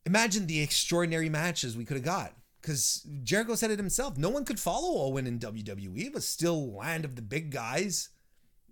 imagine 0.07 0.47
the 0.47 0.63
extraordinary 0.63 1.29
matches 1.29 1.77
we 1.77 1.85
could 1.85 1.97
have 1.97 2.03
got. 2.03 2.33
Because 2.59 3.05
Jericho 3.21 3.53
said 3.53 3.69
it 3.69 3.77
himself. 3.77 4.17
No 4.17 4.31
one 4.31 4.43
could 4.43 4.59
follow 4.59 5.03
Owen 5.03 5.27
in 5.27 5.37
WWE. 5.37 6.07
It 6.07 6.15
was 6.15 6.27
still 6.27 6.73
land 6.73 7.05
of 7.05 7.15
the 7.15 7.21
big 7.21 7.51
guys. 7.51 8.09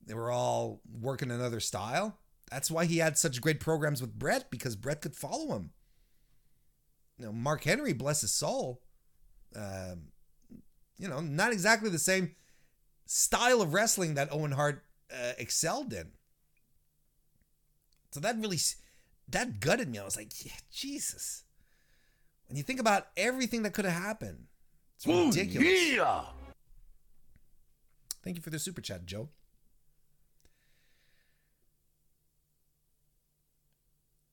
They 0.06 0.14
were 0.14 0.32
all 0.32 0.82
working 1.02 1.32
another 1.32 1.60
style. 1.60 2.18
That's 2.50 2.70
why 2.72 2.86
he 2.86 2.98
had 2.98 3.18
such 3.18 3.40
great 3.40 3.60
programs 3.60 4.02
with 4.02 4.18
Bret, 4.18 4.52
because 4.52 4.76
Bret 4.76 5.02
could 5.02 5.16
follow 5.16 5.56
him. 5.56 5.72
You 7.18 7.28
know, 7.28 7.32
Mark 7.32 7.64
Henry, 7.64 7.94
bless 7.94 8.22
his 8.22 8.32
soul, 8.32 8.82
um, 9.56 10.08
you 10.98 11.08
know, 11.08 11.20
not 11.20 11.52
exactly 11.54 11.90
the 11.90 12.00
same 12.00 12.36
style 13.06 13.62
of 13.62 13.74
wrestling 13.74 14.16
that 14.16 14.32
Owen 14.32 14.52
Hart 14.52 14.84
uh, 15.12 15.34
excelled 15.38 15.94
in. 15.94 16.12
So 18.12 18.20
that 18.20 18.38
really 18.38 18.58
that 19.30 19.60
gutted 19.60 19.90
me. 19.90 20.00
I 20.00 20.04
was 20.04 20.18
like, 20.18 20.46
yeah, 20.46 20.52
Jesus. 20.72 21.44
When 22.48 22.58
you 22.58 22.64
think 22.64 22.80
about 22.80 23.08
everything 23.16 23.64
that 23.64 23.74
could 23.74 23.86
have 23.86 24.02
happened, 24.02 24.48
it's 24.98 25.08
ridiculous. 25.08 25.70
Oh, 25.70 25.96
yeah. 25.96 26.22
Thank 28.24 28.36
you 28.36 28.42
for 28.42 28.50
the 28.50 28.60
super 28.60 28.82
chat, 28.82 29.06
Joe. 29.06 29.30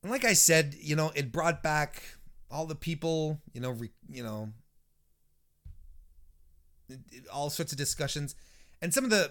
And 0.08 0.12
like 0.14 0.24
I 0.24 0.32
said, 0.32 0.74
you 0.80 0.96
know, 0.96 1.12
it 1.14 1.30
brought 1.30 1.62
back 1.62 2.02
all 2.50 2.64
the 2.64 2.74
people, 2.74 3.42
you 3.52 3.60
know, 3.60 3.72
re, 3.72 3.90
you 4.10 4.22
know, 4.22 4.48
all 7.30 7.50
sorts 7.50 7.72
of 7.72 7.78
discussions, 7.78 8.34
and 8.80 8.94
some 8.94 9.04
of 9.04 9.10
the 9.10 9.30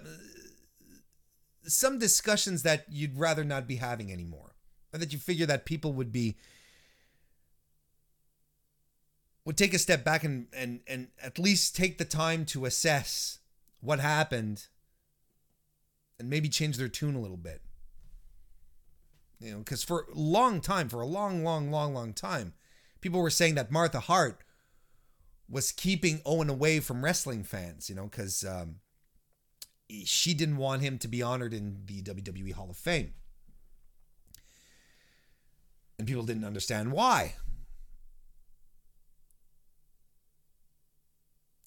some 1.64 1.98
discussions 1.98 2.62
that 2.62 2.86
you'd 2.92 3.18
rather 3.18 3.44
not 3.44 3.68
be 3.68 3.78
having 3.78 4.12
anymore, 4.12 4.54
or 4.94 5.00
that 5.00 5.12
you 5.12 5.18
figure 5.18 5.48
that 5.48 5.66
people 5.66 5.94
would 5.94 6.12
be 6.12 6.38
would 9.46 9.58
take 9.58 9.74
a 9.74 9.80
step 9.80 10.04
back 10.04 10.24
and 10.24 10.46
and 10.54 10.82
and 10.86 11.08
at 11.20 11.40
least 11.40 11.76
take 11.76 11.98
the 11.98 12.06
time 12.06 12.46
to 12.46 12.66
assess 12.66 13.40
what 13.82 14.00
happened 14.00 14.68
and 16.20 16.30
maybe 16.30 16.48
change 16.48 16.78
their 16.78 16.88
tune 16.88 17.16
a 17.16 17.20
little 17.20 17.36
bit. 17.36 17.64
You 19.40 19.52
know, 19.52 19.58
because 19.60 19.84
for 19.84 20.08
a 20.12 20.18
long 20.18 20.62
time, 20.62 20.90
for 20.90 21.02
a 21.02 21.06
long, 21.06 21.44
long, 21.44 21.72
long, 21.72 21.94
long 21.94 22.14
time, 22.14 22.54
people 23.02 23.22
were 23.22 23.30
saying 23.30 23.56
that 23.56 23.72
Martha 23.72 24.00
Hart 24.00 24.44
was 25.50 25.72
keeping 25.72 26.22
Owen 26.26 26.50
away 26.50 26.80
from 26.80 27.04
wrestling 27.04 27.44
fans, 27.44 27.90
you 27.90 27.96
know, 27.96 28.06
because 28.06 28.44
um, 28.44 28.78
she 30.06 30.34
didn't 30.34 30.58
want 30.58 30.82
him 30.82 30.98
to 31.00 31.08
be 31.08 31.22
honored 31.22 31.54
in 31.54 31.84
the 31.86 32.02
WWE 32.02 32.54
Hall 32.54 32.70
of 32.70 32.78
Fame. 32.78 33.14
And 35.98 36.08
people 36.08 36.24
didn't 36.24 36.46
understand 36.46 36.92
why. 36.92 37.36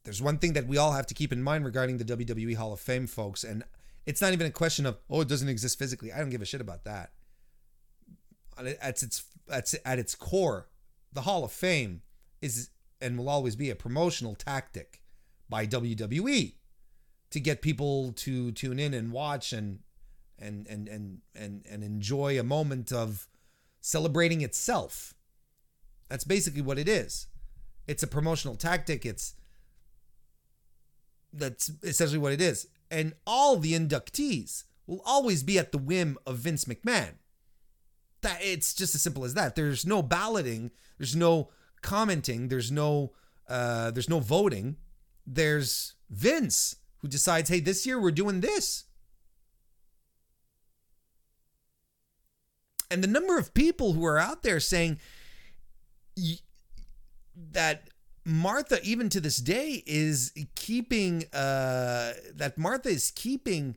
There's 0.04 0.22
one 0.22 0.38
thing 0.38 0.54
that 0.54 0.66
we 0.66 0.76
all 0.76 0.92
have 0.92 1.06
to 1.08 1.14
keep 1.14 1.32
in 1.32 1.42
mind 1.42 1.64
regarding 1.64 1.98
the 1.98 2.04
WWE 2.04 2.56
Hall 2.56 2.72
of 2.72 2.80
Fame, 2.80 3.06
folks, 3.06 3.44
and 3.44 3.64
it's 4.06 4.20
not 4.20 4.32
even 4.32 4.46
a 4.46 4.50
question 4.50 4.86
of, 4.86 4.98
oh, 5.08 5.20
it 5.20 5.28
doesn't 5.28 5.48
exist 5.48 5.78
physically. 5.78 6.12
I 6.12 6.18
don't 6.18 6.30
give 6.30 6.42
a 6.42 6.46
shit 6.46 6.60
about 6.60 6.84
that. 6.84 7.10
At 8.66 9.02
its, 9.02 9.24
at 9.84 9.98
its 9.98 10.14
core, 10.14 10.68
the 11.12 11.22
Hall 11.22 11.44
of 11.44 11.52
Fame 11.52 12.02
is 12.40 12.70
and 13.00 13.16
will 13.16 13.28
always 13.28 13.56
be 13.56 13.70
a 13.70 13.74
promotional 13.74 14.34
tactic 14.34 15.02
by 15.48 15.66
WWE 15.66 16.54
to 17.30 17.40
get 17.40 17.62
people 17.62 18.12
to 18.12 18.52
tune 18.52 18.78
in 18.78 18.92
and 18.92 19.12
watch 19.12 19.52
and 19.52 19.80
and 20.38 20.66
and 20.66 20.88
and 20.88 21.18
and, 21.34 21.64
and 21.68 21.82
enjoy 21.82 22.38
a 22.38 22.42
moment 22.42 22.92
of 22.92 23.28
celebrating 23.80 24.40
itself. 24.42 25.14
That's 26.08 26.24
basically 26.24 26.62
what 26.62 26.78
it 26.78 26.88
is. 26.88 27.28
It's 27.86 28.02
a 28.02 28.06
promotional 28.06 28.56
tactic. 28.56 29.06
It's 29.06 29.34
that's 31.32 31.70
essentially 31.82 32.18
what 32.18 32.32
it 32.32 32.40
is. 32.40 32.66
And 32.90 33.14
all 33.26 33.56
the 33.56 33.72
inductees 33.72 34.64
will 34.86 35.02
always 35.04 35.42
be 35.42 35.58
at 35.58 35.72
the 35.72 35.78
whim 35.78 36.18
of 36.26 36.38
Vince 36.38 36.64
McMahon. 36.64 37.14
That 38.22 38.38
it's 38.42 38.74
just 38.74 38.94
as 38.94 39.02
simple 39.02 39.24
as 39.24 39.34
that. 39.34 39.56
There's 39.56 39.86
no 39.86 40.02
balloting. 40.02 40.70
There's 40.98 41.16
no 41.16 41.50
commenting. 41.82 42.48
There's 42.48 42.70
no 42.70 43.12
uh, 43.48 43.90
there's 43.90 44.08
no 44.08 44.20
voting. 44.20 44.76
There's 45.26 45.94
Vince 46.10 46.76
who 46.98 47.08
decides, 47.08 47.48
hey, 47.48 47.60
this 47.60 47.86
year 47.86 48.00
we're 48.00 48.10
doing 48.10 48.40
this. 48.40 48.84
And 52.90 53.02
the 53.02 53.08
number 53.08 53.38
of 53.38 53.54
people 53.54 53.92
who 53.92 54.04
are 54.04 54.18
out 54.18 54.42
there 54.42 54.60
saying 54.60 54.98
that 57.52 57.88
Martha, 58.24 58.80
even 58.82 59.08
to 59.10 59.20
this 59.20 59.38
day, 59.38 59.82
is 59.86 60.32
keeping 60.54 61.24
uh, 61.32 62.12
that 62.34 62.54
Martha 62.58 62.88
is 62.88 63.10
keeping 63.10 63.76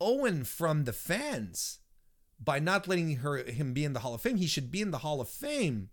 Owen 0.00 0.44
from 0.44 0.84
the 0.84 0.92
fans 0.92 1.78
by 2.44 2.58
not 2.58 2.88
letting 2.88 3.16
her 3.16 3.38
him 3.44 3.72
be 3.72 3.84
in 3.84 3.92
the 3.92 4.00
Hall 4.00 4.14
of 4.14 4.20
Fame. 4.20 4.36
He 4.36 4.46
should 4.46 4.70
be 4.70 4.82
in 4.82 4.90
the 4.90 4.98
Hall 4.98 5.20
of 5.20 5.28
Fame. 5.28 5.90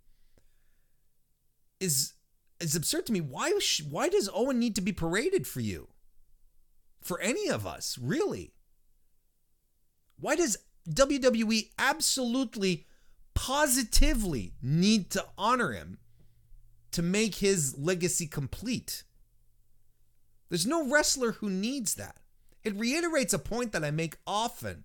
Is 1.80 2.14
is 2.60 2.76
absurd 2.76 3.08
to 3.08 3.14
me. 3.14 3.22
Why 3.22 3.52
why 3.90 4.10
does 4.10 4.30
Owen 4.34 4.60
need 4.60 4.76
to 4.76 4.82
be 4.82 4.92
paraded 4.92 5.48
for 5.48 5.62
you? 5.62 5.90
For 7.02 7.20
any 7.20 7.50
of 7.50 7.66
us, 7.66 7.98
really? 8.00 8.54
Why 10.20 10.36
does 10.36 10.58
WWE 10.90 11.72
absolutely 11.80 12.86
positively 13.34 14.54
need 14.62 15.10
to 15.12 15.26
honor 15.38 15.72
him 15.72 15.98
to 16.92 17.02
make 17.02 17.36
his 17.36 17.76
legacy 17.78 18.28
complete? 18.28 19.04
There's 20.50 20.68
no 20.68 20.88
wrestler 20.88 21.32
who 21.34 21.50
needs 21.50 21.96
that. 21.96 22.18
It 22.64 22.76
reiterates 22.76 23.34
a 23.34 23.40
point 23.40 23.72
that 23.72 23.84
I 23.84 23.90
make 23.90 24.18
often, 24.28 24.84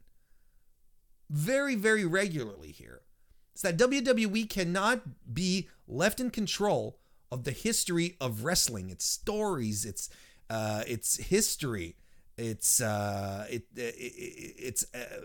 very, 1.30 1.74
very 1.74 2.04
regularly 2.04 2.70
here. 2.70 3.02
It's 3.52 3.62
that 3.62 3.78
WWE 3.78 4.48
cannot 4.50 5.32
be 5.32 5.68
left 5.88 6.20
in 6.20 6.30
control 6.30 6.98
of 7.32 7.44
the 7.44 7.52
history 7.52 8.16
of 8.20 8.44
wrestling, 8.44 8.90
its 8.90 9.04
stories, 9.04 9.84
its 9.84 10.10
uh, 10.48 10.84
its 10.86 11.16
history, 11.16 11.96
its 12.36 12.80
uh, 12.80 13.46
it, 13.50 13.64
it, 13.74 13.94
it's 14.58 14.86
uh, 14.94 15.22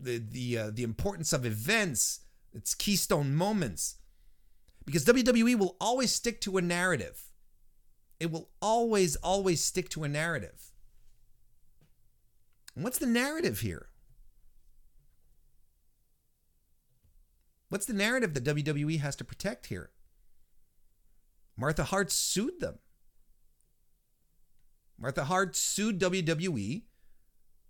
the 0.00 0.18
the 0.18 0.58
uh, 0.58 0.70
the 0.72 0.82
importance 0.82 1.32
of 1.32 1.44
events, 1.44 2.20
its 2.54 2.74
keystone 2.74 3.34
moments, 3.34 3.96
because 4.84 5.04
WWE 5.04 5.58
will 5.58 5.76
always 5.80 6.12
stick 6.12 6.40
to 6.42 6.56
a 6.58 6.62
narrative. 6.62 7.24
It 8.20 8.30
will 8.30 8.48
always 8.62 9.16
always 9.16 9.62
stick 9.62 9.88
to 9.90 10.04
a 10.04 10.08
narrative. 10.08 10.70
What's 12.74 12.98
the 12.98 13.06
narrative 13.06 13.60
here? 13.60 13.88
What's 17.68 17.86
the 17.86 17.92
narrative 17.92 18.34
that 18.34 18.44
WWE 18.44 19.00
has 19.00 19.16
to 19.16 19.24
protect 19.24 19.66
here? 19.66 19.90
Martha 21.56 21.84
Hart 21.84 22.10
sued 22.10 22.60
them. 22.60 22.78
Martha 24.98 25.24
Hart 25.24 25.54
sued 25.54 26.00
WWE 26.00 26.82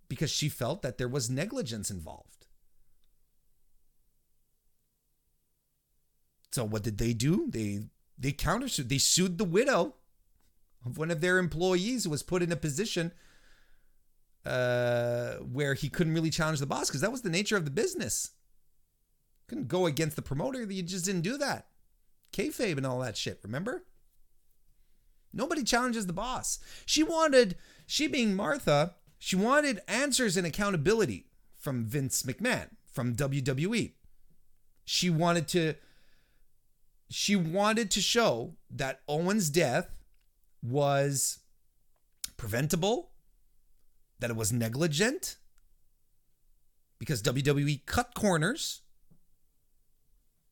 because 0.08 0.30
she 0.30 0.48
felt 0.48 0.82
that 0.82 0.98
there 0.98 1.08
was 1.08 1.28
negligence 1.28 1.90
involved. 1.90 2.46
So 6.52 6.64
what 6.64 6.82
did 6.82 6.98
they 6.98 7.12
do? 7.12 7.46
They 7.50 7.84
they 8.18 8.32
countersued. 8.32 8.88
They 8.88 8.98
sued 8.98 9.38
the 9.38 9.44
widow 9.44 9.94
of 10.84 10.96
one 10.96 11.10
of 11.10 11.20
their 11.20 11.38
employees 11.38 12.04
who 12.04 12.10
was 12.10 12.22
put 12.22 12.42
in 12.42 12.50
a 12.50 12.56
position 12.56 13.12
uh, 14.46 15.34
where 15.34 15.74
he 15.74 15.88
couldn't 15.88 16.14
really 16.14 16.30
challenge 16.30 16.60
the 16.60 16.66
boss 16.66 16.88
because 16.88 17.02
that 17.02 17.12
was 17.12 17.22
the 17.22 17.30
nature 17.30 17.56
of 17.56 17.64
the 17.64 17.70
business. 17.70 18.30
Couldn't 19.48 19.68
go 19.68 19.86
against 19.86 20.16
the 20.16 20.22
promoter. 20.22 20.62
You 20.62 20.82
just 20.82 21.06
didn't 21.06 21.22
do 21.22 21.36
that 21.38 21.66
kayfabe 22.32 22.76
and 22.76 22.86
all 22.86 23.00
that 23.00 23.16
shit. 23.16 23.40
Remember? 23.42 23.84
Nobody 25.32 25.62
challenges 25.62 26.06
the 26.06 26.12
boss. 26.12 26.58
She 26.86 27.02
wanted 27.02 27.56
She 27.86 28.06
being 28.06 28.34
Martha, 28.34 28.94
she 29.18 29.36
wanted 29.36 29.80
answers 29.88 30.36
and 30.36 30.46
accountability 30.46 31.26
from 31.58 31.84
Vince 31.84 32.22
McMahon, 32.22 32.68
from 32.92 33.14
WWE. 33.16 33.92
She 34.84 35.10
wanted 35.10 35.48
to 35.48 35.74
she 37.10 37.34
wanted 37.34 37.90
to 37.92 38.02
show 38.02 38.56
that 38.70 39.00
Owen's 39.08 39.48
death 39.48 39.90
was 40.62 41.38
preventable, 42.36 43.10
that 44.18 44.30
it 44.30 44.36
was 44.36 44.52
negligent, 44.52 45.36
because 46.98 47.22
WWE 47.22 47.86
cut 47.86 48.14
corners, 48.14 48.82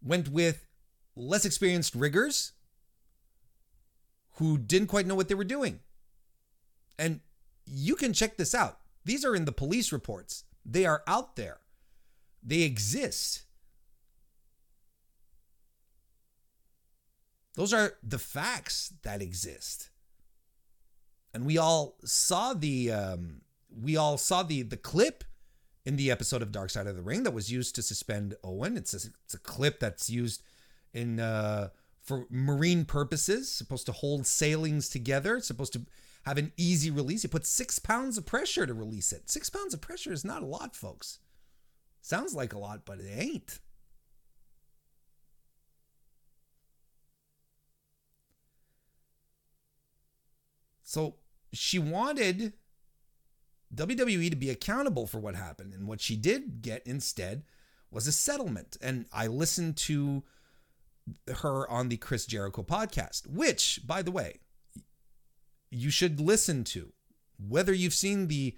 went 0.02 0.28
with 0.28 0.66
less 1.14 1.44
experienced 1.44 1.94
riggers 1.94 2.52
who 4.35 4.59
didn't 4.59 4.89
quite 4.89 5.06
know 5.06 5.14
what 5.14 5.28
they 5.28 5.35
were 5.35 5.44
doing. 5.44 5.81
And 6.98 7.20
you 7.64 7.97
can 7.97 8.12
check 8.12 8.36
this 8.36 8.55
out. 8.55 8.78
These 9.05 9.24
are 9.24 9.35
in 9.35 9.44
the 9.44 9.52
police 9.52 9.93
reports, 9.93 10.44
they 10.64 10.85
are 10.85 11.02
out 11.06 11.36
there, 11.36 11.59
they 12.43 12.62
exist. 12.62 13.43
Those 17.55 17.73
are 17.73 17.94
the 18.02 18.18
facts 18.18 18.93
that 19.02 19.23
exist. 19.23 19.89
And 21.32 21.47
we 21.47 21.56
all 21.56 21.97
saw 22.05 22.52
the 22.52 22.93
um, 22.93 23.40
we 23.70 23.97
all 23.97 24.18
saw 24.18 24.43
the 24.43 24.62
the 24.62 24.77
clip 24.77 25.24
in 25.87 25.97
the 25.97 26.11
episode 26.11 26.43
of 26.43 26.51
Dark 26.51 26.69
Side 26.69 26.89
of 26.89 26.97
the 26.97 27.03
Ring 27.03 27.23
that 27.23 27.31
was 27.33 27.51
used 27.51 27.77
to 27.77 27.83
suspend 27.83 28.35
Owen. 28.43 28.77
It's 28.77 28.93
a, 28.93 29.09
it's 29.25 29.35
a 29.35 29.39
clip 29.39 29.79
that's 29.79 30.11
used 30.11 30.43
in 30.93 31.21
uh, 31.21 31.69
for 32.03 32.27
marine 32.29 32.85
purposes, 32.85 33.51
supposed 33.51 33.87
to 33.87 33.93
hold 33.93 34.27
sailings 34.27 34.89
together, 34.89 35.39
supposed 35.39 35.73
to 35.75 35.87
have 36.25 36.39
an 36.39 36.53
easy 36.57 36.91
release. 36.91 37.23
You 37.23 37.29
put 37.31 37.47
six 37.47 37.79
pounds 37.79 38.19
of 38.19 38.27
pressure 38.27 38.67
to 38.67 38.75
release 38.75 39.13
it. 39.13 39.31
Six 39.31 39.49
pounds 39.49 39.75
of 39.75 39.81
pressure 39.81 40.13
is 40.13 40.25
not 40.25 40.43
a 40.43 40.47
lot, 40.47 40.75
folks. 40.75 41.21
Sounds 42.03 42.35
like 42.35 42.53
a 42.53 42.59
lot, 42.59 42.85
but 42.85 42.99
it 42.99 43.11
ain't. 43.17 43.61
So 50.83 51.17
she 51.53 51.79
wanted 51.79 52.55
WWE 53.75 54.31
to 54.31 54.37
be 54.37 54.51
accountable 54.51 55.07
for 55.07 55.19
what 55.19 55.35
happened. 55.35 55.75
And 55.75 55.87
what 55.89 56.01
she 56.01 56.17
did 56.17 56.63
get 56.63 56.87
instead 56.87 57.45
was 57.91 58.07
a 58.07 58.13
settlement. 58.13 58.77
And 58.81 59.07
I 59.13 59.27
listened 59.27 59.77
to 59.79 60.23
her 61.29 61.69
on 61.71 61.89
the 61.89 61.97
Chris 61.97 62.27
Jericho 62.27 62.63
podcast, 62.63 63.27
which, 63.27 63.81
by 63.87 64.03
the 64.03 64.11
way, 64.11 64.39
you 65.71 65.91
should 65.91 66.21
listen 66.21 66.65
to. 66.65 66.93
Whether 67.39 67.73
you've 67.73 67.95
seen 67.95 68.29
the, 68.29 68.57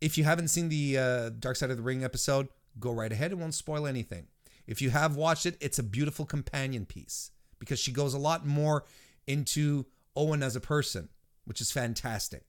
if 0.00 0.16
you 0.16 0.24
haven't 0.24 0.48
seen 0.48 0.68
the 0.68 0.98
uh, 0.98 1.30
Dark 1.30 1.56
Side 1.56 1.70
of 1.70 1.76
the 1.76 1.82
Ring 1.82 2.04
episode, 2.04 2.48
go 2.78 2.92
right 2.92 3.12
ahead. 3.12 3.32
It 3.32 3.38
won't 3.38 3.54
spoil 3.54 3.86
anything. 3.86 4.28
If 4.66 4.80
you 4.82 4.90
have 4.90 5.16
watched 5.16 5.46
it, 5.46 5.56
it's 5.60 5.78
a 5.78 5.82
beautiful 5.82 6.24
companion 6.24 6.86
piece 6.86 7.30
because 7.58 7.78
she 7.78 7.92
goes 7.92 8.14
a 8.14 8.18
lot 8.18 8.46
more 8.46 8.84
into 9.26 9.86
Owen 10.14 10.42
as 10.42 10.56
a 10.56 10.60
person, 10.60 11.08
which 11.44 11.60
is 11.60 11.70
fantastic 11.70 12.44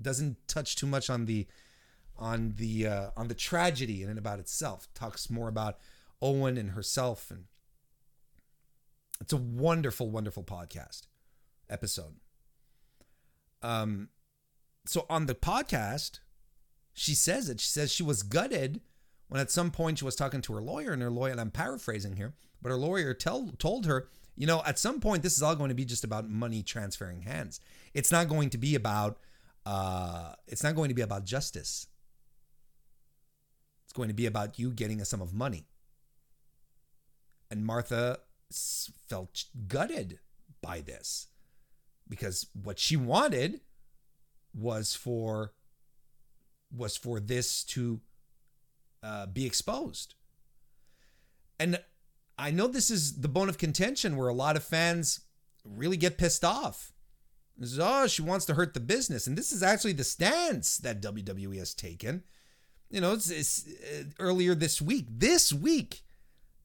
doesn't 0.00 0.36
touch 0.48 0.76
too 0.76 0.86
much 0.86 1.10
on 1.10 1.26
the 1.26 1.46
on 2.18 2.54
the 2.56 2.86
uh, 2.86 3.10
on 3.16 3.28
the 3.28 3.34
tragedy 3.34 4.02
in 4.02 4.08
and 4.08 4.18
about 4.18 4.38
itself. 4.38 4.88
Talks 4.94 5.30
more 5.30 5.48
about 5.48 5.78
Owen 6.22 6.56
and 6.56 6.70
herself, 6.70 7.30
and 7.30 7.44
it's 9.20 9.32
a 9.32 9.36
wonderful, 9.36 10.10
wonderful 10.10 10.42
podcast 10.42 11.02
episode. 11.68 12.16
Um, 13.62 14.08
so 14.86 15.06
on 15.10 15.26
the 15.26 15.34
podcast, 15.34 16.20
she 16.92 17.14
says 17.14 17.48
it. 17.48 17.60
She 17.60 17.68
says 17.68 17.92
she 17.92 18.02
was 18.02 18.22
gutted 18.22 18.80
when 19.28 19.40
at 19.40 19.50
some 19.50 19.70
point 19.70 19.98
she 19.98 20.04
was 20.04 20.16
talking 20.16 20.40
to 20.42 20.54
her 20.54 20.62
lawyer, 20.62 20.92
and 20.92 21.02
her 21.02 21.10
lawyer, 21.10 21.32
and 21.32 21.40
I'm 21.40 21.50
paraphrasing 21.50 22.16
here, 22.16 22.34
but 22.62 22.68
her 22.68 22.76
lawyer 22.76 23.12
tell, 23.12 23.50
told 23.58 23.86
her, 23.86 24.08
you 24.36 24.46
know, 24.46 24.62
at 24.64 24.78
some 24.78 25.00
point 25.00 25.22
this 25.22 25.36
is 25.36 25.42
all 25.42 25.56
going 25.56 25.70
to 25.70 25.74
be 25.74 25.84
just 25.84 26.04
about 26.04 26.28
money 26.28 26.62
transferring 26.62 27.22
hands. 27.22 27.60
It's 27.92 28.12
not 28.12 28.28
going 28.28 28.50
to 28.50 28.58
be 28.58 28.74
about 28.74 29.18
uh, 29.66 30.32
it's 30.46 30.62
not 30.62 30.76
going 30.76 30.88
to 30.88 30.94
be 30.94 31.02
about 31.02 31.24
justice. 31.24 31.88
It's 33.84 33.92
going 33.92 34.08
to 34.08 34.14
be 34.14 34.26
about 34.26 34.60
you 34.60 34.70
getting 34.70 35.00
a 35.00 35.04
sum 35.04 35.20
of 35.20 35.34
money. 35.34 35.66
And 37.50 37.66
Martha 37.66 38.20
felt 39.08 39.44
gutted 39.66 40.20
by 40.62 40.80
this 40.80 41.26
because 42.08 42.46
what 42.54 42.78
she 42.78 42.96
wanted 42.96 43.60
was 44.54 44.94
for 44.94 45.52
was 46.72 46.96
for 46.96 47.18
this 47.20 47.64
to 47.64 48.00
uh, 49.02 49.26
be 49.26 49.46
exposed. 49.46 50.14
And 51.58 51.80
I 52.38 52.50
know 52.50 52.66
this 52.68 52.90
is 52.90 53.20
the 53.20 53.28
bone 53.28 53.48
of 53.48 53.58
contention 53.58 54.16
where 54.16 54.28
a 54.28 54.34
lot 54.34 54.56
of 54.56 54.62
fans 54.62 55.20
really 55.64 55.96
get 55.96 56.18
pissed 56.18 56.44
off 56.44 56.92
oh, 57.80 58.06
she 58.06 58.22
wants 58.22 58.44
to 58.46 58.54
hurt 58.54 58.74
the 58.74 58.80
business. 58.80 59.26
And 59.26 59.36
this 59.36 59.52
is 59.52 59.62
actually 59.62 59.94
the 59.94 60.04
stance 60.04 60.78
that 60.78 61.00
WWE 61.00 61.58
has 61.58 61.74
taken. 61.74 62.22
You 62.90 63.00
know, 63.00 63.12
it's, 63.12 63.30
it's 63.30 63.66
uh, 63.66 64.04
earlier 64.18 64.54
this 64.54 64.80
week, 64.80 65.06
this 65.08 65.52
week, 65.52 66.02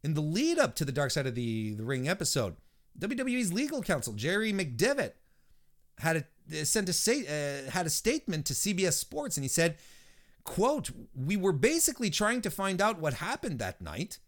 in 0.03 0.13
the 0.13 0.22
lead 0.22 0.59
up 0.59 0.76
to 0.76 0.85
the 0.85 0.91
Dark 0.91 1.11
Side 1.11 1.27
of 1.27 1.35
the, 1.35 1.73
the 1.73 1.84
Ring 1.84 2.07
episode, 2.07 2.55
WWE's 2.99 3.53
legal 3.53 3.81
counsel, 3.81 4.13
Jerry 4.13 4.53
McDevitt, 4.53 5.13
had 5.99 6.18
a, 6.18 6.59
uh, 6.61 6.63
sent 6.63 6.89
a 6.89 6.91
uh, 6.91 7.72
had 7.72 7.85
a 7.85 7.89
statement 7.89 8.45
to 8.47 8.53
CBS 8.53 8.93
Sports, 8.93 9.38
and 9.38 9.43
he 9.43 9.47
said, 9.47 9.77
quote, 10.43 10.89
we 11.15 11.38
were 11.38 11.53
basically 11.53 12.09
trying 12.09 12.41
to 12.41 12.49
find 12.49 12.81
out 12.81 12.99
what 12.99 13.15
happened 13.15 13.59
that 13.59 13.81
night 13.81 14.19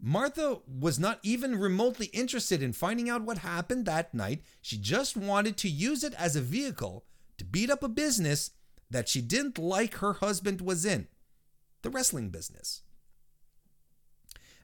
Martha 0.00 0.58
was 0.66 0.98
not 0.98 1.18
even 1.22 1.58
remotely 1.58 2.06
interested 2.06 2.62
in 2.62 2.72
finding 2.72 3.08
out 3.08 3.22
what 3.22 3.38
happened 3.38 3.86
that 3.86 4.12
night. 4.12 4.42
She 4.60 4.76
just 4.76 5.16
wanted 5.16 5.56
to 5.58 5.68
use 5.68 6.04
it 6.04 6.14
as 6.14 6.36
a 6.36 6.40
vehicle 6.40 7.04
to 7.38 7.44
beat 7.44 7.70
up 7.70 7.82
a 7.82 7.88
business 7.88 8.50
that 8.90 9.08
she 9.08 9.20
didn't 9.20 9.58
like 9.58 9.94
her 9.96 10.14
husband 10.14 10.60
was 10.60 10.84
in 10.84 11.08
the 11.82 11.90
wrestling 11.90 12.30
business. 12.30 12.82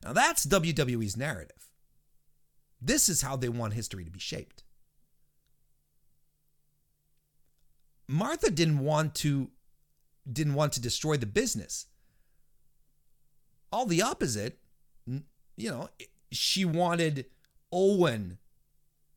Now, 0.02 0.12
that's 0.12 0.46
WWE's 0.46 1.16
narrative. 1.16 1.70
This 2.80 3.08
is 3.08 3.22
how 3.22 3.36
they 3.36 3.48
want 3.48 3.74
history 3.74 4.04
to 4.04 4.10
be 4.10 4.20
shaped. 4.20 4.64
Martha 8.08 8.50
didn't 8.50 8.78
want 8.78 9.14
to 9.16 9.50
didn't 10.30 10.54
want 10.54 10.72
to 10.74 10.80
destroy 10.80 11.16
the 11.16 11.26
business. 11.26 11.86
All 13.72 13.86
the 13.86 14.02
opposite 14.02 14.58
you 15.60 15.70
know, 15.70 15.88
she 16.32 16.64
wanted 16.64 17.26
Owen 17.72 18.38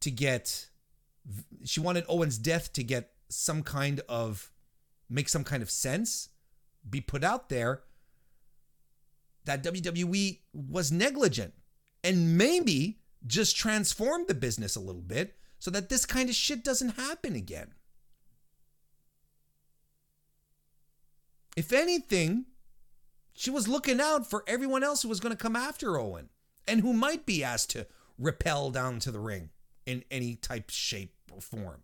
to 0.01 0.11
get, 0.11 0.69
she 1.63 1.79
wanted 1.79 2.03
Owen's 2.09 2.37
death 2.37 2.73
to 2.73 2.83
get 2.83 3.11
some 3.29 3.63
kind 3.63 4.01
of, 4.09 4.51
make 5.09 5.29
some 5.29 5.43
kind 5.43 5.63
of 5.63 5.71
sense, 5.71 6.29
be 6.89 6.99
put 7.01 7.23
out 7.23 7.49
there 7.49 7.83
that 9.45 9.63
WWE 9.63 10.39
was 10.53 10.91
negligent 10.91 11.53
and 12.03 12.37
maybe 12.37 12.99
just 13.25 13.55
transform 13.55 14.25
the 14.27 14.33
business 14.33 14.75
a 14.75 14.79
little 14.79 15.01
bit 15.01 15.37
so 15.59 15.71
that 15.71 15.89
this 15.89 16.05
kind 16.05 16.29
of 16.29 16.35
shit 16.35 16.63
doesn't 16.63 16.97
happen 16.97 17.35
again. 17.35 17.73
If 21.55 21.71
anything, 21.71 22.45
she 23.33 23.49
was 23.49 23.67
looking 23.67 23.99
out 23.99 24.29
for 24.29 24.43
everyone 24.47 24.83
else 24.83 25.01
who 25.01 25.09
was 25.09 25.19
going 25.19 25.35
to 25.35 25.41
come 25.41 25.55
after 25.55 25.99
Owen 25.99 26.29
and 26.67 26.81
who 26.81 26.93
might 26.93 27.25
be 27.25 27.43
asked 27.43 27.71
to 27.71 27.87
rappel 28.17 28.71
down 28.71 28.99
to 28.99 29.11
the 29.11 29.19
ring 29.19 29.49
in 29.85 30.03
any 30.11 30.35
type, 30.35 30.69
shape, 30.69 31.13
or 31.31 31.41
form. 31.41 31.81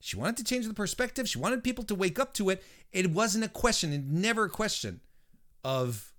She 0.00 0.16
wanted 0.16 0.36
to 0.38 0.44
change 0.44 0.66
the 0.66 0.74
perspective. 0.74 1.28
She 1.28 1.38
wanted 1.38 1.64
people 1.64 1.84
to 1.84 1.94
wake 1.94 2.18
up 2.18 2.32
to 2.34 2.50
it. 2.50 2.62
It 2.92 3.10
wasn't 3.10 3.44
a 3.44 3.48
question, 3.48 3.92
it 3.92 4.04
never 4.04 4.44
a 4.44 4.50
question 4.50 5.00
of 5.64 6.12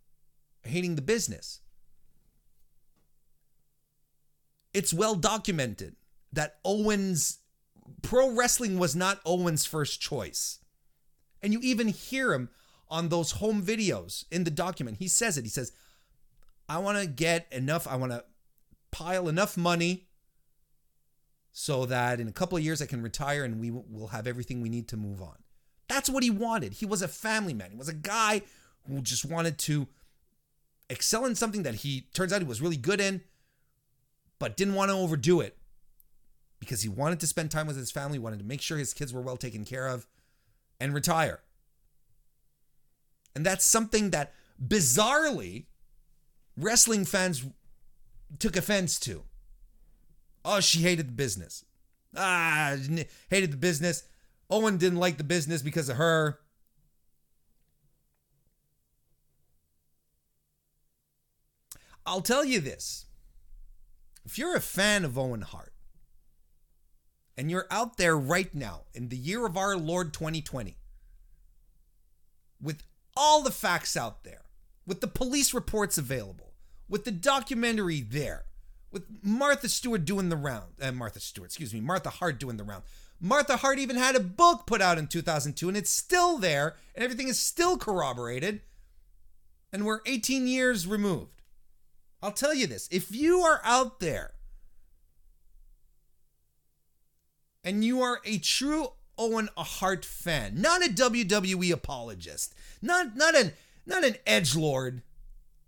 hating 0.63 0.95
the 0.95 1.01
business. 1.01 1.61
It's 4.73 4.93
well 4.93 5.15
documented 5.15 5.95
that 6.33 6.59
Owens 6.63 7.39
pro 8.01 8.29
wrestling 8.29 8.77
was 8.77 8.95
not 8.95 9.19
Owens' 9.25 9.65
first 9.65 9.99
choice. 9.99 10.59
And 11.41 11.53
you 11.53 11.59
even 11.61 11.87
hear 11.87 12.33
him 12.33 12.49
on 12.89 13.09
those 13.09 13.31
home 13.31 13.61
videos 13.63 14.25
in 14.31 14.43
the 14.43 14.51
document. 14.51 14.97
He 14.97 15.07
says 15.07 15.37
it. 15.37 15.43
He 15.43 15.49
says, 15.49 15.71
I 16.67 16.79
want 16.79 16.97
to 16.99 17.07
get 17.07 17.47
enough, 17.51 17.87
I 17.87 17.95
want 17.95 18.11
to 18.11 18.23
pile 18.91 19.27
enough 19.29 19.57
money 19.57 20.07
so 21.51 21.85
that 21.85 22.19
in 22.19 22.27
a 22.27 22.31
couple 22.31 22.57
of 22.57 22.63
years 22.63 22.81
I 22.81 22.85
can 22.85 23.01
retire 23.01 23.43
and 23.43 23.59
we 23.59 23.71
will 23.71 24.07
have 24.07 24.27
everything 24.27 24.61
we 24.61 24.69
need 24.69 24.87
to 24.89 24.97
move 24.97 25.21
on. 25.21 25.35
That's 25.87 26.09
what 26.09 26.23
he 26.23 26.29
wanted. 26.29 26.73
He 26.73 26.85
was 26.85 27.01
a 27.01 27.07
family 27.07 27.53
man. 27.53 27.71
He 27.71 27.77
was 27.77 27.89
a 27.89 27.93
guy 27.93 28.43
who 28.87 29.01
just 29.01 29.25
wanted 29.25 29.57
to 29.59 29.87
excel 30.89 31.25
in 31.25 31.35
something 31.35 31.63
that 31.63 31.75
he 31.75 32.07
turns 32.13 32.33
out 32.33 32.41
he 32.41 32.47
was 32.47 32.61
really 32.61 32.77
good 32.77 33.01
in, 33.01 33.21
but 34.39 34.57
didn't 34.57 34.75
want 34.75 34.89
to 34.89 34.95
overdo 34.95 35.41
it. 35.41 35.57
because 36.59 36.81
he 36.81 36.89
wanted 36.89 37.19
to 37.21 37.27
spend 37.27 37.51
time 37.51 37.67
with 37.67 37.77
his 37.77 37.91
family, 37.91 38.19
wanted 38.19 38.39
to 38.39 38.45
make 38.45 38.61
sure 38.61 38.77
his 38.77 38.93
kids 38.93 39.13
were 39.13 39.21
well 39.21 39.37
taken 39.37 39.65
care 39.65 39.87
of, 39.87 40.07
and 40.79 40.93
retire. 40.93 41.41
And 43.35 43.45
that's 43.45 43.65
something 43.65 44.09
that 44.11 44.33
bizarrely 44.63 45.65
wrestling 46.57 47.05
fans 47.05 47.45
took 48.37 48.55
offense 48.55 48.99
to. 48.99 49.23
Oh, 50.43 50.59
she 50.59 50.79
hated 50.79 51.09
the 51.09 51.13
business. 51.13 51.65
Ah, 52.15 52.75
hated 53.29 53.51
the 53.51 53.57
business. 53.57 54.03
Owen 54.49 54.77
didn't 54.77 54.99
like 54.99 55.17
the 55.17 55.23
business 55.23 55.61
because 55.61 55.89
of 55.89 55.97
her. 55.97 56.39
I'll 62.05 62.21
tell 62.21 62.43
you 62.43 62.59
this. 62.59 63.05
If 64.25 64.37
you're 64.37 64.55
a 64.55 64.61
fan 64.61 65.05
of 65.05 65.17
Owen 65.17 65.41
Hart 65.41 65.73
and 67.39 67.49
you're 67.49 67.67
out 67.71 67.95
there 67.95 68.17
right 68.17 68.53
now 68.53 68.81
in 68.93 69.07
the 69.07 69.15
year 69.15 69.45
of 69.45 69.55
our 69.55 69.77
Lord 69.77 70.11
2020 70.11 70.75
with 72.61 72.83
all 73.15 73.41
the 73.41 73.49
facts 73.49 73.95
out 73.95 74.25
there, 74.25 74.41
with 74.85 74.99
the 74.99 75.07
police 75.07 75.53
reports 75.53 75.97
available, 75.97 76.51
with 76.89 77.05
the 77.05 77.11
documentary 77.11 78.01
there, 78.01 78.43
with 78.91 79.03
Martha 79.23 79.69
Stewart 79.69 80.03
doing 80.03 80.27
the 80.27 80.35
round, 80.35 80.73
uh, 80.81 80.91
Martha 80.91 81.21
Stewart, 81.21 81.47
excuse 81.47 81.73
me, 81.73 81.79
Martha 81.79 82.09
Hart 82.09 82.41
doing 82.41 82.57
the 82.57 82.65
round. 82.65 82.83
Martha 83.21 83.55
Hart 83.55 83.79
even 83.79 83.95
had 83.95 84.17
a 84.17 84.19
book 84.19 84.67
put 84.67 84.81
out 84.81 84.97
in 84.97 85.07
2002 85.07 85.69
and 85.69 85.77
it's 85.77 85.89
still 85.89 86.39
there 86.39 86.75
and 86.93 87.05
everything 87.05 87.29
is 87.29 87.39
still 87.39 87.77
corroborated. 87.77 88.59
And 89.71 89.85
we're 89.85 90.01
18 90.05 90.45
years 90.45 90.85
removed. 90.85 91.41
I'll 92.21 92.33
tell 92.33 92.53
you 92.53 92.67
this 92.67 92.89
if 92.91 93.15
you 93.15 93.39
are 93.39 93.61
out 93.63 94.01
there 94.01 94.33
and 97.69 97.85
you 97.85 98.01
are 98.01 98.19
a 98.25 98.39
true 98.39 98.87
Owen 99.15 99.47
Hart 99.55 100.03
fan, 100.03 100.59
not 100.59 100.83
a 100.83 100.89
WWE 100.89 101.71
apologist, 101.71 102.55
not 102.81 103.15
not 103.15 103.35
an 103.35 103.53
not 103.85 104.03
an 104.03 104.15
edge 104.25 104.55
lord, 104.55 105.03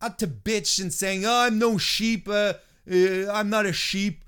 out 0.01 0.17
to 0.19 0.27
bitch 0.27 0.81
and 0.81 0.91
saying, 0.91 1.25
"Oh, 1.25 1.41
I'm 1.41 1.59
no 1.59 1.77
sheep. 1.77 2.27
Uh, 2.27 2.53
uh, 2.91 3.31
I'm 3.31 3.51
not 3.51 3.67
a 3.67 3.73
sheep. 3.73 4.25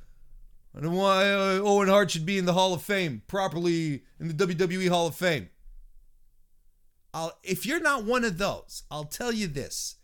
I 0.77 0.81
don't 0.81 0.93
why 0.93 1.31
uh, 1.31 1.59
Owen 1.63 1.87
Hart 1.87 2.11
should 2.11 2.27
be 2.27 2.37
in 2.37 2.45
the 2.45 2.53
Hall 2.53 2.75
of 2.75 2.83
Fame 2.83 3.23
properly 3.27 4.03
in 4.19 4.27
the 4.27 4.33
WWE 4.35 4.89
Hall 4.89 5.07
of 5.07 5.15
Fame." 5.15 5.49
I'll, 7.11 7.31
if 7.43 7.65
you're 7.65 7.79
not 7.79 8.05
one 8.05 8.23
of 8.23 8.37
those, 8.37 8.83
I'll 8.91 9.03
tell 9.03 9.31
you 9.31 9.47
this. 9.47 9.95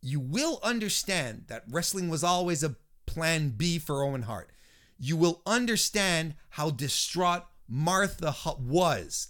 You 0.00 0.20
will 0.20 0.60
understand 0.62 1.44
that 1.48 1.64
wrestling 1.68 2.08
was 2.08 2.24
always 2.24 2.62
a 2.62 2.76
plan 3.06 3.50
B 3.50 3.78
for 3.78 4.02
Owen 4.02 4.22
Hart. 4.22 4.50
You 4.98 5.16
will 5.16 5.42
understand 5.46 6.34
how 6.50 6.70
distraught 6.70 7.44
Martha 7.68 8.34
was 8.58 9.28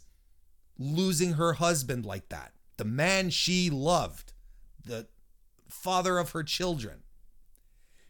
losing 0.78 1.32
her 1.34 1.54
husband 1.54 2.04
like 2.04 2.28
that, 2.28 2.52
the 2.76 2.84
man 2.84 3.30
she 3.30 3.70
loved, 3.70 4.32
the 4.84 5.06
father 5.68 6.18
of 6.18 6.30
her 6.30 6.42
children. 6.42 7.02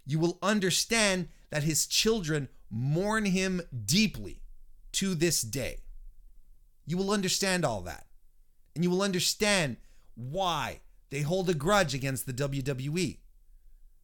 You 0.05 0.19
will 0.19 0.39
understand 0.43 1.29
that 1.51 1.63
his 1.63 1.87
children 1.87 2.49
mourn 2.71 3.25
him 3.25 3.63
deeply 3.85 4.43
to 4.93 5.15
this 5.15 5.43
day. 5.43 5.81
You 6.87 6.97
will 6.97 7.11
understand 7.11 7.65
all 7.65 7.81
that. 7.83 8.07
And 8.75 8.85
you 8.85 8.91
will 8.91 9.03
understand 9.03 9.79
why 10.15 10.81
they 11.11 11.23
hold 11.23 11.49
a 11.49 11.55
grudge 11.55 11.95
against 11.95 12.27
the 12.27 12.33
WWE. 12.33 13.19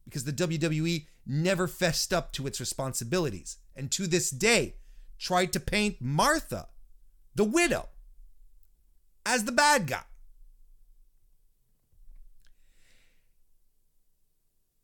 Because 0.05 0.25
the 0.25 0.33
WWE 0.33 1.05
never 1.25 1.67
fessed 1.67 2.13
up 2.13 2.31
to 2.33 2.47
its 2.47 2.59
responsibilities. 2.59 3.57
And 3.75 3.91
to 3.91 4.07
this 4.07 4.29
day, 4.29 4.75
tried 5.17 5.53
to 5.53 5.59
paint 5.59 6.01
Martha, 6.01 6.67
the 7.35 7.43
widow, 7.43 7.89
as 9.25 9.45
the 9.45 9.51
bad 9.51 9.87
guy. 9.87 10.03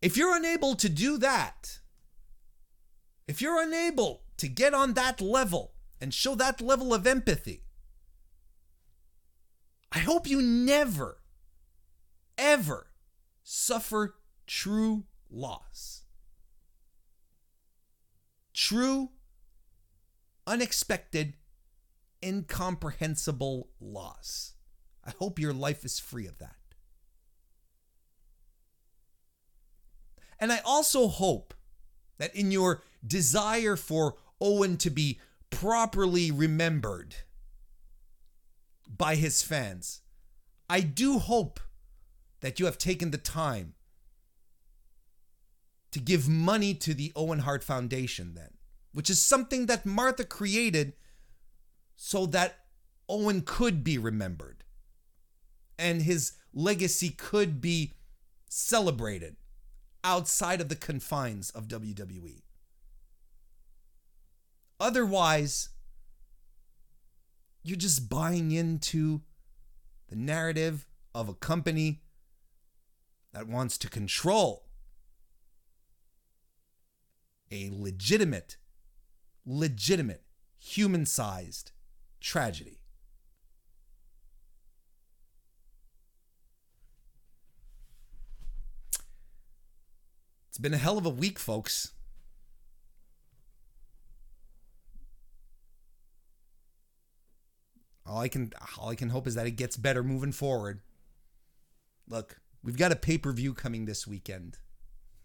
If 0.01 0.15
you're 0.15 0.35
unable 0.35 0.75
to 0.75 0.87
do 0.87 1.17
that, 1.17 1.79
if 3.27 3.41
you're 3.41 3.61
unable 3.61 4.21
to 4.37 4.47
get 4.47 4.73
on 4.73 4.93
that 4.93 5.19
level 5.19 5.73
and 5.99 6.13
show 6.13 6.35
that 6.35 6.61
level 6.61 6.93
of 6.93 7.05
empathy, 7.05 7.63
I 9.91 9.99
hope 9.99 10.27
you 10.27 10.41
never, 10.41 11.21
ever 12.37 12.87
suffer 13.43 14.15
true 14.47 15.03
loss. 15.29 16.03
True 18.53 19.09
unexpected, 20.49 21.35
incomprehensible 22.23 23.69
loss. 23.79 24.53
I 25.05 25.11
hope 25.19 25.39
your 25.39 25.53
life 25.53 25.85
is 25.85 25.99
free 25.99 26.25
of 26.25 26.39
that. 26.39 26.55
And 30.39 30.51
I 30.51 30.59
also 30.65 31.07
hope 31.07 31.53
that 32.17 32.35
in 32.35 32.51
your 32.51 32.81
desire 33.05 33.75
for 33.75 34.15
Owen 34.41 34.77
to 34.77 34.89
be 34.89 35.19
properly 35.51 36.31
remembered 36.31 37.15
by 38.87 39.15
his 39.15 39.43
fans, 39.43 40.01
I 40.67 40.81
do 40.81 41.19
hope 41.19 41.59
that 42.41 42.59
you 42.59 42.65
have 42.65 42.77
taken 42.77 43.11
the 43.11 43.17
time 43.17 43.75
to 45.91 45.99
give 45.99 46.27
money 46.29 46.73
to 46.73 46.93
the 46.93 47.11
Owen 47.15 47.39
Hart 47.39 47.63
Foundation 47.63 48.33
then 48.35 48.49
which 48.91 49.09
is 49.09 49.21
something 49.21 49.67
that 49.67 49.85
Martha 49.85 50.23
created 50.23 50.93
so 51.95 52.25
that 52.27 52.59
Owen 53.07 53.41
could 53.41 53.83
be 53.83 53.97
remembered 53.97 54.63
and 55.77 56.01
his 56.01 56.33
legacy 56.53 57.09
could 57.09 57.61
be 57.61 57.93
celebrated 58.49 59.35
outside 60.03 60.61
of 60.61 60.69
the 60.69 60.75
confines 60.75 61.49
of 61.51 61.67
WWE. 61.67 62.41
Otherwise, 64.79 65.69
you're 67.63 67.77
just 67.77 68.09
buying 68.09 68.51
into 68.51 69.21
the 70.07 70.15
narrative 70.15 70.87
of 71.13 71.29
a 71.29 71.33
company 71.33 72.01
that 73.33 73.47
wants 73.47 73.77
to 73.77 73.89
control 73.89 74.68
a 77.51 77.69
legitimate 77.71 78.57
legitimate, 79.49 80.21
human 80.59 81.05
sized 81.05 81.71
tragedy. 82.21 82.81
It's 90.49 90.57
been 90.57 90.73
a 90.73 90.77
hell 90.77 90.97
of 90.97 91.05
a 91.05 91.09
week, 91.09 91.39
folks. 91.39 91.93
All 98.05 98.19
I 98.19 98.27
can 98.27 98.51
all 98.77 98.89
I 98.89 98.95
can 98.95 99.09
hope 99.09 99.27
is 99.27 99.35
that 99.35 99.45
it 99.45 99.51
gets 99.51 99.77
better 99.77 100.03
moving 100.03 100.31
forward. 100.31 100.81
Look, 102.07 102.39
we've 102.63 102.77
got 102.77 102.91
a 102.91 102.95
pay-per-view 102.95 103.53
coming 103.53 103.85
this 103.85 104.07
weekend. 104.07 104.57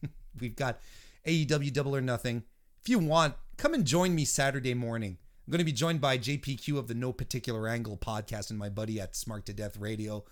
we've 0.40 0.54
got 0.54 0.80
AEW 1.26 1.72
Double 1.72 1.96
or 1.96 2.00
Nothing. 2.00 2.44
If 2.80 2.88
you 2.88 2.98
want, 2.98 3.34
come 3.56 3.74
and 3.74 3.84
join 3.84 4.14
me 4.14 4.24
Saturday 4.24 4.74
morning. 4.74 5.18
I'm 5.46 5.50
going 5.50 5.58
to 5.58 5.64
be 5.64 5.72
joined 5.72 6.00
by 6.00 6.18
JPQ 6.18 6.78
of 6.78 6.88
the 6.88 6.94
No 6.94 7.12
Particular 7.12 7.68
Angle 7.68 7.98
podcast 7.98 8.50
and 8.50 8.58
my 8.58 8.68
buddy 8.68 9.00
at 9.00 9.14
Smart 9.14 9.46
to 9.46 9.52
Death 9.52 9.76
Radio. 9.76 10.24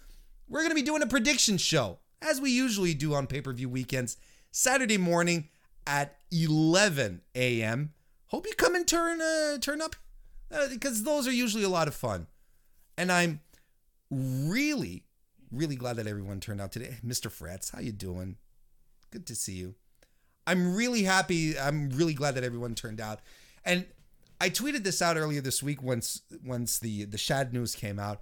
We're 0.48 0.60
going 0.60 0.70
to 0.70 0.74
be 0.74 0.82
doing 0.82 1.02
a 1.02 1.06
prediction 1.06 1.59
show, 1.59 1.98
as 2.20 2.40
we 2.40 2.51
usually 2.51 2.94
do 2.94 3.14
on 3.14 3.27
pay 3.27 3.40
per 3.40 3.52
view 3.52 3.69
weekends, 3.69 4.16
Saturday 4.51 4.98
morning 4.98 5.48
at 5.86 6.16
11 6.31 7.23
a.m. 7.35 7.93
Hope 8.28 8.47
you 8.47 8.55
come 8.55 8.74
and 8.74 8.86
turn 8.86 9.20
uh, 9.20 9.59
turn 9.59 9.82
up 9.82 9.97
uh, 10.51 10.69
because 10.69 11.02
those 11.02 11.27
are 11.27 11.32
usually 11.32 11.64
a 11.64 11.69
lot 11.69 11.89
of 11.89 11.94
fun. 11.94 12.27
And 12.97 13.10
I'm 13.10 13.40
really, 14.10 15.05
really 15.51 15.77
glad 15.77 15.97
that 15.97 16.06
everyone 16.06 16.40
turned 16.40 16.60
out 16.60 16.73
today. 16.73 16.97
Mr. 17.05 17.31
Fretz, 17.31 17.73
how 17.73 17.81
you 17.81 17.93
doing? 17.93 18.36
Good 19.10 19.27
to 19.27 19.35
see 19.35 19.55
you. 19.55 19.74
I'm 20.47 20.74
really 20.74 21.02
happy. 21.02 21.59
I'm 21.59 21.90
really 21.90 22.14
glad 22.14 22.35
that 22.35 22.44
everyone 22.44 22.74
turned 22.74 23.01
out. 23.01 23.20
And 23.64 23.86
I 24.40 24.51
tweeted 24.51 24.82
this 24.82 25.01
out 25.01 25.16
earlier 25.16 25.40
this 25.40 25.62
week 25.62 25.82
once 25.82 26.23
once 26.44 26.78
the 26.78 27.05
the 27.05 27.19
Shad 27.19 27.52
news 27.52 27.74
came 27.74 27.98
out. 27.98 28.20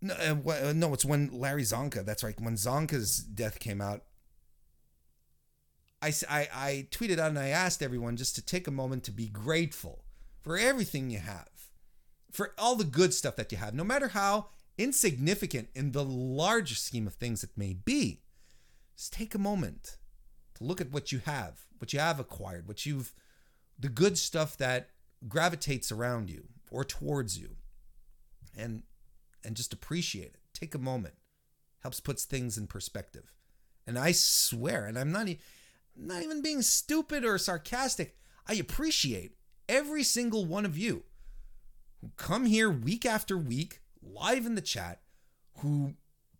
No, 0.00 0.14
uh, 0.14 0.72
no, 0.74 0.92
it's 0.94 1.04
when 1.04 1.30
Larry 1.32 1.62
Csonka. 1.62 2.04
That's 2.04 2.24
right. 2.24 2.38
When 2.40 2.56
Csonka's 2.56 3.18
death 3.18 3.60
came 3.60 3.80
out, 3.80 4.02
I, 6.02 6.12
I, 6.28 6.48
I 6.52 6.88
tweeted 6.90 7.18
out 7.20 7.30
and 7.30 7.38
I 7.38 7.48
asked 7.48 7.82
everyone 7.82 8.16
just 8.16 8.34
to 8.34 8.42
take 8.42 8.66
a 8.66 8.72
moment 8.72 9.04
to 9.04 9.12
be 9.12 9.28
grateful 9.28 10.04
for 10.40 10.58
everything 10.58 11.10
you 11.10 11.20
have, 11.20 11.48
for 12.32 12.52
all 12.58 12.74
the 12.74 12.84
good 12.84 13.14
stuff 13.14 13.36
that 13.36 13.52
you 13.52 13.58
have, 13.58 13.74
no 13.74 13.84
matter 13.84 14.08
how 14.08 14.48
insignificant 14.76 15.68
in 15.74 15.92
the 15.92 16.04
larger 16.04 16.74
scheme 16.74 17.06
of 17.06 17.14
things 17.14 17.44
it 17.44 17.50
may 17.56 17.72
be. 17.72 18.22
Just 18.96 19.12
take 19.12 19.34
a 19.34 19.38
moment 19.38 19.98
to 20.54 20.64
look 20.64 20.80
at 20.80 20.92
what 20.92 21.12
you 21.12 21.20
have, 21.20 21.62
what 21.78 21.92
you 21.92 21.98
have 21.98 22.20
acquired, 22.20 22.68
what 22.68 22.86
you've, 22.86 23.14
the 23.78 23.88
good 23.88 24.18
stuff 24.18 24.56
that 24.58 24.90
gravitates 25.28 25.90
around 25.90 26.30
you 26.30 26.44
or 26.70 26.84
towards 26.84 27.38
you, 27.38 27.56
and 28.56 28.82
and 29.44 29.56
just 29.56 29.72
appreciate 29.72 30.34
it. 30.34 30.40
Take 30.54 30.74
a 30.74 30.78
moment. 30.78 31.14
Helps 31.82 32.00
puts 32.00 32.24
things 32.24 32.56
in 32.56 32.66
perspective. 32.66 33.32
And 33.86 33.98
I 33.98 34.12
swear, 34.12 34.86
and 34.86 34.98
I'm 34.98 35.10
not, 35.10 35.28
e- 35.28 35.40
not 35.96 36.22
even 36.22 36.42
being 36.42 36.62
stupid 36.62 37.24
or 37.24 37.36
sarcastic. 37.38 38.16
I 38.46 38.54
appreciate 38.54 39.36
every 39.68 40.04
single 40.04 40.44
one 40.44 40.64
of 40.64 40.78
you 40.78 41.02
who 42.00 42.12
come 42.16 42.46
here 42.46 42.70
week 42.70 43.04
after 43.04 43.36
week, 43.36 43.80
live 44.00 44.46
in 44.46 44.54
the 44.54 44.60
chat, 44.60 45.00
who 45.58 45.94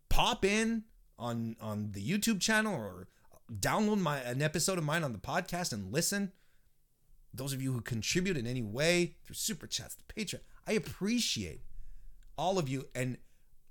pop 0.09 0.45
in 0.45 0.83
on 1.17 1.55
on 1.61 1.91
the 1.91 2.01
YouTube 2.01 2.41
channel 2.41 2.73
or 2.73 3.07
download 3.51 3.99
my 3.99 4.19
an 4.19 4.41
episode 4.41 4.77
of 4.77 4.83
mine 4.83 5.03
on 5.03 5.13
the 5.13 5.19
podcast 5.19 5.73
and 5.73 5.91
listen. 5.91 6.31
Those 7.33 7.53
of 7.53 7.61
you 7.61 7.73
who 7.73 7.81
contribute 7.81 8.37
in 8.37 8.45
any 8.45 8.61
way 8.61 9.15
through 9.25 9.35
super 9.35 9.65
chats, 9.65 9.95
the 9.95 10.13
Patreon, 10.13 10.41
I 10.67 10.73
appreciate 10.73 11.61
all 12.37 12.59
of 12.59 12.69
you, 12.69 12.87
and 12.93 13.17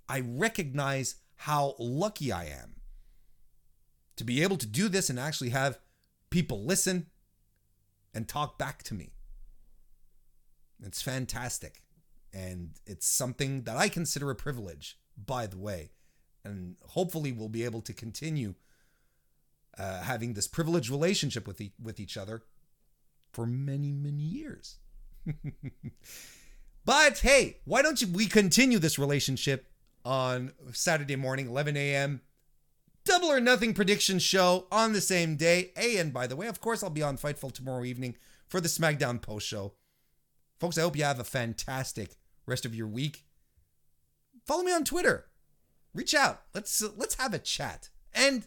I 0.09 0.20
recognize 0.20 1.16
how 1.36 1.74
lucky 1.78 2.32
I 2.32 2.44
am 2.44 2.77
to 4.16 4.24
be 4.24 4.43
able 4.43 4.56
to 4.56 4.66
do 4.66 4.89
this 4.89 5.10
and 5.10 5.19
actually 5.19 5.51
have 5.51 5.78
people 6.31 6.64
listen 6.64 7.06
and 8.14 8.28
talk 8.28 8.59
back 8.59 8.82
to 8.85 8.94
me. 8.94 9.12
It's 10.85 11.02
fantastic. 11.02 11.82
And 12.32 12.70
it's 12.86 13.06
something 13.06 13.62
that 13.62 13.77
I 13.77 13.89
consider 13.89 14.31
a 14.31 14.35
privilege, 14.35 14.98
by 15.16 15.47
the 15.47 15.59
way. 15.59 15.90
And 16.44 16.77
hopefully, 16.89 17.32
we'll 17.32 17.48
be 17.48 17.64
able 17.64 17.82
to 17.82 17.93
continue 17.93 18.55
uh, 19.78 20.02
having 20.02 20.35
this 20.35 20.48
privileged 20.48 20.90
relationship 20.90 21.47
with, 21.47 21.60
e- 21.60 21.73
with 21.82 22.01
each 22.01 22.16
other 22.16 22.43
for 23.32 23.47
many, 23.47 23.93
many 23.93 24.23
years. 24.23 24.78
but 26.85 27.19
hey, 27.20 27.59
why 27.64 27.82
don't 27.82 28.01
you, 28.01 28.09
we 28.09 28.27
continue 28.27 28.78
this 28.78 28.98
relationship 28.98 29.66
on 30.05 30.52
Saturday 30.73 31.16
morning, 31.16 31.47
11 31.48 31.77
a.m. 31.77 32.20
Double 33.05 33.28
or 33.28 33.40
nothing 33.40 33.74
prediction 33.74 34.19
show 34.19 34.66
on 34.70 34.93
the 34.93 35.01
same 35.01 35.36
day. 35.36 35.70
And 35.77 36.12
by 36.12 36.27
the 36.27 36.36
way, 36.36 36.47
of 36.47 36.60
course, 36.60 36.82
I'll 36.82 36.90
be 36.90 37.02
on 37.02 37.16
Fightful 37.16 37.52
tomorrow 37.52 37.85
evening 37.85 38.16
for 38.48 38.60
the 38.60 38.69
SmackDown 38.69 39.20
post 39.20 39.47
show. 39.47 39.73
Folks, 40.60 40.78
I 40.78 40.82
hope 40.82 40.97
you 40.97 41.05
have 41.05 41.19
a 41.19 41.24
fantastic 41.24 42.16
rest 42.47 42.64
of 42.64 42.74
your 42.74 42.86
week. 42.86 43.24
Follow 44.47 44.62
me 44.62 44.73
on 44.73 44.85
Twitter. 44.85 45.27
Reach 45.94 46.14
out. 46.14 46.43
Let's 46.55 46.82
let's 46.97 47.16
have 47.16 47.35
a 47.35 47.39
chat. 47.39 47.90
And 48.14 48.44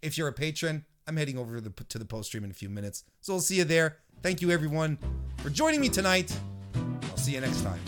if 0.00 0.16
you're 0.16 0.28
a 0.28 0.32
patron, 0.32 0.84
I'm 1.06 1.16
heading 1.16 1.38
over 1.38 1.56
to 1.56 1.60
the, 1.60 1.84
to 1.84 1.98
the 1.98 2.04
post 2.04 2.28
stream 2.28 2.44
in 2.44 2.50
a 2.50 2.54
few 2.54 2.68
minutes. 2.68 3.04
So 3.20 3.34
I'll 3.34 3.40
see 3.40 3.56
you 3.56 3.64
there. 3.64 3.98
Thank 4.22 4.40
you 4.40 4.50
everyone 4.50 4.98
for 5.38 5.50
joining 5.50 5.80
me 5.80 5.88
tonight. 5.88 6.36
I'll 7.10 7.16
see 7.16 7.32
you 7.32 7.40
next 7.40 7.62
time. 7.62 7.80